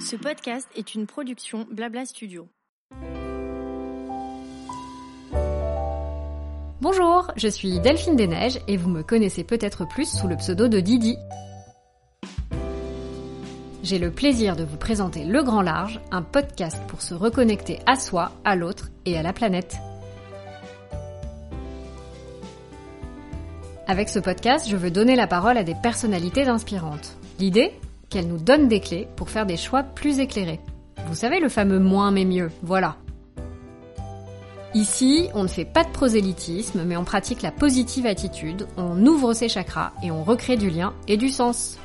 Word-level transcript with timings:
Ce 0.00 0.16
podcast 0.16 0.68
est 0.74 0.94
une 0.94 1.06
production 1.06 1.66
Blabla 1.70 2.06
Studio. 2.06 2.48
Bonjour, 6.80 7.30
je 7.36 7.48
suis 7.48 7.78
Delphine 7.80 8.16
Desneiges 8.16 8.60
et 8.68 8.78
vous 8.78 8.88
me 8.88 9.02
connaissez 9.02 9.44
peut-être 9.44 9.86
plus 9.86 10.10
sous 10.10 10.28
le 10.28 10.36
pseudo 10.36 10.68
de 10.68 10.80
Didi. 10.80 11.18
J'ai 13.82 13.98
le 13.98 14.10
plaisir 14.10 14.56
de 14.56 14.64
vous 14.64 14.78
présenter 14.78 15.24
Le 15.24 15.42
Grand 15.42 15.62
Large, 15.62 16.00
un 16.10 16.22
podcast 16.22 16.78
pour 16.88 17.02
se 17.02 17.12
reconnecter 17.12 17.80
à 17.86 17.96
soi, 17.96 18.32
à 18.44 18.56
l'autre 18.56 18.88
et 19.04 19.18
à 19.18 19.22
la 19.22 19.34
planète. 19.34 19.76
Avec 23.90 24.08
ce 24.08 24.20
podcast, 24.20 24.68
je 24.68 24.76
veux 24.76 24.92
donner 24.92 25.16
la 25.16 25.26
parole 25.26 25.58
à 25.58 25.64
des 25.64 25.74
personnalités 25.74 26.44
inspirantes. 26.46 27.16
L'idée 27.40 27.72
Qu'elles 28.08 28.28
nous 28.28 28.38
donnent 28.38 28.68
des 28.68 28.78
clés 28.78 29.08
pour 29.16 29.30
faire 29.30 29.46
des 29.46 29.56
choix 29.56 29.82
plus 29.82 30.20
éclairés. 30.20 30.60
Vous 31.08 31.16
savez 31.16 31.40
le 31.40 31.48
fameux 31.48 31.80
moins 31.80 32.12
mais 32.12 32.24
mieux, 32.24 32.52
voilà. 32.62 32.98
Ici, 34.74 35.28
on 35.34 35.42
ne 35.42 35.48
fait 35.48 35.64
pas 35.64 35.82
de 35.82 35.90
prosélytisme, 35.90 36.84
mais 36.86 36.96
on 36.96 37.02
pratique 37.02 37.42
la 37.42 37.50
positive 37.50 38.06
attitude, 38.06 38.68
on 38.76 39.04
ouvre 39.06 39.32
ses 39.32 39.48
chakras 39.48 39.90
et 40.04 40.12
on 40.12 40.22
recrée 40.22 40.56
du 40.56 40.70
lien 40.70 40.92
et 41.08 41.16
du 41.16 41.28
sens. 41.28 41.76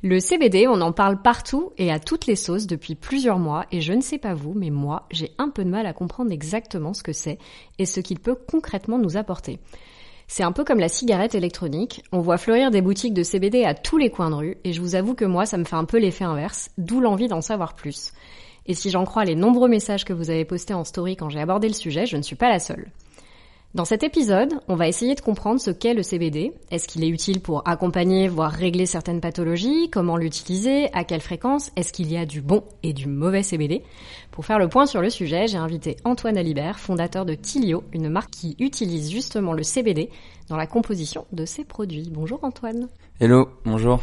Le 0.00 0.20
CBD, 0.20 0.68
on 0.68 0.80
en 0.80 0.92
parle 0.92 1.20
partout 1.22 1.72
et 1.76 1.90
à 1.90 1.98
toutes 1.98 2.26
les 2.26 2.36
sauces 2.36 2.68
depuis 2.68 2.94
plusieurs 2.94 3.40
mois 3.40 3.66
et 3.72 3.80
je 3.80 3.92
ne 3.92 4.00
sais 4.00 4.18
pas 4.18 4.32
vous, 4.32 4.54
mais 4.54 4.70
moi, 4.70 5.08
j'ai 5.10 5.32
un 5.38 5.48
peu 5.48 5.64
de 5.64 5.70
mal 5.70 5.86
à 5.86 5.92
comprendre 5.92 6.30
exactement 6.30 6.94
ce 6.94 7.02
que 7.02 7.12
c'est 7.12 7.38
et 7.80 7.84
ce 7.84 7.98
qu'il 7.98 8.20
peut 8.20 8.36
concrètement 8.36 8.98
nous 8.98 9.16
apporter. 9.16 9.58
C'est 10.28 10.44
un 10.44 10.52
peu 10.52 10.62
comme 10.62 10.78
la 10.78 10.88
cigarette 10.88 11.34
électronique, 11.34 12.04
on 12.12 12.20
voit 12.20 12.38
fleurir 12.38 12.70
des 12.70 12.80
boutiques 12.80 13.12
de 13.12 13.24
CBD 13.24 13.64
à 13.64 13.74
tous 13.74 13.98
les 13.98 14.10
coins 14.10 14.30
de 14.30 14.36
rue 14.36 14.58
et 14.62 14.72
je 14.72 14.80
vous 14.80 14.94
avoue 14.94 15.14
que 15.14 15.24
moi, 15.24 15.46
ça 15.46 15.58
me 15.58 15.64
fait 15.64 15.74
un 15.74 15.84
peu 15.84 15.98
l'effet 15.98 16.22
inverse, 16.22 16.70
d'où 16.78 17.00
l'envie 17.00 17.26
d'en 17.26 17.40
savoir 17.40 17.74
plus. 17.74 18.12
Et 18.66 18.74
si 18.74 18.90
j'en 18.90 19.04
crois 19.04 19.24
les 19.24 19.34
nombreux 19.34 19.68
messages 19.68 20.04
que 20.04 20.12
vous 20.12 20.30
avez 20.30 20.44
postés 20.44 20.74
en 20.74 20.84
story 20.84 21.16
quand 21.16 21.28
j'ai 21.28 21.40
abordé 21.40 21.66
le 21.66 21.74
sujet, 21.74 22.06
je 22.06 22.16
ne 22.16 22.22
suis 22.22 22.36
pas 22.36 22.50
la 22.50 22.60
seule. 22.60 22.86
Dans 23.74 23.84
cet 23.84 24.02
épisode, 24.02 24.54
on 24.66 24.76
va 24.76 24.88
essayer 24.88 25.14
de 25.14 25.20
comprendre 25.20 25.60
ce 25.60 25.70
qu'est 25.70 25.92
le 25.92 26.02
CBD. 26.02 26.54
Est-ce 26.70 26.88
qu'il 26.88 27.04
est 27.04 27.08
utile 27.08 27.40
pour 27.42 27.68
accompagner, 27.68 28.26
voire 28.26 28.50
régler 28.50 28.86
certaines 28.86 29.20
pathologies? 29.20 29.90
Comment 29.90 30.16
l'utiliser? 30.16 30.88
À 30.94 31.04
quelle 31.04 31.20
fréquence? 31.20 31.70
Est-ce 31.76 31.92
qu'il 31.92 32.10
y 32.10 32.16
a 32.16 32.24
du 32.24 32.40
bon 32.40 32.64
et 32.82 32.94
du 32.94 33.08
mauvais 33.08 33.42
CBD 33.42 33.82
Pour 34.30 34.46
faire 34.46 34.58
le 34.58 34.68
point 34.68 34.86
sur 34.86 35.02
le 35.02 35.10
sujet, 35.10 35.48
j'ai 35.48 35.58
invité 35.58 35.96
Antoine 36.04 36.38
Alibert, 36.38 36.78
fondateur 36.78 37.26
de 37.26 37.34
Tilio, 37.34 37.84
une 37.92 38.08
marque 38.08 38.30
qui 38.30 38.56
utilise 38.58 39.10
justement 39.10 39.52
le 39.52 39.62
CBD 39.62 40.08
dans 40.48 40.56
la 40.56 40.66
composition 40.66 41.26
de 41.32 41.44
ses 41.44 41.64
produits. 41.64 42.08
Bonjour 42.10 42.42
Antoine. 42.44 42.88
Hello, 43.20 43.50
bonjour. 43.66 44.00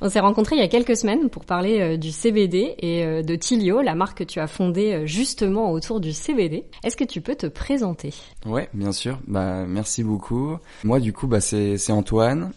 On 0.00 0.08
s'est 0.08 0.20
rencontrés 0.20 0.56
il 0.56 0.60
y 0.60 0.64
a 0.64 0.68
quelques 0.68 0.96
semaines 0.96 1.30
pour 1.30 1.44
parler 1.44 1.80
euh, 1.80 1.96
du 1.96 2.10
CBD 2.10 2.74
et 2.78 3.04
euh, 3.04 3.22
de 3.22 3.34
Tilio, 3.34 3.80
la 3.80 3.94
marque 3.94 4.18
que 4.18 4.24
tu 4.24 4.40
as 4.40 4.46
fondée 4.46 4.92
euh, 4.92 5.06
justement 5.06 5.72
autour 5.72 6.00
du 6.00 6.12
CBD. 6.12 6.64
Est-ce 6.82 6.96
que 6.96 7.04
tu 7.04 7.20
peux 7.20 7.34
te 7.34 7.46
présenter? 7.46 8.12
Ouais, 8.46 8.68
bien 8.74 8.92
sûr. 8.92 9.18
Bah 9.26 9.64
merci 9.66 10.04
beaucoup. 10.04 10.56
Moi 10.82 11.00
du 11.00 11.12
coup 11.12 11.26
bah 11.26 11.40
c'est 11.40 11.78
c'est 11.78 11.92
Antoine. 11.92 12.52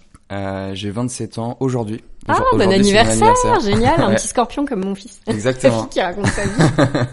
j'ai 0.74 0.92
27 0.92 1.38
ans 1.38 1.58
aujourd'hui. 1.60 2.04
Ah, 2.30 2.42
bon 2.52 2.72
anniversaire, 2.72 3.34
génial, 3.62 4.02
un 4.02 4.14
petit 4.16 4.28
scorpion 4.28 4.66
comme 4.66 4.84
mon 4.84 4.96
fils. 4.96 5.22
Exactement. 5.28 5.86
qui 5.86 6.02
raconte 6.02 6.28
sa 6.28 6.44
vie. 6.44 7.08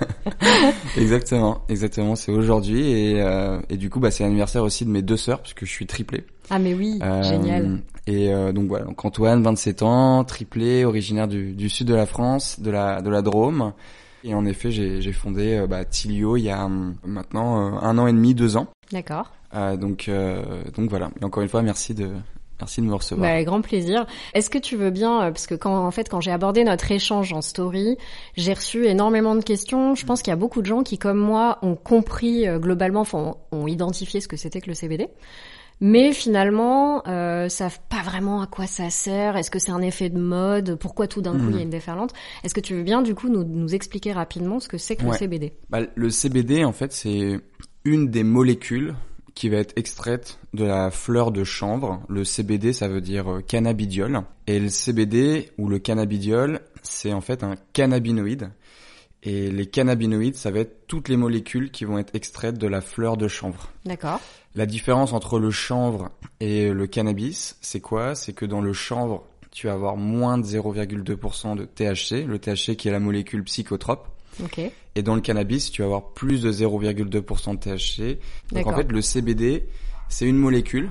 exactement, 0.96 1.62
exactement, 1.68 2.16
c'est 2.16 2.32
aujourd'hui 2.32 2.90
et, 2.90 3.20
euh, 3.20 3.60
et 3.68 3.76
du 3.76 3.90
coup 3.90 4.00
bah 4.00 4.10
c'est 4.10 4.24
l'anniversaire 4.24 4.62
aussi 4.64 4.84
de 4.84 4.90
mes 4.90 5.02
deux 5.02 5.16
sœurs 5.16 5.40
puisque 5.40 5.64
je 5.64 5.70
suis 5.70 5.86
triplé. 5.86 6.24
Ah 6.50 6.58
mais 6.58 6.74
oui, 6.74 6.98
euh, 7.02 7.22
génial. 7.22 7.80
Et 8.06 8.32
euh, 8.32 8.52
donc 8.52 8.68
voilà, 8.68 8.84
donc 8.84 9.04
Antoine, 9.04 9.42
27 9.42 9.82
ans, 9.82 10.24
triplé, 10.24 10.84
originaire 10.84 11.28
du, 11.28 11.52
du 11.52 11.68
sud 11.68 11.86
de 11.86 11.94
la 11.94 12.06
France, 12.06 12.60
de 12.60 12.70
la 12.70 13.00
de 13.00 13.10
la 13.10 13.22
Drôme. 13.22 13.72
Et 14.24 14.34
en 14.34 14.46
effet, 14.46 14.70
j'ai 14.70 15.12
fondé 15.12 15.56
euh, 15.56 15.66
bah, 15.66 15.84
Tilio 15.84 16.36
il 16.36 16.44
y 16.44 16.50
a 16.50 16.64
hum, 16.64 16.96
maintenant 17.04 17.78
un 17.82 17.98
an 17.98 18.06
et 18.06 18.12
demi, 18.12 18.34
deux 18.34 18.56
ans. 18.56 18.68
D'accord. 18.92 19.32
donc 19.52 20.10
donc 20.76 20.90
voilà. 20.90 21.10
Et 21.20 21.24
encore 21.24 21.42
une 21.42 21.48
fois, 21.48 21.62
merci 21.62 21.94
de 21.94 22.10
Merci 22.60 22.80
de 22.80 22.86
me 22.86 22.94
recevoir. 22.94 23.28
Bah, 23.28 23.42
grand 23.42 23.60
plaisir. 23.62 24.06
Est-ce 24.32 24.48
que 24.48 24.58
tu 24.58 24.76
veux 24.76 24.90
bien, 24.90 25.22
euh, 25.22 25.30
parce 25.30 25.46
que 25.46 25.54
quand 25.54 25.76
en 25.84 25.90
fait 25.90 26.08
quand 26.08 26.20
j'ai 26.20 26.30
abordé 26.30 26.62
notre 26.62 26.90
échange 26.92 27.32
en 27.32 27.42
story, 27.42 27.96
j'ai 28.36 28.54
reçu 28.54 28.86
énormément 28.86 29.34
de 29.34 29.42
questions. 29.42 29.94
Je 29.94 30.06
pense 30.06 30.22
qu'il 30.22 30.30
y 30.30 30.34
a 30.34 30.36
beaucoup 30.36 30.62
de 30.62 30.66
gens 30.66 30.82
qui, 30.82 30.96
comme 30.96 31.18
moi, 31.18 31.58
ont 31.62 31.74
compris 31.74 32.46
euh, 32.46 32.58
globalement, 32.58 33.00
enfin, 33.00 33.34
ont 33.50 33.66
identifié 33.66 34.20
ce 34.20 34.28
que 34.28 34.36
c'était 34.36 34.60
que 34.60 34.68
le 34.68 34.74
CBD, 34.74 35.08
mais 35.84 36.14
finalement 36.14 37.06
euh, 37.06 37.50
savent 37.50 37.78
pas 37.90 38.00
vraiment 38.02 38.40
à 38.40 38.46
quoi 38.46 38.66
ça 38.66 38.88
sert. 38.88 39.36
Est-ce 39.36 39.50
que 39.50 39.58
c'est 39.58 39.70
un 39.70 39.82
effet 39.82 40.08
de 40.08 40.18
mode? 40.18 40.78
Pourquoi 40.80 41.06
tout 41.08 41.20
d'un 41.20 41.32
coup 41.32 41.50
il 41.50 41.56
y 41.56 41.56
a 41.56 41.58
hmm. 41.58 41.64
une 41.64 41.70
déferlante? 41.70 42.14
Est-ce 42.42 42.54
que 42.54 42.60
tu 42.60 42.74
veux 42.74 42.82
bien 42.82 43.02
du 43.02 43.14
coup 43.14 43.28
nous, 43.28 43.44
nous 43.44 43.74
expliquer 43.74 44.12
rapidement 44.12 44.60
ce 44.60 44.68
que 44.68 44.78
c'est 44.78 44.96
que 44.96 45.04
le 45.04 45.12
CBD 45.12 45.52
bah, 45.68 45.80
Le 45.94 46.08
CBD 46.08 46.64
en 46.64 46.72
fait 46.72 46.90
c'est 46.90 47.38
une 47.84 48.08
des 48.08 48.24
molécules 48.24 48.94
qui 49.34 49.50
va 49.50 49.58
être 49.58 49.74
extraite 49.76 50.38
de 50.54 50.64
la 50.64 50.90
fleur 50.90 51.32
de 51.32 51.44
chanvre. 51.44 52.02
Le 52.08 52.24
CBD, 52.24 52.72
ça 52.72 52.88
veut 52.88 53.02
dire 53.02 53.30
euh, 53.30 53.40
cannabidiol. 53.42 54.22
Et 54.46 54.60
le 54.60 54.70
CBD 54.70 55.50
ou 55.58 55.68
le 55.68 55.78
cannabidiol, 55.80 56.60
c'est 56.82 57.12
en 57.12 57.20
fait 57.20 57.42
un 57.42 57.56
cannabinoïde. 57.74 58.50
Et 59.24 59.50
les 59.50 59.66
cannabinoïdes, 59.66 60.36
ça 60.36 60.50
va 60.50 60.60
être 60.60 60.86
toutes 60.86 61.08
les 61.08 61.16
molécules 61.16 61.70
qui 61.70 61.84
vont 61.84 61.98
être 61.98 62.14
extraites 62.14 62.58
de 62.58 62.68
la 62.68 62.80
fleur 62.80 63.16
de 63.16 63.26
chanvre. 63.26 63.70
D'accord. 63.84 64.20
La 64.54 64.66
différence 64.66 65.12
entre 65.12 65.38
le 65.38 65.50
chanvre 65.50 66.10
et 66.40 66.70
le 66.70 66.86
cannabis, 66.86 67.56
c'est 67.60 67.80
quoi? 67.80 68.14
C'est 68.14 68.32
que 68.32 68.44
dans 68.44 68.60
le 68.60 68.72
chanvre, 68.72 69.24
tu 69.50 69.66
vas 69.66 69.72
avoir 69.72 69.96
moins 69.96 70.38
de 70.38 70.44
0,2% 70.44 71.56
de 71.56 71.64
THC, 71.64 72.26
le 72.26 72.38
THC 72.38 72.76
qui 72.76 72.88
est 72.88 72.92
la 72.92 73.00
molécule 73.00 73.42
psychotrope. 73.44 74.08
Et 74.96 75.02
dans 75.02 75.14
le 75.14 75.20
cannabis, 75.20 75.70
tu 75.70 75.82
vas 75.82 75.86
avoir 75.86 76.12
plus 76.12 76.42
de 76.42 76.52
0,2% 76.52 77.54
de 77.54 77.58
THC. 77.58 78.18
Donc 78.52 78.66
en 78.66 78.76
fait, 78.76 78.90
le 78.90 79.00
CBD, 79.00 79.66
c'est 80.08 80.26
une 80.26 80.36
molécule 80.36 80.90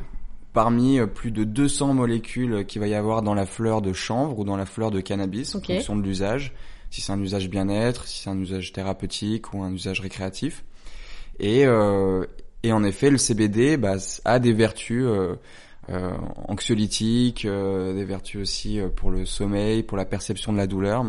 parmi 0.54 1.00
euh, 1.00 1.08
plus 1.08 1.32
de 1.32 1.44
200 1.44 1.94
molécules 1.94 2.66
qu'il 2.66 2.80
va 2.80 2.88
y 2.88 2.94
avoir 2.94 3.22
dans 3.22 3.34
la 3.34 3.46
fleur 3.46 3.82
de 3.82 3.92
chanvre 3.92 4.40
ou 4.40 4.44
dans 4.44 4.56
la 4.56 4.66
fleur 4.66 4.92
de 4.92 5.02
cannabis 5.02 5.56
en 5.56 5.62
fonction 5.62 5.96
de 5.96 6.04
l'usage. 6.04 6.54
Si 6.92 7.02
c'est 7.02 7.12
un 7.12 7.20
usage 7.20 7.50
bien-être, 7.50 8.08
si 8.08 8.22
c'est 8.22 8.30
un 8.30 8.40
usage 8.40 8.72
thérapeutique 8.72 9.54
ou 9.54 9.64
un 9.64 9.74
usage 9.74 10.00
récréatif. 10.00 10.64
Et, 11.40 11.66
euh, 11.66 12.26
et 12.64 12.72
en 12.72 12.84
effet, 12.84 13.10
le 13.10 13.18
CBD 13.18 13.78
bah, 13.78 13.96
a 14.26 14.40
des 14.40 14.54
vertus 14.54 15.04
euh, 15.06 15.36
euh, 15.90 16.12
anxiolytiques, 16.48 17.46
euh, 17.46 17.94
des 17.94 18.06
vertus 18.06 18.42
aussi 18.42 18.80
pour 18.96 19.12
le 19.12 19.26
sommeil, 19.26 19.84
pour 19.84 19.98
la 19.98 20.06
perception 20.06 20.54
de 20.54 20.58
la 20.58 20.68
douleur 20.68 21.04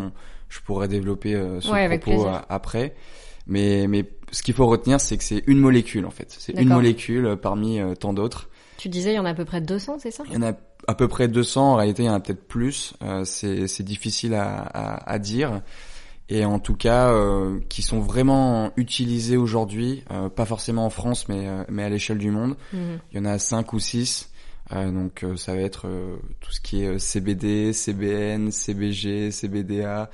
je 0.54 0.60
pourrais 0.60 0.88
développer 0.88 1.34
euh, 1.34 1.60
ce 1.60 1.68
propos 1.98 2.26
euh, 2.26 2.38
après. 2.48 2.94
Mais, 3.46 3.86
mais 3.88 4.08
ce 4.30 4.42
qu'il 4.42 4.54
faut 4.54 4.66
retenir, 4.66 5.00
c'est 5.00 5.18
que 5.18 5.24
c'est 5.24 5.42
une 5.46 5.58
molécule 5.58 6.06
en 6.06 6.10
fait. 6.10 6.34
C'est 6.38 6.58
une 6.58 6.68
molécule 6.68 7.26
euh, 7.26 7.36
parmi 7.36 7.80
tant 7.98 8.14
d'autres. 8.14 8.48
Tu 8.78 8.88
disais 8.88 9.12
il 9.12 9.16
y 9.16 9.18
en 9.18 9.24
a 9.24 9.30
à 9.30 9.34
peu 9.34 9.44
près 9.44 9.60
200, 9.60 9.98
c'est 9.98 10.10
ça? 10.10 10.24
Il 10.28 10.34
y 10.34 10.36
en 10.36 10.42
a 10.42 10.52
à 10.86 10.94
peu 10.94 11.08
près 11.08 11.28
200. 11.28 11.72
En 11.72 11.76
réalité, 11.76 12.04
il 12.04 12.06
y 12.06 12.08
en 12.08 12.14
a 12.14 12.20
peut-être 12.20 12.46
plus. 12.46 12.94
c'est 13.24 13.82
difficile 13.82 14.34
à, 14.34 14.60
à, 14.62 15.10
à, 15.12 15.18
dire. 15.18 15.60
Et 16.30 16.44
en 16.44 16.58
tout 16.58 16.74
cas, 16.74 17.12
qui 17.68 17.82
sont 17.82 18.00
vraiment 18.00 18.72
utilisés 18.76 19.36
aujourd'hui, 19.36 20.04
pas 20.34 20.46
forcément 20.46 20.86
en 20.86 20.90
France, 20.90 21.28
mais, 21.28 21.46
mais 21.68 21.82
à 21.82 21.90
l'échelle 21.90 22.16
du 22.16 22.30
monde. 22.30 22.56
Mhm. 22.72 22.98
Il 23.12 23.18
y 23.18 23.20
en 23.20 23.26
a 23.26 23.38
5 23.38 23.72
ou 23.74 23.78
6. 23.78 24.30
donc 24.70 25.24
ça 25.36 25.54
va 25.54 25.60
être 25.60 25.86
tout 26.40 26.50
ce 26.50 26.60
qui 26.62 26.82
est 26.82 26.98
CBD, 26.98 27.74
CBN, 27.74 28.50
CBG, 28.50 29.32
CBDA, 29.32 30.08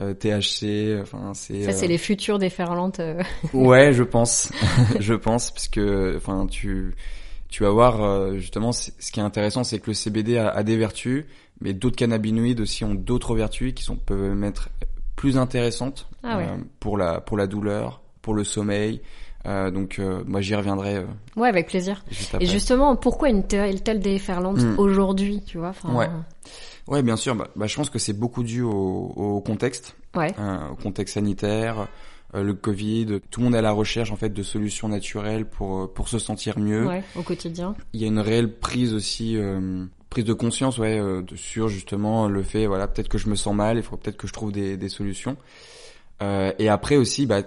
euh, 0.00 0.12
THC, 0.12 1.00
enfin 1.00 1.32
c'est. 1.34 1.62
Ça 1.62 1.72
c'est 1.72 1.84
euh, 1.84 1.88
les 1.88 1.98
futurs 1.98 2.38
déferlantes. 2.38 2.98
Euh. 2.98 3.22
ouais, 3.52 3.92
je 3.92 4.02
pense, 4.02 4.50
je 4.98 5.14
pense, 5.14 5.52
parce 5.52 5.68
que 5.68 6.14
enfin 6.16 6.46
tu 6.46 6.94
tu 7.48 7.62
vas 7.62 7.70
voir 7.70 8.34
justement 8.34 8.72
ce 8.72 8.90
qui 9.12 9.20
est 9.20 9.22
intéressant, 9.22 9.62
c'est 9.62 9.78
que 9.78 9.86
le 9.86 9.94
CBD 9.94 10.38
a, 10.38 10.60
des 10.64 10.76
vertus, 10.76 11.24
mais 11.60 11.72
d'autres 11.72 11.94
cannabinoïdes 11.94 12.60
aussi 12.60 12.82
ont 12.82 12.94
d'autres 12.94 13.36
vertus 13.36 13.74
qui 13.74 13.84
sont 13.84 13.94
peuvent 13.94 14.42
être 14.42 14.70
plus 15.24 15.38
intéressantes 15.38 16.08
ah 16.22 16.38
pour 16.80 16.98
la 16.98 17.20
pour 17.20 17.36
la 17.36 17.46
douleur, 17.46 18.00
pour 18.22 18.34
le 18.34 18.44
sommeil. 18.44 19.00
Euh, 19.46 19.70
donc 19.70 20.00
moi 20.26 20.40
j'y 20.40 20.54
reviendrai. 20.54 21.04
ouais, 21.36 21.48
avec 21.48 21.68
plaisir. 21.68 22.04
Et 22.40 22.46
justement, 22.46 22.96
pourquoi 22.96 23.28
une 23.28 23.42
telle, 23.42 23.82
telle 23.82 24.00
déferlante 24.00 24.58
hmm. 24.58 24.78
aujourd'hui, 24.78 25.42
tu 25.44 25.58
vois 25.58 25.72
Ouais. 25.84 26.08
Ouais, 26.86 27.02
bien 27.02 27.16
sûr. 27.16 27.34
Bah, 27.34 27.48
bah, 27.56 27.66
je 27.66 27.76
pense 27.76 27.90
que 27.90 27.98
c'est 27.98 28.12
beaucoup 28.12 28.42
dû 28.42 28.62
au, 28.62 28.70
au 28.70 29.40
contexte, 29.40 29.96
ouais. 30.16 30.34
euh, 30.38 30.68
au 30.70 30.76
contexte 30.76 31.14
sanitaire, 31.14 31.88
euh, 32.34 32.42
le 32.42 32.54
Covid. 32.54 33.20
Tout 33.30 33.40
le 33.40 33.44
monde 33.44 33.54
est 33.54 33.58
à 33.58 33.62
la 33.62 33.72
recherche 33.72 34.10
en 34.10 34.16
fait 34.16 34.30
de 34.30 34.42
solutions 34.42 34.88
naturelles 34.88 35.46
pour 35.46 35.84
euh, 35.84 35.86
pour 35.86 36.08
se 36.08 36.18
sentir 36.18 36.58
mieux. 36.58 36.86
Ouais, 36.86 37.02
au 37.16 37.22
quotidien. 37.22 37.74
Il 37.92 38.00
y 38.00 38.04
a 38.04 38.08
une 38.08 38.18
réelle 38.18 38.52
prise 38.52 38.92
aussi, 38.92 39.36
euh, 39.36 39.86
prise 40.14 40.24
de 40.24 40.32
conscience, 40.32 40.78
ouais, 40.78 41.00
sur 41.34 41.68
justement 41.68 42.28
le 42.28 42.44
fait, 42.44 42.66
voilà, 42.66 42.86
peut-être 42.86 43.08
que 43.08 43.18
je 43.18 43.28
me 43.28 43.34
sens 43.34 43.52
mal, 43.52 43.76
il 43.76 43.82
faut 43.82 43.96
peut-être 43.96 44.16
que 44.16 44.28
je 44.28 44.32
trouve 44.32 44.52
des, 44.52 44.76
des 44.76 44.88
solutions. 44.88 45.36
et 46.20 46.68
après 46.68 46.96
aussi, 46.96 47.26
bah, 47.26 47.42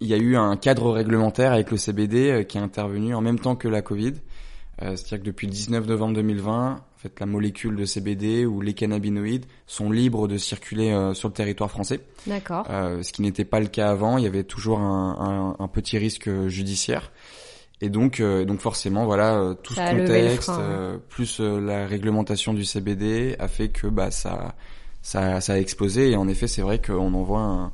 il 0.00 0.06
y 0.06 0.12
a 0.12 0.18
eu 0.18 0.36
un 0.36 0.56
cadre 0.56 0.90
réglementaire 0.92 1.52
avec 1.52 1.70
le 1.70 1.78
CBD 1.78 2.44
qui 2.46 2.58
est 2.58 2.60
intervenu 2.60 3.14
en 3.14 3.22
même 3.22 3.38
temps 3.38 3.56
que 3.56 3.68
la 3.68 3.80
Covid. 3.80 4.14
C'est-à-dire 4.80 5.20
que 5.20 5.24
depuis 5.24 5.46
le 5.46 5.52
19 5.52 5.86
novembre 5.86 6.14
2020, 6.14 6.72
en 6.72 6.98
fait, 6.98 7.18
la 7.20 7.26
molécule 7.26 7.76
de 7.76 7.84
CBD 7.84 8.44
ou 8.46 8.60
les 8.60 8.74
cannabinoïdes 8.74 9.46
sont 9.66 9.90
libres 9.90 10.28
de 10.28 10.36
circuler 10.36 11.10
sur 11.14 11.28
le 11.28 11.34
territoire 11.34 11.70
français. 11.70 12.00
D'accord. 12.26 12.66
ce 12.68 13.12
qui 13.12 13.22
n'était 13.22 13.44
pas 13.46 13.60
le 13.60 13.66
cas 13.66 13.90
avant. 13.90 14.18
Il 14.18 14.24
y 14.24 14.26
avait 14.26 14.44
toujours 14.44 14.80
un, 14.80 15.56
un, 15.58 15.64
un 15.64 15.68
petit 15.68 15.96
risque 15.96 16.30
judiciaire. 16.48 17.10
Et 17.82 17.88
donc, 17.88 18.20
euh, 18.20 18.44
donc 18.44 18.60
forcément, 18.60 19.06
voilà, 19.06 19.34
euh, 19.36 19.54
tout 19.54 19.74
ce 19.74 19.80
contexte, 19.80 20.50
euh, 20.50 20.98
plus 21.08 21.40
la 21.40 21.86
réglementation 21.86 22.52
du 22.52 22.64
CBD 22.64 23.36
a 23.38 23.48
fait 23.48 23.68
que 23.68 23.86
bah 23.86 24.10
ça, 24.10 24.54
ça, 25.00 25.40
ça 25.40 25.54
a 25.54 25.58
explosé. 25.58 26.10
Et 26.10 26.16
en 26.16 26.28
effet, 26.28 26.46
c'est 26.46 26.62
vrai 26.62 26.80
qu'on 26.80 27.14
en 27.14 27.22
voit 27.22 27.40
un, 27.40 27.72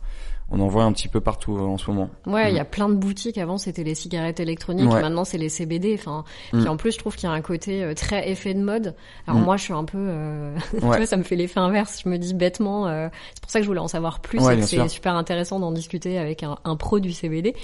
on 0.50 0.60
en 0.60 0.68
voit 0.68 0.84
un 0.84 0.92
petit 0.92 1.08
peu 1.08 1.20
partout 1.20 1.56
euh, 1.56 1.62
en 1.62 1.76
ce 1.76 1.90
moment. 1.90 2.08
Ouais, 2.24 2.50
il 2.52 2.56
y 2.56 2.60
a 2.60 2.64
mm. 2.64 2.68
plein 2.68 2.88
de 2.88 2.94
boutiques. 2.94 3.38
Avant, 3.38 3.58
c'était 3.58 3.82
les 3.82 3.96
cigarettes 3.96 4.38
électroniques. 4.38 4.88
Maintenant, 4.88 5.24
c'est 5.24 5.38
les 5.38 5.48
CBD. 5.48 5.94
Enfin, 5.98 6.24
mm. 6.52 6.68
en 6.68 6.76
plus, 6.76 6.92
je 6.92 6.98
trouve 6.98 7.16
qu'il 7.16 7.28
y 7.28 7.32
a 7.32 7.34
un 7.34 7.40
côté 7.40 7.82
euh, 7.82 7.94
très 7.94 8.30
effet 8.30 8.54
de 8.54 8.62
mode. 8.62 8.94
Alors 9.26 9.40
mm. 9.40 9.44
moi, 9.44 9.56
je 9.56 9.64
suis 9.64 9.72
un 9.72 9.84
peu, 9.84 9.98
euh... 9.98 10.56
ça 11.06 11.16
me 11.16 11.24
fait 11.24 11.36
l'effet 11.36 11.58
inverse. 11.58 12.02
Je 12.04 12.08
me 12.08 12.16
dis 12.16 12.32
bêtement. 12.32 12.86
Euh... 12.86 13.08
C'est 13.34 13.42
pour 13.42 13.50
ça 13.50 13.58
que 13.58 13.64
je 13.64 13.68
voulais 13.68 13.80
en 13.80 13.88
savoir 13.88 14.20
plus. 14.20 14.40
c'est 14.62 14.88
super 14.88 15.16
intéressant 15.16 15.58
d'en 15.58 15.72
discuter 15.72 16.18
avec 16.18 16.44
un, 16.44 16.58
un, 16.64 16.76
pro 16.76 17.00
du 17.00 17.12
CBD, 17.12 17.54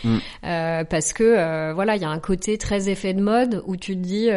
euh, 0.44 0.84
parce 0.84 1.12
que 1.12 1.72
voilà, 1.72 1.96
il 1.96 2.02
y 2.02 2.04
a 2.04 2.10
un 2.10 2.18
côté 2.18 2.58
très 2.58 2.88
effet 2.88 3.14
de 3.14 3.22
mode 3.22 3.62
où 3.66 3.76
tu 3.76 3.94
te 3.94 4.00
dis. 4.00 4.28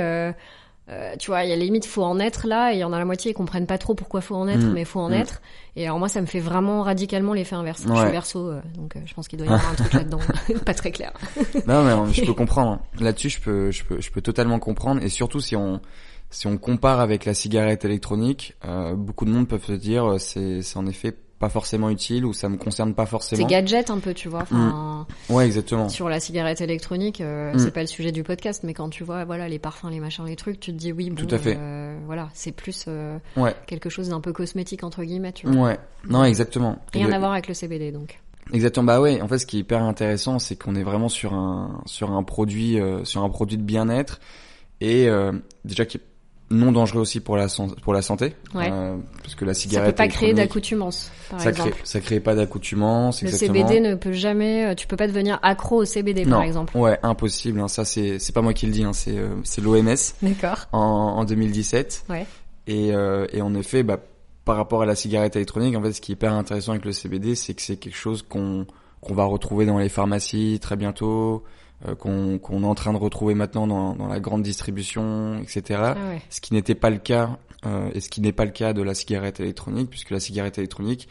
Euh, 0.87 1.15
tu 1.17 1.31
vois, 1.31 1.43
il 1.43 1.49
y 1.49 1.53
a 1.53 1.55
limite 1.55 1.85
faut 1.85 2.03
en 2.03 2.19
être 2.19 2.45
là 2.45 2.71
et 2.71 2.75
il 2.75 2.79
y 2.79 2.83
en 2.83 2.93
a 2.93 2.99
la 2.99 3.05
moitié 3.05 3.31
ils 3.31 3.33
comprennent 3.33 3.65
pas 3.65 3.79
trop 3.79 3.95
pourquoi 3.95 4.21
faut 4.21 4.35
en 4.35 4.47
être, 4.47 4.65
mm. 4.65 4.73
mais 4.73 4.85
faut 4.85 4.99
en 4.99 5.09
mm. 5.09 5.13
être. 5.13 5.41
Et 5.75 5.85
alors 5.85 5.97
moi 5.97 6.09
ça 6.09 6.21
me 6.21 6.27
fait 6.27 6.39
vraiment 6.39 6.83
radicalement 6.83 7.33
l'effet 7.33 7.55
inverse. 7.55 7.83
Je 7.87 7.93
suis 7.93 8.11
verso, 8.11 8.49
euh, 8.49 8.61
donc 8.75 8.95
euh, 8.95 8.99
je 9.05 9.13
pense 9.15 9.27
qu'il 9.27 9.39
doit 9.39 9.47
y 9.47 9.49
avoir 9.49 9.71
un 9.71 9.75
truc 9.75 9.93
là-dedans, 9.93 10.19
pas 10.65 10.75
très 10.75 10.91
clair. 10.91 11.11
non 11.67 11.83
mais 11.83 12.13
je 12.13 12.23
peux 12.23 12.33
comprendre. 12.33 12.79
Là-dessus 12.99 13.29
je 13.29 13.41
peux, 13.41 13.71
je 13.71 13.83
peux, 13.83 13.99
je 13.99 14.11
peux 14.11 14.21
totalement 14.21 14.59
comprendre 14.59 15.01
et 15.03 15.09
surtout 15.09 15.39
si 15.39 15.55
on 15.55 15.81
si 16.29 16.47
on 16.47 16.57
compare 16.57 16.99
avec 16.99 17.25
la 17.25 17.33
cigarette 17.33 17.83
électronique, 17.85 18.55
beaucoup 18.95 19.25
de 19.25 19.31
monde 19.31 19.47
peuvent 19.47 19.65
se 19.65 19.73
dire 19.73 20.19
c'est 20.19 20.61
c'est 20.61 20.77
en 20.77 20.85
effet 20.85 21.15
pas 21.39 21.49
forcément 21.49 21.89
utile 21.89 22.25
ou 22.25 22.33
ça 22.33 22.47
me 22.47 22.57
concerne 22.57 22.93
pas 22.93 23.05
forcément. 23.05 23.41
C'est 23.41 23.49
gadget 23.49 23.89
un 23.89 23.99
peu, 23.99 24.13
tu 24.13 24.29
vois. 24.29 24.43
Enfin, 24.43 25.05
mm. 25.29 25.33
Ouais, 25.33 25.45
exactement. 25.45 25.89
Sur 25.89 26.07
la 26.07 26.19
cigarette 26.19 26.61
électronique, 26.61 27.19
euh, 27.19 27.53
mm. 27.53 27.59
c'est 27.59 27.71
pas 27.71 27.81
le 27.81 27.87
sujet 27.87 28.11
du 28.11 28.23
podcast, 28.23 28.63
mais 28.63 28.73
quand 28.73 28.89
tu 28.89 29.03
vois, 29.03 29.25
voilà, 29.25 29.49
les 29.49 29.59
parfums, 29.59 29.89
les 29.89 29.99
machins, 29.99 30.25
les 30.25 30.37
trucs, 30.37 30.59
tu 30.59 30.71
te 30.71 30.77
dis 30.77 30.93
oui, 30.93 31.09
bon, 31.09 31.25
Tout 31.25 31.35
à 31.35 31.37
fait. 31.37 31.57
Euh, 31.59 31.97
voilà, 32.05 32.29
c'est 32.33 32.53
plus 32.53 32.85
euh, 32.87 33.17
ouais. 33.35 33.53
quelque 33.67 33.89
chose 33.89 34.09
d'un 34.09 34.21
peu 34.21 34.31
cosmétique 34.31 34.83
entre 34.83 35.03
guillemets, 35.03 35.33
tu 35.33 35.47
vois. 35.47 35.69
Ouais. 35.69 35.79
Non, 36.07 36.23
exactement. 36.23 36.79
Rien 36.93 37.11
à 37.11 37.19
voir 37.19 37.33
avec 37.33 37.47
le 37.47 37.53
CBD, 37.53 37.91
donc. 37.91 38.21
Exactement. 38.53 38.85
Bah 38.85 39.01
ouais. 39.01 39.21
En 39.21 39.27
fait, 39.27 39.39
ce 39.39 39.45
qui 39.45 39.57
est 39.57 39.61
hyper 39.61 39.81
intéressant, 39.81 40.39
c'est 40.39 40.55
qu'on 40.55 40.75
est 40.75 40.83
vraiment 40.83 41.09
sur 41.09 41.33
un 41.33 41.81
sur 41.85 42.11
un 42.11 42.23
produit 42.23 42.79
euh, 42.79 43.03
sur 43.03 43.23
un 43.23 43.29
produit 43.29 43.57
de 43.57 43.63
bien-être 43.63 44.19
et 44.81 45.07
déjà 45.63 45.85
qui 45.85 45.99
non 46.51 46.71
dangereux 46.71 47.01
aussi 47.01 47.19
pour 47.19 47.37
la 47.37 47.47
pour 47.81 47.93
la 47.93 48.01
santé. 48.01 48.35
Euh, 48.55 48.97
parce 49.21 49.35
que 49.35 49.45
la 49.45 49.53
cigarette 49.53 49.97
ça 49.97 50.03
peut 50.03 50.09
pas 50.09 50.15
créer 50.15 50.33
d'accoutumance 50.33 51.11
par 51.29 51.41
ça 51.41 51.49
exemple. 51.49 51.71
crée, 51.71 51.79
ça 51.83 51.99
crée 52.01 52.19
pas 52.19 52.35
d'accoutumance 52.35 53.21
le 53.23 53.31
CBD 53.31 53.79
ne 53.79 53.95
peut 53.95 54.13
jamais 54.13 54.65
euh, 54.65 54.75
tu 54.75 54.85
peux 54.85 54.95
pas 54.95 55.07
devenir 55.07 55.39
accro 55.41 55.77
au 55.77 55.85
CBD 55.85 56.25
par 56.25 56.43
exemple. 56.43 56.77
Ouais 56.77 56.99
impossible 57.01 57.59
hein, 57.59 57.67
ça 57.67 57.83
c'est 57.83 58.19
c'est 58.19 58.33
pas 58.33 58.41
moi 58.41 58.53
qui 58.53 58.67
le 58.67 58.71
dis 58.71 58.83
hein, 58.83 58.93
c'est 58.93 59.17
euh, 59.17 59.29
c'est 59.43 59.61
l'OMS 59.61 59.95
d'accord. 60.21 60.67
En, 60.71 60.79
en 60.79 61.25
2017 61.25 62.05
ouais. 62.09 62.25
Et 62.67 62.93
euh, 62.93 63.25
et 63.33 63.41
en 63.41 63.55
effet 63.55 63.81
bah 63.81 63.99
par 64.43 64.57
rapport 64.57 64.83
à 64.83 64.85
la 64.85 64.95
cigarette 64.95 65.35
électronique 65.35 65.75
en 65.75 65.81
fait 65.81 65.93
ce 65.93 66.01
qui 66.01 66.11
est 66.11 66.13
hyper 66.13 66.33
intéressant 66.33 66.73
avec 66.73 66.85
le 66.85 66.91
CBD 66.91 67.33
c'est 67.33 67.55
que 67.55 67.61
c'est 67.61 67.77
quelque 67.77 67.97
chose 67.97 68.21
qu'on 68.21 68.67
qu'on 69.01 69.15
va 69.15 69.25
retrouver 69.25 69.65
dans 69.65 69.79
les 69.79 69.89
pharmacies 69.89 70.59
très 70.61 70.75
bientôt 70.75 71.43
qu'on 71.99 72.37
qu'on 72.39 72.63
est 72.63 72.67
en 72.67 72.75
train 72.75 72.93
de 72.93 72.97
retrouver 72.97 73.35
maintenant 73.35 73.67
dans, 73.67 73.95
dans 73.95 74.07
la 74.07 74.19
grande 74.19 74.43
distribution, 74.43 75.39
etc. 75.41 75.79
Ah 75.81 75.95
ce 76.29 76.41
qui 76.41 76.53
n'était 76.53 76.75
pas 76.75 76.89
le 76.89 76.97
cas 76.97 77.37
euh, 77.65 77.89
et 77.93 77.99
ce 77.99 78.09
qui 78.09 78.21
n'est 78.21 78.31
pas 78.31 78.45
le 78.45 78.51
cas 78.51 78.73
de 78.73 78.81
la 78.81 78.93
cigarette 78.93 79.39
électronique, 79.39 79.89
puisque 79.89 80.11
la 80.11 80.19
cigarette 80.19 80.57
électronique, 80.57 81.07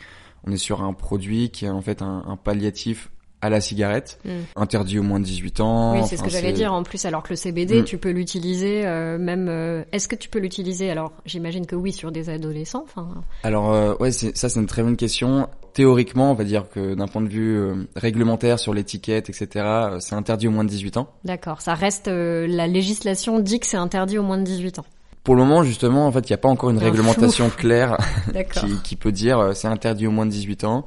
on 0.47 0.53
est 0.53 0.57
sur 0.57 0.83
un 0.83 0.93
produit 0.93 1.51
qui 1.51 1.65
est 1.65 1.71
en 1.71 1.83
fait 1.83 2.03
un, 2.03 2.25
un 2.27 2.37
palliatif 2.37 3.11
à 3.45 3.51
la 3.51 3.61
cigarette, 3.61 4.19
hmm. 4.25 4.31
interdit 4.57 4.99
au 4.99 5.03
moins 5.03 5.21
de 5.21 5.25
18 5.27 5.61
ans. 5.61 5.93
Oui, 5.93 6.07
c'est 6.09 6.17
ce 6.17 6.23
que 6.23 6.31
j'allais 6.31 6.55
dire 6.55 6.73
en 6.73 6.83
plus. 6.83 7.05
Alors 7.05 7.23
que 7.23 7.29
le 7.29 7.37
CBD, 7.37 7.83
hmm. 7.83 7.85
tu 7.85 7.99
peux 7.99 8.11
l'utiliser 8.11 8.87
euh, 8.87 9.19
même. 9.19 9.49
Euh, 9.51 9.85
est-ce 9.93 10.09
que 10.09 10.17
tu 10.17 10.31
peux 10.31 10.39
l'utiliser? 10.39 10.91
Alors, 10.91 11.13
j'imagine 11.27 11.67
que 11.67 11.77
oui 11.77 11.93
sur 11.93 12.11
des 12.11 12.31
adolescents. 12.31 12.85
Enfin. 12.85 13.23
Alors 13.43 13.73
euh, 13.75 13.95
ouais, 14.01 14.13
ça 14.13 14.49
c'est 14.49 14.59
une 14.59 14.67
très 14.67 14.83
bonne 14.83 14.97
question. 14.97 15.49
Théoriquement, 15.75 16.31
on 16.31 16.35
va 16.35 16.45
dire 16.45 16.65
que 16.71 16.95
d'un 16.95 17.07
point 17.07 17.21
de 17.21 17.29
vue 17.29 17.57
euh, 17.57 17.75
réglementaire 17.97 18.59
sur 18.59 18.73
l'étiquette, 18.73 19.29
etc., 19.29 19.67
c'est 20.01 20.15
interdit 20.15 20.49
au 20.49 20.51
moins 20.51 20.65
de 20.65 20.71
18 20.71 20.97
ans. 20.97 21.09
D'accord. 21.25 21.61
Ça 21.61 21.75
reste 21.75 22.07
la 22.07 22.67
législation 22.67 23.41
dit 23.41 23.61
que 23.61 23.67
c'est 23.67 23.77
interdit 23.77 24.19
au 24.19 24.23
moins 24.23 24.39
de 24.39 24.45
18 24.45 24.79
ans. 24.79 24.85
Pour 25.25 25.35
le 25.35 25.43
moment, 25.43 25.63
justement, 25.63 26.07
en 26.07 26.13
fait, 26.13 26.29
il 26.29 26.33
n'y 26.33 26.35
a 26.35 26.39
pas 26.39 26.49
encore 26.49 26.71
une 26.71 26.79
réglementation 26.79 27.51
claire 27.51 27.97
qui, 28.53 28.81
qui, 28.83 28.97
peut 28.97 29.13
dire 29.13 29.51
c'est 29.55 29.69
interdit 29.69 30.07
au 30.07 30.11
moins 30.11 30.27
de 30.27 30.31
18 30.31 30.65
ans. 30.65 30.87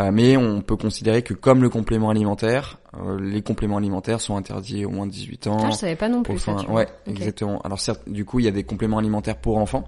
Euh, 0.00 0.10
mais 0.12 0.36
on 0.36 0.62
peut 0.62 0.76
considérer 0.76 1.22
que 1.22 1.34
comme 1.34 1.62
le 1.62 1.68
complément 1.68 2.10
alimentaire, 2.10 2.78
euh, 2.94 3.18
les 3.20 3.42
compléments 3.42 3.76
alimentaires 3.76 4.20
sont 4.20 4.36
interdits 4.36 4.84
au 4.84 4.90
moins 4.90 5.06
de 5.06 5.12
18 5.12 5.46
ans. 5.48 5.58
Ah, 5.64 5.70
je 5.70 5.76
savais 5.76 5.96
pas 5.96 6.08
non 6.08 6.22
plus. 6.22 6.38
ça, 6.38 6.54
ouais, 6.70 6.86
exactement. 7.06 7.60
Alors 7.62 7.80
certes, 7.80 8.08
du 8.08 8.24
coup, 8.24 8.38
il 8.38 8.44
y 8.44 8.48
a 8.48 8.52
des 8.52 8.64
compléments 8.64 8.98
alimentaires 8.98 9.36
pour 9.36 9.58
enfants 9.58 9.84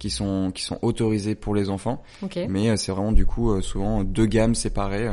qui 0.00 0.10
sont 0.10 0.50
qui 0.52 0.64
sont 0.64 0.78
autorisés 0.82 1.36
pour 1.36 1.54
les 1.54 1.70
enfants. 1.70 2.02
Mais 2.48 2.70
euh, 2.70 2.76
c'est 2.76 2.90
vraiment 2.90 3.12
du 3.12 3.26
coup 3.26 3.60
souvent 3.62 4.02
deux 4.02 4.26
gammes 4.26 4.56
séparées 4.56 5.08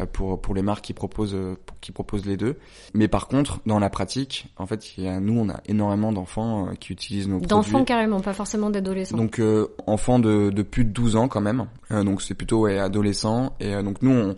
euh, 0.00 0.06
pour 0.06 0.40
pour 0.40 0.54
les 0.54 0.62
marques 0.62 0.84
qui 0.84 0.92
proposent 0.92 1.34
euh, 1.34 1.56
qui 1.80 1.90
proposent 1.92 2.26
les 2.26 2.36
deux. 2.36 2.56
Mais 2.94 3.08
par 3.08 3.26
contre, 3.28 3.60
dans 3.66 3.78
la 3.78 3.90
pratique, 3.90 4.46
en 4.56 4.66
fait, 4.66 4.96
il 4.96 5.04
y 5.04 5.08
a, 5.08 5.20
nous 5.20 5.38
on 5.40 5.48
a 5.48 5.60
énormément 5.66 6.12
d'enfants 6.12 6.68
euh, 6.68 6.74
qui 6.78 6.92
utilisent 6.92 7.28
nos 7.28 7.36
produits. 7.38 7.48
D'enfants 7.48 7.84
carrément, 7.84 8.20
pas 8.20 8.34
forcément 8.34 8.70
d'adolescents. 8.70 9.16
Donc 9.16 9.40
enfants 9.86 10.18
de, 10.18 10.50
de 10.50 10.62
plus 10.62 10.84
de 10.84 10.90
12 10.90 11.16
ans 11.16 11.28
quand 11.28 11.40
même. 11.40 11.66
donc 11.90 12.22
c'est 12.22 12.34
plutôt 12.34 12.60
ouais, 12.60 12.78
adolescents 12.78 13.54
et 13.58 13.82
donc 13.82 14.02
nous 14.02 14.12
on 14.12 14.36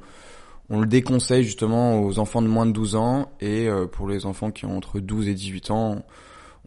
on 0.71 0.81
le 0.81 0.87
déconseille 0.87 1.43
justement 1.45 2.01
aux 2.01 2.19
enfants 2.19 2.41
de 2.41 2.47
moins 2.47 2.65
de 2.65 2.71
12 2.73 2.97
ans 2.97 3.31
et 3.41 3.69
pour 3.91 4.09
les 4.09 4.25
enfants 4.25 4.51
qui 4.51 4.65
ont 4.65 4.77
entre 4.77 5.01
12 5.01 5.29
et 5.29 5.35
18 5.35 5.71
ans, 5.71 6.03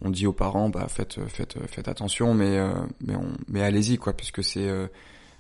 on 0.02 0.10
dit 0.10 0.28
aux 0.28 0.34
parents 0.34 0.70
bah 0.70 0.88
faites 0.90 1.20
faites 1.28 1.58
faites 1.68 1.88
attention 1.88 2.34
mais 2.34 2.60
mais 3.02 3.16
on 3.16 3.28
mais 3.48 3.62
allez-y 3.62 3.98
quoi 3.98 4.14
puisque 4.14 4.44
c'est 4.44 4.68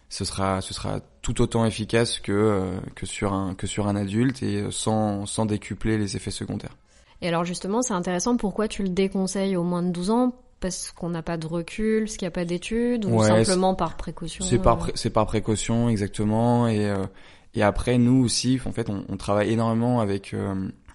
ce 0.09 0.25
sera 0.25 0.61
ce 0.61 0.73
sera 0.73 0.99
tout 1.21 1.41
autant 1.41 1.65
efficace 1.65 2.19
que 2.19 2.31
euh, 2.31 2.77
que 2.95 3.05
sur 3.05 3.33
un 3.33 3.55
que 3.55 3.67
sur 3.67 3.87
un 3.87 3.95
adulte 3.95 4.43
et 4.43 4.65
sans 4.71 5.25
sans 5.25 5.45
décupler 5.45 5.97
les 5.97 6.15
effets 6.15 6.31
secondaires. 6.31 6.75
Et 7.21 7.27
alors 7.27 7.43
justement, 7.43 7.81
c'est 7.81 7.93
intéressant 7.93 8.37
pourquoi 8.37 8.67
tu 8.67 8.83
le 8.83 8.89
déconseilles 8.89 9.55
aux 9.55 9.63
moins 9.63 9.83
de 9.83 9.89
12 9.89 10.09
ans? 10.11 10.35
Parce 10.59 10.91
qu'on 10.91 11.09
n'a 11.09 11.21
pas 11.21 11.37
de 11.37 11.47
recul, 11.47 12.03
parce 12.03 12.17
qu'il 12.17 12.25
n'y 12.25 12.29
a 12.29 12.31
pas 12.31 12.45
d'études 12.45 13.05
ou 13.05 13.21
simplement 13.21 13.75
par 13.75 13.97
précaution. 13.97 14.43
C'est 14.45 14.57
par 14.59 14.83
euh? 14.85 14.91
c'est 14.95 15.09
par 15.09 15.25
précaution 15.25 15.89
exactement 15.89 16.67
et 16.67 16.89
euh, 16.89 17.05
et 17.53 17.61
après 17.61 17.97
nous 17.97 18.23
aussi 18.23 18.59
en 18.65 18.71
fait 18.71 18.89
on, 18.89 19.05
on 19.09 19.17
travaille 19.17 19.51
énormément 19.51 19.99
avec 19.99 20.33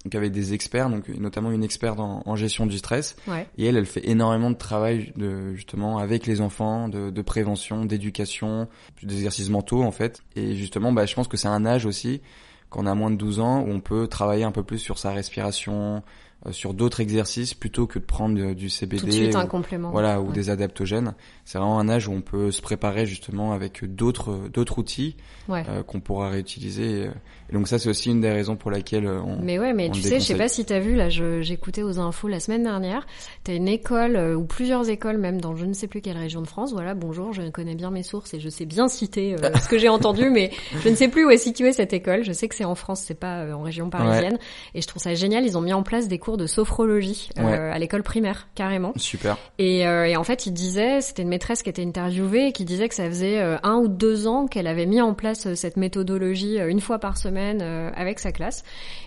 donc 0.05 0.15
avec 0.15 0.33
des 0.33 0.55
experts, 0.55 0.89
donc 0.89 1.09
notamment 1.09 1.51
une 1.51 1.63
experte 1.63 2.01
en, 2.01 2.23
en 2.25 2.37
gestion 2.37 2.67
du 2.67 2.79
stress. 2.79 3.17
Ouais. 3.29 3.47
Et 3.59 3.67
elle, 3.67 3.77
elle 3.77 3.87
fait 3.87 4.09
énormément 4.09 4.51
de 4.51 4.57
travail 4.57 5.13
de, 5.17 5.55
justement 5.55 5.99
avec 5.99 6.27
les 6.27 6.41
enfants, 6.41 6.89
de, 6.89 7.11
de 7.11 7.23
prévention, 7.23 7.85
d'éducation, 7.85 8.69
d'exercices 9.03 9.51
mentaux 9.51 9.83
en 9.83 9.93
fait. 9.93 10.23
Et 10.37 10.55
justement, 10.55 10.93
bah, 10.93 11.05
je 11.05 11.15
pense 11.15 11.29
que 11.29 11.37
c'est 11.37 11.49
un 11.49 11.67
âge 11.67 11.85
aussi, 11.85 12.23
quand 12.71 12.83
on 12.83 12.87
a 12.87 12.95
moins 12.95 13.11
de 13.11 13.17
12 13.17 13.41
ans, 13.41 13.61
où 13.61 13.71
on 13.71 13.81
peut 13.81 14.07
travailler 14.07 14.45
un 14.45 14.53
peu 14.53 14.63
plus 14.63 14.79
sur 14.79 14.99
sa 14.99 15.13
respiration, 15.13 16.03
euh, 16.47 16.53
sur 16.53 16.73
d'autres 16.73 17.01
exercices 17.01 17.53
plutôt 17.53 17.87
que 17.87 17.99
de 17.99 18.05
prendre 18.05 18.55
du 18.55 18.71
CBD. 18.71 19.01
Tout 19.01 19.07
de 19.07 19.13
suite 19.13 19.35
ou, 19.35 19.39
un 19.39 19.47
complément. 19.47 19.91
Voilà, 19.91 20.23
ou 20.23 20.33
des 20.33 20.49
adaptogènes. 20.49 21.15
C'est 21.51 21.59
vraiment 21.59 21.81
un 21.81 21.89
âge 21.89 22.07
où 22.07 22.13
on 22.13 22.21
peut 22.21 22.53
se 22.53 22.63
préparer 22.63 23.07
justement 23.07 23.51
avec 23.51 23.85
d'autres 23.85 24.49
d'autres 24.53 24.79
outils 24.79 25.17
ouais. 25.49 25.65
euh, 25.69 25.83
qu'on 25.83 25.99
pourra 25.99 26.29
réutiliser. 26.29 27.11
Et 27.49 27.53
donc 27.53 27.67
ça, 27.67 27.81
c'est 27.81 27.89
aussi 27.89 28.09
une 28.09 28.21
des 28.21 28.31
raisons 28.31 28.55
pour 28.55 28.71
laquelle 28.71 29.05
euh, 29.05 29.21
on. 29.21 29.37
Mais 29.43 29.59
ouais, 29.59 29.73
mais 29.73 29.91
tu 29.91 30.01
sais, 30.01 30.21
je 30.21 30.27
sais 30.27 30.37
pas 30.37 30.47
si 30.47 30.65
t'as 30.65 30.79
vu 30.79 30.95
là, 30.95 31.09
j'écoutais 31.09 31.83
aux 31.83 31.99
infos 31.99 32.29
la 32.29 32.39
semaine 32.39 32.63
dernière. 32.63 33.05
T'as 33.43 33.55
une 33.55 33.67
école 33.67 34.15
euh, 34.15 34.37
ou 34.37 34.45
plusieurs 34.45 34.89
écoles 34.91 35.19
même 35.19 35.41
dans 35.41 35.57
je 35.57 35.67
ne 35.67 35.73
sais 35.73 35.89
plus 35.89 36.01
quelle 36.01 36.19
région 36.19 36.41
de 36.41 36.47
France. 36.47 36.73
Voilà, 36.73 36.95
bonjour, 36.95 37.33
je 37.33 37.43
connais 37.51 37.75
bien 37.75 37.91
mes 37.91 38.05
sources 38.05 38.33
et 38.33 38.39
je 38.39 38.49
sais 38.49 38.65
bien 38.65 38.87
citer 38.87 39.35
ce 39.61 39.69
que 39.69 39.77
j'ai 39.77 39.89
entendu, 39.89 40.31
mais 40.31 40.53
je 40.85 40.89
ne 40.89 40.95
sais 40.95 41.09
plus 41.09 41.27
où 41.27 41.31
est 41.31 41.37
située 41.37 41.73
cette 41.73 41.93
école. 41.93 42.23
Je 42.23 42.33
sais 42.33 42.47
que 42.47 42.55
c'est 42.55 42.65
en 42.65 42.77
France, 42.77 43.03
c'est 43.05 43.19
pas 43.19 43.53
en 43.53 43.63
région 43.63 43.91
parisienne. 43.91 44.39
Et 44.77 44.83
je 44.83 44.87
trouve 44.87 45.03
ça 45.03 45.15
génial. 45.15 45.45
Ils 45.45 45.59
ont 45.59 45.63
mis 45.63 45.73
en 45.73 45.83
place 45.83 46.07
des 46.07 46.21
cours 46.21 46.37
de 46.37 46.47
sophrologie 46.47 47.31
à 47.35 47.77
l'école 47.81 48.05
primaire, 48.05 48.47
carrément. 48.55 48.93
Super. 48.95 49.37
Et, 49.59 49.81
et 49.81 50.17
en 50.17 50.23
fait, 50.23 50.47
il 50.47 50.53
disait, 50.53 51.01
c'était 51.01 51.23
une 51.23 51.40
maîtresse 51.41 51.63
qui 51.63 51.71
était 51.71 51.87
interviewée 51.87 52.49
et 52.49 52.53
qui 52.53 52.67
disait 52.67 52.87
que 52.87 52.95
ça 52.95 53.09
faisait 53.09 53.41
un 53.63 53.77
ou 53.77 53.89
deux 53.89 54.27
ans 54.27 54.47
qu'elle 54.47 54.67
avait 54.67 54.85
mis 54.85 55.01
en 55.01 55.15
place 55.15 55.55
cette 55.55 55.79
méthodologie 55.79 56.59
une 56.59 56.81
fois 56.81 56.99
par 56.99 57.17
semaine 57.17 57.63
avec 57.63 58.19
sa 58.19 58.31
classe 58.31 58.63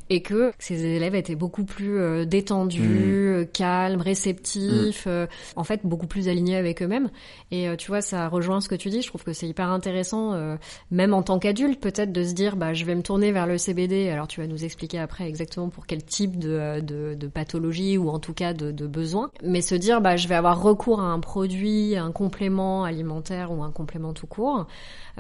et 0.10 0.24
que 0.24 0.52
ses 0.58 0.84
élèves 0.84 1.14
étaient 1.14 1.36
beaucoup 1.36 1.64
plus 1.64 2.26
détendus, 2.26 2.82
mmh. 2.82 3.46
calmes, 3.54 4.02
réceptifs, 4.02 5.06
mmh. 5.06 5.28
en 5.56 5.64
fait 5.64 5.82
beaucoup 5.84 6.08
plus 6.08 6.28
alignés 6.28 6.56
avec 6.56 6.82
eux-mêmes. 6.82 7.12
Et 7.52 7.68
tu 7.78 7.88
vois, 7.90 8.02
ça 8.02 8.28
rejoint 8.28 8.62
ce 8.62 8.68
que 8.68 8.76
tu 8.76 8.90
dis. 8.90 9.04
Je 9.04 9.08
trouve 9.08 9.24
que 9.24 9.34
c'est 9.34 9.48
hyper 9.48 9.70
intéressant, 9.70 10.58
même 10.90 11.14
en 11.14 11.22
tant 11.22 11.38
qu'adulte, 11.38 11.80
peut-être 11.80 12.12
de 12.12 12.24
se 12.24 12.34
dire, 12.34 12.56
bah, 12.56 12.74
je 12.74 12.84
vais 12.86 12.96
me 12.96 13.04
tourner 13.04 13.32
vers 13.32 13.46
le 13.46 13.60
CBD. 13.60 14.10
Alors 14.10 14.28
tu 14.28 14.42
vas 14.42 14.48
nous 14.48 14.66
expliquer 14.66 14.98
après 14.98 15.28
exactement 15.28 15.70
pour 15.70 15.86
quel 15.86 16.04
type 16.04 16.40
de, 16.40 16.82
de, 16.82 17.14
de 17.14 17.28
pathologie 17.28 17.98
ou 17.98 18.10
en 18.10 18.18
tout 18.18 18.34
cas 18.34 18.54
de, 18.54 18.72
de 18.72 18.88
besoin. 18.88 19.30
Mais 19.44 19.62
se 19.62 19.76
dire, 19.76 20.02
bah, 20.02 20.16
je 20.16 20.28
vais 20.28 20.36
avoir 20.36 20.62
recours 20.62 21.02
à 21.02 21.06
un 21.06 21.20
produit, 21.20 21.96
un 21.96 22.12
complément 22.14 22.86
alimentaire 22.86 23.52
ou 23.52 23.64
un 23.64 23.72
complément 23.72 24.14
tout 24.14 24.28
court, 24.28 24.68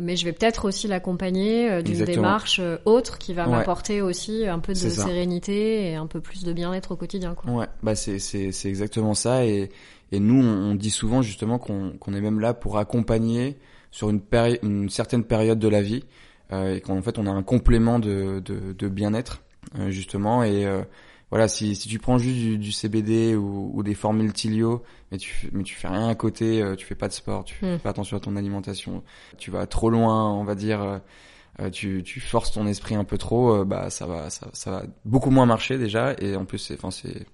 mais 0.01 0.15
je 0.15 0.23
vais 0.23 0.31
peut-être 0.31 0.65
aussi 0.65 0.87
l'accompagner 0.87 1.69
euh, 1.69 1.81
d'une 1.81 2.05
démarche 2.05 2.59
euh, 2.59 2.77
autre 2.85 3.17
qui 3.17 3.33
va 3.33 3.45
m'apporter 3.47 4.01
aussi 4.01 4.47
un 4.47 4.59
peu 4.59 4.73
de 4.73 4.77
sérénité 4.77 5.89
et 5.89 5.95
un 5.95 6.07
peu 6.07 6.21
plus 6.21 6.43
de 6.43 6.53
bien-être 6.53 6.91
au 6.91 6.95
quotidien. 6.95 7.33
Quoi. 7.33 7.51
Ouais, 7.51 7.67
bah 7.83 7.95
c'est 7.95 8.65
exactement 8.65 9.13
ça 9.13 9.45
et 9.45 9.69
et 10.13 10.19
nous 10.19 10.41
on, 10.41 10.75
dit 10.75 10.91
souvent 10.91 11.21
justement 11.23 11.57
qu'on 11.57 11.93
qu'on 11.99 12.13
est 12.13 12.21
même 12.21 12.39
là 12.39 12.53
pour 12.53 12.77
accompagner 12.77 13.57
sur 13.89 14.09
une, 14.09 14.21
une 14.61 14.89
certaine 14.89 15.23
période 15.23 15.59
de 15.59 15.67
la 15.67 15.81
vie 15.81 16.03
euh, 16.51 16.75
et 16.75 16.81
qu'en 16.81 17.01
fait 17.01 17.17
on 17.17 17.25
a 17.25 17.31
un 17.31 17.43
complément 17.43 17.99
de, 17.99 18.41
de, 18.45 18.73
de 18.73 18.87
bien-être 18.87 19.41
euh, 19.79 19.89
justement 19.89 20.43
et 20.43 20.65
euh, 20.65 20.83
voilà 21.29 21.47
si, 21.47 21.75
si 21.75 21.87
tu 21.87 21.99
prends 21.99 22.17
juste 22.17 22.37
du, 22.37 22.57
du 22.57 22.71
CBD 22.71 23.35
ou, 23.35 23.71
ou, 23.73 23.83
des 23.83 23.95
formules 23.95 24.33
Tilio 24.33 24.83
mais 25.11 25.17
tu 25.17 25.49
mais 25.51 25.63
tu 25.63 25.75
fais 25.75 25.87
rien 25.87 26.07
à 26.07 26.15
côté 26.15 26.63
tu 26.77 26.85
fais 26.85 26.95
pas 26.95 27.07
de 27.07 27.13
sport 27.13 27.43
tu 27.43 27.55
fais 27.55 27.75
hmm. 27.75 27.79
pas 27.79 27.89
attention 27.89 28.17
à 28.17 28.19
ton 28.19 28.35
alimentation 28.35 29.03
tu 29.37 29.51
vas 29.51 29.65
trop 29.65 29.89
loin 29.89 30.31
on 30.31 30.43
va 30.43 30.55
dire 30.55 31.01
tu, 31.71 32.03
tu 32.03 32.19
forces 32.19 32.51
ton 32.51 32.67
esprit 32.67 32.95
un 32.95 33.03
peu 33.03 33.17
trop 33.17 33.63
bah 33.65 33.89
ça 33.89 34.05
va 34.05 34.29
ça, 34.29 34.47
ça 34.53 34.71
va 34.71 34.83
beaucoup 35.05 35.29
moins 35.29 35.45
marcher 35.45 35.77
déjà 35.77 36.13
et 36.19 36.35
en 36.35 36.45
plus 36.45 36.59
c'est 36.59 36.75
enfin 36.75 36.91
c'est 36.91 37.25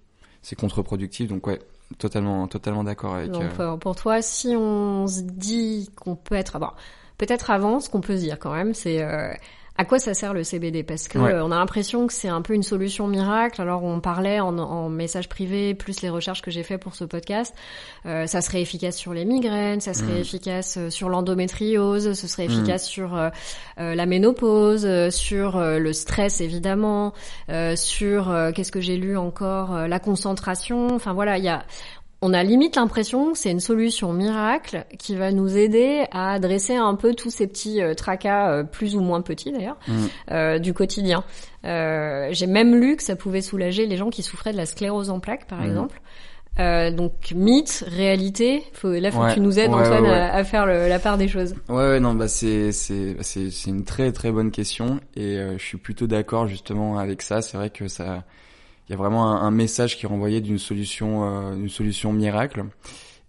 c'est 0.41 0.55
contre-productif 0.55 1.27
donc 1.27 1.48
ouais 1.48 1.60
totalement 1.98 2.48
totalement 2.48 2.84
d'accord 2.84 3.15
avec 3.15 3.31
donc, 3.31 3.79
pour 3.79 3.96
toi 3.96 4.22
si 4.22 4.55
on 4.55 5.08
se 5.08 5.22
dit 5.22 5.89
qu'on 5.96 6.15
peut 6.15 6.36
être 6.36 6.60
bon, 6.60 6.69
peut-être 7.19 7.51
avant, 7.51 7.79
ce 7.79 7.89
qu'on 7.91 8.01
peut 8.01 8.15
se 8.15 8.22
dire 8.22 8.39
quand 8.39 8.51
même, 8.51 8.74
c'est 8.74 9.03
euh, 9.03 9.31
à 9.79 9.86
quoi 9.86 9.98
ça 9.98 10.13
sert 10.13 10.33
le 10.33 10.43
CBD 10.43 10.83
Parce 10.83 11.07
que 11.07 11.17
euh, 11.17 11.41
on 11.41 11.51
a 11.51 11.55
l'impression 11.55 12.05
que 12.05 12.12
c'est 12.12 12.27
un 12.27 12.41
peu 12.41 12.53
une 12.53 12.63
solution 12.63 13.07
miracle. 13.07 13.62
Alors 13.62 13.86
on 13.86 14.01
parlait 14.01 14.41
en, 14.41 14.57
en 14.57 14.89
message 14.89 15.29
privé, 15.29 15.74
plus 15.74 16.01
les 16.01 16.09
recherches 16.09 16.41
que 16.41 16.51
j'ai 16.51 16.63
fait 16.63 16.77
pour 16.77 16.95
ce 16.95 17.05
podcast, 17.05 17.55
euh, 18.05 18.27
ça 18.27 18.41
serait 18.41 18.62
efficace 18.62 18.98
sur 18.98 19.13
les 19.13 19.24
migraines, 19.24 19.79
ça 19.79 19.93
serait 19.93 20.15
mm. 20.15 20.21
efficace 20.21 20.77
euh, 20.77 20.89
sur 20.89 21.07
l'endométriose, 21.07 22.12
ce 22.12 22.27
serait 22.27 22.50
mm. 22.50 22.51
efficace 22.51 22.88
sur 22.88 23.15
euh, 23.15 23.29
la 23.77 24.05
ménopause, 24.05 24.86
sur 25.12 25.57
le 25.57 25.93
stress 25.93 26.41
évidemment, 26.41 27.13
sur 27.75 28.51
qu'est-ce 28.53 28.71
que 28.74 28.81
j'ai 28.81 28.98
lu 28.98 29.15
encore, 29.15 29.88
la 29.88 30.00
concentration. 30.00 30.93
Enfin 30.93 31.13
voilà, 31.13 31.38
il 31.38 31.45
y 31.45 31.50
a 31.50 31.63
on 32.21 32.33
a 32.33 32.43
limite 32.43 32.75
l'impression 32.75 33.31
que 33.31 33.38
c'est 33.38 33.51
une 33.51 33.59
solution 33.59 34.11
miracle 34.11 34.85
qui 34.97 35.15
va 35.15 35.31
nous 35.31 35.55
aider 35.55 36.05
à 36.11 36.33
adresser 36.33 36.75
un 36.75 36.95
peu 36.95 37.13
tous 37.13 37.29
ces 37.29 37.47
petits 37.47 37.81
euh, 37.81 37.93
tracas 37.93 38.51
euh, 38.51 38.63
plus 38.63 38.95
ou 38.95 39.01
moins 39.01 39.21
petits 39.21 39.51
d'ailleurs 39.51 39.77
mm. 39.88 40.05
euh, 40.31 40.59
du 40.59 40.73
quotidien. 40.73 41.23
J'ai 41.63 42.47
même 42.47 42.75
lu 42.75 42.95
que 42.97 43.03
ça 43.03 43.15
pouvait 43.15 43.41
soulager 43.41 43.85
les 43.85 43.95
gens 43.95 44.09
qui 44.09 44.23
souffraient 44.23 44.51
de 44.51 44.57
la 44.57 44.65
sclérose 44.65 45.09
en 45.09 45.19
plaques 45.19 45.47
par 45.47 45.61
mm. 45.61 45.69
exemple. 45.69 46.01
donc 46.57 47.31
mythe, 47.33 47.85
réalité. 47.88 48.63
Faut, 48.73 48.91
là, 48.91 49.11
faut 49.11 49.21
que 49.21 49.33
tu 49.33 49.39
nous 49.39 49.57
aides 49.57 49.73
Antoine 49.73 50.05
À, 50.05 50.43
faire 50.43 50.65
la 50.65 50.99
part 50.99 51.17
des 51.17 51.29
choses. 51.29 51.55
Ouais, 51.69 51.75
ouais 51.75 51.99
non, 52.01 52.15
bah 52.15 52.27
c'est 52.27 52.73
c'est 52.73 53.15
c'est 53.21 53.49
c'est 53.49 53.69
une 53.69 53.85
très 53.85 54.11
très 54.11 54.31
bonne 54.31 54.51
question 54.51 54.99
et 55.15 55.38
je 55.57 55.63
suis 55.63 55.77
plutôt 55.77 56.07
d'accord 56.07 56.47
justement 56.47 56.97
avec 56.97 57.21
ça. 57.21 57.41
C'est 57.41 57.55
vrai 57.55 57.69
que 57.69 57.88
ça 57.88 58.25
il 58.89 58.93
y 58.93 58.96
a 58.96 58.98
vraiment 58.98 59.39
un, 59.43 59.51
message 59.51 59.98
qui 59.98 60.05
est 60.08 60.10
renvoyé 60.10 60.41
d'une 60.41 60.58
solution, 60.58 61.24
euh, 61.24 61.53
une 61.53 61.69
solution 61.69 62.12
miracle. 62.12 62.65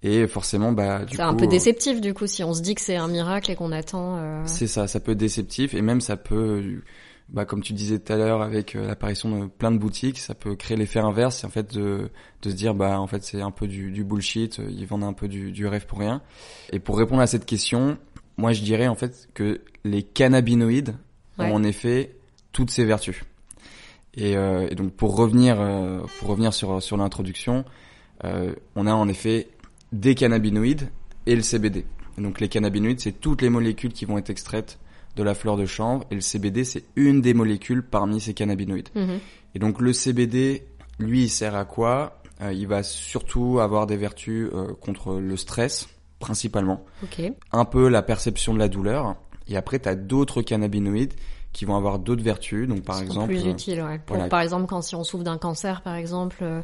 Et 0.02 0.26
forcément, 0.26 0.72
bah, 0.72 1.04
du 1.04 1.16
c'est 1.16 1.22
un 1.22 1.34
peu 1.34 1.46
déceptif 1.46 2.00
du 2.00 2.14
coup 2.14 2.26
si 2.26 2.42
on 2.42 2.54
se 2.54 2.62
dit 2.62 2.74
que 2.74 2.80
c'est 2.80 2.96
un 2.96 3.08
miracle 3.08 3.50
et 3.50 3.56
qu'on 3.56 3.70
attend. 3.70 4.16
Euh... 4.16 4.42
C'est 4.46 4.66
ça, 4.66 4.86
ça 4.86 5.00
peut 5.00 5.12
être 5.12 5.18
déceptif 5.18 5.74
et 5.74 5.82
même 5.82 6.00
ça 6.00 6.16
peut, 6.16 6.80
bah, 7.28 7.44
comme 7.44 7.62
tu 7.62 7.74
disais 7.74 7.98
tout 7.98 8.10
à 8.10 8.16
l'heure 8.16 8.40
avec 8.40 8.74
euh, 8.74 8.86
l'apparition 8.86 9.38
de 9.38 9.46
plein 9.48 9.70
de 9.70 9.76
boutiques, 9.76 10.18
ça 10.18 10.34
peut 10.34 10.56
créer 10.56 10.78
l'effet 10.78 11.00
inverse, 11.00 11.44
en 11.44 11.50
fait 11.50 11.74
de, 11.74 12.08
de 12.40 12.50
se 12.50 12.54
dire 12.54 12.74
bah 12.74 12.98
en 12.98 13.06
fait 13.06 13.22
c'est 13.22 13.42
un 13.42 13.50
peu 13.50 13.66
du, 13.66 13.90
du 13.90 14.02
bullshit, 14.02 14.62
ils 14.70 14.86
vendent 14.86 15.04
un 15.04 15.12
peu 15.12 15.28
du, 15.28 15.52
du 15.52 15.66
rêve 15.66 15.84
pour 15.84 15.98
rien. 15.98 16.22
Et 16.72 16.78
pour 16.78 16.96
répondre 16.96 17.20
à 17.20 17.26
cette 17.26 17.44
question, 17.44 17.98
moi 18.38 18.54
je 18.54 18.62
dirais 18.62 18.88
en 18.88 18.94
fait 18.94 19.28
que 19.34 19.60
les 19.84 20.02
cannabinoïdes 20.02 20.96
ont 21.38 21.52
en 21.52 21.62
effet 21.62 22.16
toutes 22.52 22.70
ces 22.70 22.86
vertus. 22.86 23.22
Et, 24.14 24.36
euh, 24.36 24.66
et, 24.70 24.74
donc 24.74 24.92
pour 24.92 25.16
revenir 25.16 25.60
euh, 25.60 26.00
pour 26.18 26.28
revenir 26.28 26.52
sur 26.52 26.82
sur 26.82 26.96
l'introduction, 26.96 27.64
euh, 28.24 28.54
on 28.74 28.86
a 28.86 28.92
en 28.92 29.08
effet 29.08 29.48
des 29.92 30.14
cannabinoïdes 30.14 30.90
et 31.26 31.36
le 31.36 31.42
CBD. 31.42 31.84
donc 32.18 32.40
les 32.40 32.48
cannabinoïdes, 32.48 33.00
c'est 33.00 33.20
toutes 33.20 33.42
les 33.42 33.50
molécules 33.50 33.92
qui 33.92 34.04
vont 34.04 34.18
être 34.18 34.30
extraites 34.30 34.78
de 35.16 35.22
la 35.22 35.34
fleur 35.34 35.56
de 35.56 35.66
chanvre 35.66 36.04
et 36.10 36.14
le 36.14 36.20
CBD, 36.20 36.64
c'est 36.64 36.84
une 36.96 37.20
des 37.20 37.34
molécules 37.34 37.82
parmi 37.82 38.20
ces 38.20 38.34
cannabinoïdes. 38.34 38.88
Mhm. 38.94 39.18
Et 39.54 39.58
donc 39.58 39.80
le 39.80 39.92
CBD, 39.92 40.64
lui, 40.98 41.24
il 41.24 41.28
sert 41.28 41.54
à 41.54 41.64
quoi? 41.64 42.20
Euh, 42.42 42.52
Il 42.52 42.68
va 42.68 42.82
surtout 42.82 43.58
avoir 43.60 43.86
des 43.86 43.96
vertus 43.96 44.48
euh, 44.52 44.72
contre 44.80 45.14
le 45.14 45.36
stress, 45.36 45.88
principalement. 46.18 46.84
Okay. 47.04 47.32
Un 47.52 47.64
peu 47.64 47.88
la 47.88 48.02
perception 48.02 48.54
de 48.54 48.58
la 48.58 48.68
douleur. 48.68 49.16
Et 49.48 49.56
après, 49.56 49.80
tu 49.80 49.88
as 49.88 49.94
d'autres 49.96 50.42
cannabinoïdes 50.42 51.14
qui 51.52 51.64
vont 51.64 51.76
avoir 51.76 51.98
d'autres 51.98 52.22
vertus. 52.22 52.68
Donc 52.68 52.82
par 52.82 53.00
exemple, 53.00 53.28
plus 53.28 53.46
euh, 53.46 53.50
utile. 53.50 53.82
Ouais. 53.82 53.98
Pour, 53.98 54.28
Par 54.28 54.40
exemple, 54.40 54.66
quand 54.66 54.82
si 54.82 54.94
on 54.94 55.04
souffre 55.04 55.24
d'un 55.24 55.38
cancer, 55.38 55.82
par 55.82 55.94
exemple, 55.94 56.38
euh, 56.42 56.62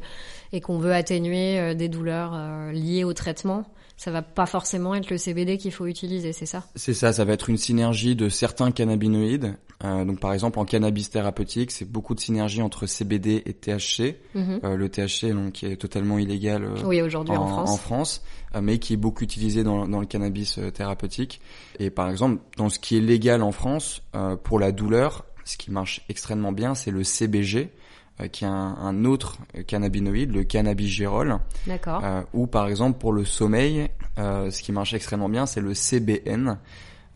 et 0.52 0.60
qu'on 0.60 0.78
veut 0.78 0.92
atténuer 0.92 1.58
euh, 1.58 1.74
des 1.74 1.88
douleurs 1.88 2.36
liées 2.72 3.04
au 3.04 3.12
traitement, 3.12 3.64
ça 3.96 4.10
va 4.10 4.20
pas 4.20 4.46
forcément 4.46 4.94
être 4.94 5.10
le 5.10 5.16
CBD 5.16 5.56
qu'il 5.56 5.72
faut 5.72 5.86
utiliser, 5.86 6.32
c'est 6.32 6.46
ça? 6.46 6.64
C'est 6.74 6.92
ça, 6.92 7.12
ça 7.14 7.24
va 7.24 7.32
être 7.32 7.48
une 7.48 7.56
synergie 7.56 8.14
de 8.14 8.28
certains 8.28 8.70
cannabinoïdes. 8.70 9.56
Euh, 9.84 10.04
donc 10.04 10.20
par 10.20 10.32
exemple 10.32 10.58
en 10.58 10.64
cannabis 10.64 11.10
thérapeutique, 11.10 11.70
c'est 11.70 11.90
beaucoup 11.90 12.14
de 12.14 12.20
synergie 12.20 12.60
entre 12.62 12.86
CBD 12.86 13.42
et 13.46 13.52
THC. 13.54 14.16
Mhm. 14.34 14.60
euh, 14.64 14.76
le 14.76 14.88
THC 14.88 15.32
donc 15.32 15.52
qui 15.52 15.66
est 15.66 15.76
totalement 15.76 16.18
illégal 16.18 16.64
euh, 16.64 16.74
oui, 16.84 17.02
aujourd'hui 17.02 17.36
en, 17.36 17.46
France, 17.46 17.70
en 17.70 17.76
France 17.76 18.22
euh, 18.54 18.60
mais 18.62 18.78
qui 18.78 18.94
est 18.94 18.98
beaucoup 18.98 19.24
utilisé 19.24 19.64
dans, 19.64 19.86
dans 19.88 20.00
le 20.00 20.06
cannabis 20.06 20.58
euh, 20.58 20.70
thérapeutique. 20.70 21.40
Et 21.78 21.90
par 21.90 22.10
exemple 22.10 22.42
dans 22.56 22.68
ce 22.68 22.78
qui 22.78 22.96
est 22.96 23.00
légal 23.00 23.42
en 23.42 23.52
France 23.52 24.02
pour 24.44 24.58
la 24.58 24.72
douleur, 24.72 25.24
ce 25.44 25.56
qui 25.56 25.70
marche 25.70 26.04
extrêmement 26.08 26.52
bien, 26.52 26.74
c'est 26.74 26.90
le 26.90 27.04
CBG. 27.04 27.70
Euh, 28.20 28.28
qui 28.28 28.44
est 28.44 28.48
un, 28.48 29.04
autre 29.04 29.36
cannabinoïde, 29.66 30.32
le 30.32 30.42
cannabigérol. 30.42 31.38
D'accord. 31.66 32.00
Euh, 32.02 32.22
ou 32.32 32.46
par 32.46 32.66
exemple 32.66 32.98
pour 32.98 33.12
le 33.12 33.26
sommeil, 33.26 33.88
euh, 34.18 34.50
ce 34.50 34.62
qui 34.62 34.72
marche 34.72 34.94
extrêmement 34.94 35.28
bien, 35.28 35.44
c'est 35.44 35.60
le 35.60 35.74
CBN. 35.74 36.58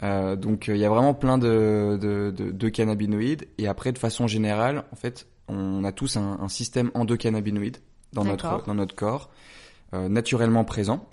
Euh, 0.03 0.37
donc 0.37 0.69
il 0.69 0.77
y 0.77 0.85
a 0.85 0.91
vraiment 0.91 1.15
plein 1.15 1.39
de, 1.39 1.99
de, 2.01 2.31
de, 2.31 2.51
de, 2.51 2.69
cannabinoïdes. 2.69 3.47
Et 3.59 3.67
après, 3.67 3.93
de 3.93 3.99
façon 3.99 4.27
générale, 4.27 4.85
en 4.93 4.97
fait, 4.97 5.27
on 5.49 5.85
a 5.85 5.93
tous 5.93 6.17
un, 6.17 6.39
un 6.41 6.49
système 6.49 6.91
endocannabinoïde 6.95 7.79
dans 8.13 8.25
notre 8.25 8.65
dans 8.67 8.75
notre 8.75 8.95
corps, 8.95 9.31
euh, 9.95 10.09
naturellement 10.09 10.65
présent. 10.65 11.09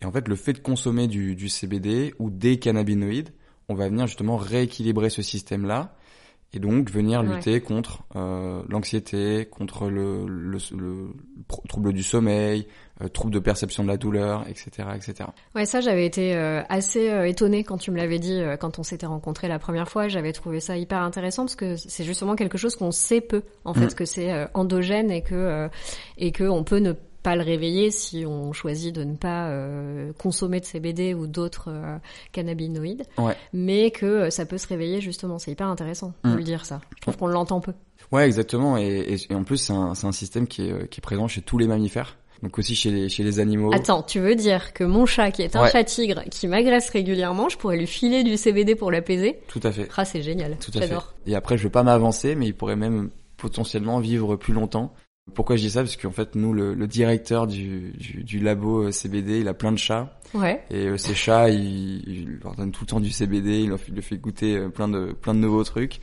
Et 0.00 0.06
en 0.06 0.12
fait, 0.12 0.28
le 0.28 0.36
fait 0.36 0.54
de 0.54 0.58
consommer 0.58 1.08
du, 1.08 1.34
du 1.34 1.48
CBD 1.48 2.14
ou 2.18 2.30
des 2.30 2.58
cannabinoïdes, 2.58 3.30
on 3.68 3.74
va 3.74 3.88
venir 3.88 4.06
justement 4.06 4.36
rééquilibrer 4.36 5.10
ce 5.10 5.22
système-là 5.22 5.94
et 6.54 6.60
donc 6.60 6.90
venir 6.90 7.22
lutter 7.22 7.60
contre 7.60 8.04
euh, 8.16 8.62
l'anxiété, 8.68 9.46
contre 9.50 9.90
le, 9.90 10.26
le, 10.26 10.58
le, 10.76 11.08
trouble 11.68 11.92
du 11.92 12.02
sommeil, 12.02 12.66
euh, 13.02 13.08
trouble 13.08 13.34
de 13.34 13.38
perception 13.38 13.82
de 13.82 13.88
la 13.88 13.98
douleur, 13.98 14.46
etc., 14.48 14.88
etc. 14.96 15.28
Ouais, 15.54 15.66
ça 15.66 15.82
j'avais 15.82 16.06
été 16.06 16.34
euh, 16.34 16.62
assez 16.70 17.10
euh, 17.10 17.28
étonnée 17.28 17.64
quand 17.64 17.76
tu 17.76 17.90
me 17.90 17.98
l'avais 17.98 18.18
dit 18.18 18.40
euh, 18.40 18.56
quand 18.56 18.78
on 18.78 18.82
s'était 18.82 19.06
rencontrés 19.06 19.48
la 19.48 19.58
première 19.58 19.90
fois. 19.90 20.08
J'avais 20.08 20.32
trouvé 20.32 20.60
ça 20.60 20.78
hyper 20.78 21.02
intéressant 21.02 21.44
parce 21.44 21.56
que 21.56 21.76
c'est 21.76 22.04
justement 22.04 22.34
quelque 22.34 22.56
chose 22.56 22.76
qu'on 22.76 22.92
sait 22.92 23.20
peu 23.20 23.42
en 23.66 23.74
fait, 23.74 23.92
mm. 23.92 23.94
que 23.94 24.04
c'est 24.06 24.48
endogène 24.54 25.10
et 25.10 25.22
que 25.22 25.68
et 26.16 26.32
que 26.32 26.44
on 26.44 26.64
peut 26.64 26.78
ne 26.78 26.94
pas 27.22 27.36
le 27.36 27.42
réveiller 27.42 27.90
si 27.90 28.24
on 28.26 28.52
choisit 28.52 28.94
de 28.94 29.04
ne 29.04 29.16
pas 29.16 29.48
euh, 29.48 30.12
consommer 30.18 30.60
de 30.60 30.64
CBD 30.64 31.14
ou 31.14 31.26
d'autres 31.26 31.68
euh, 31.68 31.98
cannabinoïdes, 32.32 33.04
mais 33.52 33.90
que 33.90 34.06
euh, 34.06 34.30
ça 34.30 34.46
peut 34.46 34.58
se 34.58 34.68
réveiller 34.68 35.00
justement. 35.00 35.38
C'est 35.38 35.50
hyper 35.50 35.66
intéressant 35.66 36.12
de 36.24 36.30
mm. 36.30 36.36
le 36.36 36.42
dire 36.42 36.64
ça. 36.64 36.80
Je 36.96 37.02
trouve 37.02 37.16
qu'on 37.16 37.26
l'entend 37.26 37.60
peu. 37.60 37.72
Ouais, 38.12 38.26
exactement. 38.26 38.78
Et, 38.78 39.16
et, 39.28 39.34
en 39.34 39.44
plus, 39.44 39.58
c'est 39.58 39.72
un, 39.72 39.92
un, 40.02 40.12
système 40.12 40.46
qui 40.46 40.68
est, 40.68 40.88
qui 40.88 41.00
est 41.00 41.02
présent 41.02 41.28
chez 41.28 41.42
tous 41.42 41.58
les 41.58 41.66
mammifères. 41.66 42.16
Donc 42.42 42.56
aussi 42.58 42.76
chez 42.76 42.92
les, 42.92 43.08
chez 43.08 43.24
les 43.24 43.40
animaux. 43.40 43.72
Attends, 43.74 44.02
tu 44.02 44.20
veux 44.20 44.36
dire 44.36 44.72
que 44.72 44.84
mon 44.84 45.06
chat, 45.06 45.32
qui 45.32 45.42
est 45.42 45.56
un 45.56 45.66
chat 45.66 45.82
tigre, 45.82 46.22
qui 46.30 46.46
m'agresse 46.46 46.88
régulièrement, 46.90 47.48
je 47.48 47.58
pourrais 47.58 47.76
lui 47.76 47.88
filer 47.88 48.22
du 48.22 48.36
CBD 48.36 48.76
pour 48.76 48.92
l'apaiser 48.92 49.40
Tout 49.48 49.60
à 49.64 49.72
fait. 49.72 49.88
Ah, 49.96 50.04
c'est 50.04 50.22
génial. 50.22 50.56
Tout 50.58 50.70
à 50.78 50.82
fait. 50.82 50.94
Et 51.26 51.34
après, 51.34 51.58
je 51.58 51.64
vais 51.64 51.70
pas 51.70 51.82
m'avancer, 51.82 52.36
mais 52.36 52.46
il 52.46 52.54
pourrait 52.54 52.76
même 52.76 53.10
potentiellement 53.36 53.98
vivre 53.98 54.36
plus 54.36 54.52
longtemps 54.52 54.94
Pourquoi 55.34 55.56
je 55.56 55.62
dis 55.62 55.70
ça? 55.70 55.80
Parce 55.80 55.96
qu'en 55.96 56.10
fait, 56.10 56.34
nous, 56.34 56.52
le, 56.52 56.74
le 56.74 56.86
directeur 56.86 57.46
du, 57.46 57.92
du, 57.92 58.24
du, 58.24 58.38
labo 58.40 58.84
euh, 58.84 58.92
CBD, 58.92 59.40
il 59.40 59.48
a 59.48 59.54
plein 59.54 59.72
de 59.72 59.78
chats. 59.78 60.18
Ouais. 60.34 60.62
Et 60.70 60.86
euh, 60.86 60.96
ces 60.96 61.14
chats, 61.14 61.48
il, 61.50 62.02
il, 62.08 62.38
leur 62.42 62.54
donne 62.54 62.72
tout 62.72 62.84
le 62.84 62.88
temps 62.88 63.00
du 63.00 63.10
CBD, 63.10 63.60
il 63.60 63.70
leur 63.70 63.78
fait, 63.78 63.88
il 63.88 63.94
leur 63.94 64.04
fait 64.04 64.16
goûter 64.16 64.56
euh, 64.56 64.68
plein 64.68 64.88
de, 64.88 65.12
plein 65.12 65.34
de 65.34 65.40
nouveaux 65.40 65.64
trucs. 65.64 66.00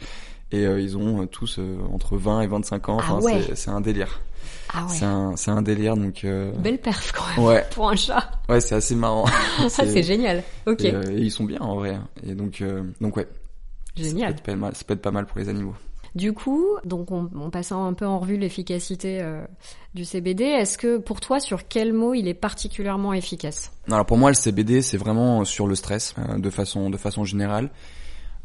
Et 0.51 0.61
ils 0.61 0.95
ont 0.95 1.25
tous 1.27 1.59
entre 1.91 2.15
20 2.15 2.41
et 2.41 2.47
25 2.47 2.89
ans. 2.89 2.99
Ah 3.01 3.15
ouais. 3.15 3.41
c'est 3.55 3.71
un 3.71 3.81
délire. 3.81 4.21
Ah 4.73 4.85
ouais. 4.85 4.93
C'est 4.93 5.03
un, 5.03 5.35
c'est 5.35 5.51
un 5.51 5.61
délire, 5.61 5.97
donc. 5.97 6.25
Belle 6.59 6.77
perf 6.77 7.11
quand 7.11 7.25
même. 7.35 7.45
Ouais. 7.45 7.65
Pour 7.71 7.89
un 7.89 7.95
chat. 7.95 8.31
Ouais, 8.47 8.61
c'est 8.61 8.75
assez 8.75 8.95
marrant. 8.95 9.25
ça 9.67 9.85
c'est 9.85 10.03
génial. 10.03 10.43
Ok. 10.65 10.85
Et, 10.85 10.89
et, 10.89 11.17
ils 11.17 11.31
sont 11.31 11.43
bien 11.43 11.59
en 11.59 11.75
vrai. 11.75 11.97
Et 12.25 12.35
donc, 12.35 12.63
donc 13.01 13.17
ouais. 13.17 13.27
Génial. 13.97 14.35
Ça 14.35 14.41
peut, 14.43 14.51
être 14.51 14.57
mal, 14.57 14.75
ça 14.75 14.83
peut 14.85 14.93
être 14.93 15.01
pas 15.01 15.11
mal 15.11 15.25
pour 15.25 15.39
les 15.39 15.49
animaux. 15.49 15.75
Du 16.15 16.31
coup, 16.31 16.65
donc 16.85 17.11
on, 17.11 17.27
passant 17.49 17.85
un 17.85 17.93
peu 17.93 18.05
en 18.05 18.19
revue 18.19 18.37
l'efficacité 18.37 19.21
euh, 19.21 19.45
du 19.93 20.05
CBD, 20.05 20.45
est-ce 20.45 20.77
que 20.77 20.97
pour 20.97 21.19
toi, 21.19 21.41
sur 21.41 21.67
quel 21.67 21.91
mot 21.91 22.13
il 22.13 22.27
est 22.27 22.33
particulièrement 22.33 23.13
efficace? 23.13 23.71
Alors 23.91 24.05
pour 24.05 24.17
moi, 24.17 24.29
le 24.29 24.35
CBD, 24.35 24.81
c'est 24.81 24.97
vraiment 24.97 25.43
sur 25.43 25.67
le 25.67 25.75
stress, 25.75 26.15
euh, 26.17 26.37
de 26.37 26.49
façon 26.49 26.89
de 26.89 26.97
façon 26.97 27.25
générale. 27.25 27.69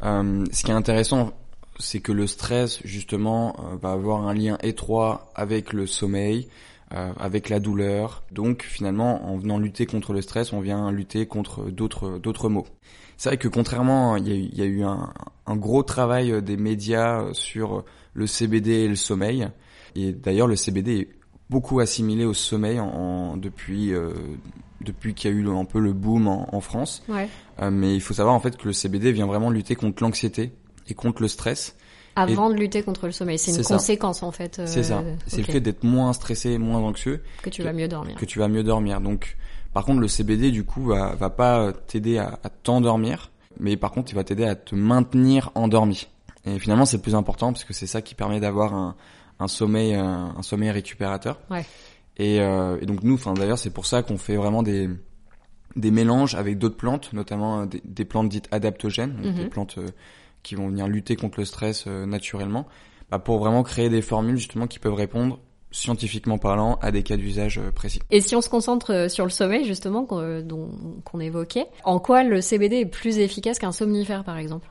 Euh, 0.03 0.45
ce 0.51 0.63
qui 0.63 0.71
est 0.71 0.75
intéressant, 0.75 1.31
c'est 1.79 1.99
que 1.99 2.11
le 2.11 2.27
stress, 2.27 2.79
justement, 2.83 3.55
euh, 3.59 3.75
va 3.81 3.91
avoir 3.91 4.27
un 4.27 4.33
lien 4.33 4.57
étroit 4.61 5.31
avec 5.35 5.73
le 5.73 5.87
sommeil, 5.87 6.47
euh, 6.93 7.11
avec 7.19 7.49
la 7.49 7.59
douleur. 7.59 8.23
Donc 8.31 8.63
finalement, 8.63 9.25
en 9.31 9.37
venant 9.37 9.57
lutter 9.57 9.85
contre 9.85 10.13
le 10.13 10.21
stress, 10.21 10.53
on 10.53 10.61
vient 10.61 10.91
lutter 10.91 11.25
contre 11.25 11.69
d'autres 11.69 12.19
d'autres 12.19 12.49
maux. 12.49 12.67
C'est 13.17 13.29
vrai 13.29 13.37
que 13.37 13.47
contrairement, 13.47 14.17
il 14.17 14.55
y 14.55 14.61
a 14.61 14.65
eu 14.65 14.83
un, 14.83 15.13
un, 15.51 15.55
gros 15.55 15.83
travail 15.83 16.41
des 16.41 16.57
médias 16.57 17.25
sur 17.33 17.83
le 18.13 18.27
CBD 18.27 18.71
et 18.71 18.87
le 18.87 18.95
sommeil. 18.95 19.47
Et 19.95 20.11
d'ailleurs, 20.13 20.47
le 20.47 20.55
CBD 20.55 20.99
est 20.99 21.09
beaucoup 21.51 21.81
assimilé 21.81 22.25
au 22.25 22.33
sommeil 22.33 22.79
en, 22.79 22.87
en 22.87 23.37
depuis 23.37 23.93
euh, 23.93 24.13
depuis 24.79 25.13
qu'il 25.13 25.29
y 25.29 25.33
a 25.33 25.37
eu 25.37 25.47
un 25.49 25.65
peu 25.65 25.79
le 25.79 25.93
boom 25.93 26.27
en, 26.27 26.55
en 26.55 26.61
France. 26.61 27.03
Ouais. 27.07 27.27
Euh, 27.61 27.69
mais 27.69 27.93
il 27.93 28.01
faut 28.01 28.13
savoir 28.13 28.33
en 28.33 28.39
fait 28.39 28.57
que 28.57 28.65
le 28.65 28.73
CBD 28.73 29.11
vient 29.11 29.27
vraiment 29.27 29.49
lutter 29.49 29.75
contre 29.75 30.01
l'anxiété 30.01 30.53
et 30.87 30.93
contre 30.93 31.21
le 31.21 31.27
stress. 31.27 31.75
Avant 32.15 32.49
et 32.49 32.55
de 32.55 32.59
lutter 32.59 32.83
contre 32.83 33.05
le 33.05 33.11
sommeil, 33.11 33.37
c'est 33.37 33.51
une 33.51 33.63
conséquence 33.63 34.19
ça. 34.19 34.25
en 34.25 34.31
fait. 34.31 34.59
Euh, 34.59 34.65
c'est 34.65 34.83
ça. 34.83 35.03
C'est 35.27 35.37
okay. 35.37 35.47
le 35.47 35.53
fait 35.53 35.59
d'être 35.61 35.83
moins 35.83 36.11
stressé, 36.13 36.57
moins 36.57 36.79
anxieux. 36.79 37.21
Que 37.41 37.49
tu 37.49 37.63
vas 37.63 37.73
mieux 37.73 37.87
dormir. 37.87 38.15
Que 38.15 38.25
tu 38.25 38.39
vas 38.39 38.47
mieux 38.47 38.63
dormir. 38.63 38.99
Donc, 38.99 39.37
par 39.73 39.85
contre, 39.85 40.01
le 40.01 40.07
CBD 40.07 40.51
du 40.51 40.65
coup 40.65 40.83
va, 40.85 41.15
va 41.15 41.29
pas 41.29 41.71
t'aider 41.71 42.17
à, 42.17 42.39
à 42.43 42.49
t'endormir, 42.49 43.30
mais 43.59 43.77
par 43.77 43.91
contre, 43.91 44.11
il 44.11 44.15
va 44.15 44.23
t'aider 44.23 44.45
à 44.45 44.55
te 44.55 44.75
maintenir 44.75 45.51
endormi. 45.55 46.07
Et 46.45 46.57
finalement, 46.59 46.85
c'est 46.85 46.97
le 46.97 47.03
plus 47.03 47.15
important 47.15 47.51
parce 47.53 47.63
que 47.63 47.73
c'est 47.73 47.87
ça 47.87 48.01
qui 48.01 48.15
permet 48.15 48.39
d'avoir 48.39 48.73
un, 48.73 48.95
un 49.39 49.47
sommeil, 49.47 49.93
un, 49.93 50.33
un, 50.37 50.41
sommeil 50.41 50.71
récupérateur. 50.71 51.39
Ouais. 51.49 51.65
Et, 52.17 52.39
euh, 52.41 52.77
et 52.81 52.85
donc 52.85 53.03
nous, 53.03 53.13
enfin 53.15 53.33
d'ailleurs, 53.33 53.57
c'est 53.59 53.69
pour 53.73 53.85
ça 53.85 54.03
qu'on 54.03 54.17
fait 54.17 54.35
vraiment 54.35 54.63
des 54.63 54.89
des 55.77 55.91
mélanges 55.91 56.35
avec 56.35 56.57
d'autres 56.57 56.75
plantes, 56.75 57.13
notamment 57.13 57.65
des, 57.65 57.81
des, 57.85 58.03
plantes 58.03 58.27
dites 58.27 58.47
adaptogènes, 58.51 59.13
donc 59.15 59.25
Mhm. 59.25 59.31
mm 59.31 59.35
-hmm. 59.35 59.43
des 59.43 59.49
plantes 59.49 59.77
euh, 59.77 59.87
qui 60.43 60.55
vont 60.55 60.67
venir 60.67 60.87
lutter 60.87 61.15
contre 61.15 61.39
le 61.39 61.45
stress 61.45 61.85
euh, 61.87 62.05
naturellement, 62.05 62.67
bah, 63.09 63.19
pour 63.19 63.39
vraiment 63.39 63.63
créer 63.63 63.89
des 63.89 64.01
formules 64.01 64.37
justement 64.37 64.67
qui 64.67 64.79
peuvent 64.79 64.93
répondre 64.95 65.39
scientifiquement 65.71 66.37
parlant 66.37 66.77
à 66.81 66.91
des 66.91 67.03
cas 67.03 67.17
d'usage 67.17 67.57
euh, 67.57 67.71
précis. 67.71 68.01
Et 68.11 68.21
si 68.21 68.35
on 68.35 68.41
se 68.41 68.49
concentre 68.49 68.93
euh, 68.93 69.09
sur 69.09 69.23
le 69.25 69.31
sommeil 69.31 69.65
justement 69.65 70.05
qu'on 70.05 70.43
qu'on 71.03 71.19
évoquait, 71.19 71.67
en 71.83 71.99
quoi 71.99 72.23
le 72.23 72.41
CBD 72.41 72.77
est 72.77 72.85
plus 72.85 73.17
efficace 73.19 73.59
qu'un 73.59 73.71
somnifère 73.71 74.23
par 74.23 74.37
exemple? 74.37 74.67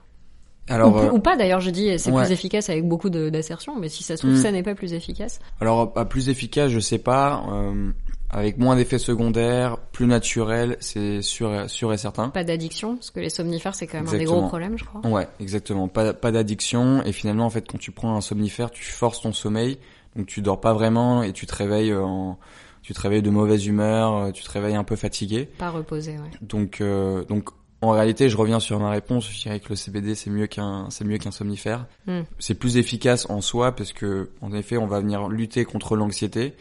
Alors, 0.71 0.95
ou, 0.95 0.99
euh, 0.99 1.11
ou, 1.11 1.19
pas 1.19 1.37
d'ailleurs, 1.37 1.61
je 1.61 1.71
dis 1.71 1.99
c'est 1.99 2.13
ouais. 2.13 2.23
plus 2.23 2.33
efficace 2.33 2.71
avec 2.71 2.87
beaucoup 2.87 3.11
d'assertions, 3.11 3.79
mais 3.79 3.89
si 3.89 4.05
ça 4.05 4.17
se 4.17 4.23
trouve 4.23 4.39
Mm. 4.39 4.43
ça 4.43 4.53
n'est 4.53 4.63
pas 4.63 4.75
plus 4.75 4.93
efficace. 4.93 5.41
Alors 5.61 5.93
pas 5.93 6.05
plus 6.05 6.29
efficace, 6.29 6.71
je 6.71 6.79
sais 6.79 6.99
pas. 6.99 7.45
Euh, 7.51 7.91
avec 8.33 8.59
moins 8.59 8.77
d'effets 8.77 9.01
secondaires, 9.01 9.77
plus 9.91 10.07
naturel, 10.07 10.77
c'est 10.79 11.21
sûr, 11.21 11.69
sûr 11.69 11.93
et 11.93 11.99
certain. 11.99 12.29
Pas 12.29 12.45
d'addiction, 12.45 12.95
parce 12.95 13.11
que 13.11 13.19
les 13.19 13.31
somnifères 13.31 13.75
c'est 13.75 13.89
quand 13.89 13.99
même 13.99 14.05
Exactement. 14.05 14.31
un 14.31 14.35
des 14.37 14.41
gros 14.41 14.49
problèmes, 14.49 14.79
je 14.79 14.85
crois. 14.85 15.01
Ouais, 15.05 15.27
exactement. 15.41 15.89
Pas, 15.89 16.13
pas 16.13 16.31
d'addiction 16.31 17.03
et 17.03 17.11
finalement 17.11 17.47
en 17.47 17.51
fait 17.51 17.67
quand 17.67 17.79
tu 17.79 17.91
prends 17.91 18.15
un 18.15 18.21
somnifère, 18.21 18.71
tu 18.71 18.85
forces 18.85 19.23
ton 19.23 19.33
sommeil, 19.33 19.79
donc 20.17 20.27
tu 20.27 20.43
dors 20.43 20.61
pas 20.61 20.73
vraiment 20.73 21.23
et 21.23 21.33
tu 21.33 21.47
te 21.47 21.55
réveilles 21.55 21.95
en 21.95 22.39
tu 22.83 22.95
te 22.95 23.01
réveilles 23.01 23.23
de 23.23 23.31
mauvaise 23.31 23.67
humeur, 23.67 24.33
tu 24.33 24.43
te 24.43 24.51
réveilles 24.51 24.75
un 24.75 24.85
peu 24.85 24.97
fatigué. 24.97 25.49
Pas 25.59 25.71
reposé, 25.71 26.13
ouais. 26.13 26.31
Donc 26.41 26.81
euh, 26.81 27.25
donc 27.25 27.51
en 27.83 27.91
réalité, 27.91 28.29
je 28.29 28.37
reviens 28.37 28.61
sur 28.61 28.79
ma 28.79 28.91
réponse. 28.91 29.31
Je 29.31 29.41
dirais 29.41 29.61
que 29.61 29.71
le 29.71 29.77
CBD 29.77 30.15
c'est 30.15 30.31
mieux 30.31 30.47
qu'un 30.47 30.89
c'est 30.91 31.05
mieux 31.05 31.19
qu'un 31.19 31.31
somnifère. 31.31 31.87
Mm. 32.07 32.21
C'est 32.39 32.55
plus 32.55 32.77
efficace 32.77 33.29
en 33.31 33.41
soi 33.41 33.73
parce 33.73 33.93
que 33.93 34.31
en 34.41 34.53
effet, 34.53 34.77
on 34.77 34.87
va 34.87 35.01
venir 35.01 35.29
lutter 35.29 35.65
contre 35.65 35.97
l'anxiété, 35.97 36.55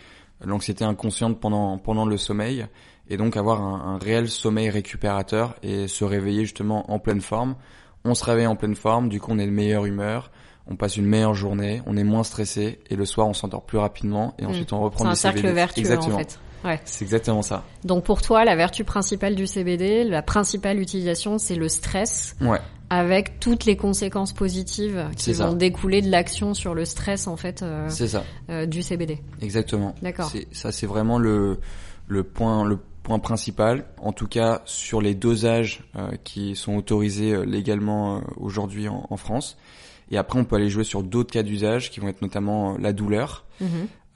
l'anxiété 0.44 0.84
inconsciente 0.84 1.40
pendant 1.40 1.78
pendant 1.78 2.06
le 2.06 2.18
sommeil, 2.18 2.68
et 3.10 3.18
donc 3.18 3.38
avoir 3.38 3.62
un, 3.62 3.96
un, 3.96 3.98
réel 3.98 4.30
sommeil 4.30 4.70
récupérateur 4.70 5.56
et 5.64 5.88
se 5.88 6.04
réveiller 6.04 6.42
justement 6.42 6.92
en 6.92 7.00
pleine 7.00 7.22
forme. 7.22 7.56
On 8.06 8.14
se 8.14 8.24
réveille 8.24 8.48
en 8.48 8.56
pleine 8.56 8.76
forme, 8.76 9.10
du 9.10 9.20
coup 9.20 9.32
on 9.32 9.40
est 9.40 9.46
de 9.46 9.52
meilleure 9.52 9.86
humeur, 9.86 10.32
on 10.70 10.76
passe 10.76 10.98
une 10.98 11.06
meilleure 11.06 11.34
journée, 11.34 11.82
on 11.88 11.98
est 11.98 12.04
moins 12.04 12.24
stressé 12.24 12.80
et 12.90 12.96
le 12.96 13.06
soir 13.06 13.28
on 13.28 13.34
s'endort 13.34 13.64
plus 13.64 13.78
rapidement 13.80 14.34
et 14.40 14.44
Mm. 14.44 14.50
ensuite 14.50 14.72
on 14.74 14.80
reprend 14.80 15.04
C'est 15.06 15.10
un 15.12 15.16
cercle 15.16 15.38
CBD. 15.40 15.54
vertueux 15.56 15.80
Exactement. 15.82 16.16
en 16.16 16.20
fait. 16.20 16.40
Ouais. 16.66 16.80
C'est 16.86 17.06
exactement 17.06 17.42
ça. 17.42 17.64
Donc 17.86 18.04
pour 18.04 18.22
toi, 18.22 18.44
la 18.44 18.56
vertu 18.56 18.84
principale 18.84 19.34
du 19.36 19.48
CBD, 19.48 20.04
la 20.04 20.22
principale 20.22 20.80
utilisation, 20.80 21.38
c'est 21.38 21.56
le 21.56 21.70
stress. 21.70 22.36
Ouais. 22.42 22.60
Avec 22.92 23.40
toutes 23.40 23.66
les 23.66 23.78
conséquences 23.78 24.34
positives 24.34 25.06
qui 25.16 25.32
vont 25.34 25.52
ça. 25.52 25.56
découler 25.56 26.02
de 26.02 26.10
l'action 26.10 26.54
sur 26.54 26.74
le 26.76 26.86
stress 26.86 27.28
en 27.28 27.38
fait 27.38 27.62
euh, 27.62 27.88
C'est 27.90 28.08
ça. 28.10 28.24
euh, 28.50 28.66
du 28.66 28.82
CBD. 28.82 29.20
Exactement. 29.42 29.96
D'accord. 30.02 30.32
Ça, 30.52 30.72
c'est 30.72 30.88
vraiment 30.88 31.18
le, 31.20 31.60
le 32.08 32.24
point, 32.24 32.66
le 32.66 32.78
point 33.04 33.20
principal. 33.20 33.86
En 34.02 34.12
tout 34.12 34.28
cas, 34.28 34.62
sur 34.66 35.02
les 35.02 35.14
dosages 35.16 35.84
euh, 35.96 36.10
qui 36.26 36.56
sont 36.56 36.76
autorisés 36.76 37.32
euh, 37.34 37.44
légalement 37.46 38.22
aujourd'hui 38.38 38.90
en, 38.90 39.06
en 39.10 39.18
France. 39.18 39.56
Et 40.12 40.18
après, 40.18 40.40
on 40.40 40.44
peut 40.46 40.56
aller 40.56 40.70
jouer 40.70 40.84
sur 40.84 41.04
d'autres 41.04 41.32
cas 41.32 41.44
d'usage 41.44 41.92
qui 41.92 42.00
vont 42.00 42.08
être 42.08 42.22
notamment 42.22 42.74
euh, 42.74 42.78
la 42.80 42.94
douleur. 42.94 43.46
Mhm. 43.62 43.68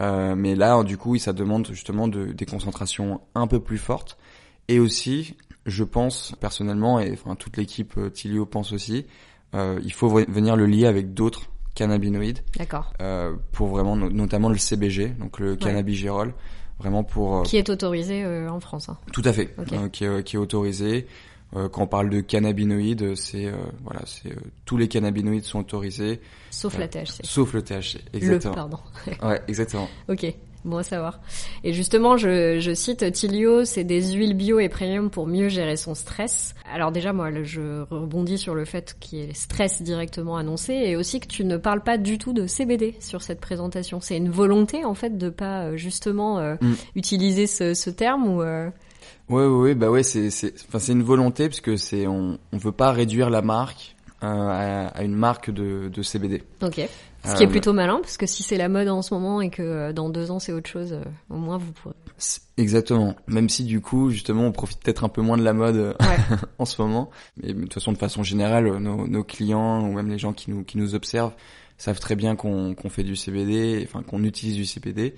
Euh, 0.01 0.35
mais 0.35 0.55
là, 0.55 0.83
du 0.83 0.97
coup, 0.97 1.17
ça 1.17 1.33
demande 1.33 1.67
justement 1.71 2.07
de, 2.07 2.25
des 2.33 2.45
concentrations 2.45 3.21
un 3.35 3.45
peu 3.47 3.59
plus 3.59 3.77
fortes. 3.77 4.17
Et 4.67 4.79
aussi, 4.79 5.37
je 5.65 5.83
pense 5.83 6.33
personnellement, 6.39 6.99
et 6.99 7.11
enfin 7.13 7.35
toute 7.35 7.57
l'équipe 7.57 7.93
euh, 7.97 8.09
Tilio 8.09 8.45
pense 8.45 8.71
aussi, 8.73 9.05
euh, 9.55 9.79
il 9.83 9.93
faut 9.93 10.09
venir 10.09 10.55
le 10.55 10.65
lier 10.65 10.87
avec 10.87 11.13
d'autres 11.13 11.43
cannabinoïdes 11.75 12.39
D'accord. 12.57 12.93
euh, 13.01 13.35
pour 13.51 13.67
vraiment 13.67 13.95
no- 13.95 14.09
notamment 14.09 14.49
le 14.49 14.57
CBG, 14.57 15.09
donc 15.19 15.39
le 15.39 15.55
cannabigérol, 15.55 16.33
vraiment 16.79 17.03
pour 17.03 17.43
Qui 17.43 17.57
est 17.57 17.69
autorisé 17.69 18.25
en 18.47 18.59
France. 18.59 18.89
hein. 18.89 18.97
tout 19.11 19.21
à 19.25 19.33
fait, 19.33 19.53
Ok. 19.57 19.91
qui, 19.91 20.05
est, 20.05 20.23
qui 20.23 20.35
est 20.35 20.39
autorisé. 20.39 21.07
Euh, 21.55 21.69
quand 21.69 21.83
on 21.83 21.87
parle 21.87 22.09
de 22.09 22.19
cannabinoïdes, 22.21 23.15
c'est 23.15 23.45
euh, 23.45 23.53
voilà, 23.83 24.01
c'est 24.05 24.29
euh, 24.31 24.35
tous 24.65 24.77
les 24.77 24.87
cannabinoïdes 24.87 25.43
sont 25.43 25.59
autorisés, 25.59 26.19
Sauf 26.49 26.77
la 26.77 26.87
THC. 26.87 27.21
sauf 27.23 27.53
le 27.53 27.61
THC. 27.61 27.99
Le, 28.13 28.17
Exactement. 28.17 28.53
pardon. 28.55 28.77
ouais, 29.23 29.41
exactement. 29.47 29.87
ok. 30.09 30.33
Bon 30.65 30.77
à 30.77 30.83
savoir. 30.83 31.19
Et 31.65 31.73
justement, 31.73 32.15
je, 32.15 32.57
je 32.61 32.73
cite 32.73 33.11
Tilio, 33.11 33.65
c'est 33.65 33.83
des 33.83 34.13
huiles 34.13 34.33
bio 34.33 34.59
et 34.61 34.69
premium 34.69 35.09
pour 35.09 35.27
mieux 35.27 35.49
gérer 35.49 35.75
son 35.75 35.93
stress. 35.93 36.55
Alors 36.73 36.93
déjà, 36.93 37.11
moi, 37.11 37.29
le- 37.31 37.43
je 37.43 37.81
rebondis 37.91 38.37
sur 38.37 38.55
le 38.55 38.63
fait 38.63 38.95
qu'il 39.01 39.19
y 39.19 39.21
ait 39.23 39.33
stress 39.33 39.81
directement 39.81 40.37
annoncé 40.37 40.71
et 40.73 40.95
aussi 40.95 41.19
que 41.19 41.27
tu 41.27 41.43
ne 41.43 41.57
parles 41.57 41.83
pas 41.83 41.97
du 41.97 42.17
tout 42.17 42.31
de 42.31 42.47
CBD 42.47 42.95
sur 43.01 43.21
cette 43.21 43.41
présentation. 43.41 43.99
C'est 43.99 44.15
une 44.15 44.29
volonté, 44.29 44.85
en 44.85 44.93
fait, 44.93 45.17
de 45.17 45.29
pas 45.29 45.75
justement 45.75 46.39
euh, 46.39 46.55
Mm. 46.61 46.73
utiliser 46.95 47.45
ce, 47.45 47.73
ce 47.73 47.89
terme 47.89 48.25
ou... 48.29 48.41
euh, 48.41 48.69
Ouais, 49.33 49.45
ouais, 49.45 49.61
ouais, 49.61 49.75
bah 49.75 49.89
ouais, 49.89 50.03
c'est, 50.03 50.29
c'est, 50.29 50.53
enfin, 50.67 50.79
c'est 50.79 50.91
une 50.91 51.03
volonté 51.03 51.47
parce 51.49 51.61
que 51.61 51.75
c'est, 51.77 52.07
on, 52.07 52.37
on 52.51 52.57
veut 52.57 52.71
pas 52.71 52.91
réduire 52.91 53.29
la 53.29 53.41
marque 53.41 53.95
euh, 54.23 54.27
à, 54.27 54.87
à 54.87 55.03
une 55.03 55.15
marque 55.15 55.49
de, 55.51 55.89
de 55.89 56.01
CBD. 56.01 56.43
Ok. 56.61 56.81
Ce 57.25 57.35
qui 57.35 57.43
est 57.43 57.47
Euh, 57.47 57.49
plutôt 57.49 57.71
malin, 57.71 57.99
parce 58.01 58.17
que 58.17 58.25
si 58.25 58.43
c'est 58.43 58.57
la 58.57 58.67
mode 58.67 58.89
en 58.89 59.01
ce 59.01 59.13
moment 59.13 59.39
et 59.39 59.49
que 59.49 59.61
euh, 59.61 59.93
dans 59.93 60.09
deux 60.09 60.29
ans 60.29 60.39
c'est 60.39 60.51
autre 60.51 60.69
chose, 60.69 60.97
au 61.29 61.37
moins 61.37 61.57
vous 61.57 61.71
pourrez. 61.71 61.95
Exactement. 62.57 63.15
Même 63.27 63.47
si 63.49 63.63
du 63.63 63.79
coup, 63.81 64.09
justement, 64.11 64.43
on 64.45 64.51
profite 64.51 64.79
peut-être 64.81 65.03
un 65.05 65.09
peu 65.09 65.21
moins 65.21 65.37
de 65.37 65.43
la 65.43 65.53
mode 65.53 65.95
Ouais. 65.99 66.37
en 66.59 66.65
ce 66.65 66.81
moment. 66.81 67.09
Mais 67.41 67.53
de 67.53 67.61
toute 67.61 67.73
façon, 67.73 67.91
de 67.93 67.97
façon 67.97 68.23
générale, 68.23 68.65
nos, 68.77 69.07
nos 69.07 69.23
clients 69.23 69.81
ou 69.87 69.93
même 69.93 70.09
les 70.09 70.19
gens 70.19 70.33
qui 70.33 70.51
nous, 70.51 70.63
qui 70.63 70.77
nous 70.77 70.95
observent 70.95 71.33
savent 71.77 71.99
très 71.99 72.15
bien 72.15 72.35
qu'on 72.35 72.75
qu'on 72.75 72.89
fait 72.89 73.03
du 73.03 73.15
CBD, 73.15 73.81
enfin 73.87 74.03
qu'on 74.03 74.23
utilise 74.23 74.55
du 74.55 74.65
CBD. 74.65 75.15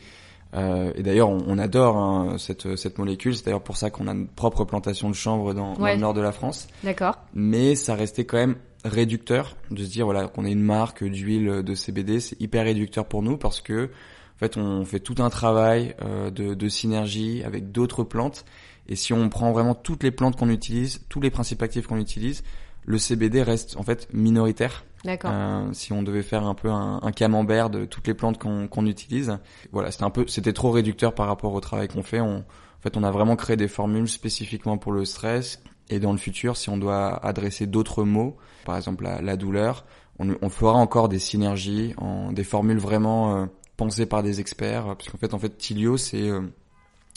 Euh, 0.53 0.91
et 0.95 1.03
d'ailleurs, 1.03 1.29
on, 1.29 1.43
on 1.47 1.57
adore 1.57 1.97
hein, 1.97 2.37
cette, 2.37 2.75
cette 2.77 2.97
molécule. 2.97 3.35
C'est 3.35 3.45
d'ailleurs 3.45 3.63
pour 3.63 3.77
ça 3.77 3.89
qu'on 3.89 4.07
a 4.07 4.13
notre 4.13 4.31
propre 4.31 4.63
plantation 4.63 5.09
de 5.09 5.15
chanvre 5.15 5.53
dans, 5.53 5.73
le 5.77 5.95
nord 5.97 6.13
de 6.13 6.21
la 6.21 6.31
France. 6.31 6.67
D'accord. 6.83 7.17
Mais 7.33 7.75
ça 7.75 7.95
restait 7.95 8.25
quand 8.25 8.37
même 8.37 8.55
réducteur 8.85 9.55
de 9.71 9.83
se 9.83 9.89
dire 9.89 10.05
voilà 10.05 10.27
qu'on 10.27 10.45
ait 10.45 10.51
une 10.51 10.61
marque 10.61 11.03
d'huile 11.03 11.63
de 11.63 11.75
CBD. 11.75 12.19
C'est 12.19 12.39
hyper 12.39 12.65
réducteur 12.65 13.05
pour 13.05 13.21
nous 13.21 13.37
parce 13.37 13.61
que 13.61 13.89
en 14.35 14.37
fait, 14.37 14.57
on 14.57 14.83
fait 14.83 14.99
tout 14.99 15.15
un 15.19 15.29
travail 15.29 15.95
euh, 16.03 16.29
de, 16.29 16.53
de 16.53 16.69
synergie 16.69 17.41
avec 17.43 17.71
d'autres 17.71 18.03
plantes. 18.03 18.43
Et 18.87 18.95
si 18.95 19.13
on 19.13 19.29
prend 19.29 19.51
vraiment 19.53 19.75
toutes 19.75 20.03
les 20.03 20.11
plantes 20.11 20.35
qu'on 20.35 20.49
utilise, 20.49 21.01
tous 21.09 21.21
les 21.21 21.31
principes 21.31 21.61
actifs 21.63 21.87
qu'on 21.87 21.97
utilise, 21.97 22.43
le 22.85 22.97
CBD 22.97 23.41
reste 23.41 23.77
en 23.77 23.83
fait 23.83 24.07
minoritaire. 24.13 24.83
Euh, 25.07 25.73
si 25.73 25.93
on 25.93 26.03
devait 26.03 26.23
faire 26.23 26.45
un 26.45 26.55
peu 26.55 26.69
un, 26.69 27.11
camembert 27.11 27.69
de 27.69 27.85
toutes 27.85 28.07
les 28.07 28.13
plantes 28.13 28.37
qu'on 28.37 28.85
utilise, 28.85 29.37
voilà, 29.71 29.91
c'était 29.91 30.03
un 30.03 30.09
peu, 30.09 30.25
c'était 30.27 30.53
trop 30.53 30.71
réducteur 30.71 31.13
par 31.13 31.27
rapport 31.27 31.53
au 31.53 31.59
travail 31.59 31.87
qu'on 31.87 32.03
fait. 32.03 32.19
En 32.19 32.43
fait, 32.81 32.97
on 32.97 33.03
a 33.03 33.11
vraiment 33.11 33.35
créé 33.35 33.55
des 33.55 33.67
formules 33.67 34.07
spécifiquement 34.07 34.77
pour 34.77 34.91
le 34.91 35.05
stress. 35.05 35.61
Et 35.89 35.99
dans 35.99 36.11
le 36.11 36.17
futur, 36.17 36.57
si 36.57 36.69
on 36.69 36.77
doit 36.77 37.23
adresser 37.23 37.67
d'autres 37.67 38.03
mots, 38.03 38.37
par 38.65 38.75
exemple 38.75 39.03
la, 39.03 39.37
douleur, 39.37 39.85
on, 40.17 40.49
fera 40.49 40.73
encore 40.73 41.09
des 41.09 41.19
synergies, 41.19 41.93
des 42.31 42.43
formules 42.43 42.79
vraiment 42.79 43.35
euh, 43.35 43.45
pensées 43.77 44.05
par 44.05 44.23
des 44.23 44.39
experts. 44.39 44.85
Parce 44.85 45.09
qu'en 45.09 45.17
fait, 45.17 45.33
en 45.33 45.39
fait, 45.39 45.57
Tilio, 45.57 45.97
c'est 45.97 46.29
euh, 46.29 46.41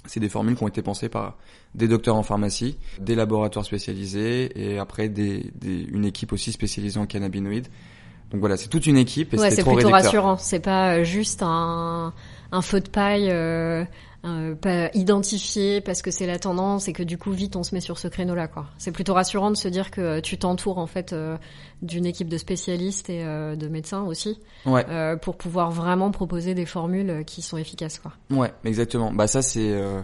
c'est 0.07 0.21
des 0.21 0.29
formules 0.29 0.57
qui 0.57 0.63
ont 0.63 0.69
été 0.69 0.83
pensées 0.83 1.09
par 1.09 1.37
des 1.75 1.89
docteurs 1.89 2.17
en 2.17 2.23
pharmacie, 2.23 2.79
des 3.01 3.15
laboratoires 3.15 3.65
spécialisés 3.65 4.51
et 4.55 4.79
après 4.79 5.09
des, 5.09 5.51
des, 5.55 5.83
une 5.83 6.05
équipe 6.05 6.33
aussi 6.33 6.53
spécialisée 6.53 6.99
en 6.99 7.07
cannabinoïdes. 7.07 7.69
Donc 8.31 8.41
voilà, 8.41 8.57
c'est 8.57 8.69
toute 8.69 8.87
une 8.87 8.97
équipe 8.99 9.35
et 9.35 9.39
ouais, 9.39 9.51
c'est 9.51 9.63
plutôt 9.63 9.77
réducteur. 9.77 9.93
rassurant. 9.93 10.37
C'est 10.37 10.61
pas 10.61 10.97
euh, 10.97 11.05
juste 11.05 11.43
un, 11.43 12.13
un 12.53 12.63
feu 12.63 12.81
de 12.81 12.89
paille 12.89 13.31
euh, 13.31 13.85
euh, 14.25 14.55
pas 14.57 14.91
identifié 14.95 15.81
parce 15.81 16.03
que 16.03 16.11
c'est 16.11 16.27
la 16.27 16.39
tendance 16.39 16.89
et 16.89 16.93
que 16.93 17.03
du 17.03 17.19
coup 17.19 17.31
vite 17.33 17.55
on 17.57 17.63
se 17.63 17.75
met 17.75 17.81
sur 17.81 17.99
ce 17.99 18.09
créneau-là. 18.09 18.49
quoi. 18.49 18.67
C'est 18.79 18.91
plutôt 18.93 19.15
rassurant 19.15 19.51
de 19.51 19.57
se 19.57 19.69
dire 19.69 19.91
que 19.91 20.21
tu 20.21 20.39
t'entoures 20.39 20.79
en 20.79 20.87
fait 20.87 21.13
euh, 21.13 21.37
d'une 21.83 22.05
équipe 22.07 22.29
de 22.29 22.37
spécialistes 22.39 23.11
et 23.11 23.23
euh, 23.25 23.55
de 23.57 23.69
médecins 23.69 24.03
aussi 24.03 24.41
Ouais. 24.67 24.85
euh, 24.89 25.17
pour 25.17 25.37
pouvoir 25.37 25.71
vraiment 25.71 26.11
proposer 26.11 26.55
des 26.55 26.67
formules 26.67 27.25
qui 27.25 27.43
sont 27.43 27.57
efficaces. 27.57 27.99
quoi. 28.01 28.13
Ouais, 28.31 28.53
exactement. 28.65 29.13
Bah 29.13 29.27
ça 29.29 29.41
c'est 29.43 29.71
euh, 29.73 30.01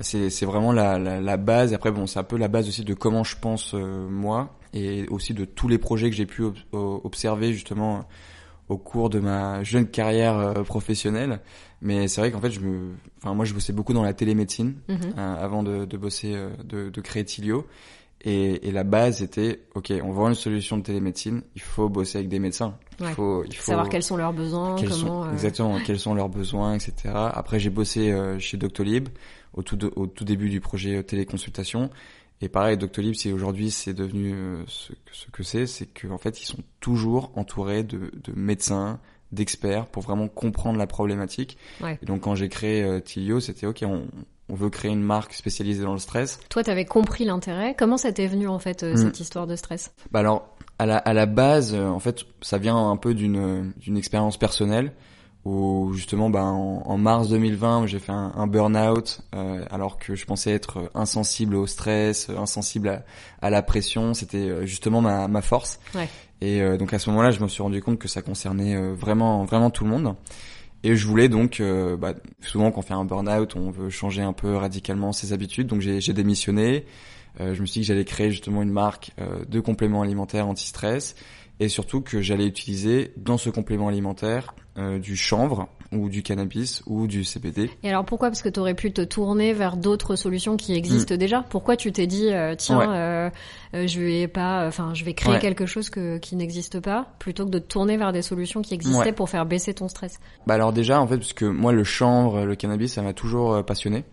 c'est 0.00 0.30
c'est 0.30 0.46
vraiment 0.46 0.70
la, 0.72 0.98
la 0.98 1.20
la 1.20 1.36
base. 1.36 1.74
Après 1.74 1.90
bon, 1.90 2.06
c'est 2.06 2.20
un 2.20 2.24
peu 2.24 2.36
la 2.36 2.48
base 2.48 2.68
aussi 2.68 2.84
de 2.84 2.94
comment 2.94 3.24
je 3.24 3.36
pense 3.40 3.74
euh, 3.74 4.08
moi 4.08 4.54
et 4.72 5.06
aussi 5.08 5.34
de 5.34 5.44
tous 5.44 5.66
les 5.66 5.78
projets 5.78 6.10
que 6.10 6.14
j'ai 6.16 6.26
pu 6.26 6.42
ob- 6.42 6.56
observer 6.72 7.52
justement 7.52 8.04
au 8.68 8.76
cours 8.78 9.08
de 9.10 9.18
ma 9.20 9.62
jeune 9.64 9.86
carrière 9.86 10.36
euh, 10.38 10.62
professionnelle. 10.62 11.40
Mais 11.80 12.08
c'est 12.08 12.20
vrai 12.20 12.30
qu'en 12.30 12.40
fait, 12.40 12.50
je 12.50 12.60
me, 12.60 12.90
enfin 13.18 13.34
moi, 13.34 13.44
je 13.44 13.54
bossais 13.54 13.72
beaucoup 13.72 13.92
dans 13.94 14.02
la 14.02 14.12
télémédecine 14.14 14.74
Mhm. 14.88 14.98
euh, 15.16 15.44
avant 15.44 15.62
de, 15.62 15.84
de 15.84 15.96
bosser, 15.96 16.34
euh, 16.34 16.50
de, 16.64 16.90
de 16.90 17.00
créer 17.00 17.24
Tilio. 17.24 17.66
Et, 18.24 18.66
et 18.68 18.72
la 18.72 18.82
base 18.82 19.22
était, 19.22 19.60
ok, 19.76 19.92
on 20.02 20.10
vend 20.10 20.28
une 20.28 20.34
solution 20.34 20.76
de 20.76 20.82
télémédecine, 20.82 21.42
il 21.54 21.62
faut 21.62 21.88
bosser 21.88 22.18
avec 22.18 22.28
des 22.28 22.40
médecins. 22.40 22.74
Il 22.98 23.06
Ouais. 23.06 23.12
faut, 23.12 23.44
il 23.44 23.54
faut 23.54 23.62
Savoir 23.70 23.88
quels 23.88 24.02
sont 24.02 24.16
leurs 24.16 24.32
besoins, 24.32 24.74
quels 24.74 24.88
comment. 24.88 25.22
sont, 25.22 25.28
euh, 25.28 25.32
exactement 25.32 25.78
quels 25.86 26.00
sont 26.00 26.14
leurs 26.14 26.28
besoins, 26.28 26.74
etc. 26.74 26.92
Après, 27.14 27.60
j'ai 27.60 27.70
bossé 27.70 28.12
chez 28.40 28.56
Doctolib 28.56 29.08
au 29.54 29.62
tout, 29.62 29.76
de- 29.76 29.92
au 29.94 30.08
tout 30.08 30.24
début 30.24 30.50
du 30.50 30.60
projet 30.60 31.00
téléconsultation. 31.04 31.90
Et 32.40 32.48
pareil, 32.48 32.76
Doctolib, 32.76 33.14
c'est 33.14 33.32
aujourd'hui, 33.32 33.70
c'est 33.70 33.94
devenu 33.94 34.32
euh, 34.34 34.62
ce, 34.68 34.92
que- 34.92 34.96
ce 35.12 35.26
que 35.30 35.42
c'est, 35.42 35.66
c'est 35.66 35.86
qu'en 35.86 36.18
fait, 36.18 36.40
ils 36.40 36.46
sont 36.46 36.62
toujours 36.80 37.32
entourés 37.34 37.82
de, 37.82 38.12
de 38.22 38.32
médecins, 38.34 39.00
d'experts 39.32 39.86
pour 39.86 40.02
vraiment 40.04 40.26
comprendre 40.28 40.78
la 40.78 40.86
problématique. 40.86 41.58
Ouais. 41.82 41.98
Et 42.02 42.06
donc, 42.06 42.22
quand 42.22 42.34
j'ai 42.34 42.48
créé 42.48 42.82
euh, 42.82 43.00
Tilio, 43.00 43.40
c'était 43.40 43.66
ok, 43.66 43.82
on, 43.84 44.06
on 44.48 44.54
veut 44.54 44.70
créer 44.70 44.90
une 44.90 45.02
marque 45.02 45.34
spécialisée 45.34 45.82
dans 45.82 45.92
le 45.92 45.98
stress. 45.98 46.40
Toi, 46.48 46.64
t'avais 46.64 46.86
compris 46.86 47.26
l'intérêt. 47.26 47.74
Comment 47.78 47.98
ça 47.98 48.10
t'est 48.12 48.26
venu 48.26 48.48
en 48.48 48.58
fait 48.58 48.82
euh, 48.84 48.94
Mm. 48.94 48.96
cette 48.96 49.20
histoire 49.20 49.46
de 49.46 49.54
stress? 49.54 49.92
Bah 50.12 50.20
alors, 50.20 50.56
à 50.78 50.86
la, 50.86 50.96
à 50.96 51.12
la 51.12 51.26
base, 51.26 51.74
euh, 51.74 51.88
en 51.88 51.98
fait, 51.98 52.24
ça 52.40 52.56
vient 52.56 52.76
un 52.90 52.96
peu 52.96 53.12
d'une 53.12 53.72
d'une 53.76 53.96
expérience 53.98 54.38
personnelle 54.38 54.92
où 55.48 55.92
justement, 55.94 56.30
bah, 56.30 56.44
en, 56.44 56.82
en 56.84 56.98
mars 56.98 57.28
2020, 57.28 57.86
j'ai 57.86 57.98
fait 57.98 58.12
un, 58.12 58.32
un 58.36 58.46
burn-out 58.46 59.22
euh, 59.34 59.64
alors 59.70 59.98
que 59.98 60.14
je 60.14 60.24
pensais 60.26 60.52
être 60.52 60.90
insensible 60.94 61.54
au 61.56 61.66
stress, 61.66 62.28
insensible 62.30 62.88
à, 62.88 63.04
à 63.40 63.50
la 63.50 63.62
pression. 63.62 64.14
C'était 64.14 64.36
euh, 64.38 64.66
justement 64.66 65.00
ma, 65.00 65.26
ma 65.28 65.42
force. 65.42 65.80
Ouais. 65.94 66.08
Et 66.40 66.60
euh, 66.60 66.76
donc 66.76 66.92
à 66.92 66.98
ce 66.98 67.08
moment-là, 67.10 67.30
je 67.30 67.40
me 67.40 67.48
suis 67.48 67.62
rendu 67.62 67.82
compte 67.82 67.98
que 67.98 68.08
ça 68.08 68.22
concernait 68.22 68.76
euh, 68.76 68.94
vraiment 68.94 69.44
vraiment 69.44 69.70
tout 69.70 69.84
le 69.84 69.90
monde. 69.90 70.14
Et 70.84 70.94
je 70.94 71.06
voulais 71.06 71.28
donc, 71.28 71.60
euh, 71.60 71.96
bah, 71.96 72.14
souvent 72.40 72.70
quand 72.70 72.80
on 72.80 72.82
fait 72.82 72.94
un 72.94 73.04
burn-out, 73.04 73.56
on 73.56 73.70
veut 73.70 73.90
changer 73.90 74.22
un 74.22 74.32
peu 74.32 74.54
radicalement 74.54 75.12
ses 75.12 75.32
habitudes. 75.32 75.66
Donc 75.66 75.80
j'ai 75.80 76.12
démissionné. 76.12 76.84
Euh, 77.40 77.54
je 77.54 77.60
me 77.60 77.66
suis 77.66 77.80
dit 77.80 77.86
que 77.86 77.86
j'allais 77.86 78.04
créer 78.04 78.30
justement 78.30 78.62
une 78.62 78.70
marque 78.70 79.12
euh, 79.20 79.44
de 79.46 79.60
compléments 79.60 80.02
alimentaires 80.02 80.46
anti-stress 80.48 81.14
et 81.60 81.68
surtout 81.68 82.00
que 82.00 82.20
j'allais 82.22 82.46
utiliser 82.46 83.12
dans 83.16 83.36
ce 83.38 83.50
complément 83.50 83.88
alimentaire 83.88 84.54
euh, 84.78 84.98
du 84.98 85.16
chanvre 85.16 85.68
ou 85.90 86.08
du 86.08 86.22
cannabis 86.22 86.82
ou 86.86 87.06
du 87.06 87.24
CBD. 87.24 87.70
Et 87.82 87.88
alors 87.88 88.04
pourquoi? 88.04 88.28
Parce 88.28 88.42
que 88.42 88.48
tu 88.48 88.60
aurais 88.60 88.74
pu 88.74 88.92
te 88.92 89.00
tourner 89.00 89.52
vers 89.54 89.76
d'autres 89.76 90.14
solutions 90.16 90.56
qui 90.56 90.74
existent 90.74 91.16
déjà. 91.16 91.42
Pourquoi 91.48 91.76
tu 91.76 91.90
t'es 91.92 92.06
dit 92.06 92.28
euh, 92.32 92.54
tiens, 92.56 92.76
Mm. 92.76 92.90
Ouais. 92.90 93.32
euh, 93.74 93.86
je 93.86 94.00
vais 94.00 94.28
pas, 94.28 94.66
enfin 94.68 94.92
je 94.94 95.04
vais 95.04 95.14
créer 95.14 95.32
Ouais. 95.34 95.38
quelque 95.40 95.66
chose 95.66 95.88
que, 95.90 96.18
qui 96.18 96.36
n'existe 96.36 96.78
pas, 96.80 97.06
plutôt 97.18 97.44
que 97.46 97.50
de 97.50 97.58
te 97.58 97.66
tourner 97.66 97.96
vers 97.96 98.12
des 98.12 98.22
solutions 98.22 98.62
qui 98.62 98.74
existaient 98.74 98.98
Ouais. 99.06 99.12
pour 99.12 99.28
faire 99.30 99.46
baisser 99.46 99.74
ton 99.74 99.88
stress? 99.88 100.20
Bah 100.46 100.54
alors 100.54 100.72
déjà 100.72 101.00
en 101.00 101.06
fait 101.08 101.16
parce 101.18 101.32
que 101.32 101.46
moi 101.46 101.72
le 101.72 101.84
chanvre, 101.84 102.44
le 102.44 102.54
cannabis, 102.54 102.92
ça 102.92 103.02
m'a 103.02 103.14
toujours 103.14 103.64
passionné. 103.64 104.04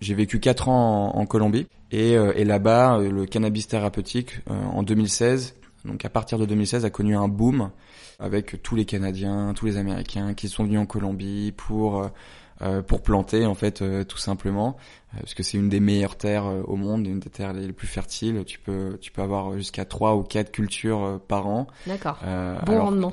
J'ai 0.00 0.14
vécu 0.14 0.40
quatre 0.40 0.68
ans 0.68 1.12
en, 1.14 1.18
en 1.20 1.26
Colombie 1.26 1.66
et, 1.92 2.12
et 2.12 2.44
là-bas 2.44 2.98
le 2.98 3.24
cannabis 3.26 3.68
thérapeutique 3.68 4.40
en 4.48 4.82
2016, 4.82 5.54
donc 5.84 6.04
à 6.04 6.08
partir 6.10 6.38
de 6.38 6.44
2016 6.46 6.84
a 6.84 6.90
connu 6.90 7.16
un 7.16 7.28
boom 7.28 7.70
avec 8.18 8.62
tous 8.62 8.76
les 8.76 8.84
Canadiens, 8.84 9.52
tous 9.54 9.66
les 9.66 9.76
Américains 9.76 10.34
qui 10.34 10.48
sont 10.48 10.64
venus 10.64 10.78
en 10.80 10.86
Colombie 10.86 11.52
pour 11.56 12.00
euh, 12.02 12.08
euh, 12.62 12.82
pour 12.82 13.02
planter 13.02 13.46
en 13.46 13.54
fait 13.54 13.80
euh, 13.80 14.04
tout 14.04 14.18
simplement 14.18 14.76
euh, 15.14 15.20
parce 15.20 15.32
que 15.32 15.42
c'est 15.42 15.56
une 15.56 15.70
des 15.70 15.80
meilleures 15.80 16.16
terres 16.16 16.44
euh, 16.44 16.60
au 16.66 16.76
monde, 16.76 17.06
une 17.06 17.18
des 17.20 17.30
terres 17.30 17.54
les, 17.54 17.72
plus 17.72 17.86
fertiles. 17.86 18.44
Tu 18.46 18.58
peux 18.58 18.98
tu 19.00 19.10
peux 19.10 19.22
avoir 19.22 19.56
jusqu'à 19.56 19.86
trois 19.86 20.14
ou 20.16 20.22
quatre 20.22 20.52
cultures 20.52 21.18
par 21.28 21.46
an. 21.46 21.66
D'accord. 21.86 22.18
Bon 22.22 22.26
alors- 22.72 22.84
rendement. 22.84 23.12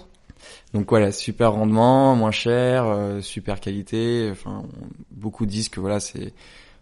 donc 0.74 0.90
voilà, 0.90 1.14
super 1.14 1.54
rendement, 1.54 2.16
moins 2.18 2.32
cher, 2.32 2.84
euh, 2.86 3.22
super 3.22 3.62
qualité. 3.62 4.28
Enfin, 4.30 4.64
beaucoup 5.12 5.46
disent 5.46 5.70
que 5.70 5.80
voilà, 5.80 6.02
c'est 6.02 6.34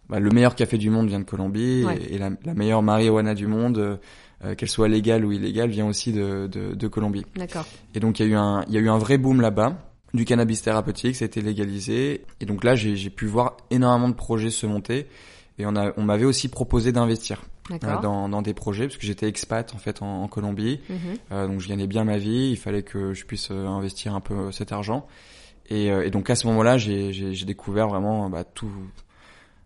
bah, 0.10 0.20
le 0.20 0.30
meilleur 0.32 0.56
café 0.56 0.80
du 0.80 0.90
monde 0.90 1.08
vient 1.08 1.20
de 1.20 1.24
Colombie 1.26 1.84
Ouais. 1.86 1.98
et, 1.98 2.16
et 2.16 2.18
la, 2.18 2.32
la 2.44 2.54
meilleure 2.56 2.82
marijuana 2.82 3.36
du 3.36 3.46
monde, 3.48 4.00
euh, 4.44 4.56
qu'elle 4.56 4.70
soit 4.70 4.88
légale 4.88 5.26
ou 5.26 5.32
illégale, 5.32 5.70
vient 5.70 5.88
aussi 5.88 6.12
de, 6.12 6.48
de, 6.48 6.74
de 6.76 6.88
Colombie. 6.88 7.26
D'accord. 7.36 7.66
Et 7.94 8.00
donc 8.00 8.20
il 8.20 8.26
y 8.26 8.30
a 8.30 8.32
eu 8.32 8.36
un, 8.36 8.64
il 8.68 8.74
y 8.74 8.78
a 8.78 8.82
eu 8.82 8.90
un 8.90 8.98
vrai 8.98 9.18
boom 9.18 9.42
là-bas 9.42 9.78
du 10.16 10.26
cannabis 10.26 10.62
thérapeutique, 10.62 11.16
ça 11.16 11.26
a 11.26 11.28
été 11.28 11.42
légalisé. 11.42 12.24
Et 12.40 12.46
donc 12.46 12.64
là, 12.64 12.76
j'ai 12.76 12.96
j'ai 12.96 13.10
pu 13.10 13.26
voir 13.26 13.58
énormément 13.70 14.10
de 14.10 14.16
projets 14.16 14.50
se 14.50 14.66
monter. 14.66 15.08
Et 15.58 15.66
on 15.66 15.76
a, 15.76 15.94
on 15.98 16.04
m'avait 16.04 16.26
aussi 16.26 16.50
proposé 16.50 16.92
d'investir 16.92 17.44
euh, 17.72 17.78
dans, 18.02 18.28
dans 18.28 18.42
des 18.42 18.54
projets 18.54 18.88
parce 18.88 18.98
que 18.98 19.06
j'étais 19.06 19.28
expat 19.28 19.74
en 19.74 19.78
fait 19.78 20.02
en, 20.02 20.24
en 20.24 20.28
Colombie. 20.28 20.82
Mhm. 20.90 20.98
Euh, 21.32 21.48
donc 21.48 21.60
je 21.62 21.68
gagnais 21.70 21.88
bien 21.88 22.04
ma 22.04 22.18
vie, 22.18 22.50
il 22.52 22.58
fallait 22.58 22.84
que 22.84 23.14
je 23.14 23.26
puisse 23.26 23.50
euh, 23.52 23.68
investir 23.68 24.16
un 24.16 24.22
peu 24.22 24.52
cet 24.52 24.72
argent. 24.72 25.08
Et, 25.70 25.88
et 25.88 26.12
donc 26.12 26.30
à 26.30 26.36
ce 26.36 26.46
moment-là, 26.48 26.78
j'ai 26.78 27.46
découvert 27.46 27.88
vraiment 27.88 28.30
bah, 28.30 28.44
tout 28.44 28.70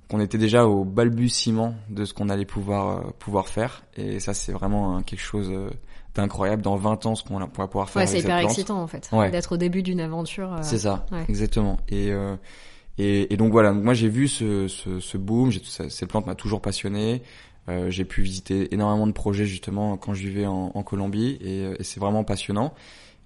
qu'on 0.09 0.19
était 0.19 0.37
déjà 0.39 0.65
au 0.65 0.83
balbutiement 0.85 1.75
de 1.89 2.03
ce 2.05 2.13
qu'on 2.13 2.29
allait 2.29 2.45
pouvoir 2.45 2.97
euh, 2.97 3.11
pouvoir 3.19 3.47
faire. 3.47 3.83
Et 3.95 4.19
ça, 4.19 4.33
c'est 4.33 4.51
vraiment 4.51 4.97
euh, 4.97 5.01
quelque 5.01 5.21
chose 5.21 5.49
euh, 5.51 5.69
d'incroyable. 6.15 6.61
Dans 6.63 6.75
20 6.75 7.05
ans, 7.05 7.15
ce 7.15 7.23
qu'on 7.23 7.37
va 7.39 7.47
pouvoir 7.47 7.89
faire 7.89 8.01
Ouais, 8.01 8.07
c'est 8.07 8.15
cette 8.17 8.23
hyper 8.25 8.39
plante. 8.39 8.51
excitant 8.51 8.81
en 8.81 8.87
fait, 8.87 9.07
Ouais. 9.11 9.29
d'être 9.31 9.51
au 9.53 9.57
début 9.57 9.83
d'une 9.83 9.99
aventure. 9.99 10.53
euh, 10.53 10.59
C'est 10.63 10.79
ça, 10.79 11.05
ouais. 11.11 11.23
exactement. 11.29 11.77
Et, 11.89 12.11
euh, 12.11 12.35
et, 12.97 13.31
et 13.33 13.37
donc 13.37 13.51
voilà, 13.51 13.71
moi 13.71 13.93
j'ai 13.93 14.09
vu 14.09 14.27
ce, 14.27 14.67
ce, 14.67 14.99
ce 14.99 15.17
boom, 15.17 15.51
ça- 15.63 15.89
cette 15.89 16.09
plante 16.09 16.25
m'a 16.25 16.35
toujours 16.35 16.61
passionné. 16.61 17.21
J'ai 17.89 18.03
pu 18.03 18.23
visiter 18.23 18.73
énormément 18.73 19.05
de 19.05 19.11
projets 19.11 19.45
justement 19.45 19.95
quand 19.95 20.15
je 20.15 20.23
vivais 20.27 20.47
en, 20.47 20.71
en 20.73 20.81
Colombie 20.81 21.37
et, 21.39 21.65
et 21.79 21.83
c'est 21.83 21.99
vraiment 21.99 22.23
passionnant. 22.23 22.73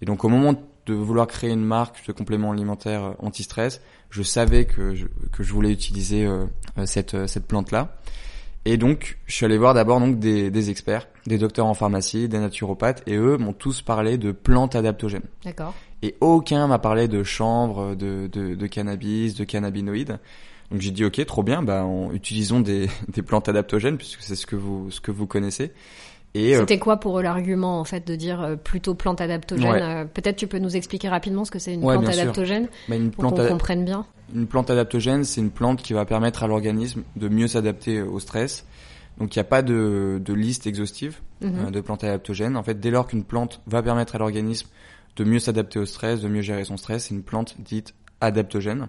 Et 0.01 0.05
donc 0.05 0.25
au 0.25 0.27
moment 0.27 0.53
de 0.85 0.93
vouloir 0.93 1.27
créer 1.27 1.51
une 1.51 1.63
marque 1.63 2.05
de 2.07 2.11
complément 2.11 2.51
alimentaire 2.51 3.03
euh, 3.03 3.13
anti-stress, 3.19 3.81
je 4.09 4.23
savais 4.23 4.65
que 4.65 4.95
je, 4.95 5.05
que 5.31 5.43
je 5.43 5.53
voulais 5.53 5.71
utiliser 5.71 6.25
euh, 6.25 6.45
euh, 6.77 6.85
cette, 6.85 7.27
cette 7.27 7.47
plante-là. 7.47 7.95
Et 8.65 8.77
donc, 8.77 9.17
je 9.25 9.35
suis 9.35 9.45
allé 9.45 9.57
voir 9.57 9.73
d'abord 9.73 9.99
donc 9.99 10.19
des, 10.19 10.49
des 10.49 10.69
experts, 10.69 11.07
des 11.25 11.37
docteurs 11.37 11.65
en 11.65 11.73
pharmacie, 11.73 12.29
des 12.29 12.39
naturopathes, 12.39 13.03
et 13.07 13.15
eux 13.15 13.37
m'ont 13.37 13.51
tous 13.51 13.81
parlé 13.81 14.17
de 14.17 14.31
plantes 14.31 14.75
adaptogènes 14.75 15.25
D'accord. 15.43 15.73
et 16.01 16.15
aucun 16.21 16.67
m'a 16.67 16.79
parlé 16.79 17.09
de 17.09 17.23
chanvre, 17.23 17.95
de, 17.95 18.29
de, 18.31 18.55
de 18.55 18.67
cannabis, 18.67 19.35
de 19.35 19.43
cannabinoïdes. 19.43 20.17
Donc 20.71 20.79
j'ai 20.79 20.91
dit 20.91 21.03
ok, 21.03 21.23
trop 21.25 21.43
bien, 21.43 21.61
bah 21.61 21.85
utilisons 22.13 22.61
des, 22.61 22.87
des 23.09 23.21
plantes 23.21 23.49
adaptogènes 23.49 23.97
puisque 23.97 24.21
c'est 24.21 24.35
ce 24.35 24.45
que 24.45 24.55
vous 24.55 24.89
ce 24.91 25.01
que 25.01 25.11
vous 25.11 25.27
connaissez. 25.27 25.71
Euh, 26.35 26.59
C'était 26.61 26.79
quoi 26.79 26.97
pour 26.97 27.19
eux 27.19 27.21
l'argument 27.21 27.79
en 27.79 27.83
fait 27.83 28.07
de 28.07 28.15
dire 28.15 28.41
euh, 28.41 28.55
plutôt 28.55 28.95
plante 28.95 29.21
adaptogène 29.21 29.71
Ouais. 29.71 29.81
Euh, 29.81 30.05
Peut-être 30.05 30.35
tu 30.35 30.47
peux 30.47 30.57
nous 30.59 30.75
expliquer 30.75 31.07
rapidement 31.09 31.45
ce 31.45 31.51
que 31.51 31.59
c'est 31.59 31.73
une 31.73 31.83
Ouais, 31.83 31.95
plante 31.97 32.09
adaptogène 32.09 32.67
bah, 32.89 32.95
une 32.95 33.11
pour 33.11 33.31
qu'on 33.33 33.47
comprenne 33.47 33.85
bien. 33.85 34.05
une 34.33 34.47
plante 34.47 34.69
adaptogène, 34.71 35.23
c'est 35.23 35.41
une 35.41 35.51
plante 35.51 35.81
qui 35.83 35.93
va 35.93 36.05
permettre 36.05 36.41
à 36.43 36.47
l'organisme 36.47 37.03
de 37.15 37.29
mieux 37.29 37.47
s'adapter 37.47 38.01
au 38.01 38.19
stress. 38.19 38.65
Donc 39.19 39.35
il 39.35 39.37
n'y 39.39 39.41
a 39.41 39.45
pas 39.45 39.61
de, 39.61 40.19
de 40.23 40.33
liste 40.33 40.65
exhaustive 40.67 41.19
Mhm. 41.41 41.71
de 41.71 41.81
plantes 41.81 42.03
adaptogènes. 42.05 42.55
En 42.55 42.63
fait, 42.63 42.79
dès 42.79 42.89
lors 42.89 43.05
qu'une 43.05 43.23
plante 43.25 43.61
va 43.67 43.83
permettre 43.83 44.15
à 44.15 44.17
l'organisme 44.17 44.69
de 45.17 45.23
mieux 45.25 45.39
s'adapter 45.39 45.77
au 45.77 45.85
stress, 45.85 46.21
de 46.21 46.29
mieux 46.29 46.41
gérer 46.41 46.63
son 46.63 46.77
stress, 46.77 47.05
c'est 47.09 47.13
une 47.13 47.21
plante 47.21 47.55
dite 47.59 47.93
adaptogène. 48.21 48.87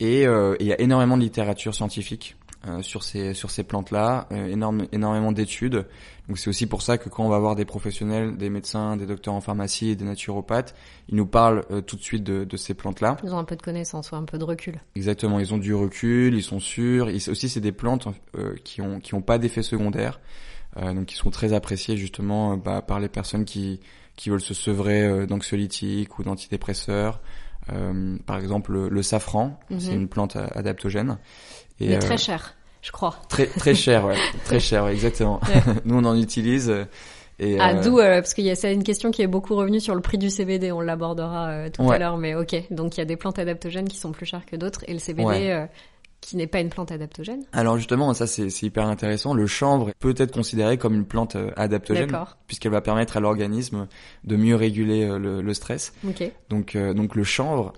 Et 0.00 0.26
euh, 0.26 0.54
et 0.60 0.64
il 0.64 0.66
y 0.68 0.72
a 0.72 0.80
énormément 0.80 1.16
de 1.16 1.22
littérature 1.22 1.74
scientifique 1.74 2.36
sur 2.82 3.02
ces 3.02 3.34
sur 3.34 3.50
ces 3.50 3.64
plantes-là, 3.64 4.28
énorme, 4.30 4.86
énormément 4.92 5.32
d'études. 5.32 5.86
Donc 6.28 6.38
c'est 6.38 6.48
aussi 6.48 6.66
pour 6.66 6.82
ça 6.82 6.96
que 6.96 7.08
quand 7.08 7.24
on 7.24 7.28
va 7.28 7.38
voir 7.38 7.54
des 7.54 7.64
professionnels, 7.64 8.36
des 8.36 8.48
médecins, 8.48 8.96
des 8.96 9.06
docteurs 9.06 9.34
en 9.34 9.40
pharmacie 9.40 9.90
et 9.90 9.96
des 9.96 10.04
naturopathes, 10.04 10.74
ils 11.08 11.16
nous 11.16 11.26
parlent 11.26 11.64
tout 11.86 11.96
de 11.96 12.02
suite 12.02 12.24
de, 12.24 12.44
de 12.44 12.56
ces 12.56 12.72
plantes-là. 12.72 13.18
Ils 13.22 13.34
ont 13.34 13.38
un 13.38 13.44
peu 13.44 13.56
de 13.56 13.62
connaissance 13.62 14.12
ou 14.12 14.16
un 14.16 14.24
peu 14.24 14.38
de 14.38 14.44
recul. 14.44 14.80
Exactement, 14.96 15.38
ils 15.38 15.52
ont 15.52 15.58
du 15.58 15.74
recul, 15.74 16.34
ils 16.34 16.42
sont 16.42 16.60
sûrs. 16.60 17.10
Et 17.10 17.16
aussi 17.28 17.48
c'est 17.48 17.60
des 17.60 17.72
plantes 17.72 18.08
qui 18.64 18.80
ont 18.80 19.00
qui 19.00 19.14
ont 19.14 19.22
pas 19.22 19.38
d'effet 19.38 19.62
secondaire. 19.62 20.20
Euh, 20.76 20.92
donc 20.92 21.06
qui 21.06 21.14
sont 21.14 21.30
très 21.30 21.52
appréciés 21.52 21.96
justement 21.96 22.54
euh, 22.54 22.56
bah, 22.56 22.82
par 22.82 22.98
les 22.98 23.08
personnes 23.08 23.44
qui 23.44 23.80
qui 24.16 24.30
veulent 24.30 24.40
se 24.40 24.54
sevrer 24.54 25.04
euh, 25.04 25.26
d'anxiolytiques 25.26 26.18
ou 26.18 26.24
d'antidépresseurs. 26.24 27.20
par 28.26 28.38
exemple, 28.38 28.88
le, 28.88 29.02
safran, 29.02 29.58
mhm. 29.70 29.80
c'est 29.80 29.94
une 29.94 30.08
plante 30.08 30.36
adaptogène. 30.36 31.18
Et, 31.80 31.88
Mais 31.88 31.98
très 31.98 32.18
cher, 32.18 32.54
je 32.82 32.92
crois. 32.92 33.16
Très 33.28 33.46
très 33.46 33.74
cher, 33.74 34.04
ouais, 34.04 34.16
très 34.44 34.60
cher, 34.60 34.84
ouais, 34.84 34.92
exactement. 34.92 35.40
Nous, 35.84 35.96
on 35.96 36.04
en 36.04 36.16
utilise. 36.16 36.72
Et 37.40 37.58
ah, 37.58 37.74
d'où 37.74 37.96
parce 37.96 38.32
qu'il 38.32 38.44
y 38.44 38.50
a 38.50 38.54
c'est 38.54 38.72
une 38.72 38.84
question 38.84 39.10
qui 39.10 39.20
est 39.22 39.26
beaucoup 39.26 39.56
revenue 39.56 39.80
sur 39.80 39.96
le 39.96 40.00
prix 40.00 40.18
du 40.18 40.30
CBD. 40.30 40.70
On 40.70 40.80
l'abordera 40.80 41.68
tout 41.70 41.90
à 41.90 41.98
l'heure, 41.98 42.16
mais 42.16 42.34
ok. 42.34 42.54
Donc 42.70 42.96
il 42.96 43.00
y 43.00 43.02
a 43.02 43.06
des 43.06 43.16
plantes 43.16 43.40
adaptogènes 43.40 43.88
qui 43.88 43.96
sont 43.96 44.12
plus 44.12 44.26
chères 44.26 44.46
que 44.46 44.54
d'autres, 44.54 44.84
et 44.86 44.92
le 44.92 45.00
CBD 45.00 45.66
qui 46.24 46.36
n'est 46.38 46.46
pas 46.46 46.60
une 46.60 46.70
plante 46.70 46.90
adaptogène. 46.90 47.44
Alors 47.52 47.76
justement, 47.76 48.14
ça 48.14 48.26
c'est 48.26 48.62
hyper 48.62 48.86
intéressant. 48.86 49.34
Le 49.34 49.46
chanvre 49.46 49.90
peut 49.98 50.14
être 50.16 50.32
considéré 50.32 50.78
comme 50.78 50.94
une 50.94 51.04
plante 51.04 51.36
euh, 51.36 51.50
adaptogène 51.56 52.10
puisqu'elle 52.46 52.72
va 52.72 52.80
permettre 52.80 53.18
à 53.18 53.20
l'organisme 53.20 53.86
de 54.24 54.36
mieux 54.36 54.56
réguler 54.56 55.04
euh, 55.04 55.42
le, 55.42 55.54
stress. 55.54 55.92
Donc 56.48 56.76
euh, 56.76 56.94
donc 56.94 57.14
le 57.14 57.24
chanvre 57.24 57.74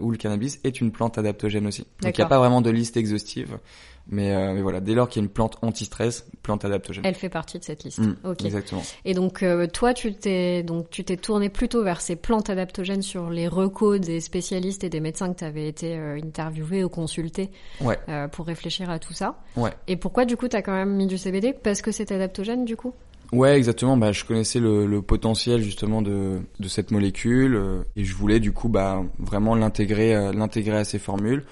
ou 0.00 0.10
le 0.10 0.16
cannabis 0.18 0.60
est 0.62 0.80
une 0.80 0.92
plante 0.92 1.16
adaptogène 1.16 1.66
aussi. 1.66 1.86
Donc 2.02 2.16
il 2.16 2.20
n'y 2.20 2.24
a 2.24 2.28
pas 2.28 2.38
vraiment 2.38 2.60
de 2.60 2.70
liste 2.70 2.96
exhaustive. 2.98 3.58
Mais, 4.08 4.34
euh, 4.34 4.54
mais, 4.54 4.62
voilà, 4.62 4.80
dès 4.80 4.94
lors 4.94 5.08
qu'il 5.08 5.20
y 5.20 5.24
a 5.24 5.26
une 5.26 5.32
plante 5.32 5.58
anti-stress, 5.62 6.26
plante 6.42 6.64
adaptogène. 6.64 7.04
Elle 7.04 7.16
fait 7.16 7.28
partie 7.28 7.58
de 7.58 7.64
cette 7.64 7.82
liste. 7.82 7.98
Mm, 7.98 8.14
ok. 8.24 8.44
Exactement. 8.44 8.82
Et 9.04 9.14
donc 9.14 9.42
euh, 9.42 9.66
toi, 9.66 9.92
tu 9.94 10.14
t'es 10.14 10.62
donc 10.62 10.90
tu 10.90 11.02
t'es 11.02 11.16
tourné 11.16 11.48
plutôt 11.48 11.82
vers 11.82 12.00
ces 12.00 12.14
plantes 12.14 12.50
adaptogènes 12.50 13.02
sur 13.02 13.30
les 13.30 13.48
recos 13.48 14.00
des 14.00 14.20
spécialistes 14.20 14.84
et 14.84 14.88
des 14.88 15.00
médecins 15.00 15.32
que 15.32 15.40
tu 15.40 15.44
avais 15.44 15.66
été 15.66 15.96
euh, 15.96 16.20
interviewé 16.22 16.84
ou 16.84 16.88
consulté 16.88 17.50
ouais. 17.80 17.98
Euh, 18.08 18.28
pour 18.28 18.46
réfléchir 18.46 18.90
à 18.90 19.00
tout 19.00 19.12
ça. 19.12 19.40
Ouais. 19.56 19.72
Et 19.88 19.96
pourquoi 19.96 20.24
du 20.24 20.36
coup 20.36 20.46
tu 20.46 20.54
as 20.54 20.62
quand 20.62 20.72
même 20.72 20.94
mis 20.94 21.08
du 21.08 21.18
CBD 21.18 21.52
Parce 21.52 21.82
que 21.82 21.90
c'est 21.90 22.12
adaptogène 22.12 22.64
du 22.64 22.76
coup? 22.76 22.94
Ouais, 23.32 23.56
exactement. 23.56 23.96
Bah, 23.96 24.12
je 24.12 24.24
connaissais 24.24 24.60
le, 24.60 24.86
le 24.86 25.02
potentiel 25.02 25.60
justement 25.60 26.00
de, 26.00 26.38
de 26.60 26.68
cette 26.68 26.92
molécule 26.92 27.60
et 27.96 28.04
je 28.04 28.14
voulais 28.14 28.38
du 28.38 28.52
coup 28.52 28.68
bah 28.68 29.02
vraiment 29.18 29.56
l'intégrer 29.56 30.32
l'intégrer 30.32 30.76
à 30.76 30.84
ces 30.84 31.00
formules. 31.00 31.44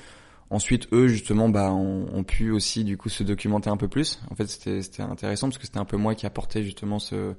Ensuite, 0.55 0.87
eux 0.93 1.09
justement, 1.09 1.49
bah, 1.49 1.73
ont, 1.73 2.23
pu 2.23 2.53
aussi 2.53 2.85
du 2.85 2.97
coup 2.97 3.09
se 3.09 3.25
documenter 3.25 3.71
un 3.71 3.77
peu 3.77 3.89
plus. 3.89 4.21
En 4.31 4.37
fait, 4.37 4.47
c'était 4.47 5.03
intéressant 5.03 5.49
parce 5.49 5.59
que 5.59 5.67
c'était 5.67 5.81
un 5.81 5.85
peu 5.85 5.97
moi 5.97 6.15
qui 6.15 6.27
apportais 6.27 6.63
justement 6.63 7.01
ce, 7.01 7.35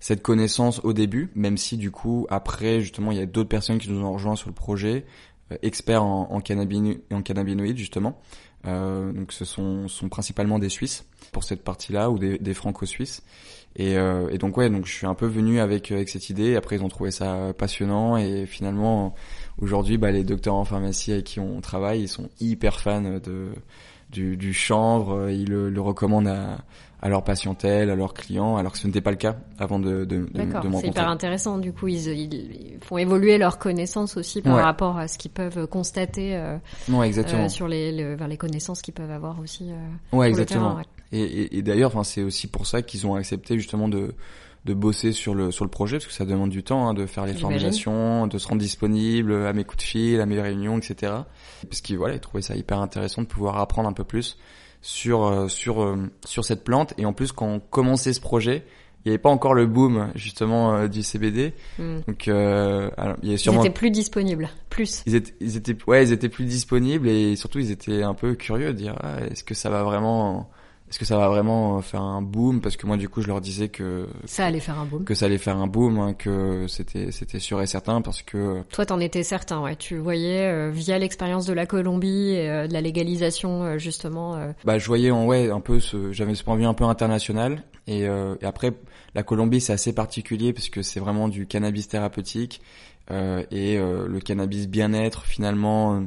cette 0.00 0.22
connaissance 0.22 0.80
au 0.82 0.94
début, 0.94 1.30
même 1.34 1.58
si 1.58 1.76
du 1.76 1.90
coup 1.90 2.26
après 2.30 2.80
justement 2.80 3.12
il 3.12 3.18
y 3.18 3.20
a 3.20 3.26
d'autres 3.26 3.50
personnes 3.50 3.76
qui 3.78 3.90
nous 3.90 4.02
ont 4.02 4.14
rejoints 4.14 4.34
sur 4.34 4.48
le 4.48 4.54
projet, 4.54 5.04
euh, 5.52 5.58
experts 5.60 6.02
en, 6.02 6.30
en, 6.30 6.38
en 6.38 7.22
cannabinoïdes 7.22 7.76
justement. 7.76 8.18
Euh, 8.66 9.12
donc 9.12 9.32
ce 9.32 9.44
sont, 9.44 9.88
sont 9.88 10.08
principalement 10.08 10.58
des 10.58 10.68
Suisses 10.68 11.04
pour 11.32 11.44
cette 11.44 11.62
partie-là 11.62 12.10
ou 12.10 12.18
des, 12.18 12.38
des 12.38 12.54
Franco-Suisses. 12.54 13.22
Et, 13.76 13.96
euh, 13.96 14.28
et, 14.30 14.38
donc 14.38 14.56
ouais, 14.56 14.70
donc 14.70 14.86
je 14.86 14.92
suis 14.92 15.06
un 15.06 15.14
peu 15.14 15.26
venu 15.26 15.60
avec 15.60 15.90
avec 15.90 16.08
cette 16.08 16.30
idée. 16.30 16.56
Après 16.56 16.76
ils 16.76 16.82
ont 16.82 16.88
trouvé 16.88 17.10
ça 17.10 17.52
passionnant 17.58 18.16
et 18.16 18.46
finalement 18.46 19.14
aujourd'hui, 19.58 19.98
bah, 19.98 20.12
les 20.12 20.24
docteurs 20.24 20.54
en 20.54 20.64
pharmacie 20.64 21.12
avec 21.12 21.24
qui 21.24 21.40
on 21.40 21.60
travaille, 21.60 22.02
ils 22.02 22.08
sont 22.08 22.30
hyper 22.40 22.80
fans 22.80 23.02
de 23.02 23.50
du, 24.10 24.36
du 24.36 24.54
chanvre. 24.54 25.28
Ils 25.30 25.48
le, 25.48 25.70
le 25.70 25.80
recommandent 25.80 26.28
à, 26.28 26.64
à 27.04 27.10
leur 27.10 27.22
patientèle, 27.22 27.90
à 27.90 27.96
leurs 27.96 28.14
clients, 28.14 28.56
alors 28.56 28.72
que 28.72 28.78
ce 28.78 28.86
n'était 28.86 29.02
pas 29.02 29.10
le 29.10 29.18
cas 29.18 29.36
avant 29.58 29.78
de, 29.78 30.06
de, 30.06 30.24
de, 30.24 30.28
D'accord, 30.32 30.64
c'est 30.80 30.86
hyper 30.86 31.06
intéressant. 31.06 31.58
Du 31.58 31.70
coup, 31.70 31.86
ils, 31.86 32.08
ils, 32.08 32.78
font 32.80 32.96
évoluer 32.96 33.36
leurs 33.36 33.58
connaissances 33.58 34.16
aussi 34.16 34.40
par 34.40 34.56
rapport 34.56 34.96
à 34.96 35.06
ce 35.06 35.18
qu'ils 35.18 35.30
peuvent 35.30 35.66
constater 35.66 36.34
euh, 36.34 36.56
ouais, 36.88 37.06
exactement. 37.06 37.44
Euh, 37.44 37.48
sur 37.50 37.68
les, 37.68 38.14
vers 38.14 38.26
les 38.26 38.38
connaissances 38.38 38.80
qu'ils 38.80 38.94
peuvent 38.94 39.10
avoir 39.10 39.38
aussi. 39.38 39.70
Euh, 39.70 40.16
ouais, 40.16 40.30
exactement. 40.30 40.78
Et, 41.12 41.20
et, 41.20 41.58
et 41.58 41.62
d'ailleurs, 41.62 41.90
enfin, 41.90 42.04
c'est 42.04 42.22
aussi 42.22 42.46
pour 42.46 42.66
ça 42.66 42.80
qu'ils 42.80 43.06
ont 43.06 43.14
accepté 43.16 43.58
justement 43.58 43.88
de 43.88 44.14
de 44.64 44.72
bosser 44.72 45.12
sur 45.12 45.34
le 45.34 45.50
sur 45.50 45.66
le 45.66 45.70
projet 45.70 45.98
parce 45.98 46.06
que 46.06 46.14
ça 46.14 46.24
demande 46.24 46.48
du 46.48 46.62
temps 46.62 46.88
hein, 46.88 46.94
de 46.94 47.04
faire 47.04 47.26
les 47.26 47.34
formulations, 47.34 48.26
de 48.26 48.38
se 48.38 48.48
rendre 48.48 48.62
disponible 48.62 49.44
à 49.44 49.52
mes 49.52 49.64
coups 49.64 49.84
de 49.84 49.88
fil, 49.88 50.20
à 50.22 50.24
mes 50.24 50.40
réunions, 50.40 50.78
etc. 50.78 51.12
Parce 51.68 51.82
qu'ils 51.82 51.98
voilà, 51.98 52.14
ils 52.14 52.20
trouvaient 52.20 52.40
ça 52.40 52.56
hyper 52.56 52.78
intéressant 52.78 53.20
de 53.20 53.26
pouvoir 53.26 53.58
apprendre 53.58 53.90
un 53.90 53.92
peu 53.92 54.04
plus 54.04 54.38
sur 54.84 55.24
euh, 55.24 55.48
sur 55.48 55.82
euh, 55.82 55.96
sur 56.26 56.44
cette 56.44 56.62
plante. 56.62 56.92
Et 56.98 57.06
en 57.06 57.14
plus 57.14 57.32
quand 57.32 57.46
on 57.46 57.58
commençait 57.58 58.12
ce 58.12 58.20
projet 58.20 58.64
il 59.04 59.08
n'y 59.08 59.14
avait 59.14 59.20
pas 59.20 59.30
encore 59.30 59.54
le 59.54 59.66
boom 59.66 60.10
justement 60.14 60.74
euh, 60.74 60.88
du 60.88 61.02
CBD 61.02 61.52
hmm. 61.78 62.00
donc 62.06 62.28
alors, 62.28 63.16
il 63.22 63.32
y 63.32 63.38
sûrement 63.38 63.62
ils 63.62 63.66
étaient 63.66 63.74
plus 63.74 63.90
disponibles 63.90 64.48
plus. 64.68 65.02
Ils 65.06 65.14
étaient 65.14 65.34
ils 65.40 65.56
étaient 65.56 65.76
ouais 65.86 66.04
ils 66.04 66.12
étaient 66.12 66.28
plus 66.28 66.44
disponibles 66.44 67.08
et 67.08 67.34
surtout 67.34 67.58
ils 67.60 67.70
étaient 67.70 68.02
un 68.02 68.14
peu 68.14 68.34
curieux 68.34 68.74
de 68.74 68.78
dire 68.78 68.94
ah, 69.02 69.20
est-ce 69.30 69.42
que 69.42 69.54
ça 69.54 69.70
va 69.70 69.82
vraiment 69.84 70.50
est-ce 70.94 71.00
que 71.00 71.06
ça 71.06 71.18
va 71.18 71.26
vraiment 71.26 71.82
faire 71.82 72.02
un 72.02 72.22
boom? 72.22 72.60
Parce 72.60 72.76
que 72.76 72.86
moi, 72.86 72.96
du 72.96 73.08
coup, 73.08 73.20
je 73.20 73.26
leur 73.26 73.40
disais 73.40 73.68
que 73.68 74.06
ça 74.26 74.46
allait 74.46 74.60
faire 74.60 74.78
un 74.78 74.84
boom, 74.84 75.02
que 75.02 75.16
ça 75.16 75.26
allait 75.26 75.38
faire 75.38 75.56
un 75.56 75.66
boom, 75.66 75.98
hein, 75.98 76.14
que 76.14 76.66
c'était 76.68 77.10
c'était 77.10 77.40
sûr 77.40 77.60
et 77.60 77.66
certain 77.66 78.00
parce 78.00 78.22
que 78.22 78.62
toi, 78.70 78.86
t'en 78.86 79.00
étais 79.00 79.24
certain, 79.24 79.60
ouais. 79.60 79.74
Tu 79.74 79.96
voyais 79.96 80.46
euh, 80.46 80.70
via 80.72 80.96
l'expérience 81.00 81.46
de 81.46 81.52
la 81.52 81.66
Colombie, 81.66 82.34
et, 82.34 82.48
euh, 82.48 82.68
de 82.68 82.72
la 82.72 82.80
légalisation, 82.80 83.64
euh, 83.64 83.78
justement. 83.78 84.38
Bah, 84.64 84.78
je 84.78 84.86
voyais 84.86 85.10
en 85.10 85.26
ouais 85.26 85.50
un 85.50 85.58
peu 85.58 85.80
ce, 85.80 86.12
j'avais 86.12 86.36
ce 86.36 86.44
point 86.44 86.54
de 86.54 86.60
vue 86.60 86.66
un 86.66 86.74
peu 86.74 86.84
international 86.84 87.64
et, 87.88 88.02
et 88.02 88.44
après 88.44 88.72
la 89.16 89.24
Colombie, 89.24 89.60
c'est 89.60 89.72
assez 89.72 89.92
particulier 89.92 90.52
parce 90.52 90.68
que 90.68 90.82
c'est 90.82 91.00
vraiment 91.00 91.28
du 91.28 91.48
cannabis 91.48 91.88
thérapeutique 91.88 92.62
et 93.10 93.78
le 93.78 94.18
cannabis 94.20 94.68
bien-être 94.68 95.24
finalement 95.24 96.06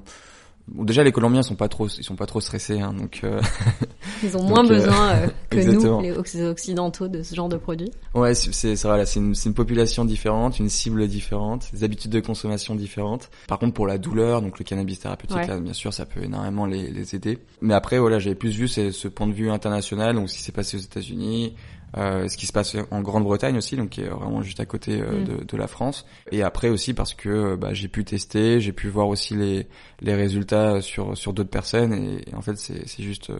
déjà 0.68 1.04
les 1.04 1.12
Colombiens 1.12 1.44
sont 1.44 1.56
pas 1.56 1.70
trop 1.70 1.88
ils 1.88 2.04
sont 2.04 2.16
pas 2.16 2.26
trop 2.26 2.42
stressés 2.42 2.80
hein, 2.80 2.94
donc 2.94 3.22
euh... 3.24 3.42
ils 4.24 4.36
ont 4.38 4.44
moins 4.44 4.66
euh, 4.66 4.70
besoin 4.70 5.10
euh, 5.16 5.28
que 5.50 5.60
nous 5.60 6.02
les 6.02 6.44
occidentaux 6.44 7.08
de 7.08 7.24
ce 7.24 7.36
genre 7.36 7.50
de 7.50 7.58
produits. 7.58 7.92
Ouais, 8.14 8.34
c'est 8.34 8.54
c'est 8.54 8.76
voilà, 8.84 9.06
c'est 9.06 9.20
une 9.20 9.34
une 9.46 9.54
population 9.54 10.06
différente, 10.06 10.60
une 10.60 10.70
cible 10.70 11.08
différente, 11.08 11.70
des 11.74 11.84
habitudes 11.84 12.12
de 12.12 12.20
consommation 12.20 12.76
différentes. 12.76 13.30
Par 13.48 13.60
contre 13.60 13.74
pour 13.74 13.88
la 13.88 13.98
douleur, 13.98 14.42
donc 14.42 14.60
le 14.60 14.66
cannabis 14.66 15.00
thérapeutique 15.00 15.48
là 15.48 15.60
bien 15.60 15.74
sûr, 15.74 15.94
ça 15.94 16.06
peut 16.06 16.24
énormément 16.24 16.66
les 16.66 16.90
les 16.90 17.16
aider. 17.16 17.40
Mais 17.62 17.74
après 17.74 18.00
voilà, 18.00 18.20
j'avais 18.20 18.36
plus 18.36 18.56
vu 18.56 18.68
ce 18.68 19.08
point 19.08 19.28
de 19.28 19.34
vue 19.34 19.50
international 19.50 20.16
donc 20.16 20.30
ce 20.30 20.36
qui 20.36 20.44
s'est 20.44 20.52
passé 20.52 20.78
aux 20.78 20.82
États-Unis, 20.82 21.56
euh, 21.98 22.28
ce 22.28 22.38
qui 22.38 22.46
se 22.46 22.54
passe 22.54 22.76
en 22.92 23.02
Grande-Bretagne 23.02 23.58
aussi, 23.58 23.76
donc 23.76 23.90
qui 23.90 24.02
est 24.02 24.10
vraiment 24.10 24.42
juste 24.42 24.60
à 24.60 24.66
côté 24.66 25.02
euh, 25.02 25.22
mm. 25.22 25.24
de, 25.24 25.44
de, 25.44 25.58
la 25.58 25.68
France. 25.68 26.06
Et 26.32 26.44
après 26.44 26.70
aussi 26.70 26.94
parce 26.94 27.14
que 27.14 27.30
euh, 27.30 27.58
bah, 27.58 27.74
j'ai 27.74 27.88
pu 27.88 28.06
tester, 28.06 28.60
j'ai 28.60 28.72
pu 28.72 28.88
voir 28.88 29.08
aussi 29.08 29.36
les, 29.36 29.68
les 30.02 30.14
résultats 30.14 30.82
sur 30.82 31.18
sur 31.18 31.34
d'autres 31.34 31.50
personnes 31.50 31.94
et, 31.94 32.24
en 32.36 32.42
fait 32.42 32.58
c'est 32.58 33.04
juste 33.04 33.32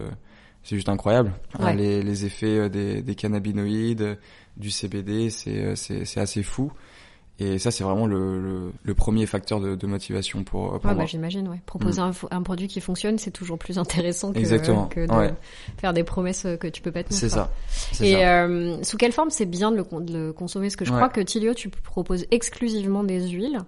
c'est 0.64 0.76
juste 0.76 0.88
incroyable. 0.88 1.32
Les, 1.76 2.02
les 2.02 2.24
effets 2.24 2.68
des, 2.68 3.02
des 3.02 3.14
cannabinoïdes, 3.14 4.18
du 4.56 4.70
CBD, 4.70 5.30
c'est 5.30 6.18
assez 6.18 6.42
fou. 6.42 6.72
Et 7.40 7.58
ça, 7.58 7.70
c'est 7.70 7.84
vraiment 7.84 8.06
le, 8.06 8.40
le, 8.40 8.72
le, 8.82 8.94
premier 8.94 9.24
facteur 9.26 9.60
de, 9.60 9.76
de 9.76 9.86
motivation 9.86 10.42
pour, 10.42 10.80
pour 10.80 10.90
ouais, 10.90 10.96
bah, 10.96 11.06
j'imagine, 11.06 11.46
ouais. 11.46 11.60
Proposer 11.66 12.00
mm. 12.00 12.12
un, 12.30 12.36
un, 12.38 12.42
produit 12.42 12.66
qui 12.66 12.80
fonctionne, 12.80 13.16
c'est 13.18 13.30
toujours 13.30 13.58
plus 13.58 13.78
intéressant 13.78 14.32
que, 14.32 14.40
que 14.40 15.06
de 15.06 15.34
faire 15.76 15.92
des 15.92 16.02
promesses 16.02 16.46
que 16.58 16.66
tu 16.66 16.82
peux 16.82 16.90
pas 16.90 17.04
tenir. 17.04 17.18
C'est 17.18 17.28
ça. 17.28 17.50
Et 18.00 18.26
euh, 18.26 18.82
sous 18.82 18.96
quelle 18.96 19.12
forme 19.12 19.30
c'est 19.30 19.46
bien 19.46 19.70
de 19.70 19.76
le, 19.76 20.00
de 20.00 20.12
le, 20.12 20.32
consommer? 20.32 20.66
Parce 20.66 20.76
que 20.76 20.84
je 20.84 20.92
crois 20.92 21.08
que 21.08 21.20
Tilio, 21.20 21.54
tu 21.54 21.68
proposes 21.68 22.26
exclusivement 22.30 23.04
des 23.04 23.28
huiles. 23.28 23.60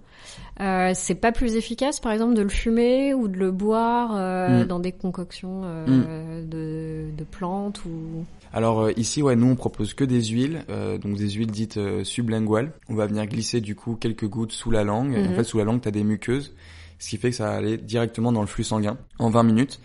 Euh, 0.59 0.91
c'est 0.93 1.15
pas 1.15 1.31
plus 1.31 1.55
efficace, 1.55 1.99
par 1.99 2.11
exemple, 2.11 2.33
de 2.33 2.41
le 2.41 2.49
fumer 2.49 3.13
ou 3.13 3.27
de 3.27 3.37
le 3.37 3.51
boire 3.51 4.11
euh, 4.15 4.63
mm. 4.63 4.65
dans 4.65 4.79
des 4.79 4.91
concoctions 4.91 5.61
euh, 5.63 5.87
mm. 5.87 6.49
de, 6.49 7.05
de 7.17 7.23
plantes 7.23 7.83
ou 7.85 8.25
alors 8.53 8.81
euh, 8.81 8.91
ici, 8.97 9.21
ouais, 9.21 9.35
nous 9.35 9.47
on 9.47 9.55
propose 9.55 9.93
que 9.93 10.03
des 10.03 10.23
huiles, 10.23 10.63
euh, 10.69 10.97
donc 10.97 11.15
des 11.15 11.29
huiles 11.29 11.51
dites 11.51 11.77
euh, 11.77 12.03
sublinguales. 12.03 12.73
On 12.89 12.95
va 12.95 13.07
venir 13.07 13.25
glisser 13.27 13.61
du 13.61 13.75
coup 13.75 13.95
quelques 13.95 14.27
gouttes 14.27 14.51
sous 14.51 14.71
la 14.71 14.83
langue. 14.83 15.13
En 15.15 15.29
mhm. 15.29 15.35
fait, 15.35 15.43
sous 15.43 15.57
la 15.57 15.63
langue, 15.63 15.81
tu 15.81 15.87
as 15.87 15.91
des 15.91 16.03
muqueuses, 16.03 16.53
ce 16.99 17.09
qui 17.09 17.17
fait 17.17 17.29
que 17.29 17.35
ça 17.35 17.45
va 17.45 17.53
aller 17.53 17.77
directement 17.77 18.31
dans 18.31 18.41
le 18.41 18.47
flux 18.47 18.63
sanguin 18.63 18.97
en 19.19 19.29
20 19.29 19.43
minutes. 19.43 19.79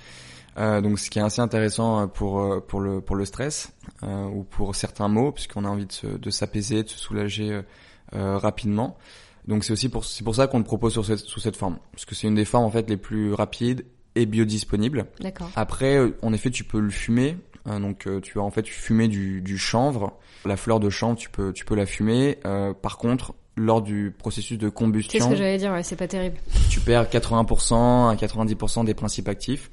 donc 0.57 0.99
ce 0.99 1.11
qui 1.11 1.19
est 1.19 1.23
assez 1.23 1.41
intéressant 1.41 2.09
pour 2.09 2.65
pour 2.67 2.81
le 2.81 3.01
pour 3.01 3.15
le 3.15 3.25
stress 3.25 3.73
ou 4.03 4.43
pour 4.43 4.75
certains 4.75 5.09
maux, 5.09 5.33
puisqu'on 5.33 5.65
a 5.65 5.69
envie 5.69 5.87
de, 5.87 6.17
de 6.17 6.31
s'apaiser, 6.31 6.83
de 6.83 6.89
se 6.89 6.99
soulager 6.99 7.61
rapidement. 8.13 8.97
Donc 9.47 9.63
c'est 9.63 9.73
aussi 9.73 9.89
pour 9.89 10.05
c'est 10.05 10.25
pour 10.25 10.35
ça 10.35 10.49
qu'on 10.49 10.59
le 10.59 10.65
propose 10.65 10.93
sur 10.93 11.05
cette, 11.05 11.21
sous 11.21 11.41
cette 11.41 11.57
forme, 11.57 11.79
parce 11.93 12.05
que 12.05 12.15
c'est 12.17 12.27
une 12.27 12.35
des 12.35 12.45
formes 12.45 12.65
en 12.65 12.71
fait 12.71 12.91
les 12.91 12.97
plus 12.97 13.33
rapides 13.33 13.85
et 14.17 14.27
biodisponibles. 14.27 15.07
D'accord. 15.21 15.51
Après, 15.55 16.01
en 16.23 16.33
effet, 16.33 16.51
tu 16.51 16.65
peux 16.65 16.81
le 16.81 16.91
fumer. 16.91 17.37
Hein, 17.67 17.81
donc 17.81 18.07
euh, 18.07 18.21
tu 18.21 18.39
vas 18.39 18.45
en 18.45 18.51
fait 18.51 18.67
fumer 18.67 19.09
du, 19.09 19.41
du, 19.41 19.59
chanvre. 19.59 20.13
La 20.45 20.57
fleur 20.57 20.79
de 20.81 20.89
chanvre, 20.89 21.17
tu 21.17 21.29
peux, 21.29 21.53
tu 21.53 21.65
peux 21.65 21.75
la 21.75 21.87
fumer. 21.87 22.39
Euh, 22.47 22.73
par 22.73 22.97
contre, 22.97 23.35
lors 23.57 23.83
du 23.83 24.15
processus 24.17 24.59
de 24.59 24.69
combustion, 24.69 25.19
c'est 25.19 25.25
ce 25.25 25.31
que 25.31 25.37
j'allais 25.37 25.59
dire, 25.59 25.73
ouais, 25.73 25.83
c'est 25.83 25.97
pas 25.97 26.07
terrible. 26.07 26.37
Tu 26.71 26.81
perds 26.81 27.09
80% 27.09 28.11
à 28.11 28.15
90% 28.15 28.85
des 28.85 28.95
principes 28.95 29.29
actifs. 29.29 29.71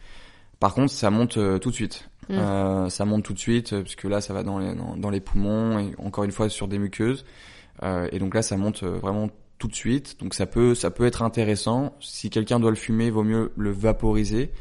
Par 0.59 0.73
contre, 0.73 0.91
ça 0.91 1.11
monte 1.11 1.37
euh, 1.37 1.59
tout 1.59 1.69
de 1.69 1.75
suite. 1.75 2.09
Mm. 2.29 2.87
ça 2.89 3.03
monte 3.03 3.23
tout 3.23 3.33
de 3.33 3.37
suite 3.37 3.77
puisque 3.81 4.05
là 4.05 4.21
ça 4.21 4.33
va 4.33 4.43
dans 4.43 4.57
les, 4.57 4.73
dans, 4.73 5.09
les 5.09 5.19
poumons 5.19 5.77
et 5.77 5.93
encore 5.97 6.23
une 6.23 6.31
fois 6.31 6.47
sur 6.47 6.69
des 6.69 6.79
muqueuses. 6.79 7.25
et 7.83 8.17
donc 8.17 8.33
là 8.33 8.41
ça 8.41 8.55
monte 8.55 8.81
vraiment 8.85 9.29
tout 9.57 9.67
de 9.67 9.75
suite. 9.75 10.17
Donc 10.21 10.33
ça 10.33 10.45
peut 10.45 10.73
ça 10.73 10.89
peut 10.89 11.05
être 11.05 11.21
intéressant. 11.21 11.93
Si 11.99 12.29
quelqu'un 12.29 12.61
doit 12.61 12.69
le 12.69 12.77
fumer, 12.77 13.09
vaut 13.09 13.25
mieux 13.25 13.51
le 13.57 13.71
vaporiser 13.71 14.53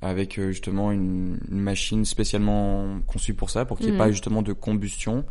avec 0.00 0.38
euh, 0.38 0.50
justement 0.50 0.92
une, 0.92 1.38
machine 1.50 2.04
spécialement 2.04 3.00
conçue 3.06 3.34
pour 3.34 3.50
ça, 3.50 3.64
pour 3.64 3.76
qu'il 3.76 3.86
n'y 3.86 3.92
ait 3.92 3.96
mm. 3.96 3.98
pas 3.98 4.10
justement 4.10 4.42
de 4.42 4.52
combustion. 4.52 5.24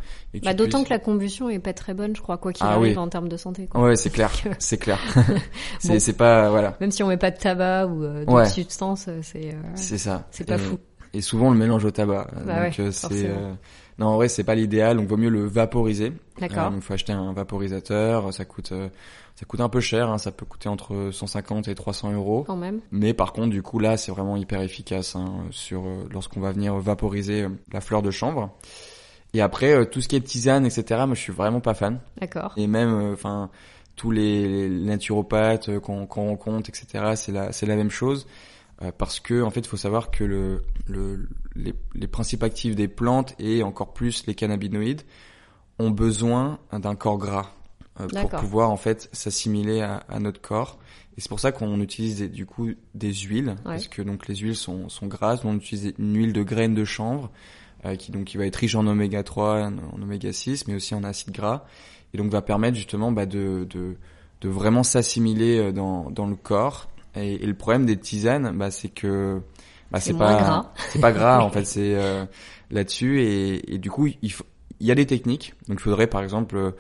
bah, 0.43 0.53
D'autant 0.53 0.83
que 0.83 0.89
la 0.89 0.99
combustion 0.99 1.49
est 1.49 1.59
pas 1.59 1.73
très 1.73 1.93
bonne, 1.93 2.15
je 2.15 2.21
crois, 2.21 2.37
quoi 2.37 2.51
qu'il 2.51 2.65
ah 2.65 2.73
arrive 2.73 2.97
en 2.99 3.07
termes 3.07 3.29
de 3.29 3.37
santé. 3.37 3.67
Quoi. 3.67 3.81
Ouais, 3.81 3.95
c'est 3.95 4.09
clair, 4.09 4.31
c'est 4.59 4.77
clair. 4.77 4.99
c'est 5.79 6.17
pas 6.17 6.49
voilà. 6.49 6.75
Même 6.81 6.91
si 6.91 7.01
on 7.01 7.07
met 7.07 7.17
pas 7.17 7.31
de 7.31 7.37
tabac 7.37 7.87
ou 7.87 8.03
euh, 8.03 8.25
de 8.25 8.49
substance, 8.49 9.09
c'est 9.21 9.53
euh, 9.53 9.61
c'est 9.75 9.97
ça. 9.97 10.27
C'est 10.31 10.47
pas 10.47 10.57
fou. 10.57 10.77
Et 11.13 11.21
souvent 11.21 11.49
le 11.49 11.57
mélange 11.57 11.85
au 11.85 11.91
tabac. 11.91 12.27
Bah 12.45 12.65
donc 12.65 12.91
c'est 12.91 13.31
non, 13.99 14.07
en 14.09 14.15
vrai, 14.17 14.27
c'est 14.27 14.43
pas 14.43 14.53
l'idéal, 14.53 14.97
donc 14.97 15.07
vaut 15.07 15.17
mieux 15.17 15.29
le 15.29 15.47
vaporiser. 15.47 16.13
D'accord. 16.39 16.69
donc 16.69 16.83
faut 16.83 16.93
acheter 16.93 17.13
un 17.13 17.33
vaporisateur, 17.33 18.31
ça 18.31 18.45
coûte 18.45 18.71
ça 19.37 19.45
coûte 19.45 19.61
un 19.61 19.69
peu 19.69 19.81
cher, 19.81 20.09
hein, 20.09 20.17
ça 20.17 20.31
peut 20.31 20.47
coûter 20.47 20.67
entre 20.67 21.11
150 21.11 21.67
et 21.67 21.75
300 21.75 22.11
euros. 22.13 22.43
Quand 22.47 22.55
même. 22.55 22.81
Mais 22.89 23.13
par 23.13 23.33
contre, 23.33 23.49
du 23.49 23.61
coup, 23.61 23.77
là, 23.77 23.95
c'est 23.95 24.11
vraiment 24.11 24.35
hyper 24.35 24.61
efficace 24.61 25.15
hein, 25.15 25.43
sur 25.51 25.85
euh, 25.85 26.07
lorsqu'on 26.09 26.39
va 26.39 26.51
venir 26.51 26.75
vaporiser 26.77 27.43
euh, 27.43 27.49
la 27.71 27.79
fleur 27.79 28.01
de 28.01 28.09
chanvre. 28.09 28.49
Et 29.35 29.41
après, 29.41 29.73
euh, 29.73 29.85
tout 29.85 30.01
ce 30.01 30.07
qui 30.07 30.15
est 30.15 30.21
tisane, 30.21 30.65
etc. 30.65 31.03
Moi, 31.05 31.13
je 31.13 31.21
suis 31.21 31.33
vraiment 31.33 31.59
pas 31.59 31.75
fan. 31.75 31.99
D'accord. 32.19 32.53
Et 32.57 32.65
même, 32.65 33.11
enfin, 33.13 33.51
tous 33.95 34.09
les, 34.09 34.69
naturopathes 34.69 35.77
qu'on 35.81 36.07
rencontre, 36.07 36.71
etc. 36.71 37.11
C'est 37.13 37.31
la, 37.31 37.51
c'est 37.51 37.67
la 37.67 37.75
même 37.75 37.91
chose. 37.91 38.25
parce 38.97 39.19
que 39.19 39.43
en 39.43 39.51
fait, 39.51 39.59
il 39.59 39.67
faut 39.67 39.77
savoir 39.77 40.09
que 40.09 40.23
le, 40.23 40.63
le 40.87 41.29
les, 41.55 41.75
les 41.93 42.07
principes 42.07 42.41
actifs 42.41 42.75
des 42.75 42.87
plantes 42.87 43.35
et 43.37 43.61
encore 43.61 43.93
plus 43.93 44.25
les 44.25 44.33
cannabinoïdes 44.33 45.03
ont 45.77 45.91
besoin 45.91 46.57
d'un 46.71 46.95
corps 46.95 47.19
gras. 47.19 47.51
Euh, 47.99 48.07
pour 48.07 48.29
pouvoir 48.29 48.69
en 48.69 48.77
fait 48.77 49.09
s'assimiler 49.11 49.81
à, 49.81 50.03
à, 50.09 50.19
notre 50.19 50.39
corps. 50.39 50.77
Et 51.17 51.21
c'est 51.21 51.29
pour 51.29 51.39
ça 51.39 51.51
qu'on 51.51 51.81
utilise 51.81 52.21
du 52.29 52.45
coup 52.45 52.69
des 52.93 53.11
huiles, 53.11 53.55
parce 53.63 53.87
que 53.87 54.03
donc 54.03 54.27
les 54.27 54.35
huiles 54.35 54.55
sont, 54.55 54.87
sont 54.87 55.07
grasses. 55.07 55.43
On 55.43 55.55
utilise 55.55 55.93
une 55.97 56.15
huile 56.15 56.33
de 56.33 56.43
graines 56.43 56.75
de 56.75 56.85
chanvre, 56.85 57.31
euh, 57.85 57.95
qui 57.95 58.11
donc 58.11 58.25
qui 58.25 58.37
va 58.37 58.45
être 58.45 58.55
riche 58.55 58.75
en 58.75 58.85
oméga 58.85 59.23
3, 59.23 59.63
en, 59.63 60.01
oméga 60.01 60.31
6, 60.31 60.67
mais 60.67 60.75
aussi 60.75 60.93
en 60.93 61.03
acides 61.03 61.33
gras, 61.33 61.65
et 62.13 62.17
donc 62.17 62.31
va 62.31 62.43
permettre 62.43 62.77
justement 62.77 63.11
bah, 63.11 63.25
de, 63.25 63.67
de, 63.67 63.95
de 64.41 64.49
vraiment 64.49 64.83
s'assimiler 64.83 65.57
euh, 65.57 65.71
dans, 65.71 66.11
dans 66.11 66.27
le 66.27 66.35
corps. 66.35 66.87
Et, 67.15 67.33
et, 67.35 67.45
le 67.47 67.55
problème 67.55 67.87
des 67.87 67.97
tisanes, 67.97 68.55
bah, 68.55 68.69
c'est 68.69 68.89
que 68.89 69.41
bah, 69.89 69.99
c'est 69.99 70.13
pas 70.13 70.71
c'est 70.89 70.99
pas 70.99 71.11
gras 71.11 71.39
en 71.39 71.49
fait, 71.51 71.65
c'est 71.65 71.95
euh, 71.95 72.25
là-dessus 72.69 73.21
et, 73.21 73.73
et, 73.73 73.77
du 73.79 73.89
coup 73.89 74.07
il, 74.21 74.31
faut, 74.31 74.45
il 74.79 74.85
y 74.85 74.91
a 74.91 74.95
des 74.95 75.07
techniques. 75.07 75.55
Donc 75.67 75.79
il 75.79 75.83
faudrait 75.83 76.07
par 76.07 76.21
exemple 76.21 76.75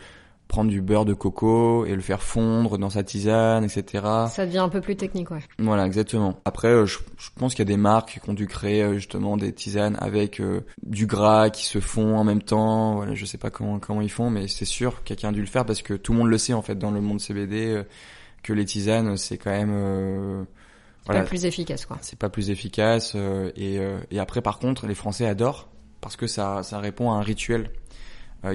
prendre 0.47 0.69
du 0.69 0.81
beurre 0.81 1.05
de 1.05 1.13
coco 1.13 1.85
et 1.85 1.93
le 1.93 2.01
faire 2.01 2.23
fondre 2.23 2.77
dans 2.77 2.89
sa 2.89 3.03
tisane, 3.03 3.63
etc. 3.63 4.03
Ça 4.29 4.45
devient 4.45 4.59
un 4.59 4.69
peu 4.69 4.81
plus 4.81 4.95
technique, 4.95 5.29
ouais. 5.31 5.41
Voilà, 5.59 5.85
exactement. 5.85 6.39
Après, 6.45 6.69
euh, 6.69 6.85
je, 6.85 6.99
pense 7.37 7.53
qu'il 7.53 7.59
y 7.59 7.67
a 7.67 7.73
des 7.73 7.77
marques 7.77 8.19
qui 8.23 8.29
ont 8.29 8.33
dû 8.33 8.47
créer 8.47 8.81
euh, 8.81 8.93
justement 8.93 9.37
des 9.37 9.51
tisanes 9.51 9.97
avec 9.99 10.39
euh, 10.39 10.61
du 10.83 11.05
gras 11.05 11.49
qui 11.49 11.65
se 11.65 11.79
fond 11.79 12.15
en 12.17 12.23
même 12.23 12.41
temps. 12.41 12.95
Voilà, 12.95 13.13
je 13.13 13.25
sais 13.25 13.37
pas 13.37 13.49
comment 13.49 13.79
comment 13.79 14.01
ils 14.01 14.09
font, 14.09 14.29
mais 14.29 14.47
c'est 14.47 14.65
sûr 14.65 15.03
quelqu'un 15.03 15.29
a 15.29 15.31
dû 15.33 15.41
le 15.41 15.47
faire 15.47 15.65
parce 15.65 15.81
que 15.81 15.93
tout 15.93 16.13
le 16.13 16.19
monde 16.19 16.29
le 16.29 16.37
sait 16.37 16.53
en 16.53 16.61
fait 16.61 16.75
dans 16.75 16.91
le 16.91 17.01
monde 17.01 17.19
CBD 17.19 17.83
que 18.43 18.53
les 18.53 18.65
tisanes 18.65 19.17
c'est 19.17 19.37
quand 19.37 19.51
même 19.51 20.45
voilà, 21.05 21.21
pas 21.21 21.27
plus 21.27 21.45
efficace 21.45 21.85
quoi. 21.85 21.97
C'est 22.01 22.17
pas 22.17 22.29
plus 22.29 22.49
efficace 22.49 23.15
et 23.55 23.79
et 24.11 24.19
après 24.19 24.41
par 24.41 24.59
contre 24.59 24.87
les 24.87 24.95
Français 24.95 25.27
adorent 25.27 25.69
parce 26.01 26.15
que 26.15 26.27
ça 26.27 26.63
ça 26.63 26.79
répond 26.79 27.11
à 27.11 27.15
un 27.15 27.21
rituel 27.21 27.63
euh, 27.63 27.86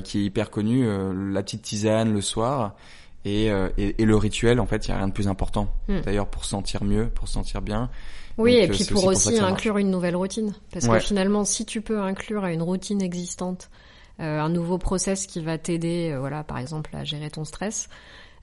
qui 0.05 0.21
est 0.21 0.25
hyper 0.25 0.51
connu, 0.51 0.87
euh, 0.87 1.13
la 1.33 1.43
petite 1.43 1.63
tisane 1.63 2.13
le 2.13 2.21
soir. 2.21 2.75
Et, 3.25 3.51
euh, 3.51 3.69
et, 3.79 4.03
et, 4.03 4.05
le 4.05 4.17
rituel, 4.17 4.59
en 4.59 4.67
fait, 4.67 4.87
il 4.87 4.91
y 4.91 4.93
a 4.93 4.97
rien 4.97 5.07
de 5.07 5.13
plus 5.13 5.29
important. 5.29 5.69
Hmm. 5.87 6.01
D'ailleurs, 6.01 6.27
pour 6.27 6.45
se 6.45 6.51
sentir 6.51 6.83
mieux, 6.83 7.09
pour 7.09 7.29
se 7.29 7.35
sentir 7.35 7.63
bien. 7.63 7.89
Oui, 8.37 8.55
et 8.55 8.67
puis 8.67 8.85
pour 8.85 9.05
aussi, 9.05 9.39
inclure 9.39 9.79
une 9.79 9.91
nouvelle 9.91 10.17
routine. 10.17 10.55
Parce 10.73 10.89
que 10.89 10.99
finalement, 10.99 11.45
si 11.45 11.65
tu 11.65 11.83
peux 11.83 12.01
inclure 12.01 12.45
à 12.45 12.53
une 12.53 12.63
routine 12.63 13.03
existante 13.03 13.71
un 14.19 14.49
nouveau 14.49 14.79
process 14.79 15.27
qui 15.27 15.41
va 15.41 15.59
t'aider, 15.59 16.17
voilà, 16.19 16.45
par 16.45 16.59
exemple, 16.59 16.95
à 16.95 17.05
gérer 17.05 17.31
ton 17.31 17.45
stress, 17.45 17.89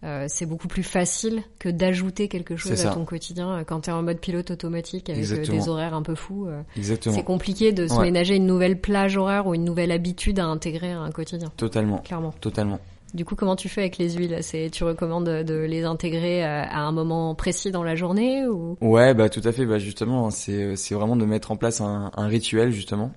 euh, 0.01 0.25
c'est 0.29 0.45
beaucoup 0.45 0.69
plus 0.69 0.83
facile 0.83 1.43
que 1.59 1.67
d'ajouter 1.67 2.29
quelque 2.29 2.55
chose 2.55 2.85
à 2.85 2.93
ton 2.93 3.03
quotidien 3.03 3.63
quand 3.65 3.81
tu 3.81 3.89
es 3.89 3.93
en 3.93 4.01
mode 4.01 4.19
pilote 4.19 4.49
automatique 4.49 5.09
avec 5.09 5.29
euh, 5.29 5.45
des 5.45 5.67
horaires 5.67 5.93
un 5.93 6.03
peu 6.03 6.15
fous. 6.15 6.47
Euh, 6.47 6.61
c'est 6.81 7.23
compliqué 7.23 7.73
de 7.73 7.85
se 7.85 7.99
ménager 7.99 8.37
une 8.37 8.45
nouvelle 8.45 8.79
plage 8.79 9.17
horaire 9.17 9.47
ou 9.47 9.55
une 9.55 9.65
nouvelle 9.65 9.91
habitude 9.91 10.39
à 10.39 10.45
intégrer 10.45 10.93
à 10.93 10.99
un 10.99 11.11
quotidien. 11.11 11.51
Totalement. 11.57 11.97
Clairement. 11.97 12.33
Totalement. 12.39 12.79
Du 13.13 13.25
coup, 13.25 13.35
comment 13.35 13.57
tu 13.57 13.67
fais 13.67 13.81
avec 13.81 13.97
les 13.97 14.11
huiles? 14.11 14.37
C'est 14.41 14.69
tu 14.71 14.85
recommandes 14.85 15.25
de 15.25 15.55
les 15.55 15.83
intégrer 15.83 16.43
à 16.43 16.79
un 16.79 16.91
moment 16.93 17.35
précis 17.35 17.71
dans 17.71 17.83
la 17.83 17.95
journée 17.95 18.47
ou? 18.47 18.77
Ouais, 18.79 19.13
bah 19.13 19.27
tout 19.27 19.41
à 19.43 19.51
fait. 19.51 19.65
Bah 19.65 19.79
justement, 19.79 20.29
c'est 20.29 20.77
c'est 20.77 20.95
vraiment 20.95 21.17
de 21.17 21.25
mettre 21.25 21.51
en 21.51 21.57
place 21.57 21.81
un, 21.81 22.11
un 22.15 22.27
rituel 22.27 22.71
justement 22.71 23.11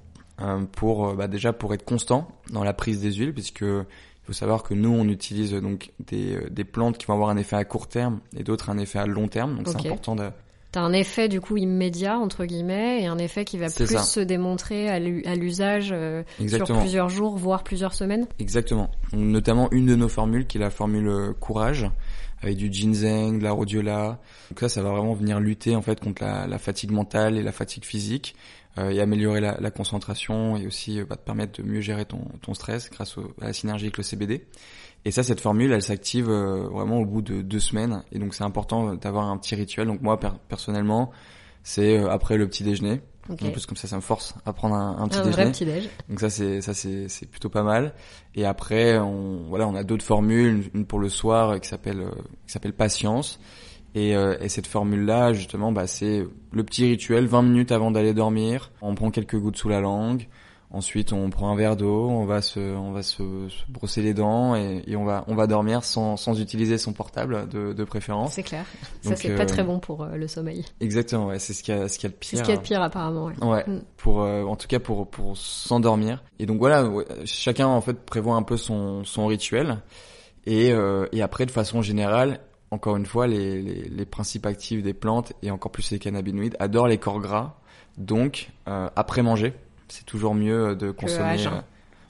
pour 0.72 1.14
bah 1.14 1.28
déjà 1.28 1.52
pour 1.52 1.74
être 1.74 1.84
constant 1.84 2.26
dans 2.50 2.64
la 2.64 2.72
prise 2.72 3.00
des 3.00 3.12
huiles, 3.12 3.34
puisque 3.34 3.64
faut 4.32 4.38
savoir 4.38 4.62
que 4.62 4.74
nous, 4.74 4.90
on 4.90 5.08
utilise 5.08 5.52
donc 5.52 5.90
des, 6.06 6.36
euh, 6.36 6.48
des 6.50 6.64
plantes 6.64 6.98
qui 6.98 7.06
vont 7.06 7.14
avoir 7.14 7.28
un 7.28 7.36
effet 7.36 7.56
à 7.56 7.64
court 7.64 7.86
terme 7.86 8.20
et 8.36 8.42
d'autres 8.42 8.70
un 8.70 8.78
effet 8.78 8.98
à 8.98 9.06
long 9.06 9.28
terme. 9.28 9.56
Donc 9.56 9.68
c'est 9.68 9.86
important 9.86 10.16
de... 10.16 10.30
T'as 10.72 10.80
un 10.80 10.94
effet 10.94 11.28
du 11.28 11.42
coup 11.42 11.58
immédiat 11.58 12.18
entre 12.18 12.46
guillemets 12.46 13.02
et 13.02 13.06
un 13.06 13.18
effet 13.18 13.44
qui 13.44 13.58
va 13.58 13.68
plus 13.68 13.98
se 13.98 14.20
démontrer 14.20 14.88
à 14.88 14.98
l'usage 14.98 15.90
euh, 15.92 16.22
sur 16.48 16.64
plusieurs 16.78 17.10
jours 17.10 17.36
voire 17.36 17.62
plusieurs 17.62 17.92
semaines. 17.92 18.26
Exactement. 18.38 18.90
Notamment 19.12 19.70
une 19.70 19.84
de 19.84 19.96
nos 19.96 20.08
formules 20.08 20.46
qui 20.46 20.56
est 20.56 20.60
la 20.60 20.70
formule 20.70 21.08
euh, 21.08 21.32
courage 21.38 21.90
avec 22.40 22.56
du 22.56 22.72
ginseng, 22.72 23.38
de 23.38 23.44
la 23.44 23.52
rhodiola. 23.52 24.18
Donc 24.50 24.60
ça, 24.60 24.70
ça 24.70 24.82
va 24.82 24.90
vraiment 24.90 25.12
venir 25.12 25.40
lutter 25.40 25.76
en 25.76 25.82
fait 25.82 26.00
contre 26.00 26.22
la, 26.22 26.46
la 26.46 26.58
fatigue 26.58 26.90
mentale 26.90 27.36
et 27.36 27.42
la 27.42 27.52
fatigue 27.52 27.84
physique 27.84 28.34
euh, 28.34 28.61
et 28.78 29.00
améliorer 29.00 29.40
la, 29.40 29.58
la, 29.60 29.70
concentration 29.70 30.56
et 30.56 30.66
aussi 30.66 30.98
euh, 30.98 31.04
va 31.04 31.16
te 31.16 31.24
permettre 31.24 31.62
de 31.62 31.68
mieux 31.68 31.80
gérer 31.80 32.04
ton, 32.04 32.24
ton 32.40 32.54
stress 32.54 32.90
grâce 32.90 33.16
à 33.40 33.46
la 33.46 33.52
synergie 33.52 33.86
avec 33.86 33.98
le 33.98 34.02
CBD. 34.02 34.46
Et 35.04 35.10
ça, 35.10 35.22
cette 35.22 35.40
formule, 35.40 35.72
elle 35.72 35.82
s'active 35.82 36.30
euh, 36.30 36.68
vraiment 36.68 36.98
au 36.98 37.04
bout 37.04 37.22
de 37.22 37.42
deux 37.42 37.60
semaines. 37.60 38.02
Et 38.12 38.18
donc, 38.18 38.34
c'est 38.34 38.44
important 38.44 38.94
d'avoir 38.94 39.28
un 39.28 39.36
petit 39.36 39.54
rituel. 39.54 39.88
Donc, 39.88 40.00
moi, 40.00 40.18
personnellement, 40.48 41.10
c'est 41.62 41.98
après 41.98 42.36
le 42.36 42.48
petit 42.48 42.62
déjeuner. 42.62 43.00
Okay. 43.28 43.46
En 43.46 43.50
plus, 43.50 43.66
comme 43.66 43.76
ça, 43.76 43.86
ça 43.88 43.96
me 43.96 44.00
force 44.00 44.34
à 44.46 44.52
prendre 44.52 44.74
un, 44.74 44.96
un 44.98 45.08
petit 45.08 45.18
un 45.18 45.24
déjeuner. 45.24 45.42
Vrai 45.42 45.52
petit 45.52 45.64
déj. 45.64 45.88
Donc 46.08 46.18
ça, 46.18 46.28
c'est 46.28 46.60
ça, 46.60 46.74
c'est 46.74 47.08
c'est 47.08 47.26
plutôt 47.26 47.50
pas 47.50 47.62
mal. 47.62 47.94
Et 48.34 48.44
après, 48.44 48.98
on 48.98 49.44
voilà, 49.48 49.68
on 49.68 49.76
a 49.76 49.84
d'autres 49.84 50.04
formules, 50.04 50.70
une 50.74 50.86
pour 50.86 50.98
le 50.98 51.08
soir 51.08 51.60
qui 51.60 51.68
s'appelle 51.68 52.04
qui 52.46 52.52
s'appelle 52.52 52.72
patience 52.72 53.38
et, 53.94 54.16
euh, 54.16 54.36
et, 54.40 54.48
cette 54.48 54.66
formule-là, 54.66 55.32
justement, 55.32 55.70
bah, 55.72 55.86
c'est 55.86 56.26
le 56.52 56.64
petit 56.64 56.86
rituel, 56.86 57.26
20 57.26 57.42
minutes 57.42 57.72
avant 57.72 57.90
d'aller 57.90 58.14
dormir. 58.14 58.70
On 58.80 58.94
prend 58.94 59.10
quelques 59.10 59.36
gouttes 59.36 59.56
sous 59.56 59.68
la 59.68 59.80
langue. 59.80 60.28
Ensuite, 60.74 61.12
on 61.12 61.28
prend 61.28 61.50
un 61.52 61.54
verre 61.54 61.76
d'eau, 61.76 62.08
on 62.08 62.24
va 62.24 62.40
se, 62.40 62.58
on 62.58 62.92
va 62.92 63.02
se, 63.02 63.22
brosser 63.68 64.00
les 64.00 64.14
dents 64.14 64.56
et, 64.56 64.82
et, 64.86 64.96
on 64.96 65.04
va, 65.04 65.22
on 65.26 65.34
va 65.34 65.46
dormir 65.46 65.84
sans, 65.84 66.16
sans 66.16 66.40
utiliser 66.40 66.78
son 66.78 66.94
portable 66.94 67.46
de, 67.50 67.74
de 67.74 67.84
préférence. 67.84 68.32
C'est 68.32 68.42
clair. 68.42 68.64
Ça, 69.02 69.14
c'est 69.14 69.36
pas 69.36 69.44
très 69.44 69.60
euh, 69.60 69.64
bon 69.64 69.80
pour 69.80 70.02
euh, 70.02 70.16
le 70.16 70.26
sommeil. 70.28 70.64
Exactement, 70.80 71.26
ouais, 71.26 71.38
c'est 71.38 71.52
ce 71.52 71.62
qu'il 71.62 71.74
y 71.74 71.78
a, 71.78 71.88
ce 71.88 71.98
qu'il 71.98 72.08
y 72.08 72.10
a 72.10 72.14
de 72.14 72.18
pire. 72.18 72.30
C'est 72.30 72.36
ce 72.38 72.42
qu'il 72.42 72.54
y 72.54 72.56
a 72.56 72.60
de 72.60 72.62
pire 72.62 72.80
apparemment. 72.80 73.26
Ouais. 73.26 73.46
ouais 73.46 73.64
mm. 73.66 73.82
Pour, 73.98 74.20
en 74.20 74.56
tout 74.56 74.66
cas 74.66 74.78
pour, 74.78 75.10
pour 75.10 75.36
s'endormir. 75.36 76.24
Et 76.38 76.46
donc 76.46 76.56
voilà, 76.56 76.88
chacun 77.26 77.66
en 77.66 77.82
fait 77.82 78.06
prévoit 78.06 78.36
un 78.36 78.42
peu 78.42 78.56
son, 78.56 79.04
son 79.04 79.26
rituel. 79.26 79.82
Et, 80.46 80.72
et 81.12 81.22
après, 81.22 81.44
de 81.44 81.50
façon 81.50 81.82
générale, 81.82 82.40
encore 82.72 82.96
une 82.96 83.06
fois, 83.06 83.26
les, 83.26 83.60
les, 83.60 83.88
les, 83.88 84.06
principes 84.06 84.46
actifs 84.46 84.82
des 84.82 84.94
plantes 84.94 85.34
et 85.42 85.50
encore 85.50 85.70
plus 85.70 85.90
les 85.90 85.98
cannabinoïdes 85.98 86.56
adorent 86.58 86.88
les 86.88 86.98
corps 86.98 87.20
gras. 87.20 87.58
Donc, 87.98 88.50
euh, 88.66 88.88
après 88.96 89.22
manger, 89.22 89.52
c'est 89.88 90.06
toujours 90.06 90.34
mieux 90.34 90.74
de 90.74 90.90
consommer. 90.90 91.36
Que 91.36 91.48
euh, 91.48 91.60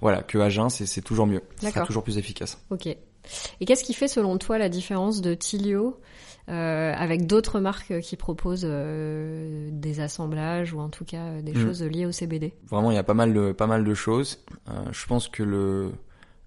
voilà, 0.00 0.22
que 0.22 0.38
à 0.38 0.48
jeun, 0.48 0.70
c'est 0.70 1.02
toujours 1.02 1.26
mieux. 1.26 1.42
C'est 1.56 1.84
toujours 1.84 2.04
plus 2.04 2.16
efficace. 2.16 2.62
Ok. 2.70 2.86
Et 2.86 3.66
qu'est-ce 3.66 3.84
qui 3.84 3.92
fait 3.92 4.08
selon 4.08 4.38
toi 4.38 4.56
la 4.56 4.68
différence 4.68 5.20
de 5.20 5.34
Tilio 5.34 6.00
euh, 6.48 6.92
avec 6.96 7.26
d'autres 7.26 7.60
marques 7.60 8.00
qui 8.00 8.16
proposent 8.16 8.66
euh, 8.68 9.68
des 9.72 10.00
assemblages 10.00 10.72
ou 10.72 10.80
en 10.80 10.88
tout 10.88 11.04
cas 11.04 11.40
des 11.40 11.52
mm. 11.52 11.60
choses 11.60 11.82
liées 11.82 12.06
au 12.06 12.12
CBD 12.12 12.52
Vraiment, 12.68 12.90
il 12.90 12.94
y 12.94 12.98
a 12.98 13.04
pas 13.04 13.14
mal 13.14 13.32
de 13.32 13.52
pas 13.52 13.66
mal 13.66 13.84
de 13.84 13.94
choses. 13.94 14.44
Euh, 14.68 14.72
je 14.92 15.06
pense 15.06 15.28
que 15.28 15.42
le 15.42 15.92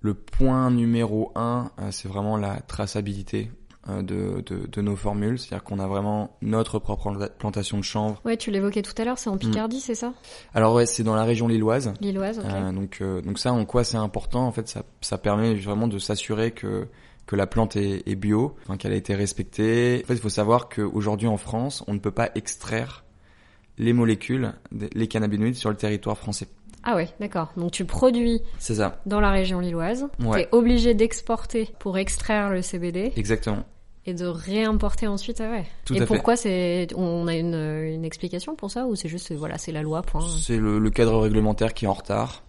le 0.01 0.13
point 0.13 0.69
numéro 0.69 1.31
un, 1.35 1.71
euh, 1.79 1.89
c'est 1.91 2.07
vraiment 2.07 2.37
la 2.37 2.59
traçabilité. 2.61 3.51
Euh, 3.87 4.01
de, 4.01 4.41
de, 4.41 4.65
de, 4.65 4.81
nos 4.81 4.95
formules, 4.95 5.37
c'est-à-dire 5.37 5.63
qu'on 5.63 5.77
a 5.77 5.85
vraiment 5.85 6.37
notre 6.41 6.79
propre 6.79 7.29
plantation 7.37 7.77
de 7.77 7.83
chanvre. 7.83 8.19
Ouais, 8.25 8.35
tu 8.35 8.49
l'évoquais 8.49 8.81
tout 8.81 8.99
à 8.99 9.05
l'heure, 9.05 9.19
c'est 9.19 9.29
en 9.29 9.37
Picardie, 9.37 9.77
mm. 9.77 9.81
c'est 9.81 9.93
ça? 9.93 10.13
Alors 10.55 10.73
ouais, 10.73 10.87
c'est 10.87 11.03
dans 11.03 11.13
la 11.13 11.23
région 11.23 11.47
lilloise. 11.47 11.93
Lilloise, 12.01 12.39
ok. 12.39 12.45
Euh, 12.49 12.71
donc 12.71 12.97
euh, 13.01 13.21
donc 13.21 13.37
ça, 13.37 13.53
en 13.53 13.63
quoi 13.65 13.83
c'est 13.83 13.97
important? 13.97 14.47
En 14.47 14.51
fait, 14.51 14.67
ça 14.67 14.81
ça 15.01 15.19
permet 15.19 15.53
vraiment 15.53 15.87
de 15.87 15.99
s'assurer 15.99 16.49
que 16.49 16.87
que 17.27 17.35
la 17.35 17.45
plante 17.45 17.75
est, 17.75 18.01
est 18.09 18.15
bio, 18.15 18.55
qu'elle 18.79 18.91
a 18.91 18.95
été 18.95 19.13
respectée. 19.13 20.01
En 20.03 20.07
fait, 20.07 20.15
il 20.15 20.19
faut 20.19 20.29
savoir 20.29 20.67
qu'aujourd'hui 20.67 21.27
en 21.27 21.37
France, 21.37 21.83
on 21.85 21.93
ne 21.93 21.99
peut 21.99 22.09
pas 22.09 22.31
extraire 22.33 23.05
les 23.77 23.93
molécules, 23.93 24.53
les 24.71 25.07
cannabinoïdes 25.07 25.57
sur 25.57 25.69
le 25.69 25.75
territoire 25.75 26.17
français. 26.17 26.47
Ah 26.83 26.95
ouais, 26.95 27.09
d'accord. 27.19 27.51
Donc 27.55 27.71
tu 27.71 27.85
produis 27.85 28.41
C'est 28.57 28.75
ça. 28.75 28.99
dans 29.05 29.19
la 29.19 29.29
région 29.29 29.59
lilloise. 29.59 30.07
Ouais. 30.19 30.43
T'es 30.43 30.49
obligé 30.55 30.95
d'exporter 30.95 31.71
pour 31.79 31.99
extraire 31.99 32.49
le 32.49 32.63
CBD 32.63 33.11
Exactement. 33.15 33.63
Et 34.05 34.13
de 34.13 34.25
réimporter 34.25 35.07
ensuite. 35.07 35.41
Ah 35.41 35.49
ouais. 35.49 35.65
Tout 35.85 35.95
et 35.95 36.05
pourquoi 36.05 36.35
c'est 36.35 36.87
on 36.95 37.27
a 37.27 37.35
une, 37.35 37.55
une 37.55 38.05
explication 38.05 38.55
pour 38.55 38.71
ça 38.71 38.85
ou 38.85 38.95
c'est 38.95 39.09
juste 39.09 39.33
voilà 39.33 39.57
c'est 39.57 39.71
la 39.71 39.81
loi 39.81 40.01
point. 40.01 40.25
C'est 40.39 40.57
le, 40.57 40.79
le 40.79 40.89
cadre 40.89 41.17
réglementaire 41.19 41.73
qui 41.73 41.85
est 41.85 41.87
en 41.87 41.93
retard, 41.93 42.43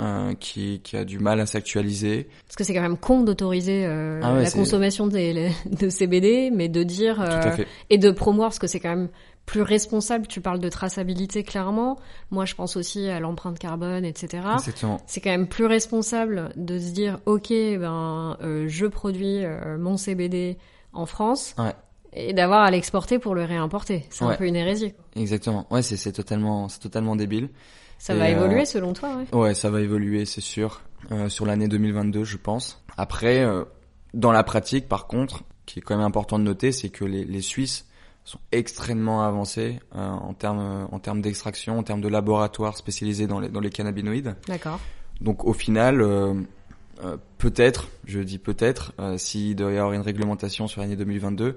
euh, 0.00 0.34
qui, 0.34 0.80
qui 0.82 0.96
a 0.96 1.04
du 1.04 1.18
mal 1.18 1.40
à 1.40 1.46
s'actualiser. 1.46 2.28
Parce 2.46 2.56
que 2.56 2.64
c'est 2.64 2.74
quand 2.74 2.82
même 2.82 2.96
con 2.96 3.22
d'autoriser 3.22 3.84
euh, 3.84 4.20
Ah 4.22 4.34
ouais, 4.34 4.44
la 4.44 4.50
consommation 4.50 5.06
des, 5.06 5.50
de 5.70 5.88
CBD, 5.88 6.50
mais 6.50 6.68
de 6.68 6.82
dire 6.82 7.20
euh, 7.20 7.56
et 7.90 7.98
de 7.98 8.10
promouvoir 8.10 8.48
parce 8.48 8.58
que 8.58 8.66
c'est 8.66 8.80
quand 8.80 8.96
même 8.96 9.08
plus 9.46 9.62
responsable. 9.62 10.26
Tu 10.26 10.40
parles 10.40 10.60
de 10.60 10.68
traçabilité 10.68 11.42
clairement. 11.42 11.98
Moi, 12.30 12.44
je 12.44 12.54
pense 12.54 12.76
aussi 12.76 13.08
à 13.08 13.20
l'empreinte 13.20 13.58
carbone, 13.58 14.04
etc. 14.04 14.42
Exactement. 14.54 15.00
C'est 15.06 15.20
quand 15.20 15.30
même 15.30 15.48
plus 15.48 15.66
responsable 15.66 16.52
de 16.56 16.78
se 16.78 16.90
dire 16.90 17.18
ok 17.26 17.48
ben 17.50 18.36
euh, 18.42 18.66
je 18.68 18.86
produis 18.86 19.44
euh, 19.44 19.76
mon 19.78 19.96
CBD 19.96 20.58
en 20.92 21.06
France 21.06 21.54
Ouais. 21.58 21.74
et 22.12 22.32
d'avoir 22.32 22.62
à 22.62 22.70
l'exporter 22.70 23.18
pour 23.18 23.34
le 23.34 23.44
réimporter. 23.44 24.06
C'est 24.10 24.24
un 24.24 24.34
peu 24.34 24.46
une 24.46 24.56
hérésie. 24.56 24.94
Exactement. 25.16 25.66
Ouais, 25.70 25.82
c'est 25.82 26.12
totalement, 26.12 26.68
c'est 26.68 26.80
totalement 26.80 27.16
débile. 27.16 27.50
Ça 27.98 28.14
Et, 28.14 28.18
va 28.18 28.24
euh, 28.24 28.28
évoluer 28.28 28.64
selon 28.64 28.92
toi, 28.92 29.16
ouais. 29.16 29.38
Ouais, 29.38 29.54
ça 29.54 29.70
va 29.70 29.80
évoluer, 29.80 30.24
c'est 30.24 30.40
sûr, 30.40 30.82
euh, 31.12 31.28
sur 31.28 31.46
l'année 31.46 31.68
2022, 31.68 32.24
je 32.24 32.36
pense. 32.36 32.82
Après, 32.96 33.44
euh, 33.44 33.64
dans 34.12 34.32
la 34.32 34.42
pratique, 34.42 34.88
par 34.88 35.06
contre, 35.06 35.44
qui 35.66 35.78
est 35.78 35.82
quand 35.82 35.96
même 35.96 36.04
important 36.04 36.38
de 36.40 36.44
noter, 36.44 36.72
c'est 36.72 36.88
que 36.88 37.04
les, 37.04 37.24
les 37.24 37.40
Suisses 37.40 37.86
sont 38.24 38.40
extrêmement 38.52 39.22
avancés 39.24 39.80
en 39.92 40.32
termes 40.32 40.86
en 40.92 40.98
termes 41.00 41.20
d'extraction, 41.20 41.76
en 41.78 41.82
termes 41.82 42.00
de 42.00 42.06
laboratoire 42.08 42.76
spécialisés 42.76 43.26
dans 43.26 43.40
les 43.40 43.48
dans 43.48 43.58
les 43.58 43.70
cannabinoïdes. 43.70 44.36
D'accord. 44.46 44.78
Donc 45.20 45.44
au 45.44 45.52
final, 45.52 46.04
euh, 47.02 47.06
euh, 47.12 47.16
peut-être, 47.38 47.88
je 48.06 48.20
dis 48.20 48.38
peut-être, 48.38 48.92
euh, 49.00 49.18
s'il 49.18 49.56
doit 49.56 49.72
y 49.72 49.76
avoir 49.78 49.92
une 49.92 50.00
réglementation 50.02 50.68
sur 50.68 50.80
l'année 50.80 50.96
2022, 50.96 51.56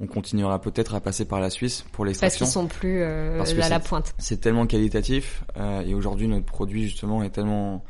on 0.00 0.06
continuera 0.06 0.60
peut-être 0.60 0.94
à 0.94 1.00
passer 1.00 1.24
par 1.26 1.40
la 1.40 1.50
Suisse 1.50 1.82
pour 1.92 2.04
Parce 2.04 2.08
l'extraction. 2.08 2.44
qu'ils 2.46 2.52
sont 2.52 2.66
plus 2.66 3.02
euh, 3.02 3.36
Parce 3.38 3.52
à 3.52 3.68
la 3.68 3.80
c'est- 3.80 3.88
pointe. 3.88 4.14
C'est 4.18 4.40
tellement 4.40 4.66
qualitatif 4.66 5.44
euh, 5.56 5.82
et 5.82 5.94
aujourd'hui 5.94 6.28
notre 6.28 6.46
produit 6.46 6.84
justement 6.84 7.22
est 7.22 7.30
tellement 7.30 7.84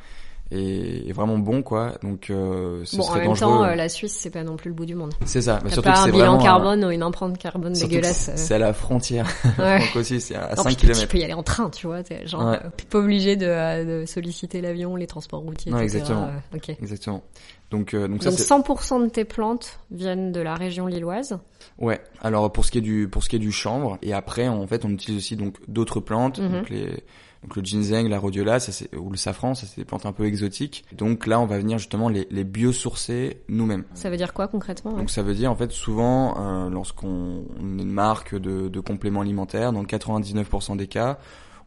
est, 0.53 1.09
est 1.09 1.13
vraiment 1.13 1.39
bon 1.39 1.63
quoi. 1.63 1.93
Donc 2.03 2.31
euh, 2.31 2.83
ce 2.85 2.97
Bon, 2.97 3.05
en 3.05 3.15
même 3.17 3.25
dangereux. 3.27 3.41
temps, 3.59 3.65
euh, 3.65 3.75
la 3.75 3.89
Suisse, 3.89 4.17
c'est 4.19 4.31
pas 4.31 4.45
non 4.45 4.57
plus 4.57 4.69
le 4.69 4.75
bout 4.75 4.87
du 4.87 4.95
monde. 4.95 5.13
C'est 5.25 5.41
ça. 5.43 5.59
Mais 5.65 5.71
T'as 5.71 5.75
surtout 5.75 5.89
pas 5.91 5.95
que 5.95 5.99
un 6.01 6.05
bilan 6.13 6.19
vraiment 6.19 6.39
euh, 6.41 6.43
carbone 6.43 6.85
ou 6.85 6.91
une 6.91 7.03
empreinte 7.03 7.39
carbone 7.39 7.73
dégueulasse. 7.73 8.31
c'est- 8.35 8.53
euh. 8.53 8.57
À 8.57 8.59
la 8.59 8.73
frontière. 8.73 9.27
Ouais. 9.59 9.79
Donc 9.79 9.97
aussi 9.97 10.21
c'est 10.21 10.35
à 10.35 10.55
Non, 10.57 10.63
5 10.63 10.65
puis 10.65 10.77
tu 10.77 10.87
km. 10.93 11.09
peux 11.09 11.19
y 11.19 11.25
aller 11.25 11.33
en 11.35 11.43
train, 11.43 11.71
tu 11.71 11.87
vois. 11.87 12.03
T'es 12.03 12.27
genre 12.27 12.45
Ouais. 12.47 12.59
euh, 12.63 12.69
t'es 12.77 12.85
pas 12.85 12.99
obligé 12.99 13.37
de, 13.37 13.47
euh, 13.47 14.03
de 14.03 14.07
solliciter 14.07 14.61
l'avion, 14.61 14.97
les 14.97 15.07
transports 15.07 15.41
routiers, 15.41 15.73
Non, 15.73 15.79
etc. 15.79 15.99
exactement. 15.99 16.29
Euh, 16.29 16.57
ok. 16.57 16.69
Exactement. 16.71 17.23
Donc 17.71 17.95
euh, 17.95 18.07
donc 18.07 18.23
ça 18.23 18.29
Donc 18.31 18.39
c'est 18.39 18.45
100% 18.45 19.03
de 19.05 19.09
tes 19.09 19.25
plantes 19.25 19.79
viennent 19.91 20.31
de 20.33 20.41
la 20.41 20.55
région 20.55 20.87
lilloise. 20.87 21.39
Ouais. 21.79 22.01
Alors 22.21 22.53
pour 22.53 22.65
ce 22.67 22.71
qui 22.71 22.79
est 22.79 22.83
du 22.83 23.09
pour 23.09 23.25
ce 23.25 23.31
qui 23.31 23.37
est 23.37 23.39
du 23.39 23.51
chanvre 23.53 23.97
et 24.03 24.13
après 24.13 24.47
en 24.49 24.67
fait 24.67 24.85
on 24.85 24.91
utilise 24.91 25.17
aussi 25.19 25.37
donc 25.37 25.57
d'autres 25.69 26.01
plantes 26.01 26.39
Mhm. 26.39 26.53
donc 26.53 26.69
les 26.71 27.03
donc 27.43 27.57
le 27.57 27.65
ginseng, 27.65 28.09
la 28.09 28.19
rhodiola, 28.19 28.61
ça 28.61 28.71
c'est 28.71 28.95
ou 28.97 29.11
le 29.11 29.17
safran, 29.17 29.55
ça 29.55 29.67
c'est 29.67 29.81
des 29.81 29.85
plantes 29.85 30.07
un 30.07 30.13
peu 30.13 30.27
exotiques. 30.27 30.85
Donc 30.93 31.27
là 31.27 31.41
on 31.41 31.47
va 31.47 31.59
venir 31.59 31.79
justement 31.79 32.09
les 32.09 32.27
les 32.31 32.45
biosourcer 32.45 33.43
nous-mêmes. 33.49 33.85
Ça 33.95 34.11
veut 34.11 34.17
dire 34.17 34.33
quoi 34.33 34.49
concrètement 34.49 34.93
ouais 34.93 34.99
Donc 34.99 35.11
ça 35.11 35.23
veut 35.23 35.35
dire 35.35 35.51
en 35.51 35.57
fait 35.57 35.73
souvent 35.73 36.37
euh, 36.39 36.71
lorsqu'on 36.71 37.45
on 37.61 37.79
est 37.79 37.83
une 37.83 37.91
marque 37.91 38.35
de, 38.35 38.69
de 38.69 38.81
compléments 38.81 39.23
alimentaires, 39.23 39.73
dans 39.73 39.83
99% 39.83 40.77
des 40.77 40.87
cas, 40.87 41.19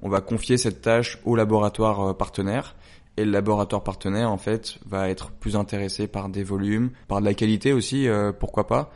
on 0.01 0.09
va 0.09 0.21
confier 0.21 0.57
cette 0.57 0.81
tâche 0.81 1.19
au 1.25 1.35
laboratoire 1.35 2.09
euh, 2.09 2.13
partenaire 2.13 2.75
et 3.17 3.25
le 3.25 3.31
laboratoire 3.31 3.83
partenaire 3.83 4.31
en 4.31 4.37
fait 4.37 4.77
va 4.85 5.09
être 5.09 5.31
plus 5.31 5.55
intéressé 5.55 6.07
par 6.07 6.29
des 6.29 6.43
volumes, 6.43 6.91
par 7.07 7.21
de 7.21 7.25
la 7.25 7.33
qualité 7.33 7.73
aussi, 7.73 8.07
euh, 8.07 8.31
pourquoi 8.31 8.67
pas. 8.67 8.91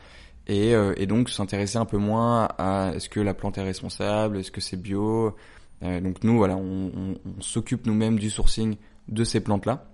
Et, 0.47 0.73
euh, 0.73 0.93
et 0.97 1.05
donc 1.05 1.30
s'intéresser 1.30 1.77
un 1.77 1.86
peu 1.86 1.97
moins 1.97 2.47
à 2.57 2.93
est-ce 2.95 3.07
que 3.07 3.19
la 3.19 3.34
plante 3.34 3.57
est 3.57 3.63
responsable, 3.63 4.38
est-ce 4.38 4.51
que 4.51 4.61
c'est 4.61 4.77
bio. 4.77 5.36
Euh, 5.84 6.01
donc 6.01 6.23
nous 6.23 6.38
voilà, 6.38 6.57
on, 6.57 7.15
s'occupe 7.39 7.86
nous-mêmes 7.86 8.19
du 8.19 8.30
sourcing 8.30 8.75
de 9.07 9.23
ces 9.23 9.39
plantes-là 9.39 9.86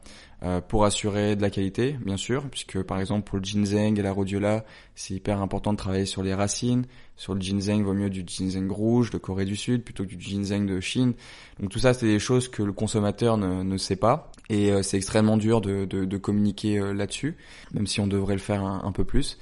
euh, 0.44 0.60
pour 0.60 0.84
assurer 0.84 1.36
de 1.36 1.42
la 1.42 1.50
qualité, 1.50 1.96
bien 2.04 2.18
sûr, 2.18 2.50
puisque 2.50 2.82
par 2.84 3.00
exemple 3.00 3.24
pour 3.24 3.38
le 3.38 3.44
ginseng 3.44 3.98
et 3.98 4.02
la 4.02 4.12
rhodiola, 4.12 4.66
c'est 4.94 5.14
hyper 5.14 5.42
important 5.42 5.72
de 5.72 5.78
travailler 5.78 6.06
sur 6.06 6.24
les 6.24 6.34
racines. 6.34 6.86
Sur 7.16 7.34
le 7.34 7.40
ginseng, 7.40 7.82
vaut 7.84 7.94
mieux 7.94 8.10
du 8.10 8.24
ginseng 8.28 8.70
rouge 8.70 9.10
de 9.10 9.18
Corée 9.18 9.46
du 9.46 9.56
Sud 9.56 9.84
plutôt 9.84 10.04
que 10.04 10.10
du 10.10 10.20
ginseng 10.20 10.66
de 10.66 10.82
Chine. 10.82 11.14
Donc 11.60 11.70
tout 11.70 11.80
ça, 11.80 11.94
c'est 11.94 12.08
des 12.08 12.20
choses 12.20 12.50
que 12.50 12.64
le 12.64 12.74
consommateur 12.74 13.38
ne, 13.38 13.78
sait 13.78 13.96
pas 13.96 14.32
et 14.50 14.72
euh, 14.72 14.84
c'est 14.84 14.98
extrêmement 14.98 15.38
dur 15.38 15.62
de, 15.62 16.18
communiquer 16.18 16.80
là-dessus, 16.94 17.38
même 17.74 17.88
si 17.88 18.00
on 18.00 18.08
devrait 18.08 18.36
le 18.36 18.40
faire 18.40 18.64
un 18.64 18.92
peu 18.92 19.06
plus. 19.06 19.38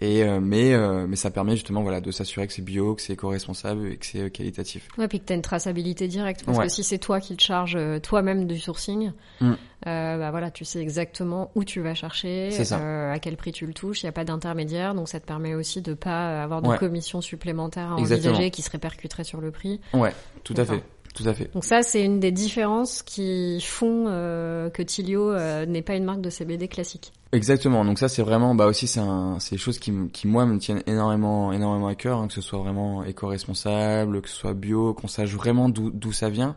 Et 0.00 0.22
euh, 0.22 0.38
mais 0.40 0.74
euh, 0.74 1.06
mais 1.08 1.16
ça 1.16 1.30
permet 1.30 1.52
justement 1.52 1.82
voilà 1.82 2.00
de 2.00 2.10
s'assurer 2.12 2.46
que 2.46 2.52
c'est 2.52 2.62
bio, 2.62 2.94
que 2.94 3.02
c'est 3.02 3.14
éco-responsable 3.14 3.88
et 3.88 3.96
que 3.96 4.06
c'est 4.06 4.20
euh, 4.20 4.28
qualitatif. 4.28 4.86
Ouais, 4.96 5.08
puis 5.08 5.18
que 5.18 5.24
t'as 5.24 5.34
une 5.34 5.42
traçabilité 5.42 6.06
directe. 6.06 6.44
Parce 6.44 6.56
Ouais. 6.58 6.66
que 6.66 6.70
si 6.72 6.84
c'est 6.84 6.98
toi 6.98 7.18
qui 7.20 7.36
te 7.36 7.42
charges 7.42 7.74
euh, 7.76 7.98
toi-même 7.98 8.46
du 8.46 8.58
sourcing, 8.60 9.10
Mm. 9.40 9.52
euh, 9.86 10.18
bah 10.18 10.30
voilà, 10.30 10.50
tu 10.52 10.64
sais 10.64 10.80
exactement 10.80 11.50
où 11.56 11.64
tu 11.64 11.80
vas 11.80 11.94
chercher, 11.94 12.50
euh, 12.72 13.12
à 13.12 13.18
quel 13.18 13.36
prix 13.36 13.50
tu 13.52 13.66
le 13.66 13.74
touches. 13.74 14.02
Il 14.02 14.06
n'y 14.06 14.10
a 14.10 14.12
pas 14.12 14.24
d'intermédiaire, 14.24 14.94
donc 14.94 15.08
ça 15.08 15.18
te 15.18 15.26
permet 15.26 15.54
aussi 15.54 15.82
de 15.82 15.94
pas 15.94 16.42
avoir 16.44 16.62
de 16.62 16.68
Ouais. 16.68 16.78
commissions 16.78 17.20
supplémentaires 17.20 17.92
à 17.92 17.98
Exactement. 17.98 18.30
envisager 18.34 18.50
qui 18.52 18.62
se 18.62 18.70
répercuteraient 18.70 19.24
sur 19.24 19.40
le 19.40 19.50
prix. 19.50 19.80
Ouais, 19.94 20.12
tout 20.44 20.54
à 20.56 20.64
fait, 20.64 20.82
tout 21.14 21.24
à 21.26 21.34
fait. 21.34 21.52
Donc 21.52 21.64
ça, 21.64 21.82
c'est 21.82 22.04
une 22.04 22.20
des 22.20 22.32
différences 22.32 23.02
qui 23.02 23.60
font 23.60 24.04
euh, 24.08 24.70
que 24.70 24.82
Tilio 24.82 25.30
euh, 25.30 25.66
n'est 25.66 25.82
pas 25.82 25.94
une 25.94 26.04
marque 26.04 26.20
de 26.20 26.30
CBD 26.30 26.68
classique. 26.68 27.12
Exactement. 27.32 27.84
Donc 27.84 27.98
ça, 27.98 28.08
c'est 28.08 28.22
vraiment, 28.22 28.54
bah 28.54 28.66
aussi, 28.66 28.86
c'est 28.86 29.00
des 29.50 29.58
choses 29.58 29.78
qui, 29.78 29.92
qui 30.12 30.26
moi 30.26 30.46
me 30.46 30.58
tiennent 30.58 30.82
énormément, 30.86 31.52
énormément 31.52 31.88
à 31.88 31.94
cœur, 31.94 32.18
hein, 32.18 32.28
que 32.28 32.34
ce 32.34 32.40
soit 32.40 32.58
vraiment 32.58 33.04
éco-responsable, 33.04 34.22
que 34.22 34.28
ce 34.28 34.36
soit 34.36 34.54
bio, 34.54 34.94
qu'on 34.94 35.08
sache 35.08 35.34
vraiment 35.34 35.68
d'où, 35.68 36.12
ça 36.12 36.30
vient, 36.30 36.56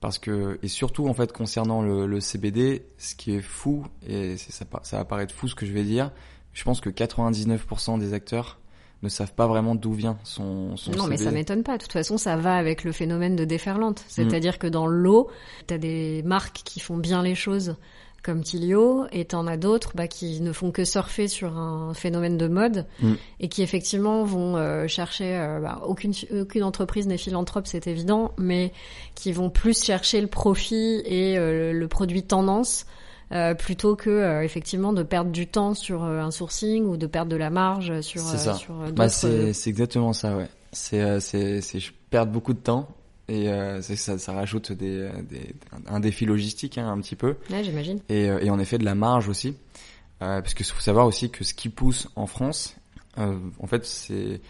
parce 0.00 0.18
que 0.18 0.58
et 0.62 0.68
surtout 0.68 1.08
en 1.08 1.14
fait 1.14 1.32
concernant 1.32 1.82
le, 1.82 2.06
le 2.06 2.20
CBD, 2.20 2.86
ce 2.98 3.14
qui 3.14 3.34
est 3.34 3.42
fou 3.42 3.84
et 4.06 4.36
ça 4.36 4.64
va 4.92 5.04
paraître 5.04 5.34
fou 5.34 5.48
ce 5.48 5.54
que 5.54 5.66
je 5.66 5.72
vais 5.72 5.84
dire, 5.84 6.12
je 6.52 6.62
pense 6.64 6.80
que 6.80 6.90
99% 6.90 7.98
des 7.98 8.14
acteurs 8.14 8.60
ne 9.02 9.08
savent 9.08 9.34
pas 9.34 9.46
vraiment 9.46 9.74
d'où 9.74 9.92
vient 9.92 10.16
son, 10.24 10.76
son 10.76 10.92
Non, 10.92 11.06
mais 11.06 11.16
ça 11.16 11.30
m'étonne 11.30 11.62
pas. 11.62 11.76
De 11.76 11.82
toute 11.82 11.92
façon, 11.92 12.18
ça 12.18 12.36
va 12.36 12.54
avec 12.56 12.84
le 12.84 12.92
phénomène 12.92 13.36
de 13.36 13.44
déferlante. 13.44 14.04
C'est-à-dire 14.08 14.58
que 14.58 14.66
dans 14.66 14.86
l'eau, 14.86 15.28
t'as 15.66 15.78
des 15.78 16.22
marques 16.24 16.60
qui 16.64 16.80
font 16.80 16.96
bien 16.96 17.22
les 17.22 17.34
choses 17.34 17.76
comme 18.22 18.42
Tilio, 18.44 19.06
et 19.10 19.24
t'en 19.24 19.48
as 19.48 19.56
d'autres 19.56 19.92
bah, 19.96 20.06
qui 20.06 20.40
ne 20.40 20.52
font 20.52 20.70
que 20.70 20.84
surfer 20.84 21.26
sur 21.26 21.58
un 21.58 21.92
phénomène 21.92 22.38
de 22.38 22.46
mode 22.46 22.86
Mm. 23.00 23.14
et 23.40 23.48
qui 23.48 23.62
effectivement 23.62 24.22
vont 24.22 24.56
euh, 24.56 24.86
chercher. 24.86 25.36
euh, 25.36 25.58
bah, 25.58 25.80
aucune 25.84 26.12
aucune 26.32 26.62
entreprise 26.62 27.08
n'est 27.08 27.18
philanthrope, 27.18 27.66
c'est 27.66 27.88
évident, 27.88 28.30
mais 28.38 28.72
qui 29.16 29.32
vont 29.32 29.50
plus 29.50 29.82
chercher 29.82 30.20
le 30.20 30.28
profit 30.28 31.02
et 31.04 31.36
euh, 31.36 31.72
le 31.72 31.88
produit 31.88 32.22
tendance. 32.22 32.86
Euh, 33.32 33.54
plutôt 33.54 33.96
que 33.96 34.10
euh, 34.10 34.42
effectivement 34.42 34.92
de 34.92 35.02
perdre 35.02 35.30
du 35.30 35.46
temps 35.46 35.74
sur 35.74 36.04
euh, 36.04 36.20
un 36.20 36.30
sourcing 36.30 36.84
ou 36.84 36.96
de 36.96 37.06
perdre 37.06 37.30
de 37.30 37.36
la 37.36 37.50
marge 37.50 38.00
sur 38.00 38.20
C'est 38.22 38.38
ça. 38.38 38.54
sur 38.54 38.74
Bah, 38.92 39.08
c'est, 39.08 39.52
c'est 39.52 39.70
exactement 39.70 40.12
ça, 40.12 40.36
ouais. 40.36 40.48
C'est, 40.72 41.20
c'est, 41.20 41.60
c'est, 41.60 41.80
je 41.80 41.92
perds 42.10 42.26
beaucoup 42.26 42.54
de 42.54 42.58
temps 42.58 42.88
et 43.28 43.48
euh, 43.48 43.80
ça, 43.82 44.18
ça 44.18 44.32
rajoute 44.32 44.72
des, 44.72 45.10
des, 45.28 45.54
un 45.86 46.00
défi 46.00 46.26
logistique 46.26 46.78
hein, 46.78 46.90
un 46.90 46.98
petit 47.00 47.16
peu. 47.16 47.36
Ouais, 47.50 47.62
j'imagine. 47.62 48.00
et, 48.08 48.24
et 48.24 48.50
en 48.50 48.58
effet 48.58 48.78
de 48.78 48.84
la 48.84 48.94
marge 48.94 49.28
aussi, 49.28 49.56
euh, 50.22 50.40
parce 50.40 50.54
qu'il 50.54 50.66
faut 50.66 50.80
savoir 50.80 51.06
aussi 51.06 51.30
que 51.30 51.42
ce 51.42 51.54
qui 51.54 51.68
pousse 51.68 52.08
en 52.16 52.26
France, 52.26 52.76
euh, 53.18 53.38
en 53.58 53.66
fait, 53.66 53.84
c'est 53.84 54.40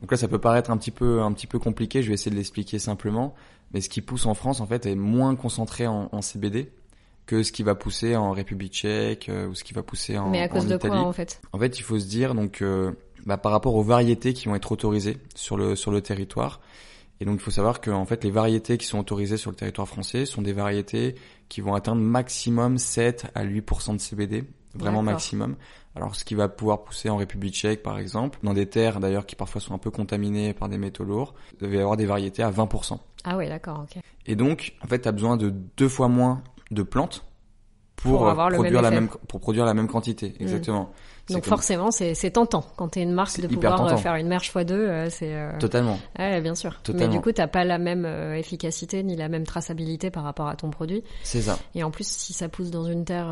donc 0.00 0.10
là 0.10 0.16
ça 0.16 0.28
peut 0.28 0.40
paraître 0.40 0.70
un 0.70 0.76
petit 0.76 0.90
peu 0.90 1.22
un 1.22 1.32
petit 1.32 1.46
peu 1.46 1.58
compliqué. 1.58 2.02
Je 2.02 2.08
vais 2.08 2.14
essayer 2.14 2.30
de 2.30 2.36
l'expliquer 2.36 2.78
simplement, 2.78 3.34
mais 3.72 3.80
ce 3.80 3.88
qui 3.88 4.00
pousse 4.02 4.26
en 4.26 4.34
France 4.34 4.60
en 4.60 4.66
fait 4.66 4.84
est 4.86 4.94
moins 4.94 5.34
concentré 5.36 5.86
en, 5.86 6.08
en 6.12 6.22
CBD 6.22 6.70
que 7.26 7.42
ce 7.42 7.52
qui 7.52 7.62
va 7.62 7.74
pousser 7.74 8.16
en 8.16 8.32
République 8.32 8.72
Tchèque 8.72 9.28
euh, 9.28 9.48
ou 9.48 9.54
ce 9.54 9.64
qui 9.64 9.74
va 9.74 9.82
pousser 9.82 10.18
en, 10.18 10.30
Mais 10.30 10.40
à 10.42 10.48
cause 10.48 10.64
en 10.66 10.68
de 10.70 10.74
Italie. 10.76 10.92
quoi 10.94 11.00
en 11.06 11.12
fait? 11.12 11.40
En 11.52 11.58
fait, 11.58 11.78
il 11.78 11.82
faut 11.82 11.98
se 11.98 12.06
dire 12.06 12.34
donc 12.34 12.62
euh, 12.62 12.92
bah, 13.26 13.36
par 13.36 13.52
rapport 13.52 13.74
aux 13.76 13.82
variétés 13.82 14.32
qui 14.32 14.48
vont 14.48 14.54
être 14.54 14.72
autorisées 14.72 15.18
sur 15.34 15.56
le 15.56 15.76
sur 15.76 15.90
le 15.90 16.00
territoire. 16.00 16.60
Et 17.20 17.24
donc 17.24 17.36
il 17.36 17.40
faut 17.42 17.52
savoir 17.52 17.80
que 17.80 17.90
en 17.90 18.04
fait 18.04 18.24
les 18.24 18.30
variétés 18.32 18.78
qui 18.78 18.86
sont 18.86 18.98
autorisées 18.98 19.36
sur 19.36 19.50
le 19.50 19.56
territoire 19.56 19.86
français 19.86 20.26
sont 20.26 20.42
des 20.42 20.52
variétés 20.52 21.14
qui 21.48 21.60
vont 21.60 21.74
atteindre 21.74 22.02
maximum 22.02 22.78
7 22.78 23.26
à 23.36 23.44
8% 23.44 23.94
de 23.94 24.00
CBD, 24.00 24.44
vraiment 24.74 25.02
maximum. 25.02 25.54
Alors 25.94 26.16
ce 26.16 26.24
qui 26.24 26.34
va 26.34 26.48
pouvoir 26.48 26.82
pousser 26.82 27.10
en 27.10 27.18
République 27.18 27.54
tchèque 27.54 27.82
par 27.84 27.98
exemple, 27.98 28.40
dans 28.42 28.54
des 28.54 28.66
terres 28.66 28.98
d'ailleurs 28.98 29.24
qui 29.26 29.36
parfois 29.36 29.60
sont 29.60 29.72
un 29.74 29.78
peu 29.78 29.90
contaminées 29.90 30.52
par 30.52 30.68
des 30.68 30.78
métaux 30.78 31.04
lourds, 31.04 31.34
il 31.60 31.68
va 31.68 31.76
y 31.76 31.80
avoir 31.80 31.96
des 31.96 32.06
variétés 32.06 32.42
à 32.42 32.50
20% 32.50 32.98
Ah 33.22 33.36
ouais, 33.36 33.48
d'accord, 33.48 33.84
ok. 33.84 34.02
et 34.26 34.34
donc, 34.34 34.72
en 34.82 34.88
fait, 34.88 35.02
tu 35.02 35.08
as 35.08 35.12
besoin 35.12 35.36
de 35.36 35.50
deux 35.76 35.88
fois 35.88 36.08
moins 36.08 36.42
de 36.72 36.82
plantes 36.82 37.24
pour, 37.96 38.12
Pour 38.18 38.26
euh, 38.26 38.30
avoir 38.30 38.50
produire 38.50 38.82
la 38.82 38.90
même 38.90 39.08
pour 39.28 39.40
produire 39.40 39.64
la 39.64 39.74
même 39.74 39.88
quantité. 39.88 40.34
Exactement. 40.40 40.92
Donc 41.30 41.44
forcément, 41.44 41.90
c'est 41.90 42.30
tentant 42.30 42.64
quand 42.76 42.88
t'es 42.88 43.02
une 43.02 43.12
marque 43.12 43.40
de 43.40 43.46
pouvoir 43.46 43.86
euh, 43.86 43.96
faire 43.96 44.16
une 44.16 44.26
merge 44.26 44.50
x2. 44.50 44.72
Euh, 44.72 45.06
c'est 45.10 45.34
euh... 45.34 45.52
totalement. 45.58 45.98
Ouais, 46.18 46.40
bien 46.40 46.54
sûr. 46.54 46.80
Mais 46.94 47.08
du 47.08 47.20
coup, 47.20 47.32
t'as 47.32 47.46
pas 47.46 47.64
la 47.64 47.78
même 47.78 48.04
euh, 48.04 48.34
efficacité 48.34 49.02
ni 49.02 49.16
la 49.16 49.28
même 49.28 49.44
traçabilité 49.44 50.10
par 50.10 50.24
rapport 50.24 50.48
à 50.48 50.56
ton 50.56 50.70
produit. 50.70 51.04
C'est 51.22 51.42
ça. 51.42 51.58
Et 51.74 51.84
en 51.84 51.90
plus, 51.90 52.06
si 52.06 52.32
ça 52.32 52.48
pousse 52.48 52.70
dans 52.70 52.84
une 52.84 53.04
terre. 53.04 53.28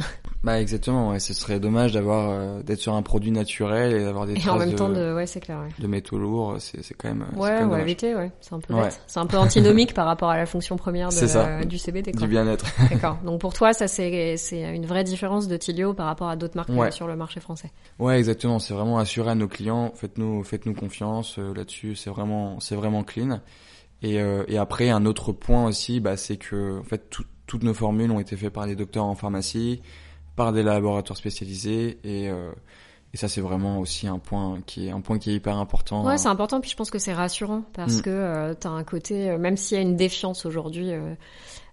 bah 0.44 0.60
exactement. 0.60 1.10
Ouais, 1.10 1.20
ce 1.20 1.34
serait 1.34 1.60
dommage 1.60 1.92
d'avoir 1.92 2.62
d'être 2.62 2.80
sur 2.80 2.94
un 2.94 3.02
produit 3.02 3.30
naturel 3.30 3.92
et 3.92 4.04
d'avoir 4.04 4.26
des 4.26 4.34
et 4.34 4.48
en 4.48 4.56
même 4.56 4.72
de, 4.72 4.76
temps 4.76 4.88
de 4.88 5.14
ouais, 5.14 5.26
c'est 5.26 5.40
clair. 5.40 5.58
Ouais. 5.58 5.68
De 5.78 5.86
métaux 5.86 6.18
lourds, 6.18 6.56
c'est 6.58 6.94
quand 6.94 7.08
même. 7.08 7.26
Ouais, 7.36 7.58
on 7.62 7.68
va 7.68 7.80
éviter. 7.80 8.14
Ouais, 8.14 8.30
c'est 8.40 8.54
un 8.54 8.60
peu. 8.60 8.74
C'est 9.06 9.20
un 9.20 9.26
peu 9.26 9.36
antinomique 9.36 9.92
par 9.92 10.06
rapport 10.06 10.30
à 10.30 10.36
la 10.36 10.46
fonction 10.46 10.76
première 10.76 11.10
de, 11.10 11.64
du 11.64 11.78
CBD. 11.78 12.12
Quoi. 12.12 12.22
Du 12.22 12.28
bien-être. 12.28 12.64
D'accord. 12.90 13.18
Donc 13.24 13.40
pour 13.40 13.52
toi, 13.52 13.72
ça 13.72 13.88
c'est 13.88 14.36
c'est 14.36 14.74
une 14.74 14.86
vraie 14.86 15.04
différence 15.04 15.48
de 15.48 15.56
Tilio 15.56 15.92
par 15.92 16.06
rapport 16.06 16.28
à 16.28 16.36
d'autres 16.36 16.56
marques 16.56 16.92
sur 16.92 17.06
le 17.06 17.16
marché 17.16 17.25
français. 17.40 17.70
Ouais, 17.98 18.18
exactement. 18.18 18.58
C'est 18.58 18.74
vraiment 18.74 18.98
assurer 18.98 19.30
à 19.30 19.34
nos 19.34 19.48
clients, 19.48 19.92
faites-nous, 19.94 20.42
faites-nous 20.44 20.74
confiance 20.74 21.38
euh, 21.38 21.54
là-dessus. 21.54 21.94
C'est 21.94 22.10
vraiment, 22.10 22.60
c'est 22.60 22.76
vraiment 22.76 23.04
clean. 23.04 23.40
Et, 24.02 24.20
euh, 24.20 24.44
et 24.48 24.58
après, 24.58 24.90
un 24.90 25.06
autre 25.06 25.32
point 25.32 25.66
aussi, 25.66 26.00
bah, 26.00 26.16
c'est 26.16 26.36
que 26.36 26.80
en 26.80 26.84
fait, 26.84 27.10
toutes 27.46 27.62
nos 27.62 27.74
formules 27.74 28.10
ont 28.10 28.20
été 28.20 28.36
faites 28.36 28.52
par 28.52 28.66
des 28.66 28.76
docteurs 28.76 29.04
en 29.04 29.14
pharmacie, 29.14 29.80
par 30.34 30.52
des 30.52 30.62
laboratoires 30.62 31.16
spécialisés, 31.16 31.98
et, 32.04 32.28
euh, 32.28 32.52
et 33.14 33.16
ça, 33.16 33.28
c'est 33.28 33.40
vraiment 33.40 33.78
aussi 33.78 34.06
un 34.06 34.18
point 34.18 34.58
qui 34.66 34.88
est 34.88 34.90
un 34.90 35.00
point 35.00 35.18
qui 35.18 35.30
est 35.30 35.34
hyper 35.34 35.56
important. 35.56 36.04
Ouais, 36.04 36.18
c'est 36.18 36.28
important. 36.28 36.60
Puis 36.60 36.70
je 36.70 36.76
pense 36.76 36.90
que 36.90 36.98
c'est 36.98 37.14
rassurant 37.14 37.62
parce 37.72 37.98
mm. 37.98 38.02
que 38.02 38.10
euh, 38.10 38.54
tu 38.54 38.66
as 38.66 38.70
un 38.70 38.84
côté, 38.84 39.38
même 39.38 39.56
s'il 39.56 39.76
y 39.76 39.78
a 39.78 39.82
une 39.82 39.96
défiance 39.96 40.44
aujourd'hui 40.44 40.92
euh, 40.92 41.14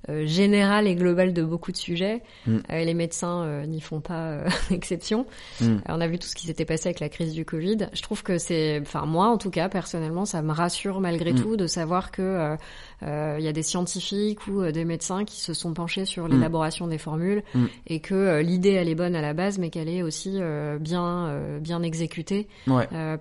générale 0.10 0.88
et 0.88 0.96
globale 0.96 1.34
de 1.34 1.44
beaucoup 1.44 1.72
de 1.72 1.78
sujets. 1.78 2.22
Mm. 2.46 2.58
Euh, 2.72 2.84
les 2.84 2.94
médecins 2.94 3.44
euh, 3.44 3.66
n'y 3.66 3.82
font 3.82 4.02
pas 4.02 4.40
exception. 4.72 5.26
Mm. 5.62 5.78
on 5.88 6.02
a 6.02 6.08
vu 6.08 6.20
tout 6.20 6.28
ce 6.28 6.36
qui 6.36 6.48
s'était 6.48 6.66
passé 6.66 6.90
avec 6.90 7.00
la 7.00 7.10
crise 7.10 7.34
du 7.34 7.46
Covid. 7.46 7.88
Je 7.94 8.02
trouve 8.02 8.24
que 8.24 8.38
c'est, 8.38 8.80
enfin 8.82 9.06
moi 9.06 9.28
en 9.28 9.38
tout 9.38 9.50
cas 9.50 9.70
personnellement, 9.70 10.26
ça 10.26 10.42
me 10.42 10.52
rassure 10.52 11.00
malgré 11.00 11.34
mm. 11.34 11.42
tout 11.42 11.56
de 11.58 11.68
savoir 11.68 12.12
que 12.12 12.58
il 13.02 13.44
y 13.44 13.48
a 13.50 13.52
des 13.52 13.64
scientifiques 13.64 14.48
ou 14.48 14.64
des 14.72 14.86
médecins 14.86 15.26
qui 15.26 15.42
se 15.42 15.54
sont 15.54 15.74
penchés 15.74 16.06
sur 16.06 16.30
l'élaboration 16.30 16.88
des 16.88 16.98
formules 16.98 17.44
et 17.86 18.00
que 18.00 18.40
l'idée 18.40 18.72
elle 18.72 18.88
est 18.88 18.96
bonne 18.96 19.16
à 19.16 19.22
la 19.22 19.34
base, 19.34 19.60
mais 19.60 19.70
qu'elle 19.70 19.90
est 19.90 20.02
aussi 20.02 20.40
bien 20.80 21.38
bien 21.60 21.84
exécutée 21.84 22.48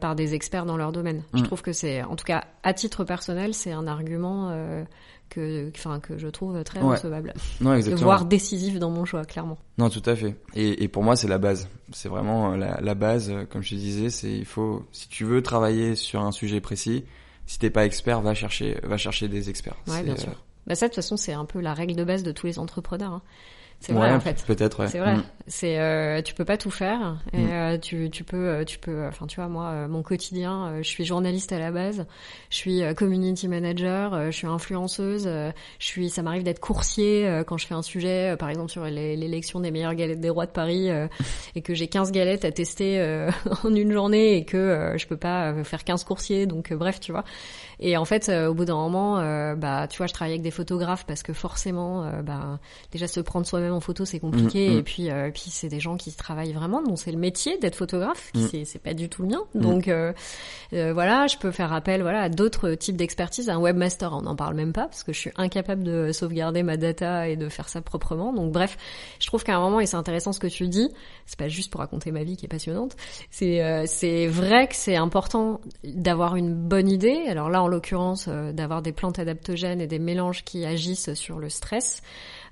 par 0.01 0.15
des 0.15 0.35
experts 0.35 0.67
dans 0.67 0.77
leur 0.77 0.93
domaine. 0.93 1.23
Je 1.35 1.43
trouve 1.43 1.63
que 1.63 1.73
c'est, 1.73 2.03
en 2.03 2.15
tout 2.15 2.25
cas 2.25 2.45
à 2.63 2.75
titre 2.75 3.03
personnel, 3.03 3.55
c'est 3.55 3.73
un 3.73 3.89
argument 3.89 4.53
que, 5.33 5.71
enfin, 5.75 5.99
que 5.99 6.19
je 6.19 6.29
trouve 6.29 6.63
très 6.63 6.81
recevable. 6.81 7.33
Non, 7.61 7.75
exactement. 7.75 8.05
Voire 8.05 8.25
décisif 8.27 8.79
dans 8.79 8.91
mon 8.91 9.05
choix, 9.05 9.25
clairement. 9.25 9.59
Non, 9.79 9.89
tout 9.89 10.03
à 10.05 10.15
fait. 10.15 10.37
Et, 10.55 10.85
et 10.85 10.89
pour 10.89 11.03
moi, 11.03 11.17
c'est 11.17 11.29
la 11.29 11.39
base. 11.39 11.69
C'est 11.93 12.09
vraiment 12.09 12.53
euh, 12.53 12.57
la, 12.57 12.81
la, 12.81 12.95
base, 12.95 13.31
euh, 13.31 13.45
comme 13.47 13.63
je 13.63 13.71
te 13.71 13.75
disais, 13.77 14.11
c'est 14.11 14.31
il 14.31 14.45
faut, 14.45 14.85
si 14.93 15.09
tu 15.09 15.25
veux 15.25 15.43
travailler 15.43 15.97
sur 15.97 16.21
un 16.21 16.33
sujet 16.33 16.61
précis, 16.61 17.05
si 17.47 17.59
t'es 17.59 17.71
pas 17.71 17.87
expert, 17.87 18.21
va 18.21 18.35
chercher, 18.35 18.79
va 18.83 18.99
chercher 18.99 19.29
des 19.29 19.49
experts. 19.49 19.77
Ouais, 19.89 20.03
bien 20.03 20.17
sûr. 20.17 20.31
Euh, 20.31 20.67
bah 20.67 20.75
ça, 20.75 20.87
de 20.87 20.91
toute 20.91 20.97
façon, 20.97 21.17
c'est 21.17 21.33
un 21.33 21.47
peu 21.47 21.61
la 21.61 21.73
règle 21.73 21.97
de 21.97 22.05
base 22.05 22.23
de 22.23 22.33
tous 22.33 22.47
les 22.47 22.59
entrepreneurs. 22.59 23.13
Hein. 23.13 23.23
C'est 23.83 23.93
vrai 23.93 24.13
en 24.13 24.21
fait. 24.21 24.45
Peut-être, 24.47 24.81
ouais. 24.81 24.89
C'est 24.89 24.99
vrai. 24.99 25.17
Mm. 25.17 25.25
C'est 25.49 25.79
euh, 25.81 26.23
tu 26.23 26.35
peux 26.35 26.45
pas 26.45 26.57
tout 26.57 26.71
faire. 26.71 27.17
Et, 27.33 27.39
mm. 27.39 27.51
euh, 27.51 27.79
tu 27.79 28.11
tu 28.11 28.23
peux 28.23 28.49
euh, 28.49 28.65
tu 28.65 28.79
peux. 28.79 29.07
Enfin 29.09 29.27
tu 29.27 29.37
vois 29.37 29.49
moi 29.49 29.71
euh, 29.71 29.89
mon 29.89 30.03
quotidien. 30.03 30.79
je 30.81 30.89
suis 30.89 31.05
journaliste 31.05 31.53
à 31.53 31.59
la 31.59 31.73
base. 31.73 32.07
Je 32.51 32.57
suis 32.57 32.83
community 32.95 33.49
manager. 33.49 34.31
je 34.31 34.37
suis 34.37 34.47
influenceuse. 34.47 35.25
je 35.25 35.53
suis. 35.87 36.11
Ça 36.11 36.23
m'arrive 36.23 36.45
d'être 36.45 36.61
coursier 36.61 37.43
quand 37.47 37.59
je 37.59 37.67
fais 37.67 37.75
un 37.75 37.83
sujet, 37.83 38.37
par 38.39 38.51
exemple 38.51 38.71
sur 38.71 38.85
l'élection 38.85 39.59
des 39.59 39.73
meilleures 39.73 39.95
galettes 39.95 40.21
des 40.21 40.31
rois 40.31 40.47
de 40.47 40.53
Paris, 40.53 40.89
et 41.57 41.63
que 41.63 41.75
j'ai 41.75 41.89
15 41.89 42.13
galettes 42.13 42.45
à 42.45 42.53
tester 42.53 43.27
en 43.65 43.75
une 43.75 43.93
journée 43.93 44.37
et 44.37 44.45
que 44.45 44.95
je 44.97 45.07
peux 45.07 45.17
pas 45.17 45.65
faire 45.65 45.83
15 45.83 46.05
coursiers. 46.05 46.47
Donc 46.47 46.73
bref 46.73 47.01
tu 47.01 47.11
vois. 47.11 47.25
Et 47.85 47.97
en 47.97 48.05
fait, 48.05 48.29
au 48.31 48.55
bout 48.55 48.65
d'un 48.65 48.77
moment, 48.77 49.17
bah, 49.57 49.87
tu 49.89 49.99
vois, 49.99 50.07
je 50.07 50.13
travaille 50.13 50.33
avec 50.33 50.43
des 50.43 50.51
photographes 50.51 51.05
parce 51.05 51.23
que 51.23 51.33
forcément, 51.33 52.11
bah, 52.23 52.59
déjà 52.91 53.09
se 53.09 53.21
prendre 53.21 53.47
soi-même 53.47 53.73
en 53.73 53.81
photo, 53.81 54.05
c'est 54.05 54.21
compliqué. 54.21 54.71
Mm, 54.71 54.75
mm. 54.75 54.79
Et 54.79 54.83
puis, 54.83 55.11
euh, 55.11 55.31
puis 55.33 55.45
c'est 55.49 55.69
des 55.69 55.81
gens 55.81 55.97
qui 55.97 56.13
travaillent 56.13 56.53
vraiment, 56.53 56.83
donc 56.83 56.99
c'est 56.99 57.13
le 57.13 57.19
métier 57.19 57.59
d'être 57.59 57.77
photographe, 57.77 58.31
qui 58.33 58.61
mm. 58.61 58.65
c'est 58.65 58.83
pas 58.83 58.95
du 58.95 59.09
tout 59.09 59.23
le 59.23 59.29
mien. 59.29 59.43
Donc 59.55 59.89
euh, 59.89 60.13
euh, 60.73 60.93
voilà, 60.93 61.27
je 61.27 61.37
peux 61.37 61.51
faire 61.51 61.73
appel 61.73 62.03
voilà 62.03 62.23
à 62.23 62.29
d'autres 62.29 62.75
types 62.75 62.97
d'expertise. 62.97 63.49
Un 63.49 63.59
webmaster, 63.59 64.13
on 64.13 64.23
n'en 64.23 64.37
parle 64.37 64.55
même 64.55 64.73
pas 64.73 64.85
parce 64.85 65.03
que 65.03 65.13
je 65.13 65.19
suis 65.19 65.31
incapable 65.37 65.83
de 65.83 66.13
sauvegarder 66.13 66.63
ma 66.63 66.77
data 66.77 67.29
et 67.29 67.37
de 67.37 67.49
faire 67.49 67.69
ça 67.69 67.81
proprement. 67.81 68.33
Donc 68.33 68.53
bref, 68.53 68.79
je 69.21 69.27
trouve 69.27 69.45
qu'à 69.45 69.57
un 69.57 69.61
moment 69.61 69.81
et 69.81 69.87
c'est 69.87 69.97
intéressant 69.97 70.33
ce 70.33 70.41
que 70.41 70.47
tu 70.47 70.69
dis. 70.69 70.91
C'est 71.27 71.39
pas 71.39 71.49
juste 71.49 71.71
pour 71.71 71.81
raconter 71.81 72.11
ma 72.11 72.25
vie 72.25 72.37
qui 72.37 72.47
est 72.47 72.49
passionnante. 72.49 72.97
C'est 73.31 73.87
c'est 73.87 74.27
vrai 74.27 74.69
que 74.69 74.75
c'est 74.75 74.97
important 74.97 75.61
d'avoir 75.85 76.37
une 76.37 76.55
bonne 76.55 76.89
idée. 76.89 77.25
Alors 77.29 77.51
là, 77.51 77.63
en 77.63 77.69
l'occurrence, 77.73 78.29
d'avoir 78.29 78.83
des 78.83 78.93
plantes 78.93 79.19
adaptogènes 79.19 79.81
et 79.81 79.89
des 79.89 79.99
mélanges 79.99 80.45
qui 80.45 80.65
agissent 80.65 81.15
sur 81.15 81.39
le 81.39 81.49
stress. 81.49 82.03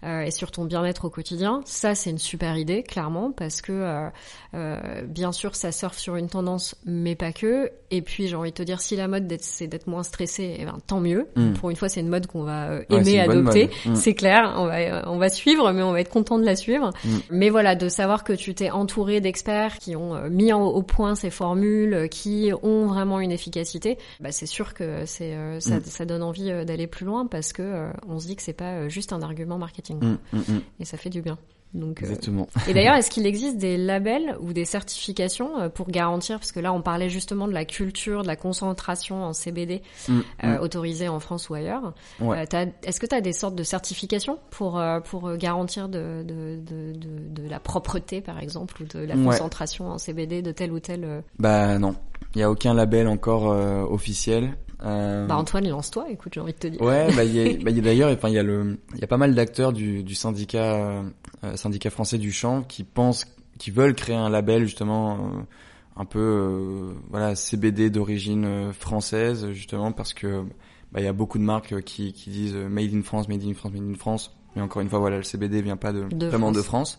Euh, 0.03 0.23
et 0.23 0.31
sur 0.31 0.51
ton 0.51 0.65
bien-être 0.65 1.05
au 1.05 1.11
quotidien. 1.11 1.61
Ça, 1.67 1.95
c'est 1.95 2.11
une 2.11 2.19
super 2.19 2.57
idée, 2.57 2.83
clairement, 2.83 3.33
parce 3.33 3.61
que 3.61 3.73
euh, 3.73 4.09
euh, 4.55 5.03
bien 5.07 5.31
sûr, 5.31 5.55
ça 5.55 5.73
surfe 5.73 5.99
sur 5.99 6.17
une 6.17 6.29
tendance, 6.29 6.75
mais 6.87 7.15
pas 7.15 7.33
que. 7.33 7.71
Et 7.91 8.01
puis, 8.01 8.27
j'ai 8.27 8.37
envie 8.37 8.51
de 8.51 8.57
te 8.57 8.63
dire, 8.63 8.81
si 8.81 8.97
la 8.97 9.09
mode 9.09 9.31
c'est 9.41 9.67
d'être 9.67 9.89
moins 9.89 10.03
stressé, 10.03 10.57
eh 10.59 10.65
ben 10.65 10.79
tant 10.87 11.01
mieux. 11.01 11.29
Mm. 11.37 11.53
Pour 11.53 11.71
une 11.71 11.77
fois, 11.77 11.89
c'est 11.89 12.01
une 12.01 12.09
mode 12.09 12.27
qu'on 12.27 12.45
va 12.45 12.81
aimer 12.89 13.21
adopter. 13.21 13.69
Mm. 13.85 13.95
C'est 13.95 14.15
clair, 14.15 14.55
on 14.57 14.67
va 14.67 15.11
on 15.11 15.19
va 15.19 15.29
suivre, 15.29 15.71
mais 15.73 15.83
on 15.83 15.93
va 15.93 16.01
être 16.01 16.11
content 16.11 16.39
de 16.39 16.45
la 16.45 16.57
suivre. 16.57 16.91
Mm. 17.05 17.17
Mais 17.31 17.51
voilà, 17.51 17.75
de 17.75 17.89
savoir 17.89 18.25
que 18.25 18.33
tu 18.33 18.55
t'es 18.55 18.71
entouré 18.71 19.21
d'experts 19.21 19.79
qui 19.79 19.97
ont 19.97 20.29
mis 20.31 20.53
au 20.53 20.83
point 20.83 21.15
ces 21.15 21.31
formules, 21.31 22.09
qui 22.11 22.53
ont 22.63 22.87
vraiment 22.87 23.21
une 23.21 23.33
efficacité, 23.33 23.99
bah, 24.21 24.33
c'est 24.33 24.47
sûr 24.47 24.73
que 24.73 25.05
c'est 25.05 25.37
ça, 25.59 25.81
ça, 25.85 26.05
donne 26.07 26.23
envie 26.23 26.51
d'aller 26.65 26.87
plus 26.87 27.05
loin 27.05 27.27
parce 27.27 27.53
que 27.53 27.89
on 28.09 28.19
se 28.19 28.27
dit 28.27 28.37
que 28.37 28.43
c'est 28.43 28.53
pas 28.55 28.89
juste 28.89 29.13
un 29.13 29.21
argument 29.21 29.59
marketing. 29.59 29.90
Mm, 29.95 30.19
mm, 30.33 30.39
mm. 30.39 30.61
Et 30.81 30.85
ça 30.85 30.97
fait 30.97 31.11
du 31.11 31.23
bien. 31.23 31.39
Donc, 31.75 32.03
euh, 32.03 32.07
Exactement. 32.07 32.49
Et 32.67 32.75
d'ailleurs, 32.75 32.97
est-ce 32.97 33.11
qu'il 33.11 33.27
existe 33.27 33.57
des 33.57 33.77
labels 33.77 34.37
ou 34.41 34.53
des 34.53 34.65
certifications 34.65 35.61
euh, 35.61 35.69
pour 35.69 35.89
garantir, 35.89 36.39
parce 36.39 36.51
que 36.51 36.59
là, 36.59 36.73
on 36.73 36.83
parlait 36.83 37.09
justement 37.09 37.47
de 37.47 37.53
la 37.53 37.65
culture, 37.65 38.23
de 38.23 38.27
la 38.27 38.35
concentration 38.37 39.23
en 39.25 39.33
CBD 39.33 39.83
euh, 40.43 40.59
autorisée 40.59 41.09
en 41.09 41.21
France 41.21 41.49
ou 41.49 41.55
ailleurs. 41.55 41.95
Ouais. 42.21 42.45
est-ce 42.83 42.99
que 42.99 43.07
tu 43.07 43.15
as 43.15 43.21
des 43.21 43.33
sortes 43.33 43.55
de 43.55 43.63
certifications 43.63 44.39
pour 44.51 44.83
pour 45.05 45.37
garantir 45.37 45.89
de 45.89 46.25
de, 46.27 46.59
de, 46.61 46.93
de, 46.93 47.43
de 47.43 47.49
la 47.49 47.61
propreté, 47.61 48.21
par 48.21 48.41
exemple, 48.41 48.83
ou 48.83 48.87
de 48.87 49.05
la 49.05 49.15
concentration 49.15 49.89
en 49.91 49.99
CBD 49.99 50.43
de 50.43 50.51
tel 50.53 50.73
ou 50.73 50.81
tel 50.81 51.23
Bah 51.39 51.79
non, 51.79 51.95
il 52.35 52.39
n'y 52.39 52.45
a 52.45 52.51
aucun 52.51 52.75
label 52.75 53.07
encore 53.07 53.45
officiel. 53.91 54.57
Euh... 54.83 55.27
Bah 55.27 55.37
Antoine, 55.37 55.69
lance-toi, 55.69 56.07
écoute, 56.11 56.33
j'ai 56.35 56.41
envie 56.41 56.53
de 56.53 56.59
te 56.59 56.67
dire. 56.67 56.81
Ouais, 56.81 57.09
bah 57.15 57.25
il 57.25 57.35
y 57.35 57.41
a, 57.41 57.57
bah, 57.65 57.71
y 57.71 57.79
a 57.79 57.83
d'ailleurs, 57.83 58.11
enfin 58.11 58.29
il 58.29 58.35
y 58.35 58.39
a 58.39 58.43
le, 58.43 58.79
il 58.95 59.01
y 59.01 59.05
a 59.05 59.07
pas 59.07 59.17
mal 59.17 59.35
d'acteurs 59.35 59.73
du, 59.73 60.03
du 60.03 60.15
syndicat, 60.15 61.03
euh, 61.45 61.57
syndicat 61.57 61.91
français 61.91 62.19
du 62.19 62.33
chant 62.33 62.63
qui 62.63 62.85
pensent, 62.85 63.27
qui 63.59 63.71
veulent 63.71 63.95
créer 63.95 64.17
un 64.17 64.31
label 64.31 64.65
justement 64.65 65.15
euh, 65.15 65.19
un 65.97 66.05
peu, 66.05 66.19
euh, 66.19 66.95
voilà, 67.11 67.35
CBD 67.35 67.91
d'origine 67.91 68.45
euh, 68.45 68.73
française 68.73 69.51
justement 69.53 69.93
parce 69.93 70.15
que 70.15 70.45
bah 70.93 71.01
il 71.01 71.05
y 71.05 71.09
a 71.09 71.13
beaucoup 71.13 71.39
de 71.39 71.45
marques 71.45 71.83
qui, 71.83 72.13
qui 72.13 72.31
disent 72.31 72.57
Made 72.57 72.95
in 72.95 73.03
France, 73.03 73.29
Made 73.29 73.45
in 73.45 73.55
France, 73.55 73.73
Made 73.73 73.91
in 73.91 73.95
France. 73.95 74.37
Mais 74.57 74.63
encore 74.63 74.83
une 74.83 74.89
fois, 74.89 74.99
voilà, 74.99 75.19
le 75.19 75.23
CBD 75.23 75.63
vient 75.63 75.77
pas 75.77 75.93
de, 75.93 76.09
vraiment 76.27 76.51
de 76.51 76.61
France. 76.61 76.99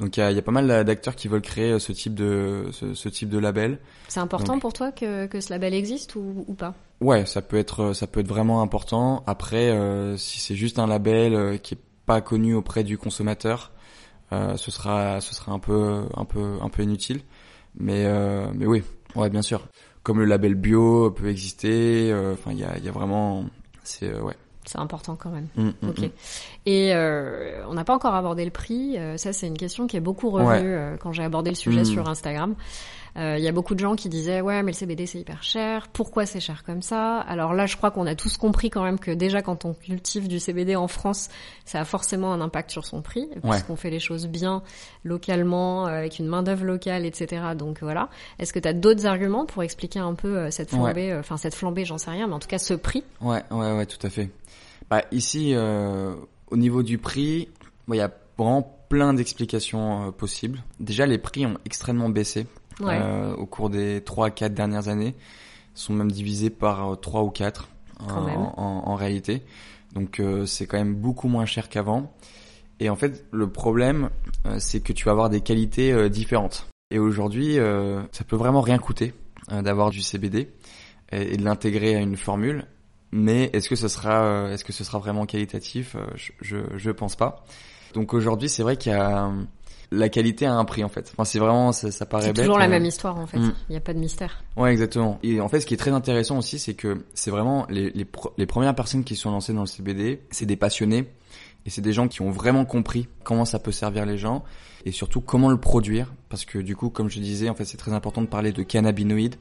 Donc 0.00 0.16
il 0.16 0.20
y 0.20 0.22
a, 0.22 0.32
y 0.32 0.38
a, 0.38 0.42
pas 0.42 0.52
mal 0.52 0.66
d'acteurs 0.84 1.14
qui 1.14 1.28
veulent 1.28 1.42
créer 1.42 1.78
ce 1.78 1.92
type 1.92 2.14
de 2.14 2.66
ce, 2.72 2.94
ce 2.94 3.08
type 3.08 3.28
de 3.28 3.38
label. 3.38 3.78
C'est 4.08 4.20
important 4.20 4.58
pour 4.58 4.72
toi 4.72 4.92
que, 4.92 5.26
que 5.26 5.40
ce 5.40 5.50
label 5.50 5.74
existe 5.74 6.16
ou, 6.16 6.44
ou 6.46 6.54
pas? 6.54 6.74
Ouais, 7.00 7.26
ça 7.26 7.42
peut 7.42 7.58
être 7.58 7.92
ça 7.92 8.06
peut 8.06 8.20
être 8.20 8.28
vraiment 8.28 8.62
important. 8.62 9.22
Après, 9.26 9.70
euh, 9.70 10.16
si 10.16 10.40
c'est 10.40 10.54
juste 10.54 10.78
un 10.78 10.86
label 10.86 11.34
euh, 11.34 11.56
qui 11.56 11.74
est 11.74 11.80
pas 12.06 12.20
connu 12.20 12.54
auprès 12.54 12.84
du 12.84 12.98
consommateur, 12.98 13.72
euh, 14.32 14.56
ce 14.56 14.70
sera 14.70 15.20
ce 15.20 15.34
sera 15.34 15.52
un 15.52 15.58
peu 15.58 16.04
un 16.16 16.24
peu 16.24 16.58
un 16.60 16.68
peu 16.68 16.82
inutile. 16.82 17.20
Mais 17.74 18.04
euh, 18.06 18.46
mais 18.54 18.66
oui, 18.66 18.82
ouais, 19.14 19.30
bien 19.30 19.42
sûr. 19.42 19.68
Comme 20.02 20.18
le 20.18 20.24
label 20.24 20.54
bio 20.54 21.10
peut 21.10 21.28
exister. 21.28 22.10
Euh, 22.12 22.34
enfin, 22.34 22.52
il 22.52 22.58
y 22.58 22.64
a 22.64 22.76
il 22.78 22.84
y 22.84 22.88
a 22.88 22.92
vraiment 22.92 23.44
c'est 23.84 24.12
ouais 24.20 24.36
c'est 24.64 24.78
important 24.78 25.16
quand 25.16 25.30
même. 25.30 25.48
Mm, 25.56 25.70
mm, 25.82 25.88
ok. 25.88 25.98
Mm. 26.00 26.10
Et 26.66 26.94
euh, 26.94 27.64
on 27.68 27.74
n'a 27.74 27.84
pas 27.84 27.94
encore 27.94 28.14
abordé 28.14 28.44
le 28.44 28.50
prix. 28.50 28.96
Euh, 28.96 29.16
ça, 29.16 29.32
c'est 29.32 29.46
une 29.46 29.58
question 29.58 29.86
qui 29.86 29.96
est 29.96 30.00
beaucoup 30.00 30.30
revenue 30.30 30.72
euh, 30.72 30.96
quand 30.96 31.12
j'ai 31.12 31.24
abordé 31.24 31.50
le 31.50 31.56
sujet 31.56 31.84
sur 31.84 32.08
Instagram. 32.08 32.54
Il 33.14 33.40
y 33.40 33.48
a 33.48 33.52
beaucoup 33.52 33.74
de 33.74 33.80
gens 33.80 33.94
qui 33.94 34.08
disaient 34.08 34.40
ouais, 34.40 34.62
mais 34.62 34.72
le 34.72 34.76
CBD 34.76 35.06
c'est 35.06 35.20
hyper 35.20 35.42
cher. 35.42 35.88
Pourquoi 35.92 36.24
c'est 36.24 36.40
cher 36.40 36.64
comme 36.64 36.82
ça? 36.82 37.18
Alors 37.20 37.52
là, 37.52 37.66
je 37.66 37.76
crois 37.76 37.90
qu'on 37.90 38.06
a 38.06 38.14
tous 38.14 38.36
compris 38.36 38.70
quand 38.70 38.82
même 38.82 38.98
que 38.98 39.10
déjà 39.10 39.42
quand 39.42 39.64
on 39.64 39.74
cultive 39.74 40.28
du 40.28 40.40
CBD 40.40 40.76
en 40.76 40.88
France, 40.88 41.28
ça 41.64 41.80
a 41.80 41.84
forcément 41.84 42.32
un 42.32 42.40
impact 42.40 42.70
sur 42.70 42.86
son 42.86 43.02
prix 43.02 43.28
parce 43.42 43.62
qu'on 43.62 43.76
fait 43.76 43.90
les 43.90 44.00
choses 44.00 44.26
bien 44.26 44.62
localement 45.04 45.84
avec 45.84 46.18
une 46.18 46.26
main 46.26 46.42
d'œuvre 46.42 46.64
locale, 46.64 47.04
etc. 47.04 47.42
Donc 47.56 47.82
voilà. 47.82 48.08
Est-ce 48.38 48.52
que 48.52 48.58
tu 48.58 48.68
as 48.68 48.72
d'autres 48.72 49.06
arguments 49.06 49.44
pour 49.44 49.62
expliquer 49.62 49.98
un 49.98 50.14
peu 50.14 50.50
cette 50.50 50.70
flambée, 50.70 51.14
enfin 51.14 51.36
cette 51.36 51.54
flambée, 51.54 51.84
j'en 51.84 51.98
sais 51.98 52.10
rien, 52.10 52.26
mais 52.26 52.34
en 52.34 52.38
tout 52.38 52.48
cas 52.48 52.58
ce 52.58 52.74
prix? 52.74 53.04
Ouais, 53.20 53.42
ouais, 53.50 53.72
ouais, 53.76 53.86
tout 53.86 54.04
à 54.06 54.10
fait. 54.10 54.30
Bah, 54.90 55.02
ici, 55.12 55.52
euh, 55.54 56.14
au 56.50 56.56
niveau 56.56 56.82
du 56.82 56.98
prix, 56.98 57.48
il 57.88 57.94
y 57.94 58.00
a 58.00 58.10
vraiment 58.36 58.76
plein 58.88 59.14
d'explications 59.14 60.12
possibles. 60.12 60.62
Déjà, 60.80 61.06
les 61.06 61.18
prix 61.18 61.46
ont 61.46 61.56
extrêmement 61.64 62.08
baissé 62.08 62.46
au 62.80 63.46
cours 63.46 63.70
des 63.70 64.00
3-4 64.00 64.50
dernières 64.50 64.88
années. 64.88 65.14
Sont 65.74 65.94
même 65.94 66.10
divisés 66.10 66.50
par 66.50 67.00
3 67.00 67.22
ou 67.22 67.30
4 67.30 67.68
en, 68.00 68.82
en, 68.86 68.94
réalité. 68.94 69.42
Donc 69.94 70.20
c'est 70.46 70.66
quand 70.66 70.76
même 70.76 70.94
beaucoup 70.94 71.28
moins 71.28 71.46
cher 71.46 71.68
qu'avant. 71.68 72.12
Et 72.80 72.90
en 72.90 72.96
fait, 72.96 73.24
le 73.30 73.48
problème, 73.48 74.10
c'est 74.58 74.80
que 74.80 74.92
tu 74.92 75.04
vas 75.06 75.12
avoir 75.12 75.30
des 75.30 75.40
qualités 75.40 76.10
différentes. 76.10 76.66
Et 76.90 76.98
aujourd'hui, 76.98 77.56
ça 78.10 78.24
peut 78.24 78.36
vraiment 78.36 78.60
rien 78.60 78.78
coûter 78.78 79.14
d'avoir 79.48 79.90
du 79.90 80.02
CBD 80.02 80.50
et, 81.12 81.36
de 81.36 81.44
l'intégrer 81.44 81.94
à 81.94 82.00
une 82.00 82.16
formule. 82.16 82.66
Mais 83.12 83.50
est-ce 83.52 83.68
que 83.68 83.76
ce 83.76 83.88
sera, 83.88 84.24
euh, 84.24 84.52
est-ce 84.52 84.64
que 84.64 84.72
ce 84.72 84.84
sera 84.84 84.98
vraiment 84.98 85.26
qualitatif? 85.26 85.94
Euh, 85.94 86.06
je, 86.16 86.32
je, 86.40 86.56
je 86.76 86.90
pense 86.90 87.14
pas. 87.14 87.44
Donc 87.92 88.14
aujourd'hui, 88.14 88.48
c'est 88.48 88.62
vrai 88.62 88.78
qu'il 88.78 88.92
y 88.92 88.94
a 88.94 89.30
la 89.92 90.08
qualité 90.08 90.46
a 90.46 90.54
un 90.54 90.64
prix 90.64 90.82
en 90.82 90.88
fait. 90.88 91.12
Enfin, 91.12 91.24
c'est 91.24 91.38
vraiment 91.38 91.72
ça, 91.72 91.90
ça 91.90 92.06
paraît 92.06 92.26
C'est 92.26 92.32
toujours 92.32 92.58
la 92.58 92.68
même 92.68 92.84
histoire 92.84 93.18
en 93.18 93.26
fait. 93.26 93.38
Mm. 93.38 93.54
Il 93.68 93.72
n'y 93.72 93.76
a 93.76 93.80
pas 93.80 93.94
de 93.94 93.98
mystère. 93.98 94.42
Ouais, 94.56 94.72
exactement. 94.72 95.18
Et 95.22 95.40
en 95.40 95.48
fait, 95.48 95.60
ce 95.60 95.66
qui 95.66 95.74
est 95.74 95.78
très 95.78 95.90
intéressant 95.90 96.38
aussi, 96.38 96.58
c'est 96.58 96.74
que 96.74 97.04
c'est 97.14 97.30
vraiment 97.30 97.66
les, 97.68 97.90
les, 97.90 98.06
les, 98.38 98.46
premières 98.46 98.74
personnes 98.74 99.04
qui 99.04 99.16
sont 99.16 99.30
lancées 99.30 99.52
dans 99.52 99.60
le 99.60 99.66
CBD, 99.66 100.22
c'est 100.30 100.46
des 100.46 100.56
passionnés 100.56 101.06
et 101.66 101.70
c'est 101.70 101.82
des 101.82 101.92
gens 101.92 102.08
qui 102.08 102.22
ont 102.22 102.30
vraiment 102.30 102.64
compris 102.64 103.08
comment 103.24 103.44
ça 103.44 103.58
peut 103.58 103.72
servir 103.72 104.06
les 104.06 104.18
gens 104.18 104.42
et 104.84 104.90
surtout 104.90 105.20
comment 105.20 105.50
le 105.50 105.58
produire 105.58 106.12
parce 106.28 106.44
que 106.44 106.58
du 106.58 106.74
coup, 106.74 106.88
comme 106.88 107.08
je 107.08 107.20
disais, 107.20 107.48
en 107.48 107.54
fait, 107.54 107.64
c'est 107.64 107.76
très 107.76 107.92
important 107.92 108.22
de 108.22 108.26
parler 108.26 108.52
de 108.52 108.62
cannabinoïdes 108.62 109.36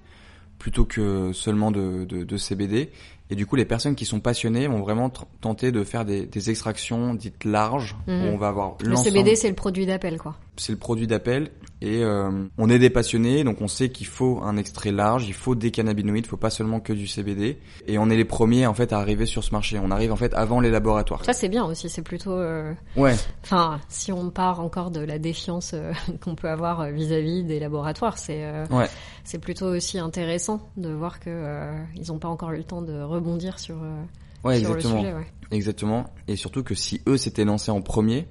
plutôt 0.61 0.85
que 0.85 1.31
seulement 1.33 1.71
de, 1.71 2.05
de, 2.05 2.23
de, 2.23 2.37
CBD. 2.37 2.91
Et 3.31 3.35
du 3.35 3.45
coup, 3.45 3.55
les 3.55 3.65
personnes 3.65 3.95
qui 3.95 4.05
sont 4.05 4.19
passionnées 4.19 4.67
vont 4.67 4.81
vraiment 4.81 5.09
tenter 5.09 5.71
de 5.71 5.83
faire 5.85 6.03
des, 6.03 6.25
des 6.25 6.49
extractions 6.49 7.13
dites 7.13 7.45
larges, 7.45 7.95
où 8.07 8.11
mhm. 8.11 8.25
on 8.33 8.37
va 8.37 8.49
avoir 8.49 8.75
Le 8.83 8.95
CBD, 8.97 9.37
c'est 9.37 9.49
le 9.49 9.55
produit 9.55 9.85
d'appel, 9.85 10.17
quoi. 10.17 10.35
C'est 10.57 10.73
le 10.73 10.77
produit 10.77 11.07
d'appel. 11.07 11.49
Et 11.81 12.03
euh, 12.03 12.29
on 12.59 12.69
est 12.69 12.77
des 12.77 12.91
passionnés, 12.91 13.43
donc 13.43 13.59
on 13.59 13.67
sait 13.67 13.89
qu'il 13.89 14.05
faut 14.05 14.39
un 14.43 14.55
extrait 14.55 14.91
large, 14.91 15.27
il 15.27 15.33
faut 15.33 15.55
des 15.55 15.71
cannabinoïdes, 15.71 16.25
il 16.25 16.29
faut 16.29 16.37
pas 16.37 16.51
seulement 16.51 16.79
que 16.79 16.93
du 16.93 17.07
CBD. 17.07 17.57
Et 17.87 17.97
on 17.97 18.07
est 18.11 18.15
les 18.15 18.25
premiers 18.25 18.67
en 18.67 18.75
fait 18.75 18.93
à 18.93 18.99
arriver 18.99 19.25
sur 19.25 19.43
ce 19.43 19.51
marché. 19.51 19.79
On 19.83 19.89
arrive 19.89 20.11
en 20.11 20.15
fait 20.15 20.31
avant 20.35 20.59
les 20.59 20.69
laboratoires. 20.69 21.25
Ça 21.25 21.33
c'est 21.33 21.49
bien 21.49 21.65
aussi, 21.65 21.89
c'est 21.89 22.03
plutôt. 22.03 22.33
Euh... 22.33 22.71
Ouais. 22.95 23.15
Enfin, 23.43 23.79
si 23.89 24.11
on 24.11 24.29
part 24.29 24.59
encore 24.59 24.91
de 24.91 25.01
la 25.01 25.17
défiance 25.17 25.71
euh, 25.73 25.91
qu'on 26.23 26.35
peut 26.35 26.49
avoir 26.49 26.85
vis-à-vis 26.91 27.43
des 27.43 27.59
laboratoires, 27.59 28.19
c'est. 28.19 28.45
ouais. 28.69 28.87
C'est 29.23 29.39
plutôt 29.39 29.67
aussi 29.67 29.97
intéressant 29.97 30.69
de 30.77 30.89
voir 30.89 31.19
que 31.19 31.71
ils 31.95 32.07
n'ont 32.07 32.17
pas 32.19 32.27
encore 32.27 32.51
eu 32.51 32.57
le 32.57 32.63
temps 32.63 32.81
de 32.81 33.01
rebondir 33.21 33.59
sur. 33.59 33.75
ouais, 34.43 34.59
exactement. 34.59 34.95
Le 34.95 34.99
sujet, 34.99 35.13
ouais. 35.13 35.27
Exactement. 35.51 36.05
Et 36.27 36.35
surtout 36.35 36.63
que 36.63 36.75
si 36.75 37.01
eux 37.07 37.17
s'étaient 37.17 37.45
lancés 37.45 37.71
en 37.71 37.81
premier, 37.81 38.27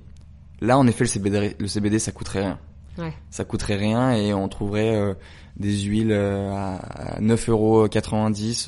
là 0.61 0.78
en 0.78 0.86
effet 0.86 1.05
le 1.05 1.09
CBD, 1.09 1.57
le 1.59 1.68
CBD 1.68 1.99
ça 1.99 2.12
coûterait 2.12 2.41
rien. 2.41 2.59
Ouais. 2.99 3.12
Ça 3.30 3.45
coûterait 3.45 3.76
rien 3.76 4.12
et 4.12 4.34
on 4.34 4.49
trouverait 4.49 4.97
euh, 4.97 5.14
des 5.57 5.78
huiles 5.82 6.12
euh, 6.12 6.51
à 6.53 7.20
9,90 7.20 7.51
euros 7.51 7.88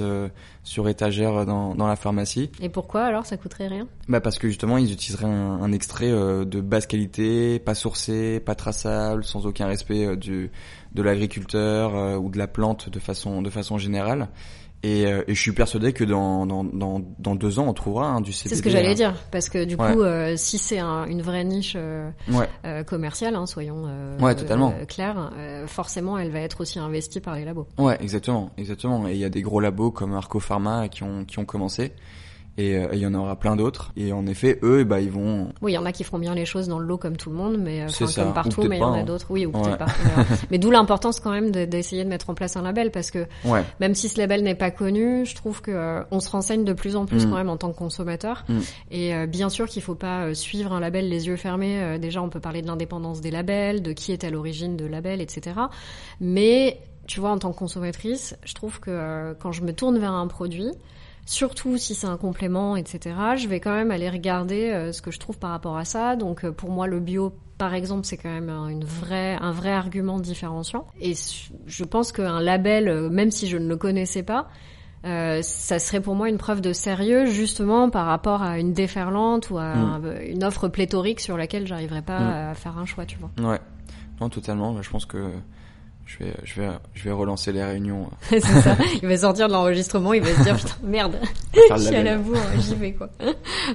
euh, 0.01 0.29
sur 0.62 0.89
étagère 0.89 1.45
dans, 1.45 1.75
dans 1.75 1.87
la 1.87 1.97
pharmacie. 1.97 2.51
Et 2.61 2.68
pourquoi 2.68 3.05
alors 3.05 3.27
ça 3.27 3.37
coûterait 3.37 3.66
rien? 3.66 3.89
Bah 4.09 4.20
parce 4.20 4.39
que 4.39 4.49
justement 4.49 4.79
ils 4.79 4.93
utiliseraient 4.93 5.27
un, 5.27 5.61
un 5.62 5.73
extrait 5.73 6.11
de 6.11 6.61
basse 6.61 6.87
qualité, 6.87 7.59
pas 7.59 7.75
sourcé, 7.75 8.39
pas 8.39 8.55
traçable, 8.55 9.25
sans 9.25 9.47
aucun 9.47 9.66
respect 9.66 10.16
du 10.16 10.51
de 10.93 11.03
l'agriculteur 11.03 12.20
ou 12.23 12.31
de 12.31 12.39
la 12.39 12.47
plante 12.47 12.91
de 12.91 12.99
façon 13.01 13.43
de 13.43 13.51
façon 13.51 13.77
générale. 13.79 14.29
Et, 14.85 15.07
euh, 15.07 15.22
et, 15.28 15.35
je 15.35 15.41
suis 15.41 15.53
persuadé 15.53 15.93
que 15.93 16.03
dans, 16.03 16.45
dans, 16.45 16.64
dans, 16.64 17.01
dans 17.18 17.35
deux 17.37 17.61
ans, 17.61 17.68
on 17.68 17.72
trouvera 17.72 18.09
hein, 18.09 18.20
du 18.20 18.33
CBD. 18.33 18.51
C'est 18.51 18.59
ce 18.59 18.62
que 18.64 18.70
j'allais 18.70 18.91
hein. 18.91 18.95
dire, 18.95 19.14
parce 19.30 19.49
que 19.49 19.64
du 19.64 19.76
coup, 19.76 19.85
euh, 19.85 20.35
si 20.37 20.59
c'est 20.59 20.80
un, 20.80 21.07
une 21.07 21.22
vraie 21.22 21.45
niche 21.45 21.74
euh, 21.76 22.11
euh 22.64 22.83
commerciale, 22.83 23.37
hein, 23.37 23.47
soyons 23.47 23.89
ouais, 24.20 24.35
totalement. 24.35 24.74
clairs, 24.89 25.33
forcément, 25.66 26.18
elle 26.18 26.30
va 26.30 26.41
être 26.41 26.61
aussi 26.62 26.78
investie 26.80 27.20
par 27.20 27.37
les 27.37 27.45
labos. 27.45 27.68
Ouais, 27.78 27.97
exactement, 28.01 28.51
exactement. 28.59 29.07
Et 29.09 29.12
il 29.12 29.18
y 29.18 29.24
a 29.24 29.30
des 29.30 29.43
gros 29.43 29.61
labos 29.61 29.93
comme 29.93 30.14
Arco 30.14 30.41
Pharma 30.41 30.89
qui 30.89 31.05
ont, 31.05 31.24
qui 31.24 31.39
ont 31.39 31.45
commencé 31.45 31.93
et 32.59 32.77
euh, 32.77 32.89
il 32.93 32.99
y 32.99 33.07
en 33.07 33.15
aura 33.15 33.37
plein 33.37 33.57
d'autres. 33.57 33.93
Et 33.97 34.13
en 34.13 34.27
effet, 34.27 34.59
eux, 34.63 34.85
bah, 34.85 35.01
ils 35.01 35.11
vont. 35.11 35.53
Oui, 35.63 35.73
il 35.73 35.75
y 35.75 35.79
en 35.79 35.87
a 35.87 35.93
qui 35.93 36.05
feront 36.05 36.19
bien 36.19 36.35
les 36.35 36.45
choses 36.45 36.69
dans 36.69 36.79
le 36.79 36.87
lot 36.87 36.99
comme 36.99 37.17
tout 37.17 37.31
le 37.31 37.37
monde, 37.37 37.57
mais 37.59 37.85
enfin, 37.85 38.07
comme 38.15 38.35
partout, 38.35 38.65
mais 38.65 38.77
il 38.77 38.81
y 38.81 38.83
en 38.83 38.93
a 38.93 38.99
hein. 38.99 39.05
d'autres. 39.05 39.27
Oui, 39.31 39.47
ou 39.47 39.53
peut-être 39.53 39.79
pas. 39.79 39.87
mais 40.51 40.59
d'où 40.59 40.71
l'importance 40.71 41.21
quand 41.21 41.31
même 41.31 41.51
d'essayer 41.51 42.05
de, 42.05 42.09
mettre 42.09 42.29
en 42.29 42.35
place 42.35 42.57
un 42.57 42.63
label, 42.63 42.91
parce 42.91 43.11
que 43.11 43.27
même 43.81 43.95
si 43.95 44.09
ce 44.09 44.19
label 44.19 44.43
n'est 44.43 44.55
pas 44.55 44.71
connu, 44.71 45.25
je 45.25 45.35
trouve 45.35 45.63
que 45.63 45.71
euh, 45.71 46.03
on 46.11 46.21
se 46.21 46.31
renseigne 46.31 46.65
de 46.65 46.73
plus 46.73 46.97
en 46.97 47.07
plus 47.07 47.27
mm. 47.27 47.31
quand 47.31 47.37
même 47.37 47.49
en 47.49 47.57
tant 47.57 47.73
que 47.73 47.79
consommateur. 47.79 48.45
Mm. 48.49 48.59
Et 48.91 49.15
euh, 49.15 49.27
bien 49.27 49.49
sûr 49.49 49.67
qu'il 49.67 49.83
faut 49.83 49.95
pas 49.95 50.35
suivre 50.35 50.73
un 50.73 50.81
label 50.81 51.09
les 51.09 51.29
yeux 51.29 51.37
fermés. 51.37 51.99
déjà, 51.99 52.23
on 52.23 52.29
peut 52.29 52.41
parler 52.41 52.61
de 52.61 52.67
l'indépendance 52.67 53.21
des 53.21 53.31
labels, 53.31 53.83
de 53.83 53.93
qui 53.93 54.13
est 54.13 54.25
à 54.25 54.31
l'origine 54.31 54.77
de 54.77 54.85
label, 54.85 55.21
etc. 55.21 55.57
Mais 56.21 56.81
tu 57.07 57.21
vois, 57.21 57.31
en 57.31 57.39
tant 57.39 57.53
que 57.53 57.59
consommatrice, 57.59 58.37
je 58.45 58.55
trouve 58.55 58.79
que 58.79 59.35
quand 59.41 59.53
je 59.53 59.63
me 59.63 59.73
tourne 59.73 59.99
vers 59.99 60.13
un 60.13 60.27
produit, 60.27 60.71
Surtout 61.25 61.79
si 61.79 61.95
c'est 61.95 62.09
un 62.09 62.16
complément, 62.16 62.77
etc. 62.77 63.14
Je 63.37 63.47
vais 63.47 63.61
quand 63.61 63.75
même 63.75 63.93
aller 63.93 64.11
regarder 64.11 64.70
euh, 64.70 64.93
ce 64.93 65.01
que 65.03 65.12
je 65.12 65.20
trouve 65.20 65.39
par 65.39 65.51
rapport 65.51 65.77
à 65.77 65.85
ça. 65.85 66.16
Donc 66.16 66.45
euh, 66.45 66.51
pour 66.51 66.70
moi, 66.70 66.89
le 66.89 66.99
bio, 66.99 67.33
par 67.59 67.75
exemple, 67.75 68.05
c'est 68.05 68.16
quand 68.16 68.33
même 68.33 68.49
un, 68.49 68.68
une 68.68 68.85
vraie, 68.85 69.37
un 69.41 69.53
vrai 69.53 69.70
argument 69.70 70.18
différenciant. 70.18 70.87
Et 71.01 71.14
je 71.66 71.85
pense 71.85 72.11
qu'un 72.11 72.41
label, 72.41 72.89
euh, 72.89 73.09
même 73.09 73.31
si 73.31 73.47
je 73.47 73.57
ne 73.57 73.68
le 73.68 73.77
connaissais 73.77 74.25
pas, 74.25 74.49
ça 75.05 75.79
serait 75.81 76.01
pour 76.01 76.14
moi 76.14 76.29
une 76.29 76.39
preuve 76.39 76.61
de 76.61 76.73
sérieux 76.73 77.27
justement 77.27 77.91
par 77.91 78.07
rapport 78.07 78.41
à 78.41 78.61
une 78.61 78.73
déferlante 78.73 79.51
ou 79.51 79.59
à 79.59 79.99
mm. 79.99 80.20
une 80.29 80.45
offre 80.45 80.68
pléthorique 80.68 81.18
sur 81.18 81.37
laquelle 81.37 81.66
j'arriverais 81.66 82.03
pas 82.03 82.20
mm. 82.20 82.51
à 82.51 82.55
faire 82.55 82.79
un 82.79 82.85
choix, 82.87 83.05
tu 83.05 83.18
vois. 83.18 83.31
Ouais, 83.51 83.61
non, 84.20 84.29
totalement. 84.29 84.81
Je 84.81 84.91
pense 84.91 85.05
que 85.05 85.33
je 86.07 86.19
vais, 86.19 86.35
je 86.45 86.61
vais, 86.61 86.69
je 86.95 87.05
vais 87.05 87.13
relancer 87.13 87.53
les 87.53 87.63
réunions. 87.63 88.11
c'est 88.29 88.41
ça. 88.41 88.77
Il 89.03 89.09
va 89.09 89.17
sortir 89.17 89.49
de 89.49 89.53
l'enregistrement, 89.53 90.13
il 90.13 90.23
va 90.23 90.35
se 90.35 90.43
dire 90.43 90.57
putain 90.57 90.75
merde, 90.83 91.17
je 91.55 91.79
suis 91.79 91.95
à 91.95 92.03
la 92.03 92.19
bourre, 92.19 92.41
j'y 92.59 92.75
vais 92.75 92.93
quoi. 92.93 93.09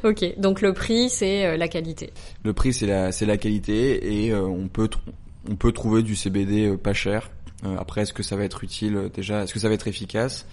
ok, 0.03 0.39
donc 0.39 0.61
le 0.61 0.73
prix 0.73 1.09
c'est 1.09 1.45
euh, 1.45 1.57
la 1.57 1.67
qualité. 1.67 2.11
Le 2.43 2.53
prix 2.53 2.73
c'est 2.73 2.87
la, 2.87 3.11
c'est 3.11 3.25
la 3.25 3.37
qualité 3.37 4.25
et 4.25 4.31
euh, 4.31 4.41
on 4.41 4.67
peut, 4.67 4.89
on 5.49 5.55
peut 5.55 5.71
trouver 5.71 6.03
du 6.03 6.15
CBD 6.15 6.67
euh, 6.67 6.77
pas 6.77 6.93
cher. 6.93 7.29
après, 7.77 8.01
est-ce 8.01 8.13
que 8.13 8.23
ça 8.23 8.35
va 8.35 8.43
être 8.43 8.63
utile 8.63 9.09
déjà 9.13 9.43
Est-ce 9.43 9.53
que 9.53 9.59
ça 9.59 9.67
va 9.69 9.73
être 9.73 9.87
efficace 9.87 10.45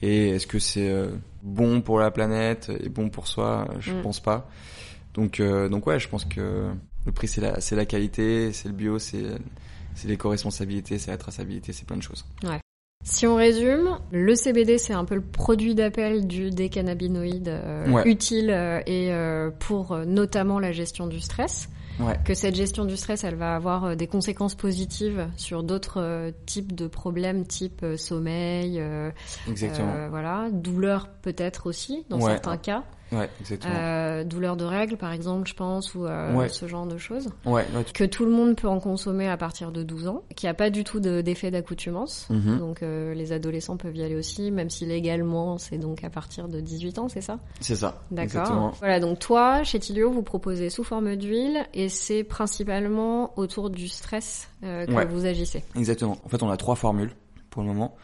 Et 0.00 0.30
est-ce 0.30 0.46
que 0.46 0.58
c'est 0.58 0.92
bon 1.42 1.80
pour 1.80 1.98
la 1.98 2.10
planète 2.10 2.70
et 2.82 2.88
bon 2.88 3.08
pour 3.08 3.26
soi? 3.26 3.68
Je 3.78 3.92
mm. 3.92 4.02
pense 4.02 4.20
pas. 4.20 4.48
Donc, 5.14 5.40
donc 5.40 5.86
ouais, 5.86 5.98
je 5.98 6.08
pense 6.08 6.24
que 6.24 6.68
le 7.06 7.12
prix 7.12 7.28
c'est 7.28 7.40
la, 7.40 7.60
c'est 7.60 7.76
la 7.76 7.86
qualité, 7.86 8.52
c'est 8.52 8.68
le 8.68 8.74
bio, 8.74 8.98
c'est 8.98 9.24
c'est 9.94 10.08
l'éco-responsabilité, 10.08 10.98
c'est 10.98 11.10
la 11.10 11.18
traçabilité, 11.18 11.72
c'est 11.72 11.86
plein 11.86 11.96
de 11.96 12.02
choses. 12.02 12.24
Ouais. 12.44 12.60
Si 13.04 13.26
on 13.26 13.34
résume, 13.34 13.98
le 14.12 14.34
CBD 14.36 14.78
c'est 14.78 14.92
un 14.92 15.04
peu 15.04 15.16
le 15.16 15.22
produit 15.22 15.74
d'appel 15.74 16.26
du 16.26 16.50
décannabinoïde 16.50 17.48
euh, 17.48 18.04
utile 18.04 18.50
euh, 18.50 18.80
et 18.86 19.12
euh, 19.12 19.50
pour 19.50 19.96
notamment 20.06 20.60
la 20.60 20.70
gestion 20.70 21.08
du 21.08 21.20
stress. 21.20 21.68
Ouais. 22.00 22.18
Que 22.24 22.32
cette 22.32 22.54
gestion 22.54 22.84
du 22.84 22.96
stress, 22.96 23.22
elle 23.22 23.34
va 23.34 23.54
avoir 23.54 23.96
des 23.96 24.06
conséquences 24.06 24.54
positives 24.54 25.28
sur 25.36 25.62
d'autres 25.62 26.32
types 26.46 26.74
de 26.74 26.86
problèmes, 26.86 27.44
type 27.44 27.84
sommeil, 27.96 28.82
Exactement. 29.46 30.08
voilà, 30.08 30.48
douleur 30.50 31.10
peut-être 31.20 31.66
aussi 31.66 32.06
dans 32.08 32.20
certains 32.20 32.56
cas. 32.56 32.84
Ouais, 33.12 33.28
exactement. 33.40 33.74
Euh, 33.76 34.24
douleur 34.24 34.56
de 34.56 34.64
règles, 34.64 34.96
par 34.96 35.12
exemple, 35.12 35.46
je 35.48 35.54
pense, 35.54 35.94
ou 35.94 36.06
euh, 36.06 36.48
ce 36.48 36.66
genre 36.66 36.86
de 36.86 36.96
choses. 36.96 37.28
Ouais, 37.44 37.66
que 37.94 38.04
tout 38.04 38.24
le 38.24 38.30
monde 38.30 38.56
peut 38.56 38.68
en 38.68 38.80
consommer 38.80 39.28
à 39.28 39.36
partir 39.36 39.70
de 39.70 39.82
12 39.82 40.08
ans, 40.08 40.22
qui 40.34 40.46
a 40.46 40.54
pas 40.54 40.70
du 40.70 40.82
tout 40.84 41.00
d'effet 41.00 41.50
d'accoutumance. 41.50 42.26
Mhm. 42.30 42.58
Donc 42.58 42.82
euh, 42.82 43.14
les 43.14 43.32
adolescents 43.32 43.76
peuvent 43.76 43.96
y 43.96 44.02
aller 44.02 44.16
aussi, 44.16 44.50
même 44.50 44.70
si 44.70 44.86
légalement 44.86 45.58
c'est 45.58 45.78
donc 45.78 46.04
à 46.04 46.10
partir 46.10 46.48
de 46.48 46.60
18 46.60 46.98
ans, 46.98 47.08
c'est 47.08 47.20
ça? 47.20 47.38
C'est 47.60 47.76
ça. 47.76 48.00
D'accord. 48.10 48.74
Voilà, 48.78 49.00
donc 49.00 49.18
toi, 49.18 49.62
chez 49.62 49.78
Tilio, 49.78 50.10
vous 50.10 50.22
proposez 50.22 50.70
sous 50.70 50.84
forme 50.84 51.16
d'huile 51.16 51.66
et 51.74 51.88
c'est 51.88 52.24
principalement 52.24 53.38
autour 53.38 53.70
du 53.70 53.88
stress 53.88 54.48
euh, 54.64 54.86
que 54.86 55.06
vous 55.08 55.26
agissez. 55.26 55.62
Exactement. 55.76 56.16
En 56.24 56.28
fait, 56.28 56.42
on 56.42 56.50
a 56.50 56.56
trois 56.56 56.76
formules 56.76 57.12
pour 57.50 57.62
le 57.62 57.68
moment. 57.68 57.94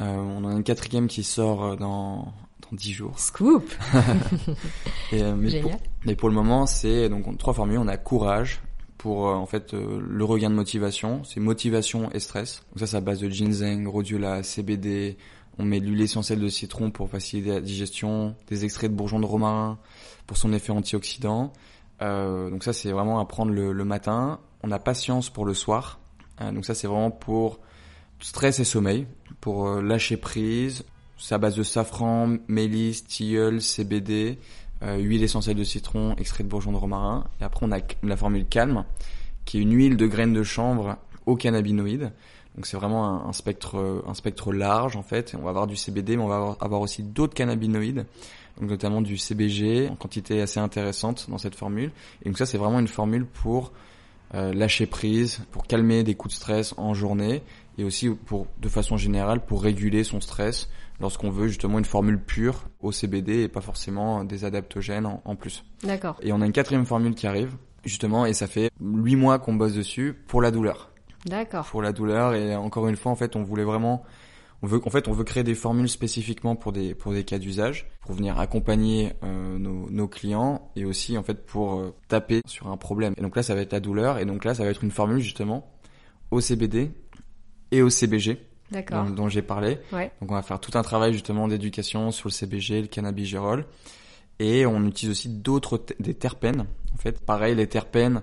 Euh, 0.00 0.04
on 0.04 0.44
en 0.44 0.50
a 0.50 0.52
une 0.52 0.62
quatrième 0.62 1.08
qui 1.08 1.24
sort 1.24 1.76
dans 1.76 2.32
10 2.72 2.92
jours. 2.92 3.18
Scoop 3.18 3.72
et, 5.12 5.22
euh, 5.22 5.34
mais, 5.36 5.60
pour, 5.60 5.72
mais, 6.04 6.16
pour, 6.16 6.28
le 6.28 6.34
moment, 6.34 6.66
c'est 6.66 7.08
donc 7.08 7.36
trois 7.38 7.54
formules. 7.54 7.78
On 7.78 7.88
a 7.88 7.96
courage 7.96 8.60
pour 8.98 9.28
euh, 9.28 9.34
en 9.34 9.46
fait 9.46 9.74
euh, 9.74 10.00
le 10.00 10.24
regain 10.24 10.50
de 10.50 10.54
motivation. 10.54 11.24
C'est 11.24 11.40
motivation 11.40 12.10
et 12.12 12.20
stress. 12.20 12.62
Donc 12.70 12.80
ça, 12.80 12.86
c'est 12.86 12.96
à 12.96 13.00
base 13.00 13.20
de 13.20 13.28
ginseng, 13.28 13.86
rhodiola, 13.86 14.42
CBD. 14.42 15.16
On 15.58 15.64
met 15.64 15.80
de 15.80 15.86
l'huile 15.86 16.02
essentielle 16.02 16.40
de 16.40 16.48
citron 16.48 16.90
pour 16.90 17.10
faciliter 17.10 17.50
la 17.50 17.60
digestion, 17.60 18.34
des 18.46 18.64
extraits 18.64 18.90
de 18.90 18.96
bourgeon 18.96 19.20
de 19.20 19.26
romarin 19.26 19.78
pour 20.26 20.36
son 20.36 20.52
effet 20.52 20.72
antioxydant. 20.72 21.52
donc 22.00 22.64
ça, 22.64 22.72
c'est 22.72 22.92
vraiment 22.92 23.18
à 23.18 23.26
prendre 23.26 23.52
le, 23.52 23.72
le, 23.72 23.84
matin. 23.84 24.40
On 24.62 24.70
a 24.70 24.78
patience 24.78 25.28
pour 25.28 25.44
le 25.44 25.52
soir. 25.52 26.00
donc 26.40 26.64
ça, 26.64 26.74
c'est 26.74 26.86
vraiment 26.86 27.10
pour 27.10 27.58
stress 28.20 28.58
et 28.58 28.64
sommeil, 28.64 29.06
pour 29.42 29.68
lâcher 29.82 30.16
prise, 30.16 30.84
c'est 31.20 31.34
à 31.34 31.38
base 31.38 31.54
de 31.54 31.62
safran, 31.62 32.38
mélisse, 32.48 33.04
tilleul, 33.04 33.60
CBD. 33.60 34.38
huile 34.82 35.22
essentielle 35.22 35.56
de 35.56 35.64
citron, 35.64 36.14
extrait 36.16 36.42
de 36.42 36.48
bourgeon 36.48 36.72
de 36.72 36.76
romarin. 36.76 37.26
Et 37.40 37.44
après, 37.44 37.66
on 37.66 37.72
a 37.72 37.78
la 38.02 38.16
formule 38.16 38.46
calme, 38.46 38.84
qui 39.44 39.58
est 39.58 39.60
une 39.60 39.74
huile 39.74 39.96
de 39.96 40.06
graines 40.06 40.32
de 40.32 40.42
chanvre 40.42 40.96
au 41.26 41.36
cannabinoïdes. 41.36 42.12
Donc 42.56 42.66
c'est 42.66 42.76
vraiment 42.76 43.26
un, 43.26 43.32
spectre 43.32 44.02
un 44.06 44.14
spectre 44.14 44.52
large 44.52 44.96
en 44.96 45.02
fait. 45.02 45.34
On 45.38 45.42
va 45.42 45.50
avoir 45.50 45.66
du 45.66 45.76
CBD, 45.76 46.16
mais 46.16 46.22
on 46.22 46.28
va 46.28 46.56
avoir, 46.60 46.80
aussi 46.80 47.02
d'autres 47.02 47.34
cannabinoïdes, 47.34 48.06
donc 48.60 48.70
notamment 48.70 49.00
du 49.02 49.16
CBG 49.16 49.88
en 49.88 49.96
quantité 49.96 50.40
assez 50.40 50.58
intéressante 50.58 51.26
dans 51.30 51.38
cette 51.38 51.54
formule. 51.54 51.92
Et 52.22 52.28
donc 52.28 52.38
ça 52.38 52.46
c'est 52.46 52.58
vraiment 52.58 52.80
une 52.80 52.88
formule 52.88 53.24
pour 53.24 53.72
euh, 54.34 54.52
lâcher 54.52 54.86
prise, 54.86 55.44
pour 55.52 55.66
calmer 55.66 56.02
des 56.02 56.14
coups 56.14 56.34
de 56.34 56.36
stress 56.36 56.74
en 56.76 56.92
journée 56.92 57.42
et 57.78 57.84
aussi 57.84 58.10
pour 58.10 58.46
de 58.60 58.68
façon 58.68 58.96
générale 58.96 59.44
pour 59.44 59.62
réguler 59.62 60.04
son 60.04 60.20
stress 60.20 60.68
lorsqu'on 61.00 61.30
veut 61.30 61.48
justement 61.48 61.78
une 61.78 61.84
formule 61.84 62.18
pure 62.18 62.68
au 62.80 62.92
CBD 62.92 63.42
et 63.42 63.48
pas 63.48 63.60
forcément 63.60 64.24
des 64.24 64.44
adaptogènes 64.44 65.06
en, 65.06 65.22
en 65.24 65.36
plus. 65.36 65.64
D'accord. 65.82 66.16
Et 66.22 66.32
on 66.32 66.40
a 66.40 66.46
une 66.46 66.52
quatrième 66.52 66.86
formule 66.86 67.14
qui 67.14 67.26
arrive 67.26 67.56
justement 67.84 68.26
et 68.26 68.34
ça 68.34 68.46
fait 68.46 68.70
huit 68.80 69.16
mois 69.16 69.38
qu'on 69.38 69.54
bosse 69.54 69.74
dessus 69.74 70.14
pour 70.26 70.42
la 70.42 70.50
douleur. 70.50 70.92
D'accord. 71.26 71.66
Pour 71.66 71.82
la 71.82 71.92
douleur 71.92 72.34
et 72.34 72.54
encore 72.56 72.88
une 72.88 72.96
fois 72.96 73.12
en 73.12 73.16
fait 73.16 73.36
on 73.36 73.42
voulait 73.42 73.64
vraiment 73.64 74.02
on 74.62 74.66
veut 74.66 74.80
en 74.84 74.90
fait 74.90 75.08
on 75.08 75.12
veut 75.12 75.24
créer 75.24 75.42
des 75.42 75.54
formules 75.54 75.88
spécifiquement 75.88 76.56
pour 76.56 76.72
des 76.72 76.94
pour 76.94 77.12
des 77.12 77.24
cas 77.24 77.38
d'usage 77.38 77.88
pour 78.02 78.14
venir 78.14 78.38
accompagner 78.38 79.12
euh, 79.22 79.58
nos, 79.58 79.90
nos, 79.90 80.08
clients 80.08 80.70
et 80.76 80.84
aussi 80.84 81.16
en 81.16 81.22
fait 81.22 81.46
pour 81.46 81.78
euh, 81.78 81.94
taper 82.08 82.40
sur 82.46 82.68
un 82.68 82.76
problème. 82.76 83.14
Et 83.16 83.22
donc 83.22 83.36
là 83.36 83.42
ça 83.42 83.54
va 83.54 83.60
être 83.60 83.72
la 83.72 83.80
douleur 83.80 84.18
et 84.18 84.24
donc 84.24 84.44
là 84.44 84.54
ça 84.54 84.64
va 84.64 84.70
être 84.70 84.84
une 84.84 84.90
formule 84.90 85.20
justement 85.20 85.70
au 86.30 86.40
CBD 86.40 86.90
et 87.70 87.82
au 87.82 87.90
CBG. 87.90 88.38
Dont, 88.72 89.10
dont 89.10 89.28
j'ai 89.28 89.42
parlé. 89.42 89.78
Ouais. 89.92 90.12
Donc 90.20 90.30
on 90.30 90.34
va 90.34 90.42
faire 90.42 90.60
tout 90.60 90.76
un 90.78 90.82
travail 90.82 91.12
justement 91.12 91.48
d'éducation 91.48 92.10
sur 92.10 92.28
le 92.28 92.32
CBG, 92.32 92.82
le 92.82 92.86
cannabigérol 92.86 93.64
et 94.38 94.64
on 94.66 94.84
utilise 94.86 95.10
aussi 95.10 95.28
d'autres 95.28 95.82
des 95.98 96.14
terpènes. 96.14 96.66
En 96.94 96.96
fait, 96.96 97.20
pareil 97.20 97.54
les 97.54 97.66
terpènes 97.66 98.22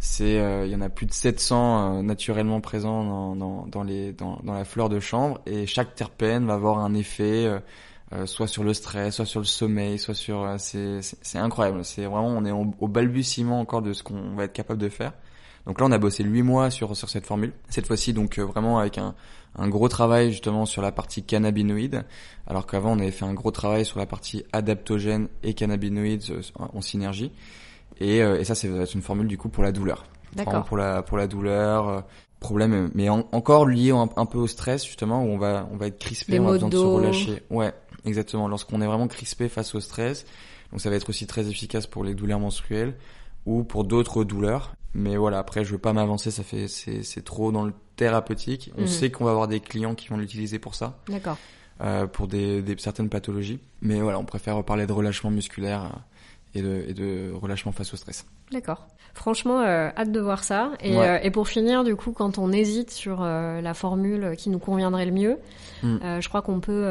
c'est 0.00 0.38
euh, 0.38 0.64
il 0.64 0.72
y 0.72 0.76
en 0.76 0.80
a 0.80 0.88
plus 0.88 1.06
de 1.06 1.12
700 1.12 1.98
euh, 1.98 2.02
naturellement 2.02 2.60
présents 2.60 3.04
dans, 3.04 3.36
dans, 3.36 3.66
dans 3.66 3.82
les 3.82 4.12
dans, 4.12 4.38
dans, 4.44 4.52
la 4.52 4.64
fleur 4.64 4.88
de 4.88 5.00
chanvre 5.00 5.40
et 5.44 5.66
chaque 5.66 5.94
terpène 5.94 6.46
va 6.46 6.54
avoir 6.54 6.78
un 6.78 6.94
effet 6.94 7.60
euh, 8.12 8.24
soit 8.26 8.46
sur 8.46 8.62
le 8.62 8.74
stress, 8.74 9.16
soit 9.16 9.26
sur 9.26 9.40
le 9.40 9.46
sommeil, 9.46 9.98
soit 9.98 10.14
sur 10.14 10.54
c'est 10.58 11.00
c'est 11.02 11.38
incroyable. 11.38 11.84
C'est 11.84 12.04
vraiment 12.04 12.28
on 12.28 12.44
est 12.44 12.52
au, 12.52 12.88
balbutiement 12.88 13.60
encore 13.60 13.82
de 13.82 13.92
ce 13.92 14.02
qu'on 14.02 14.34
va 14.36 14.44
être 14.44 14.52
capable 14.52 14.80
de 14.80 14.88
faire. 14.88 15.12
Donc 15.66 15.80
là 15.80 15.86
on 15.86 15.92
a 15.92 15.98
bossé 15.98 16.24
8 16.24 16.42
mois 16.42 16.70
sur 16.70 16.96
sur 16.96 17.08
cette 17.08 17.26
formule. 17.26 17.52
Cette 17.68 17.86
fois-ci 17.86 18.12
donc 18.12 18.38
vraiment 18.38 18.78
avec 18.78 18.98
un 18.98 19.14
un 19.56 19.68
gros 19.68 19.88
travail 19.88 20.30
justement 20.30 20.66
sur 20.66 20.82
la 20.82 20.92
partie 20.92 21.22
cannabinoïde, 21.22 22.04
alors 22.46 22.66
qu'avant 22.66 22.92
on 22.92 22.98
avait 22.98 23.10
fait 23.10 23.24
un 23.24 23.34
gros 23.34 23.50
travail 23.50 23.84
sur 23.84 23.98
la 23.98 24.06
partie 24.06 24.44
adaptogène 24.52 25.28
et 25.42 25.54
cannabinoïdes 25.54 26.22
en 26.58 26.80
synergie. 26.80 27.32
Et, 28.00 28.22
euh, 28.22 28.38
et 28.38 28.44
ça, 28.44 28.54
c'est 28.54 28.68
une 28.94 29.02
formule 29.02 29.26
du 29.26 29.38
coup 29.38 29.48
pour 29.48 29.64
la 29.64 29.72
douleur. 29.72 30.04
D'accord. 30.34 30.64
Pour 30.64 30.76
la 30.76 31.02
pour 31.02 31.18
la 31.18 31.26
douleur. 31.26 31.88
Euh, 31.88 32.00
problème, 32.40 32.88
mais 32.94 33.08
encore 33.08 33.66
lié 33.66 33.90
un, 33.90 34.26
peu 34.26 34.38
au 34.38 34.46
stress 34.46 34.86
justement 34.86 35.24
où 35.24 35.26
on 35.26 35.38
va 35.38 35.68
on 35.72 35.76
va 35.76 35.88
être 35.88 35.98
crispé, 35.98 36.38
on 36.38 36.46
a 36.46 36.52
besoin 36.52 36.68
de 36.68 36.76
se 36.76 36.84
relâcher. 36.84 37.42
Ouais, 37.50 37.72
exactement. 38.04 38.46
Lorsqu'on 38.46 38.80
est 38.80 38.86
vraiment 38.86 39.08
crispé 39.08 39.48
face 39.48 39.74
au 39.74 39.80
stress, 39.80 40.24
donc 40.70 40.80
ça 40.80 40.88
va 40.88 40.94
être 40.94 41.08
aussi 41.08 41.26
très 41.26 41.48
efficace 41.48 41.88
pour 41.88 42.04
les 42.04 42.14
douleurs 42.14 42.38
menstruelles 42.38 42.94
ou 43.48 43.64
pour 43.64 43.84
d'autres 43.84 44.24
douleurs. 44.24 44.74
Mais 44.94 45.16
voilà, 45.16 45.38
après 45.38 45.64
je 45.64 45.72
veux 45.72 45.78
pas 45.78 45.92
m'avancer, 45.92 46.30
ça 46.30 46.42
fait 46.42 46.68
c'est 46.68 47.02
c'est 47.02 47.22
trop 47.22 47.50
dans 47.50 47.64
le 47.64 47.72
thérapeutique. 47.96 48.70
On 48.76 48.82
mhm. 48.82 48.86
sait 48.86 49.10
qu'on 49.10 49.24
va 49.24 49.30
avoir 49.30 49.48
des 49.48 49.60
clients 49.60 49.94
qui 49.94 50.08
vont 50.08 50.18
l'utiliser 50.18 50.58
pour 50.58 50.74
ça. 50.74 50.98
D'accord. 51.08 51.38
Euh, 51.80 52.06
pour 52.06 52.26
des, 52.26 52.60
des 52.60 52.76
certaines 52.78 53.08
pathologies. 53.08 53.60
Mais 53.82 54.00
voilà, 54.00 54.18
on 54.18 54.24
préfère 54.24 54.62
parler 54.64 54.86
de 54.86 54.92
relâchement 54.92 55.30
musculaire. 55.30 56.00
Et 56.54 56.62
de, 56.62 56.84
et 56.88 56.94
de 56.94 57.30
relâchement 57.34 57.72
face 57.72 57.92
au 57.92 57.96
stress. 57.96 58.24
D'accord. 58.50 58.86
Franchement, 59.14 59.60
euh, 59.62 59.90
hâte 59.96 60.12
de 60.12 60.20
voir 60.20 60.44
ça. 60.44 60.70
Et, 60.80 60.96
euh, 60.96 61.18
et, 61.22 61.30
pour 61.30 61.48
finir, 61.48 61.82
du 61.82 61.96
coup, 61.96 62.12
quand 62.12 62.38
on 62.38 62.52
hésite 62.52 62.90
sur 62.92 63.20
euh, 63.20 63.60
la 63.60 63.74
formule 63.74 64.34
qui 64.36 64.48
nous 64.48 64.60
conviendrait 64.60 65.06
le 65.06 65.12
mieux, 65.12 65.38
hmm. 65.82 65.96
je 66.20 66.28
crois 66.28 66.40
qu'on 66.40 66.60
peut, 66.60 66.86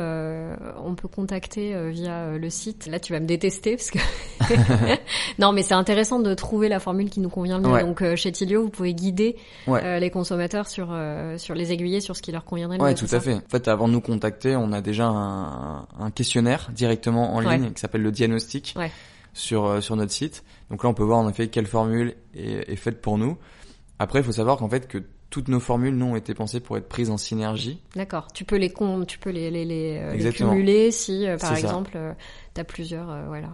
on 0.83 0.93
peut 0.95 1.07
contacter 1.07 1.89
via 1.89 2.37
le 2.37 2.49
site. 2.49 2.87
Là, 2.87 2.99
tu 2.99 3.13
vas 3.13 3.19
me 3.19 3.25
détester 3.25 3.77
parce 3.77 3.91
que 3.91 3.99
non, 5.39 5.53
mais 5.53 5.63
c'est 5.63 5.73
intéressant 5.73 6.19
de 6.19 6.33
trouver 6.33 6.67
la 6.67 6.79
formule 6.79 7.09
qui 7.09 7.21
nous 7.21 7.29
convient 7.29 7.59
le 7.59 7.69
mieux. 7.69 7.79
Donc, 7.81 8.03
chez 8.15 8.31
Tilio, 8.31 8.63
vous 8.63 8.69
pouvez 8.69 8.93
guider 8.93 9.37
les 9.67 10.09
consommateurs 10.09 10.67
sur 10.67 10.95
sur 11.37 11.55
les 11.55 11.71
aiguillés 11.71 12.01
sur 12.01 12.15
ce 12.15 12.21
qui 12.21 12.31
leur 12.31 12.43
conviendrait 12.43 12.77
le 12.77 12.83
mieux. 12.83 12.89
Ouais, 12.89 12.95
tout 12.95 13.13
à 13.15 13.19
fait. 13.19 13.35
En 13.35 13.49
fait, 13.49 13.67
avant 13.67 13.87
de 13.87 13.93
nous 13.93 14.01
contacter, 14.01 14.55
on 14.55 14.73
a 14.73 14.81
déjà 14.81 15.05
un, 15.05 15.87
un 15.99 16.11
questionnaire 16.13 16.69
directement 16.73 17.35
en 17.35 17.39
ligne 17.39 17.71
qui 17.71 17.79
s'appelle 17.79 18.03
le 18.03 18.11
diagnostic. 18.11 18.73
Ouais 18.77 18.91
sur 19.37 19.65
euh, 19.65 19.81
sur 19.81 19.95
notre 19.95 20.11
site. 20.11 20.43
Donc 20.69 20.83
là, 20.83 20.89
on 20.89 20.93
peut 20.93 21.03
voir 21.03 21.19
en 21.19 21.29
effet 21.29 21.47
quelle 21.47 21.67
formule 21.67 22.15
est, 22.35 22.71
est 22.71 22.75
faite 22.75 23.01
pour 23.01 23.17
nous. 23.17 23.37
Après, 23.99 24.19
il 24.19 24.25
faut 24.25 24.31
savoir 24.31 24.57
qu'en 24.57 24.69
fait 24.69 24.87
que 24.87 25.03
toutes 25.29 25.49
nos 25.49 25.59
formules 25.59 25.95
nous 25.95 26.05
ont 26.05 26.15
été 26.15 26.33
pensées 26.33 26.59
pour 26.59 26.77
être 26.77 26.87
prises 26.87 27.09
en 27.09 27.17
synergie. 27.17 27.81
D'accord. 27.95 28.27
Tu 28.33 28.45
peux 28.45 28.55
les 28.55 28.73
tu 29.07 29.19
peux 29.19 29.29
les 29.29 29.51
les, 29.51 29.65
les, 29.65 29.97
euh, 29.97 30.31
cumuler 30.31 30.91
si 30.91 31.27
euh, 31.27 31.37
par 31.37 31.55
exemple 31.55 31.97
tu 32.57 32.61
as 32.61 32.65
plusieurs 32.65 33.07
voilà 33.27 33.49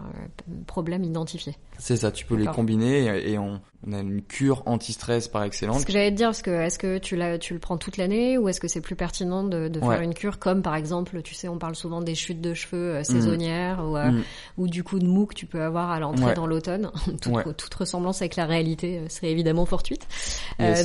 problèmes 0.68 1.04
identifiés. 1.04 1.56
C'est 1.78 1.98
ça, 1.98 2.12
tu 2.12 2.26
peux 2.26 2.36
les 2.36 2.46
combiner 2.46 3.30
et 3.30 3.38
on, 3.38 3.62
on 3.86 3.94
a 3.94 4.00
une 4.00 4.22
cure 4.22 4.64
anti-stress 4.66 5.28
par 5.28 5.44
excellence. 5.44 5.82
Ce 5.82 5.86
que 5.86 5.92
j'allais 5.92 6.12
te 6.12 6.16
dire, 6.16 6.28
parce 6.28 6.42
que 6.42 6.52
est-ce 6.52 6.80
que 6.80 6.98
tu, 6.98 7.16
le 7.16 7.60
prends 7.60 7.78
toute 7.78 7.98
l'année 7.98 8.38
ou 8.38 8.48
est-ce 8.48 8.60
que 8.60 8.68
c'est 8.68 8.82
plus 8.82 8.96
pertinent 8.96 9.44
de, 9.44 9.68
de 9.68 9.80
faire 9.80 10.02
une 10.02 10.14
cure 10.14 10.40
comme 10.40 10.62
par 10.62 10.76
exemple, 10.76 11.22
tu 11.22 11.34
sais, 11.34 11.48
on 11.48 11.58
parle 11.58 11.76
souvent 11.76 12.02
des 12.02 12.16
chutes 12.16 12.42
de 12.42 12.54
cheveux 12.54 12.96
euh, 12.96 13.00
mm. 13.02 13.04
saisonnières 13.04 13.84
ou, 13.86 13.98
euh, 13.98 14.12
mm. 14.12 14.24
ou 14.58 14.68
du 14.68 14.84
coup 14.84 15.00
de 15.00 15.08
mou 15.08 15.26
que 15.26 15.34
tu 15.34 15.46
peux 15.46 15.62
avoir 15.62 15.92
à 15.92 16.00
l'entrée 16.00 16.34
dans 16.34 16.48
l'automne. 16.48 16.92
toute, 17.22 17.58
toute, 17.58 17.74
ressemblance 17.74 18.22
avec 18.22 18.36
la 18.36 18.46
réalité 18.46 19.00
euh, 19.00 19.10
serait 19.10 19.32
évidemment 19.32 19.66
fortuite. 19.66 20.08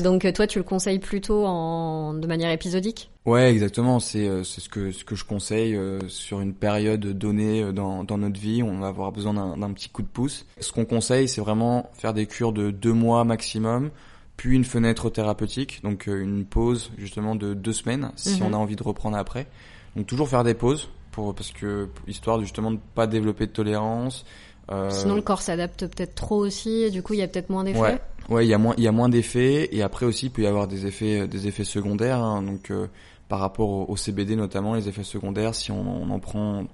donc 0.03 0.31
toi, 0.33 0.47
tu 0.47 0.59
le 0.59 0.65
conseilles 0.65 0.99
plutôt 0.99 1.45
en, 1.47 2.15
de 2.15 2.27
manière 2.27 2.51
épisodique? 2.51 3.11
Ouais, 3.27 3.51
exactement. 3.51 4.01
C'est 4.01 4.43
c'est 4.45 4.61
ce 4.61 4.69
que 4.69 4.91
ce 4.91 5.05
que 5.05 5.15
je 5.15 5.25
conseille 5.25 5.79
sur 6.09 6.41
une 6.41 6.55
période 6.55 7.01
donnée 7.19 7.73
dans 7.73 8.03
dans 8.03 8.17
notre 8.17 8.41
vie. 8.41 8.63
On 8.63 8.79
va 8.79 8.89
avoir 8.89 9.13
besoin 9.13 9.35
d'un 9.35 9.73
petit 9.73 9.91
coup 9.91 10.03
de 10.03 10.09
pouce. 10.09 10.47
Ce 10.61 10.73
qu'on 10.73 10.87
conseille, 10.87 11.29
c'est 11.29 11.43
vraiment 11.43 11.91
faire 11.93 12.15
des 12.15 12.27
cures 12.27 12.53
de 12.53 12.71
deux 12.71 12.95
mois 12.95 13.25
maximum, 13.25 13.91
puis 14.39 14.55
une 14.55 14.65
fenêtre 14.65 15.11
thérapeutique, 15.11 15.81
donc 15.83 16.09
euh, 16.09 16.23
une 16.23 16.47
pause 16.47 16.91
justement 16.97 17.35
de 17.35 17.53
deux 17.53 17.73
semaines 17.75 18.13
si 18.17 18.41
on 18.41 18.49
mhm. 18.49 18.55
a 18.55 18.57
envie 18.57 18.77
de 18.77 18.83
reprendre 18.83 19.19
après. 19.19 19.49
Donc 19.97 20.07
toujours 20.07 20.29
faire 20.29 20.45
des 20.45 20.55
pauses 20.55 20.89
pour 21.11 21.35
parce 21.35 21.51
que 21.51 21.89
histoire 22.07 22.41
justement 22.41 22.71
de 22.71 22.79
pas 22.95 23.07
développer 23.07 23.47
de 23.47 23.53
tolérance. 23.53 24.25
Euh... 24.71 24.91
Sinon 24.91 25.15
le 25.15 25.23
corps 25.23 25.43
s'adapte 25.43 25.87
peut-être 25.87 26.15
trop 26.15 26.37
aussi 26.37 26.83
et 26.83 26.91
du 26.91 27.03
coup 27.03 27.15
il 27.15 27.21
y 27.21 27.23
a 27.23 27.29
peut-être 27.29 27.51
moins 27.51 27.65
d'effets. 27.65 27.81
Ouais, 27.81 28.01
ouais, 28.29 28.47
il 28.47 28.49
y 28.49 28.55
a 28.55 28.59
moins 28.59 28.75
il 28.77 28.85
y 28.85 28.89
a 28.89 28.93
moins 28.93 29.09
d'effets 29.09 29.69
et 29.73 29.83
après 29.83 30.07
aussi 30.07 30.27
il 30.27 30.31
peut 30.31 30.43
y 30.43 30.47
avoir 30.47 30.69
des 30.69 30.87
effets 30.87 31.27
des 31.27 31.47
effets 31.47 31.65
secondaires. 31.65 32.23
Hein. 32.23 32.43
donc 32.43 32.71
euh, 32.71 32.87
par 33.29 33.41
rapport 33.41 33.91
au, 33.91 33.97
CBD 33.97 34.37
notamment 34.37 34.75
les 34.75 34.89
effets 34.89 35.05
secondaires 35.05 35.55
si 35.55 35.71
on, 35.71 36.03
on 36.03 36.11
en 36.11 36.19
prend 36.19 36.65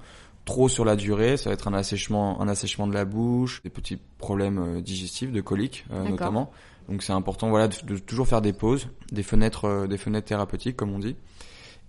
trop 0.45 0.69
sur 0.69 0.85
la 0.85 0.97
durée, 0.97 1.37
ça 1.37 1.51
va 1.51 1.55
être 1.55 1.69
un 1.69 1.75
assèchement, 1.75 2.41
un 2.41 2.49
assèchement 2.49 2.87
de 2.87 2.95
la 2.95 3.05
bouche, 3.05 3.63
des 3.63 3.71
petits 3.71 3.99
problèmes 4.19 4.59
euh, 4.59 4.81
digestifs, 4.81 5.33
de 5.33 5.41
coliques 5.41 5.87
euh, 5.93 6.09
notamment. 6.09 6.51
Donc 6.89 7.03
c'est 7.03 7.13
important, 7.13 7.49
voilà, 7.49 7.69
de, 7.69 7.99
toujours 7.99 8.29
faire 8.29 8.43
des 8.43 8.53
pauses, 8.53 8.89
des 9.11 9.23
fenêtres, 9.23 9.87
des 9.89 9.97
fenêtres 9.97 10.27
thérapeutiques 10.27 10.77
comme 10.77 10.93
on 10.93 10.99
dit. 10.99 11.17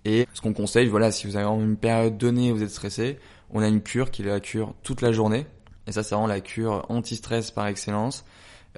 Et 0.04 0.26
ce 0.32 0.40
qu'on 0.40 0.52
conseille, 0.52 0.86
voilà, 0.86 1.10
si 1.10 1.26
vous 1.26 1.36
avez 1.36 1.46
une 1.46 1.76
période 1.76 2.16
donnée, 2.16 2.52
vous 2.52 2.62
êtes 2.62 2.70
stressé, 2.70 3.18
on 3.50 3.60
a 3.60 3.68
une 3.68 3.82
cure 3.82 4.10
qui 4.10 4.22
est 4.22 4.26
la 4.26 4.40
cure 4.40 4.74
toute 4.82 5.02
la 5.02 5.12
journée. 5.12 5.46
Et 5.86 5.92
ça, 5.92 6.02
c'est 6.02 6.14
vraiment 6.14 6.26
la 6.26 6.40
cure 6.40 6.84
anti-stress 6.88 7.50
par 7.50 7.66
excellence. 7.66 8.24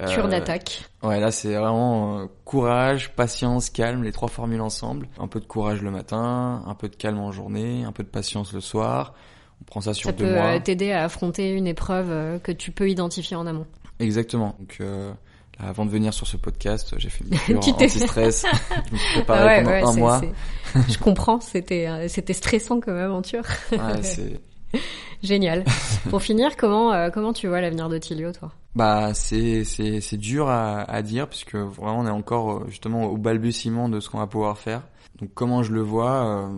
Cure 0.07 0.29
d'attaque. 0.29 0.85
Ouais, 1.03 1.19
là, 1.19 1.33
c'est 1.33 1.55
vraiment 1.55 2.29
courage, 2.45 3.11
patience, 3.17 3.69
calme, 3.69 4.05
les 4.05 4.13
trois 4.13 4.29
formules 4.29 4.61
ensemble. 4.61 5.09
Un 5.19 5.27
peu 5.27 5.41
de 5.41 5.45
courage 5.45 5.83
le 5.83 5.91
matin, 5.91 6.63
un 6.65 6.75
peu 6.75 6.89
de 6.89 6.95
calme 6.95 7.19
en 7.19 7.33
journée, 7.33 7.83
un 7.83 7.91
peu 7.91 8.05
de 8.05 8.09
patience 8.09 8.53
le 8.53 8.61
soir 8.61 9.15
on 9.61 9.65
prend 9.65 9.81
ça 9.81 9.95
sur 9.95 10.13
deux 10.13 10.33
mois. 10.33 10.53
Ça 10.53 10.59
peut 10.59 10.63
t'aider 10.63 10.93
à 10.93 11.05
affronter 11.05 11.51
une 11.51 11.67
épreuve 11.67 12.11
euh, 12.11 12.39
que 12.39 12.53
tu 12.53 12.71
peux 12.71 12.89
identifier 12.89 13.37
en 13.37 13.47
amont. 13.47 13.67
Exactement. 13.99 14.55
Donc 14.59 14.77
euh, 14.81 15.13
avant 15.59 15.85
de 15.85 15.91
venir 15.91 16.15
sur 16.15 16.27
ce 16.27 16.37
podcast, 16.37 16.95
j'ai 16.99 17.09
fait 17.09 17.25
une 17.25 17.39
cure 17.61 17.77
anti-stress. 17.77 18.47
je 18.89 18.93
me 18.93 18.99
suis 18.99 19.15
préparé 19.15 19.63
pendant 19.63 19.89
un 19.89 19.97
mois. 19.97 20.21
je 20.89 20.99
comprends, 20.99 21.41
c'était 21.41 21.89
euh, 21.89 22.09
c'était 22.09 22.33
stressant 22.33 22.81
comme 22.81 22.97
aventure. 22.97 23.45
ouais, 23.73 23.79
c'est 24.03 24.41
génial. 25.23 25.65
Pour 26.11 26.23
finir, 26.23 26.57
comment 26.57 26.93
euh, 26.93 27.11
comment 27.11 27.33
tu 27.33 27.49
vois 27.49 27.61
l'avenir 27.61 27.89
de 27.89 27.99
Tilio, 27.99 28.33
toi? 28.33 28.53
Bah 28.75 29.15
c'est 29.15 29.65
c'est 29.65 30.01
c'est 30.01 30.17
dur 30.17 30.49
à, 30.49 30.83
à 30.83 31.03
dire 31.03 31.29
puisque 31.29 31.57
vraiment 31.57 32.01
on 32.01 32.07
est 32.07 32.11
encore 32.11 32.69
justement 32.69 33.05
au 33.05 33.17
balbutiement 33.17 33.89
de 33.89 34.01
ce 34.01 34.09
qu'on 34.09 34.19
va 34.19 34.27
pouvoir 34.27 34.59
faire. 34.59 34.83
Donc 35.21 35.31
comment 35.35 35.63
je 35.63 35.73
le 35.73 35.81
vois 35.81 36.49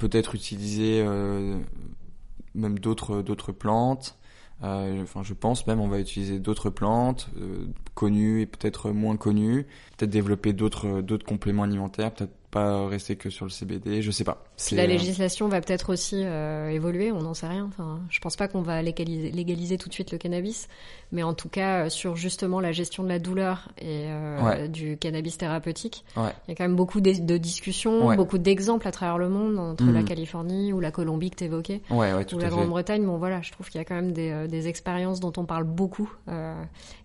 peut-être 0.00 0.34
utiliser 0.34 1.02
euh, 1.06 1.58
même 2.54 2.78
d'autres 2.78 3.22
d'autres 3.22 3.52
plantes. 3.52 4.16
Euh, 4.62 5.02
enfin, 5.02 5.22
je 5.22 5.32
pense 5.32 5.66
même 5.66 5.80
on 5.80 5.88
va 5.88 6.00
utiliser 6.00 6.38
d'autres 6.38 6.70
plantes 6.70 7.30
euh, 7.38 7.66
connues 7.94 8.42
et 8.42 8.46
peut-être 8.46 8.90
moins 8.90 9.16
connues. 9.16 9.66
Peut-être 9.96 10.10
développer 10.10 10.52
d'autres 10.52 11.02
d'autres 11.02 11.26
compléments 11.26 11.64
alimentaires. 11.64 12.12
Peut-être 12.12 12.34
pas 12.50 12.86
rester 12.86 13.16
que 13.16 13.30
sur 13.30 13.44
le 13.44 13.50
CBD, 13.50 14.02
je 14.02 14.10
sais 14.10 14.24
pas. 14.24 14.44
La 14.72 14.86
législation 14.86 15.48
va 15.48 15.60
peut-être 15.60 15.92
aussi 15.92 16.20
évoluer, 16.20 17.12
on 17.12 17.22
n'en 17.22 17.34
sait 17.34 17.46
rien. 17.46 17.66
Enfin, 17.68 18.00
je 18.10 18.18
pense 18.20 18.36
pas 18.36 18.48
qu'on 18.48 18.62
va 18.62 18.82
légaliser, 18.82 19.30
légaliser, 19.30 19.78
tout 19.78 19.88
de 19.88 19.94
suite 19.94 20.12
le 20.12 20.18
cannabis, 20.18 20.68
mais 21.12 21.22
en 21.22 21.34
tout 21.34 21.48
cas 21.48 21.88
sur 21.88 22.16
justement 22.16 22.60
la 22.60 22.72
gestion 22.72 23.02
de 23.02 23.08
la 23.08 23.18
douleur 23.18 23.68
et 23.78 24.08
du 24.68 24.96
cannabis 24.96 25.38
thérapeutique, 25.38 26.04
il 26.16 26.22
y 26.48 26.52
a 26.52 26.54
quand 26.54 26.64
même 26.64 26.76
beaucoup 26.76 27.00
de, 27.00 27.36
discussions, 27.38 28.14
beaucoup 28.16 28.38
d'exemples 28.38 28.86
à 28.86 28.92
travers 28.92 29.18
le 29.18 29.28
monde 29.28 29.58
entre 29.58 29.84
la 29.84 30.02
mm. 30.02 30.04
Californie 30.04 30.72
ou 30.72 30.80
la 30.80 30.90
Colombie 30.90 31.30
que 31.30 31.36
tu 31.36 31.44
évoquais, 31.44 31.82
ou 31.90 32.00
la 32.00 32.48
Grande-Bretagne. 32.48 33.04
Bon 33.04 33.18
voilà, 33.18 33.40
je 33.42 33.52
trouve 33.52 33.68
qu'il 33.70 33.78
y 33.78 33.82
a 33.82 33.84
quand 33.84 33.94
même 33.94 34.12
des, 34.12 34.48
des 34.48 34.68
expériences 34.68 35.20
dont 35.20 35.32
on 35.36 35.44
parle 35.44 35.64
beaucoup 35.64 36.12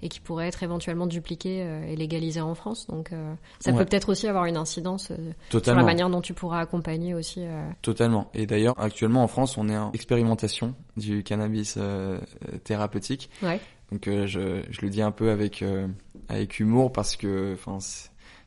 et 0.01 0.09
qui 0.09 0.19
pourraient 0.19 0.47
être 0.47 0.63
éventuellement 0.63 1.07
dupliquées 1.07 1.65
et 1.87 1.95
légalisées 1.95 2.41
en 2.41 2.55
France. 2.55 2.87
Donc 2.87 3.11
ça 3.59 3.71
peut 3.71 3.85
peut-être 3.85 4.09
aussi 4.09 4.27
avoir 4.27 4.45
une 4.45 4.57
incidence 4.57 5.11
sur 5.49 5.61
la 5.75 5.83
manière 5.83 6.09
dont 6.09 6.21
tu 6.21 6.33
pourras 6.33 6.59
accompagner 6.59 7.13
aussi. 7.13 7.45
Totalement. 7.81 8.29
Et 8.33 8.45
d'ailleurs, 8.45 8.75
actuellement 8.79 9.23
en 9.23 9.27
France, 9.27 9.57
on 9.57 9.69
est 9.69 9.77
en 9.77 9.91
expérimentation 9.91 10.75
du 10.97 11.23
cannabis 11.23 11.75
euh, 11.77 12.19
thérapeutique. 12.63 13.29
Ouais. 13.41 13.59
Donc 13.91 14.07
euh, 14.07 14.25
je, 14.27 14.63
je, 14.69 14.81
le 14.81 14.89
dis 14.89 15.01
un 15.01 15.11
peu 15.11 15.29
avec 15.29 15.61
euh, 15.61 15.87
avec 16.27 16.59
humour 16.59 16.91
parce 16.91 17.15
que 17.15 17.53
enfin 17.53 17.77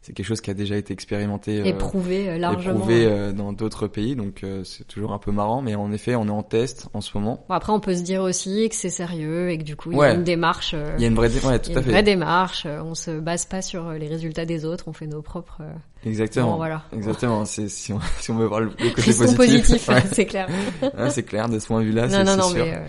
c'est 0.09 0.15
quelque 0.15 0.27
chose 0.27 0.41
qui 0.41 0.51
a 0.51 0.55
déjà 0.55 0.75
été 0.79 0.95
expérimenté, 0.95 1.69
éprouvé 1.69 2.31
euh, 2.31 2.39
largement, 2.39 2.77
éprouvé 2.77 3.05
euh, 3.05 3.33
dans 3.33 3.53
d'autres 3.53 3.89
pays, 3.89 4.17
donc 4.17 4.43
euh, 4.43 4.65
c'est 4.65 4.85
toujours 4.85 5.13
un 5.13 5.19
peu 5.19 5.33
marrant. 5.33 5.61
Mais 5.61 5.75
en 5.75 5.93
effet, 5.93 6.15
on 6.15 6.27
est 6.29 6.31
en 6.31 6.43
test 6.43 6.89
en 6.95 7.03
ce 7.03 7.11
moment. 7.19 7.45
Bon, 7.47 7.55
après, 7.55 7.75
on 7.75 7.81
peut 7.81 7.95
se 7.95 8.01
dire 8.01 8.23
aussi 8.23 8.67
que 8.71 8.75
c'est 8.75 8.89
sérieux 8.89 9.51
et 9.51 9.59
que 9.59 9.65
du 9.65 9.77
coup, 9.77 9.93
il 9.93 9.99
y 9.99 10.03
a 10.03 10.15
une 10.15 10.25
démarche. 10.25 10.75
Il 10.97 11.03
y 11.03 11.05
a 11.05 11.09
une 11.09 11.15
vraie, 11.15 11.29
ouais, 11.45 11.59
tout 11.59 11.73
à 11.73 11.83
fait. 11.83 11.91
vraie 11.91 12.03
démarche. 12.03 12.65
On 12.67 12.95
se 12.95 13.21
base 13.21 13.45
pas 13.45 13.61
sur 13.61 13.93
les 13.93 14.09
résultats 14.09 14.47
des 14.47 14.65
autres, 14.65 14.85
on 14.87 14.95
fait 14.95 15.07
nos 15.07 15.21
propres. 15.21 15.61
Exactement. 16.07 16.57
voilà. 16.57 16.85
Exactement. 16.95 17.45
C'est 17.45 17.69
si 17.69 17.93
on 17.93 18.01
si 18.21 18.31
on 18.31 18.37
veut 18.37 18.47
voir 18.47 18.61
le, 18.61 18.71
côté 18.71 19.13
positif. 19.13 19.37
positif 19.37 19.91
c'est 20.13 20.25
clair. 20.25 20.49
c'est 21.11 21.23
clair 21.25 21.51
de 21.51 21.59
ce 21.59 21.67
point 21.67 21.81
de 21.81 21.85
vue-là. 21.85 22.07
Non, 22.07 22.25
non, 22.25 22.37
non, 22.39 22.51
mais, 22.55 22.83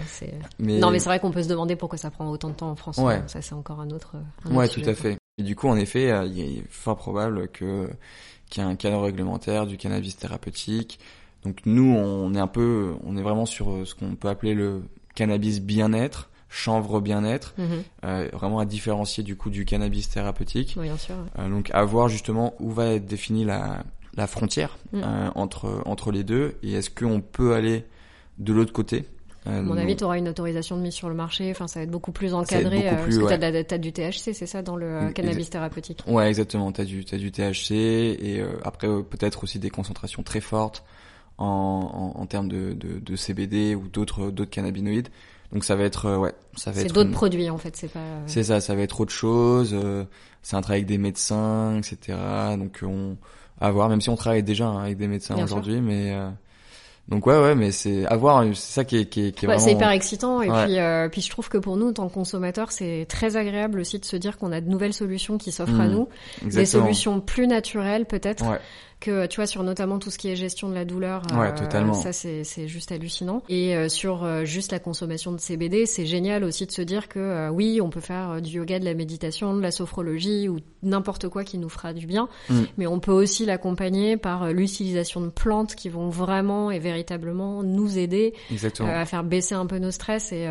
mais, 0.58 0.78
non, 0.80 0.90
mais 0.90 1.00
c'est 1.00 1.10
vrai 1.10 1.20
qu'on 1.20 1.32
peut 1.32 1.44
se 1.44 1.50
demander 1.50 1.76
pourquoi 1.76 1.98
ça 1.98 2.12
prend 2.12 2.30
autant 2.30 2.48
de 2.48 2.54
temps 2.54 2.70
en 2.70 2.78
France. 2.78 2.98
Ouais. 2.98 3.22
Ça, 3.28 3.42
c'est 3.42 3.56
encore 3.56 3.82
un 3.82 3.90
autre. 3.90 4.16
Un 4.46 4.56
ouais, 4.56 4.70
tout 4.70 4.84
à 4.86 4.94
fait. 4.94 5.19
Et 5.40 5.44
du 5.44 5.56
coup, 5.56 5.70
en 5.70 5.78
effet, 5.78 6.12
euh, 6.12 6.26
il 6.26 6.40
est 6.40 6.64
fort 6.70 6.98
probable 6.98 7.48
que 7.48 7.90
qu'il 8.50 8.64
y 8.64 8.66
ait 8.66 8.70
un 8.70 8.76
cadre 8.76 9.02
réglementaire 9.02 9.68
du 9.68 9.78
cannabis 9.78 10.18
thérapeutique. 10.18 11.00
Donc 11.44 11.60
nous, 11.66 11.96
on 11.96 12.34
est 12.34 12.40
un 12.40 12.48
peu, 12.48 12.96
on 13.06 13.16
est 13.16 13.22
vraiment 13.22 13.46
sur 13.46 13.72
euh, 13.72 13.86
ce 13.86 13.96
qu'on 13.96 14.16
peut 14.16 14.28
appeler 14.28 14.54
le 14.54 14.82
cannabis 15.16 15.62
bien-être, 15.62 16.30
chanvre 16.50 17.00
bien-être, 17.00 17.54
mhm. 17.58 17.84
euh, 18.06 18.28
vraiment 18.34 18.60
à 18.60 18.66
différencier 18.66 19.24
du 19.24 19.36
coup 19.38 19.50
du 19.50 19.66
cannabis 19.66 20.10
thérapeutique. 20.10 20.74
Oui, 20.78 20.88
bien 20.88 20.98
sûr. 20.98 21.16
donc 21.38 21.70
à 21.74 21.84
voir 21.86 22.10
justement 22.10 22.56
où 22.60 22.72
va 22.72 22.88
être 22.88 23.06
définie 23.06 23.46
la, 23.46 23.84
la 24.16 24.28
frontière 24.28 24.78
mhm. 24.92 25.32
entre 25.36 25.82
entre 25.86 26.12
les 26.12 26.24
deux 26.24 26.56
et 26.64 26.74
est-ce 26.74 26.90
qu'on 26.90 27.22
peut 27.22 27.54
aller 27.54 27.86
de 28.40 28.52
l'autre 28.52 28.74
côté 28.74 29.06
à 29.46 29.62
mon 29.62 29.78
avis, 29.78 29.96
tu 29.96 30.04
auras 30.04 30.18
une 30.18 30.28
autorisation 30.28 30.78
de 30.78 30.82
mise 30.82 30.94
sur 30.94 31.10
le 31.10 31.16
marché. 31.16 31.50
Enfin, 31.52 31.68
ça 31.68 31.80
va 31.80 31.84
être 31.84 31.92
beaucoup 31.92 32.12
plus 32.12 32.34
encadré. 32.34 32.78
Beaucoup 32.90 33.04
plus, 33.04 33.20
parce 33.20 33.34
que 33.34 33.64
tu 33.64 33.74
as, 33.74 33.78
du 33.78 33.92
THC, 33.94 34.34
c'est 34.34 34.46
ça, 34.46 34.62
dans 34.62 34.76
le 34.76 34.86
euh, 34.86 35.12
cannabis 35.12 35.50
thérapeutique 35.50 36.04
Ouais, 36.08 36.28
exactement. 36.28 36.72
Tu 36.72 36.82
as, 36.82 36.86
du, 36.86 37.06
as 37.12 37.18
du 37.18 37.32
THC 37.32 37.72
et 37.72 38.40
euh, 38.40 38.52
après, 38.64 38.88
euh, 38.88 39.02
peut-être 39.02 39.44
aussi 39.44 39.60
des 39.60 39.70
concentrations 39.70 40.24
très 40.24 40.42
fortes 40.42 40.84
en, 41.38 42.14
en, 42.16 42.22
en 42.22 42.26
termes 42.26 42.50
de, 42.50 42.74
de, 42.74 43.00
de, 43.00 43.16
CBD 43.16 43.76
ou 43.76 43.88
d'autres 43.88 44.30
d'autres 44.30 44.52
cannabinoïdes. 44.52 45.08
Donc 45.54 45.64
ça 45.64 45.76
va 45.76 45.84
être 45.84 46.18
ouais, 46.18 46.34
ça 46.56 46.72
va 46.72 46.82
être. 46.82 46.88
C'est 46.88 46.94
d'autres 46.94 47.12
produits 47.12 47.50
en 47.50 47.58
fait, 47.58 47.76
c'est 47.76 47.88
pas. 47.88 48.00
C'est 48.28 48.44
ça, 48.44 48.60
ça 48.60 48.76
va 48.76 48.82
être 48.82 49.00
autre 49.00 49.14
chose. 49.14 49.76
c'est 50.44 50.56
un 50.58 50.62
travail 50.62 50.80
avec 50.80 50.88
des 50.88 50.98
médecins, 50.98 51.78
etc. 51.78 52.18
Donc 52.58 52.82
on 52.84 53.18
à 53.62 53.72
voir, 53.72 53.90
même 53.90 54.00
si 54.00 54.10
on 54.10 54.16
travaille 54.16 54.44
déjà 54.44 54.68
hein, 54.68 54.84
avec 54.84 54.98
des 54.98 55.08
médecins 55.08 55.42
aujourd'hui, 55.42 55.82
mais 55.82 56.14
donc 57.10 57.26
ouais 57.26 57.38
ouais 57.38 57.56
mais 57.56 57.72
c'est 57.72 58.06
avoir 58.06 58.44
c'est 58.54 58.74
ça 58.74 58.84
qui 58.86 58.98
est 58.98 59.06
qui 59.06 59.28
est, 59.28 59.32
qui 59.32 59.46
est 59.46 59.60
c'est 59.60 59.72
hyper 59.72 59.90
excitant 59.90 60.42
et 60.42 60.48
puis 60.48 60.80
euh, 60.80 61.10
puis 61.10 61.22
je 61.22 61.30
trouve 61.30 61.50
que 61.50 61.58
pour 61.58 61.76
nous 61.76 61.90
en 61.90 61.94
tant 61.94 62.08
que 62.08 62.14
consommateurs 62.14 62.72
c'est 62.72 63.08
très 63.10 63.36
agréable 63.36 63.80
aussi 63.80 64.00
de 64.00 64.06
se 64.06 64.16
dire 64.16 64.38
qu'on 64.38 64.52
a 64.52 64.62
de 64.62 64.70
nouvelles 64.70 64.94
solutions 64.94 65.38
qui 65.38 65.52
s'offrent 65.52 65.80
à 65.80 65.88
mmh. 65.88 65.92
nous 65.92 66.08
des 66.44 66.66
solutions 66.66 67.20
plus 67.20 67.48
naturelles 67.48 68.06
peut-être. 68.06 68.46
Ouais 68.50 68.60
que 69.00 69.28
tu 69.28 69.38
vois 69.38 69.48
sur 69.48 69.64
notamment 69.64 69.98
tout 69.98 70.12
ce 70.12 70.18
qui 70.18 70.30
est 70.30 70.36
gestion 70.36 70.70
de 70.70 70.74
la 70.74 70.84
douleur 70.84 71.24
ouais, 71.34 71.48
euh, 71.48 71.56
totalement. 71.56 71.94
ça 71.94 72.12
c'est 72.12 72.44
c'est 72.44 72.68
juste 72.68 72.92
hallucinant 72.92 73.42
et 73.48 73.76
euh, 73.76 73.88
sur 73.88 74.24
euh, 74.24 74.44
juste 74.44 74.72
la 74.72 74.80
consommation 74.80 75.32
de 75.32 75.40
CBD 75.40 75.86
c'est 75.86 76.06
génial 76.06 76.44
aussi 76.44 76.66
de 76.66 76.72
se 76.72 76.82
dire 76.82 77.08
que 77.08 77.50
oui 77.50 77.80
on 77.82 77.90
peut 77.90 78.02
faire 78.02 78.42
du 78.42 78.58
yoga 78.58 78.80
de 78.80 78.86
la 78.86 78.94
méditation 78.94 79.56
de 79.56 79.62
la 79.62 79.72
sophrologie 79.72 80.50
ou 80.50 80.60
n'importe 80.84 81.30
quoi 81.30 81.44
qui 81.44 81.58
nous 81.58 81.70
fera 81.70 81.94
du 81.94 82.08
bien 82.08 82.28
mm. 82.50 82.64
mais 82.78 82.88
on 82.88 83.00
peut 83.00 83.12
aussi 83.12 83.46
l'accompagner 83.46 84.18
par 84.18 84.52
l'utilisation 84.52 85.22
de 85.22 85.30
plantes 85.30 85.76
qui 85.76 85.88
vont 85.88 86.10
vraiment 86.10 86.70
et 86.70 86.80
véritablement 86.80 87.64
nous 87.64 87.98
aider 87.98 88.34
à 88.80 89.06
faire 89.06 89.24
baisser 89.24 89.56
un 89.56 89.66
peu 89.66 89.78
nos 89.78 89.92
stress 89.92 90.34
et 90.34 90.48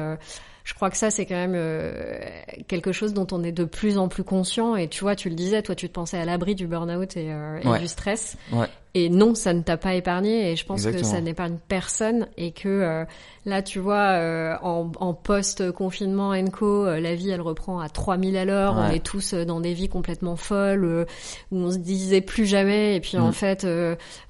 je 0.69 0.75
crois 0.75 0.91
que 0.91 0.99
ça 0.99 1.11
c'est 1.11 1.25
quand 1.25 1.35
même 1.35 1.55
euh, 1.55 2.21
quelque 2.67 2.93
chose 2.93 3.15
dont 3.15 3.27
on 3.33 3.43
est 3.43 3.53
de 3.53 3.65
plus 3.65 3.97
en 3.97 4.09
plus 4.09 4.23
conscient 4.23 4.77
et 4.77 4.87
tu 4.87 5.01
vois 5.01 5.17
tu 5.17 5.31
le 5.31 5.35
disais 5.35 5.63
toi 5.63 5.75
tu 5.75 5.89
te 5.89 5.95
pensais 5.95 6.19
à 6.19 6.27
l'abri 6.27 6.55
du 6.55 6.67
burn-out 6.67 7.17
et, 7.17 7.33
euh, 7.33 7.79
du 7.79 7.89
stress 7.89 8.37
ouais. 8.53 8.67
Et 8.95 9.11
non, 9.11 9.35
ça 9.35 9.53
ne 9.53 9.61
t'a 9.61 9.77
pas 9.77 9.95
épargné 9.95 10.51
et 10.51 10.57
je 10.57 10.65
pense 10.65 10.85
que 10.85 11.03
ça 11.03 11.21
n'épargne 11.21 11.59
personne 11.69 12.27
et 12.37 12.53
que 12.53 12.69
euh, 12.69 13.05
là, 13.45 13.63
tu 13.63 13.79
vois, 13.79 14.13
euh, 14.13 14.57
en, 14.63 14.91
en 14.99 15.13
post-confinement 15.13 16.31
Enco, 16.31 16.87
euh, 16.87 16.99
la 16.99 17.15
vie, 17.15 17.31
elle 17.31 17.43
reprend 17.43 17.81
à 17.81 17.89
3000 17.89 18.37
à 18.37 18.45
l'heure. 18.45 18.77
On 18.77 18.91
est 18.91 19.05
tous 19.05 19.35
dans 19.35 19.61
des 19.61 19.75
vies 19.75 19.89
complètement 19.89 20.37
folles 20.37 21.07
où 21.53 21.57
on 21.57 21.71
se 21.71 21.77
disait 21.77 22.23
plus 22.23 22.47
jamais. 22.47 22.97
Et 22.97 23.01
puis 23.01 23.19
en 23.19 23.29
mm. 23.29 23.33
fait, 23.33 23.67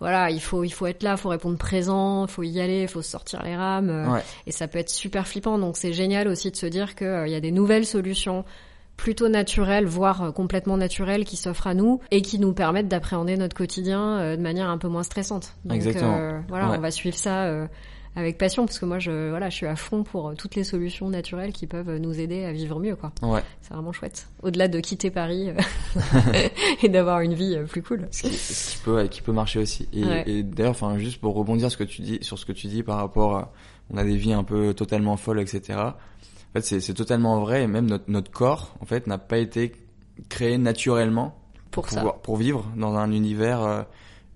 voilà, 0.01 0.31
il 0.31 0.41
faut 0.41 0.65
il 0.65 0.71
faut 0.71 0.87
être 0.87 1.03
là, 1.03 1.17
faut 1.17 1.29
répondre 1.31 1.57
présent, 1.57 2.27
faut 2.27 2.43
y 2.43 2.61
aller, 2.61 2.87
faut 2.89 3.03
sortir 3.03 3.43
les 3.45 3.57
rames. 3.57 4.21
Et 4.47 4.53
ça 4.53 4.69
peut 4.69 4.79
être 4.79 4.91
super 4.91 5.27
flippant. 5.27 5.59
Donc 5.59 5.77
c'est 5.77 5.93
génial 5.93 6.28
aussi 6.29 6.51
de 6.51 6.57
se 6.57 6.67
dire 6.67 6.95
qu'il 6.95 7.29
y 7.29 7.35
a 7.35 7.41
des 7.41 7.53
nouvelles 7.53 7.87
solutions 7.87 8.45
plutôt 8.99 9.29
naturelles, 9.29 9.87
voire 9.87 10.23
euh, 10.23 10.33
complètement 10.33 10.77
naturelles, 10.77 11.25
qui 11.25 11.37
s'offrent 11.37 11.69
à 11.69 11.73
nous 11.73 12.01
et 12.11 12.21
qui 12.21 12.39
nous 12.39 12.53
permettent 12.53 12.89
d'appréhender 12.89 13.39
notre 13.39 13.57
quotidien 13.57 14.19
euh, 14.19 14.37
de 14.37 14.43
manière 14.43 14.69
un 14.69 14.77
peu 14.77 14.89
moins 14.89 15.05
stressante. 15.05 15.55
Donc, 15.65 15.77
Exactement. 15.77 16.19
Euh, 16.19 16.41
voilà, 16.49 16.71
on 16.71 16.79
va 16.79 16.91
suivre 16.91 17.17
ça 17.17 17.49
avec 18.17 18.37
passion 18.37 18.67
parce 18.67 18.81
que 18.81 18.85
moi 18.85 18.99
je 18.99 19.31
voilà 19.31 19.49
je 19.49 19.55
suis 19.55 19.67
à 19.67 19.77
fond 19.77 20.03
pour 20.03 20.35
toutes 20.35 20.57
les 20.57 20.65
solutions 20.65 21.09
naturelles 21.09 21.53
qui 21.53 21.69
peuvent 21.69 21.99
nous 21.99 22.19
aider 22.19 22.45
à 22.45 22.53
vivre 22.53 22.81
mieux 22.81 22.97
quoi. 22.97 23.13
Ouais. 23.23 23.43
C'est 23.61 23.75
vraiment 23.75 23.93
chouette. 23.93 24.27
Au-delà 24.43 24.67
de 24.67 24.81
quitter 24.81 25.11
Paris 25.11 25.51
et 26.83 26.89
d'avoir 26.89 27.21
une 27.21 27.35
vie 27.35 27.57
plus 27.69 27.83
cool. 27.83 28.09
Ce 28.11 28.23
qui, 28.23 28.79
peut 28.83 29.07
qui 29.07 29.23
peut 29.23 29.31
marcher 29.31 29.61
aussi. 29.61 29.89
Et, 29.93 30.39
et 30.39 30.43
d'ailleurs 30.43 30.73
enfin 30.73 30.99
juste 30.99 31.21
pour 31.21 31.35
rebondir 31.35 31.71
ce 31.71 31.77
que 31.77 31.85
tu 31.85 32.03
dis 32.03 32.19
sur 32.23 32.41
ce 32.41 32.45
que 32.45 32.53
tu 32.53 32.67
dis 32.67 32.83
par 32.83 32.97
rapport 32.97 33.37
à 33.37 33.53
on 33.91 33.97
a 33.97 34.05
des 34.05 34.17
vies 34.17 34.33
un 34.33 34.45
peu 34.45 34.75
totalement 34.75 35.17
folles 35.17 35.41
etc. 35.41 35.79
En 36.51 36.61
fait, 36.61 36.81
c'est 36.81 36.95
totalement 36.95 37.41
vrai. 37.41 37.65
Et 37.65 37.67
même 37.67 37.87
notre, 37.87 38.05
notre 38.09 38.31
corps, 38.31 38.75
en 38.81 38.87
fait, 38.87 39.07
n'a 39.07 39.19
pas 39.19 39.39
été 39.39 39.73
créé 40.29 40.57
naturellement 40.59 41.37
pour, 41.71 41.89
ça. 41.89 42.03
pour 42.23 42.37
vivre 42.37 42.65
dans 42.77 42.97
un 42.97 43.13
univers 43.13 43.63
euh, 43.63 43.83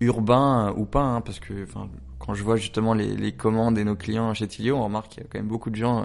urbain 0.01 0.69
euh, 0.69 0.79
ou 0.79 0.85
pas. 0.85 1.03
Hein, 1.03 1.21
parce 1.23 1.41
que, 1.41 1.65
enfin, 1.65 1.89
quand 2.19 2.35
je 2.35 2.43
vois 2.43 2.57
justement 2.57 2.93
les, 2.93 3.17
les 3.17 3.33
commandes 3.33 3.79
et 3.79 3.85
nos 3.85 3.97
clients 3.97 4.35
chez 4.35 4.47
Tilio, 4.47 4.77
on 4.77 4.85
remarque 4.85 5.09
qu'il 5.09 5.23
y 5.23 5.27
a 5.27 5.29
quand 5.31 5.39
même 5.39 5.49
beaucoup 5.49 5.71
de 5.71 5.77
gens 5.77 6.01
euh, 6.01 6.05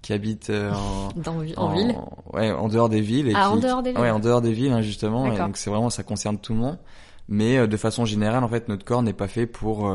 qui 0.00 0.12
habitent 0.12 0.50
en, 0.50 1.08
Dans, 1.16 1.44
en, 1.56 1.74
ville. 1.74 1.96
Ouais, 2.32 2.52
en 2.52 2.68
dehors 2.68 2.88
des 2.88 3.00
villes. 3.00 3.28
Et 3.28 3.34
ah, 3.34 3.50
en 3.50 3.56
dehors 3.56 3.82
des 3.82 3.90
villes. 3.90 4.00
Ouais, 4.00 4.10
en 4.10 4.20
dehors 4.20 4.40
des 4.40 4.52
villes, 4.52 4.72
hein, 4.72 4.82
justement. 4.82 5.32
Et 5.32 5.36
donc 5.36 5.56
c'est 5.56 5.70
vraiment, 5.70 5.90
ça 5.90 6.04
concerne 6.04 6.38
tout 6.38 6.52
le 6.52 6.60
monde. 6.60 6.78
Mais 7.28 7.66
de 7.66 7.76
façon 7.76 8.04
générale, 8.04 8.44
en 8.44 8.48
fait, 8.48 8.68
notre 8.68 8.84
corps 8.84 9.02
n'est 9.02 9.12
pas 9.12 9.28
fait 9.28 9.46
pour 9.46 9.92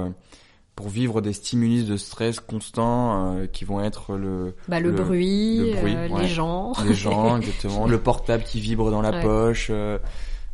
pour 0.76 0.90
vivre 0.90 1.22
des 1.22 1.34
stimuli 1.34 1.84
de 1.84 1.98
stress 1.98 2.40
constants 2.40 3.36
euh, 3.36 3.48
qui 3.48 3.64
vont 3.64 3.84
être 3.84 4.16
le 4.16 4.56
bah, 4.68 4.80
le, 4.80 4.92
bruit, 4.92 5.74
euh, 5.76 6.08
les 6.20 6.28
gens. 6.28 6.74
Les 6.86 6.94
gens 6.94 7.38
exactement. 7.38 7.86
Le 7.94 8.00
portable 8.00 8.44
qui 8.44 8.60
vibre 8.60 8.90
dans 8.90 9.02
la 9.02 9.22
poche 9.22 9.68
euh, 9.70 10.00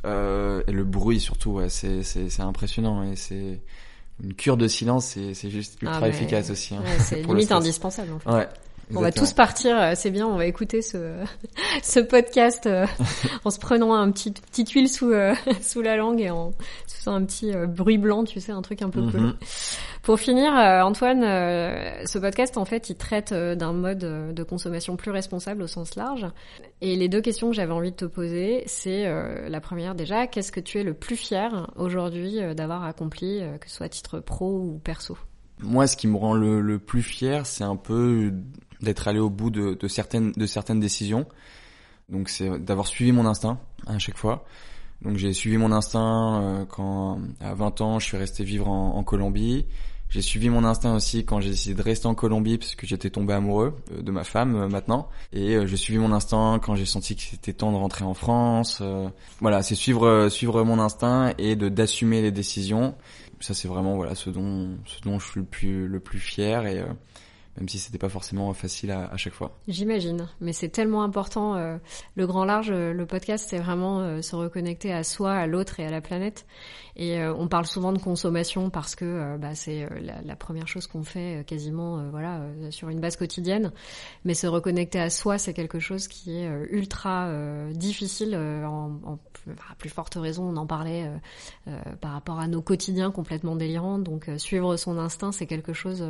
euh, 0.05 0.61
et 0.67 0.72
le 0.72 0.84
bruit 0.84 1.20
surtout 1.20 1.51
ouais 1.51 1.70
c'est 1.70 2.03
c'est 2.03 2.30
c'est 2.30 2.41
impressionnant 2.41 3.03
et 3.03 3.15
c'est 3.15 3.61
une 4.24 4.34
cure 4.34 4.55
de 4.55 4.67
silence 4.67 5.07
c'est 5.07 5.34
c'est 5.34 5.49
juste 5.49 5.78
ah, 5.82 5.86
ultra 5.86 6.07
efficace 6.07 6.49
aussi 6.49 6.76
hein, 6.76 6.84
c'est 6.99 7.22
limite 7.28 7.51
indispensable 7.51 8.13
en 8.13 8.20
fait. 8.20 8.30
Ouais 8.30 8.47
on 8.96 9.02
va 9.02 9.12
tous 9.12 9.34
partir, 9.34 9.94
c'est 9.96 10.12
bien, 10.12 10.28
on 10.28 10.38
va 10.38 10.46
écouter 10.46 10.82
ce, 10.82 11.16
ce 11.84 12.00
podcast 12.00 12.68
en 13.46 13.50
se 13.50 13.60
prenant 13.60 13.94
un 13.94 14.12
petit 14.12 14.32
petite 14.32 14.72
huile 14.72 14.90
sous 14.90 15.12
sous 15.62 15.82
la 15.82 15.96
langue 15.96 16.22
et 16.22 16.30
en 16.30 16.52
faisant 16.88 17.16
un 17.16 17.26
petit 17.26 17.52
bruit 17.68 17.98
blanc, 17.98 18.24
tu 18.24 18.40
sais, 18.40 18.52
un 18.52 18.62
truc 18.62 18.82
un 18.82 18.90
peu 18.90 19.02
mm 19.02 19.12
cool. 19.12 19.36
Pour 20.10 20.20
finir, 20.20 20.58
euh, 20.58 20.82
Antoine, 20.82 21.24
euh, 21.24 22.06
ce 22.06 22.18
podcast, 22.18 22.58
en 22.58 22.66
fait, 22.66 22.90
il 22.90 22.96
traite 22.96 23.32
euh, 23.32 23.56
d'un 23.56 23.74
mode 23.74 24.34
de 24.34 24.44
consommation 24.44 24.96
plus 24.96 25.12
responsable 25.12 25.62
au 25.62 25.68
sens 25.68 25.96
large. 25.96 26.26
Et 26.82 26.96
les 26.96 27.10
deux 27.10 27.22
questions 27.22 27.50
que 27.50 27.56
j'avais 27.56 27.74
envie 27.74 27.92
de 27.92 27.96
te 27.96 28.06
poser, 28.06 28.64
c'est 28.66 29.08
la 29.50 29.62
première 29.62 29.96
déjà, 29.96 30.28
qu'est-ce 30.28 30.52
que 30.52 30.62
tu 30.62 30.80
es 30.80 30.84
le 30.84 30.94
plus 30.94 31.18
fier 31.18 31.70
aujourd'hui 31.76 32.40
d'avoir 32.56 32.86
accompli, 32.86 33.42
que 33.60 33.70
ce 33.70 33.76
soit 33.76 33.86
à 33.88 33.90
titre 33.90 34.20
pro 34.20 34.50
ou 34.50 34.80
perso? 34.84 35.18
Moi, 35.62 35.88
ce 35.88 35.98
qui 35.98 36.08
me 36.08 36.16
rend 36.16 36.34
le, 36.34 36.80
plus 36.80 37.04
fier, 37.04 37.46
c'est 37.46 37.66
un 37.66 37.76
peu 37.76 38.34
d'être 38.82 39.07
allé 39.07 39.19
au 39.19 39.30
bout 39.30 39.49
de, 39.49 39.88
certaines, 39.88 40.32
de 40.32 40.45
certaines 40.45 40.80
décisions. 40.80 41.25
Donc, 42.09 42.30
c'est 42.30 42.59
d'avoir 42.59 42.88
suivi 42.88 43.11
mon 43.11 43.25
instinct 43.25 43.59
à 43.88 43.99
chaque 43.99 44.17
fois. 44.17 44.45
Donc 45.01 45.15
j'ai 45.15 45.32
suivi 45.32 45.55
mon 45.55 45.71
instinct 45.71 46.67
quand 46.69 47.19
à 47.39 47.53
20 47.53 47.80
ans 47.80 47.99
je 47.99 48.05
suis 48.05 48.17
resté 48.17 48.43
vivre 48.43 48.67
en, 48.67 48.97
en 48.97 49.03
Colombie. 49.03 49.65
J'ai 50.09 50.23
suivi 50.23 50.49
mon 50.49 50.63
instinct 50.63 50.95
aussi 50.95 51.23
quand 51.23 51.39
j'ai 51.39 51.51
décidé 51.51 51.75
de 51.75 51.84
rester 51.84 52.07
en 52.07 52.15
Colombie 52.15 52.57
parce 52.57 52.73
que 52.73 52.88
j'étais 52.88 53.11
tombé 53.11 53.34
amoureux 53.34 53.75
euh, 53.91 54.01
de 54.01 54.11
ma 54.11 54.23
femme 54.23 54.55
euh, 54.55 54.67
maintenant. 54.67 55.07
Et 55.34 55.55
euh, 55.55 55.67
j'ai 55.67 55.77
suivi 55.77 55.99
mon 55.99 56.11
instinct 56.11 56.59
quand 56.63 56.75
j'ai 56.75 56.88
senti 56.88 57.15
que 57.15 57.21
c'était 57.21 57.53
temps 57.53 57.71
de 57.71 57.77
rentrer 57.77 58.05
en 58.05 58.15
France. 58.15 58.82
Voilà, 59.39 59.61
c'est 59.61 59.75
suivre 59.75 60.30
suivre 60.30 60.63
mon 60.63 60.80
instinct 60.80 61.34
et 61.38 61.55
de 61.55 61.69
d'assumer 61.69 62.21
les 62.23 62.32
décisions. 62.32 62.95
Ça 63.39 63.53
c'est 63.53 63.67
vraiment 63.67 63.95
voilà 63.95 64.15
ce 64.15 64.32
dont 64.32 64.69
ce 64.86 64.99
dont 65.01 65.19
je 65.19 65.27
suis 65.27 65.39
le 65.41 65.45
plus 65.45 65.88
le 65.88 65.99
plus 65.99 66.19
fier 66.19 66.65
et 66.65 66.84
même 67.60 67.68
si 67.68 67.78
c'était 67.78 67.97
pas 67.97 68.10
forcément 68.10 68.53
facile 68.53 68.91
à, 68.91 69.16
chaque 69.18 69.34
fois. 69.34 69.51
J'imagine, 69.68 70.28
mais 70.39 70.53
c'est 70.53 70.70
tellement 70.70 71.03
important. 71.03 71.55
Euh, 71.55 71.78
le 72.16 72.26
grand 72.26 72.45
large, 72.45 72.72
euh, 72.72 72.93
le 72.93 73.05
podcast, 73.05 73.47
c'est 73.49 73.57
vraiment 73.57 73.99
euh, 73.99 74.22
se 74.22 74.36
reconnecter 74.36 74.93
à 74.93 75.03
soi, 75.03 75.34
à 75.34 75.45
l'autre 75.45 75.80
et 75.82 75.86
à 75.86 75.91
la 75.91 75.99
planète. 75.99 76.45
Et 76.95 77.24
on 77.24 77.47
parle 77.47 77.66
souvent 77.66 77.93
de 77.93 77.97
consommation 77.97 78.70
parce 78.70 78.93
que 78.93 79.38
bah, 79.38 79.55
c'est 79.55 79.88
la, 80.26 80.36
première 80.36 80.68
chose 80.68 80.86
qu'on 80.86 81.03
fait 81.03 81.45
quasiment, 81.47 82.10
voilà, 82.10 82.41
sur 82.72 82.89
une 82.89 82.99
base 82.99 83.16
quotidienne. 83.16 83.72
Mais 84.26 84.34
se 84.34 84.47
reconnecter 84.47 84.99
à 84.99 85.10
soi, 85.10 85.38
c'est 85.38 85.53
quelque 85.53 85.80
chose 85.80 86.10
qui 86.10 86.36
est 86.36 86.49
ultra 86.70 87.32
difficile. 87.72 88.36
En, 88.36 88.99
en, 89.05 89.20
à 89.72 89.76
plus 89.78 89.88
forte 89.88 90.16
raison, 90.16 90.49
on 90.49 90.57
en 90.57 90.68
parlait 90.68 91.10
par 92.01 92.12
rapport 92.12 92.39
à 92.39 92.47
nos 92.47 92.62
quotidiens 92.62 93.12
complètement 93.12 93.55
délirants. 93.55 93.99
Donc 93.99 94.30
suivre 94.36 94.76
son 94.76 94.97
instinct, 94.97 95.32
c'est 95.32 95.47
quelque 95.47 95.72
chose 95.72 96.03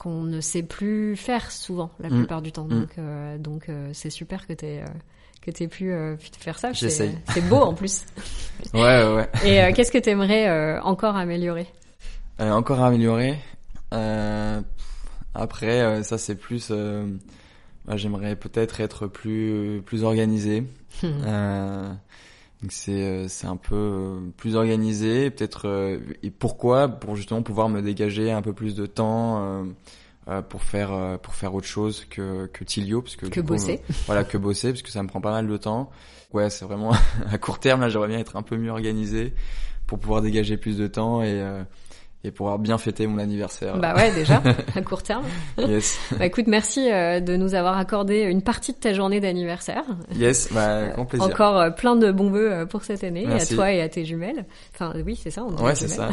qu'on 0.00 0.22
ne 0.22 0.40
sait 0.40 0.62
plus 0.62 1.14
faire 1.14 1.52
souvent 1.52 1.90
la 2.00 2.08
mm. 2.08 2.16
plupart 2.16 2.40
du 2.40 2.52
temps. 2.52 2.64
Mm. 2.64 2.80
Donc, 2.80 2.88
euh, 2.98 3.38
donc 3.38 3.68
euh, 3.68 3.90
c'est 3.92 4.08
super 4.08 4.46
que 4.46 4.54
tu 4.54 4.64
aies, 4.64 4.80
euh, 4.80 4.86
que 5.42 5.62
aies 5.62 5.68
pu 5.68 5.92
faire 6.38 6.58
ça. 6.58 6.72
C'est 6.72 7.48
beau 7.48 7.56
en 7.56 7.74
plus. 7.74 8.06
ouais, 8.74 9.04
ouais. 9.04 9.28
Et 9.44 9.72
qu'est-ce 9.74 9.92
que 9.92 9.98
tu 9.98 10.08
aimerais 10.08 10.80
encore 10.80 11.16
améliorer? 11.16 11.66
Encore 12.38 12.80
améliorer 12.80 13.38
Après, 15.34 16.02
ça 16.02 16.16
c'est 16.16 16.36
plus... 16.36 16.72
Bah, 17.86 17.96
j'aimerais 17.96 18.36
peut-être 18.36 18.80
être 18.80 19.06
plus, 19.06 19.82
plus 19.84 20.02
organisé. 20.02 20.64
Donc 22.62 22.72
c'est 22.72 22.92
euh, 22.92 23.26
c'est 23.28 23.46
un 23.46 23.56
peu 23.56 23.74
euh, 23.74 24.20
plus 24.36 24.54
organisé, 24.54 25.30
peut-être 25.30 25.66
euh, 25.66 25.98
et 26.22 26.30
pourquoi? 26.30 26.88
Pour 26.88 27.16
justement 27.16 27.42
pouvoir 27.42 27.70
me 27.70 27.80
dégager 27.80 28.30
un 28.32 28.42
peu 28.42 28.52
plus 28.52 28.74
de 28.74 28.86
temps 28.86 29.64
pour 30.48 30.62
faire 30.62 31.18
pour 31.22 31.34
faire 31.34 31.54
autre 31.54 31.66
chose 31.66 32.04
que 32.08 32.46
que 32.46 32.62
Tilio 32.62 33.02
parce 33.02 33.16
que 33.16 33.26
que 33.26 33.40
bosser. 33.40 33.80
voilà, 34.06 34.22
que 34.22 34.38
bosser 34.38 34.68
parce 34.68 34.82
que 34.82 34.90
ça 34.90 35.02
me 35.02 35.08
prend 35.08 35.20
pas 35.20 35.32
mal 35.32 35.48
de 35.48 35.56
temps. 35.56 35.90
Ouais, 36.32 36.50
c'est 36.50 36.64
vraiment 36.64 36.92
à 37.32 37.38
court 37.38 37.58
terme 37.58 37.80
là, 37.80 37.88
j'aimerais 37.88 38.08
bien 38.08 38.18
être 38.18 38.36
un 38.36 38.42
peu 38.42 38.56
mieux 38.56 38.70
organisé 38.70 39.34
pour 39.86 39.98
pouvoir 39.98 40.22
dégager 40.22 40.56
plus 40.56 40.76
de 40.76 40.86
temps 40.86 41.22
et 41.22 41.42
et 42.22 42.30
pouvoir 42.30 42.58
bien 42.58 42.76
fêter 42.76 43.06
mon 43.06 43.18
anniversaire. 43.18 43.78
Bah 43.78 43.94
ouais, 43.94 44.12
déjà, 44.12 44.42
à 44.74 44.82
court 44.82 45.02
terme. 45.02 45.24
Yes. 45.58 45.98
bah 46.18 46.26
écoute, 46.26 46.46
merci 46.48 46.90
euh, 46.90 47.20
de 47.20 47.36
nous 47.36 47.54
avoir 47.54 47.78
accordé 47.78 48.20
une 48.22 48.42
partie 48.42 48.72
de 48.72 48.78
ta 48.78 48.92
journée 48.92 49.20
d'anniversaire. 49.20 49.84
Yes, 50.14 50.52
bah 50.52 50.88
grand 50.88 51.06
plaisir. 51.06 51.26
Encore 51.26 51.58
euh, 51.58 51.70
plein 51.70 51.96
de 51.96 52.12
bons 52.12 52.30
vœux 52.30 52.52
euh, 52.52 52.66
pour 52.66 52.84
cette 52.84 53.04
année, 53.04 53.26
à 53.26 53.44
toi 53.46 53.72
et 53.72 53.80
à 53.80 53.88
tes 53.88 54.04
jumelles. 54.04 54.44
Enfin 54.74 54.92
oui, 55.06 55.18
c'est 55.20 55.30
ça. 55.30 55.44
On 55.44 55.64
ouais, 55.64 55.74
c'est 55.74 55.88
ça. 55.88 56.10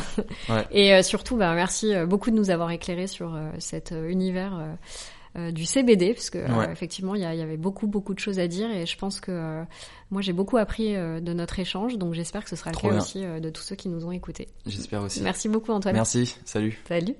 Ouais. 0.49 0.65
Et 0.71 1.03
surtout, 1.03 1.35
bah 1.35 1.53
merci 1.53 1.93
beaucoup 2.05 2.31
de 2.31 2.35
nous 2.35 2.49
avoir 2.49 2.71
éclairé 2.71 3.07
sur 3.07 3.37
cet 3.59 3.93
univers 4.07 4.53
euh, 5.37 5.51
du 5.51 5.65
CBD, 5.65 6.13
parce 6.13 6.31
que 6.31 6.39
euh, 6.39 6.71
effectivement 6.71 7.13
il 7.13 7.21
y, 7.21 7.25
avait 7.25 7.57
beaucoup 7.57 7.85
beaucoup 7.85 8.15
de 8.15 8.19
choses 8.19 8.39
à 8.39 8.47
dire 8.47 8.71
et 8.71 8.87
je 8.87 8.97
pense 8.97 9.19
que 9.19 9.31
euh, 9.31 9.63
moi 10.09 10.23
j'ai 10.23 10.33
beaucoup 10.33 10.57
appris 10.57 10.95
de 10.95 11.33
notre 11.33 11.59
échange, 11.59 11.97
donc 11.97 12.13
j'espère 12.13 12.43
que 12.43 12.49
ce 12.49 12.55
sera 12.55 12.71
le 12.71 12.77
cas 12.77 12.97
aussi 12.97 13.21
de 13.23 13.49
tous 13.51 13.61
ceux 13.61 13.75
qui 13.75 13.87
nous 13.87 14.05
ont 14.05 14.11
écoutés. 14.11 14.47
J'espère 14.65 15.03
aussi. 15.03 15.21
Merci 15.21 15.47
beaucoup 15.47 15.71
Antoine. 15.71 15.93
Merci, 15.93 16.35
salut. 16.43 16.79
Salut. 16.87 17.15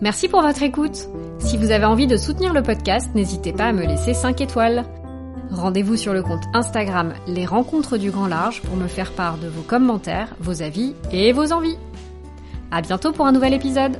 Merci 0.00 0.28
pour 0.28 0.42
votre 0.42 0.62
écoute. 0.62 1.08
Si 1.38 1.56
vous 1.56 1.70
avez 1.70 1.84
envie 1.84 2.06
de 2.06 2.16
soutenir 2.16 2.52
le 2.52 2.62
podcast, 2.62 3.14
n'hésitez 3.14 3.52
pas 3.52 3.66
à 3.66 3.72
me 3.72 3.86
laisser 3.86 4.14
5 4.14 4.40
étoiles. 4.40 4.84
Rendez-vous 5.50 5.96
sur 5.96 6.12
le 6.12 6.22
compte 6.22 6.42
Instagram 6.54 7.14
Les 7.26 7.46
Rencontres 7.46 7.98
du 7.98 8.10
Grand 8.10 8.26
Large 8.26 8.62
pour 8.62 8.76
me 8.76 8.88
faire 8.88 9.12
part 9.12 9.38
de 9.38 9.48
vos 9.48 9.62
commentaires, 9.62 10.34
vos 10.40 10.62
avis 10.62 10.94
et 11.12 11.32
vos 11.32 11.52
envies. 11.52 11.78
À 12.70 12.82
bientôt 12.82 13.12
pour 13.12 13.26
un 13.26 13.32
nouvel 13.32 13.54
épisode! 13.54 13.98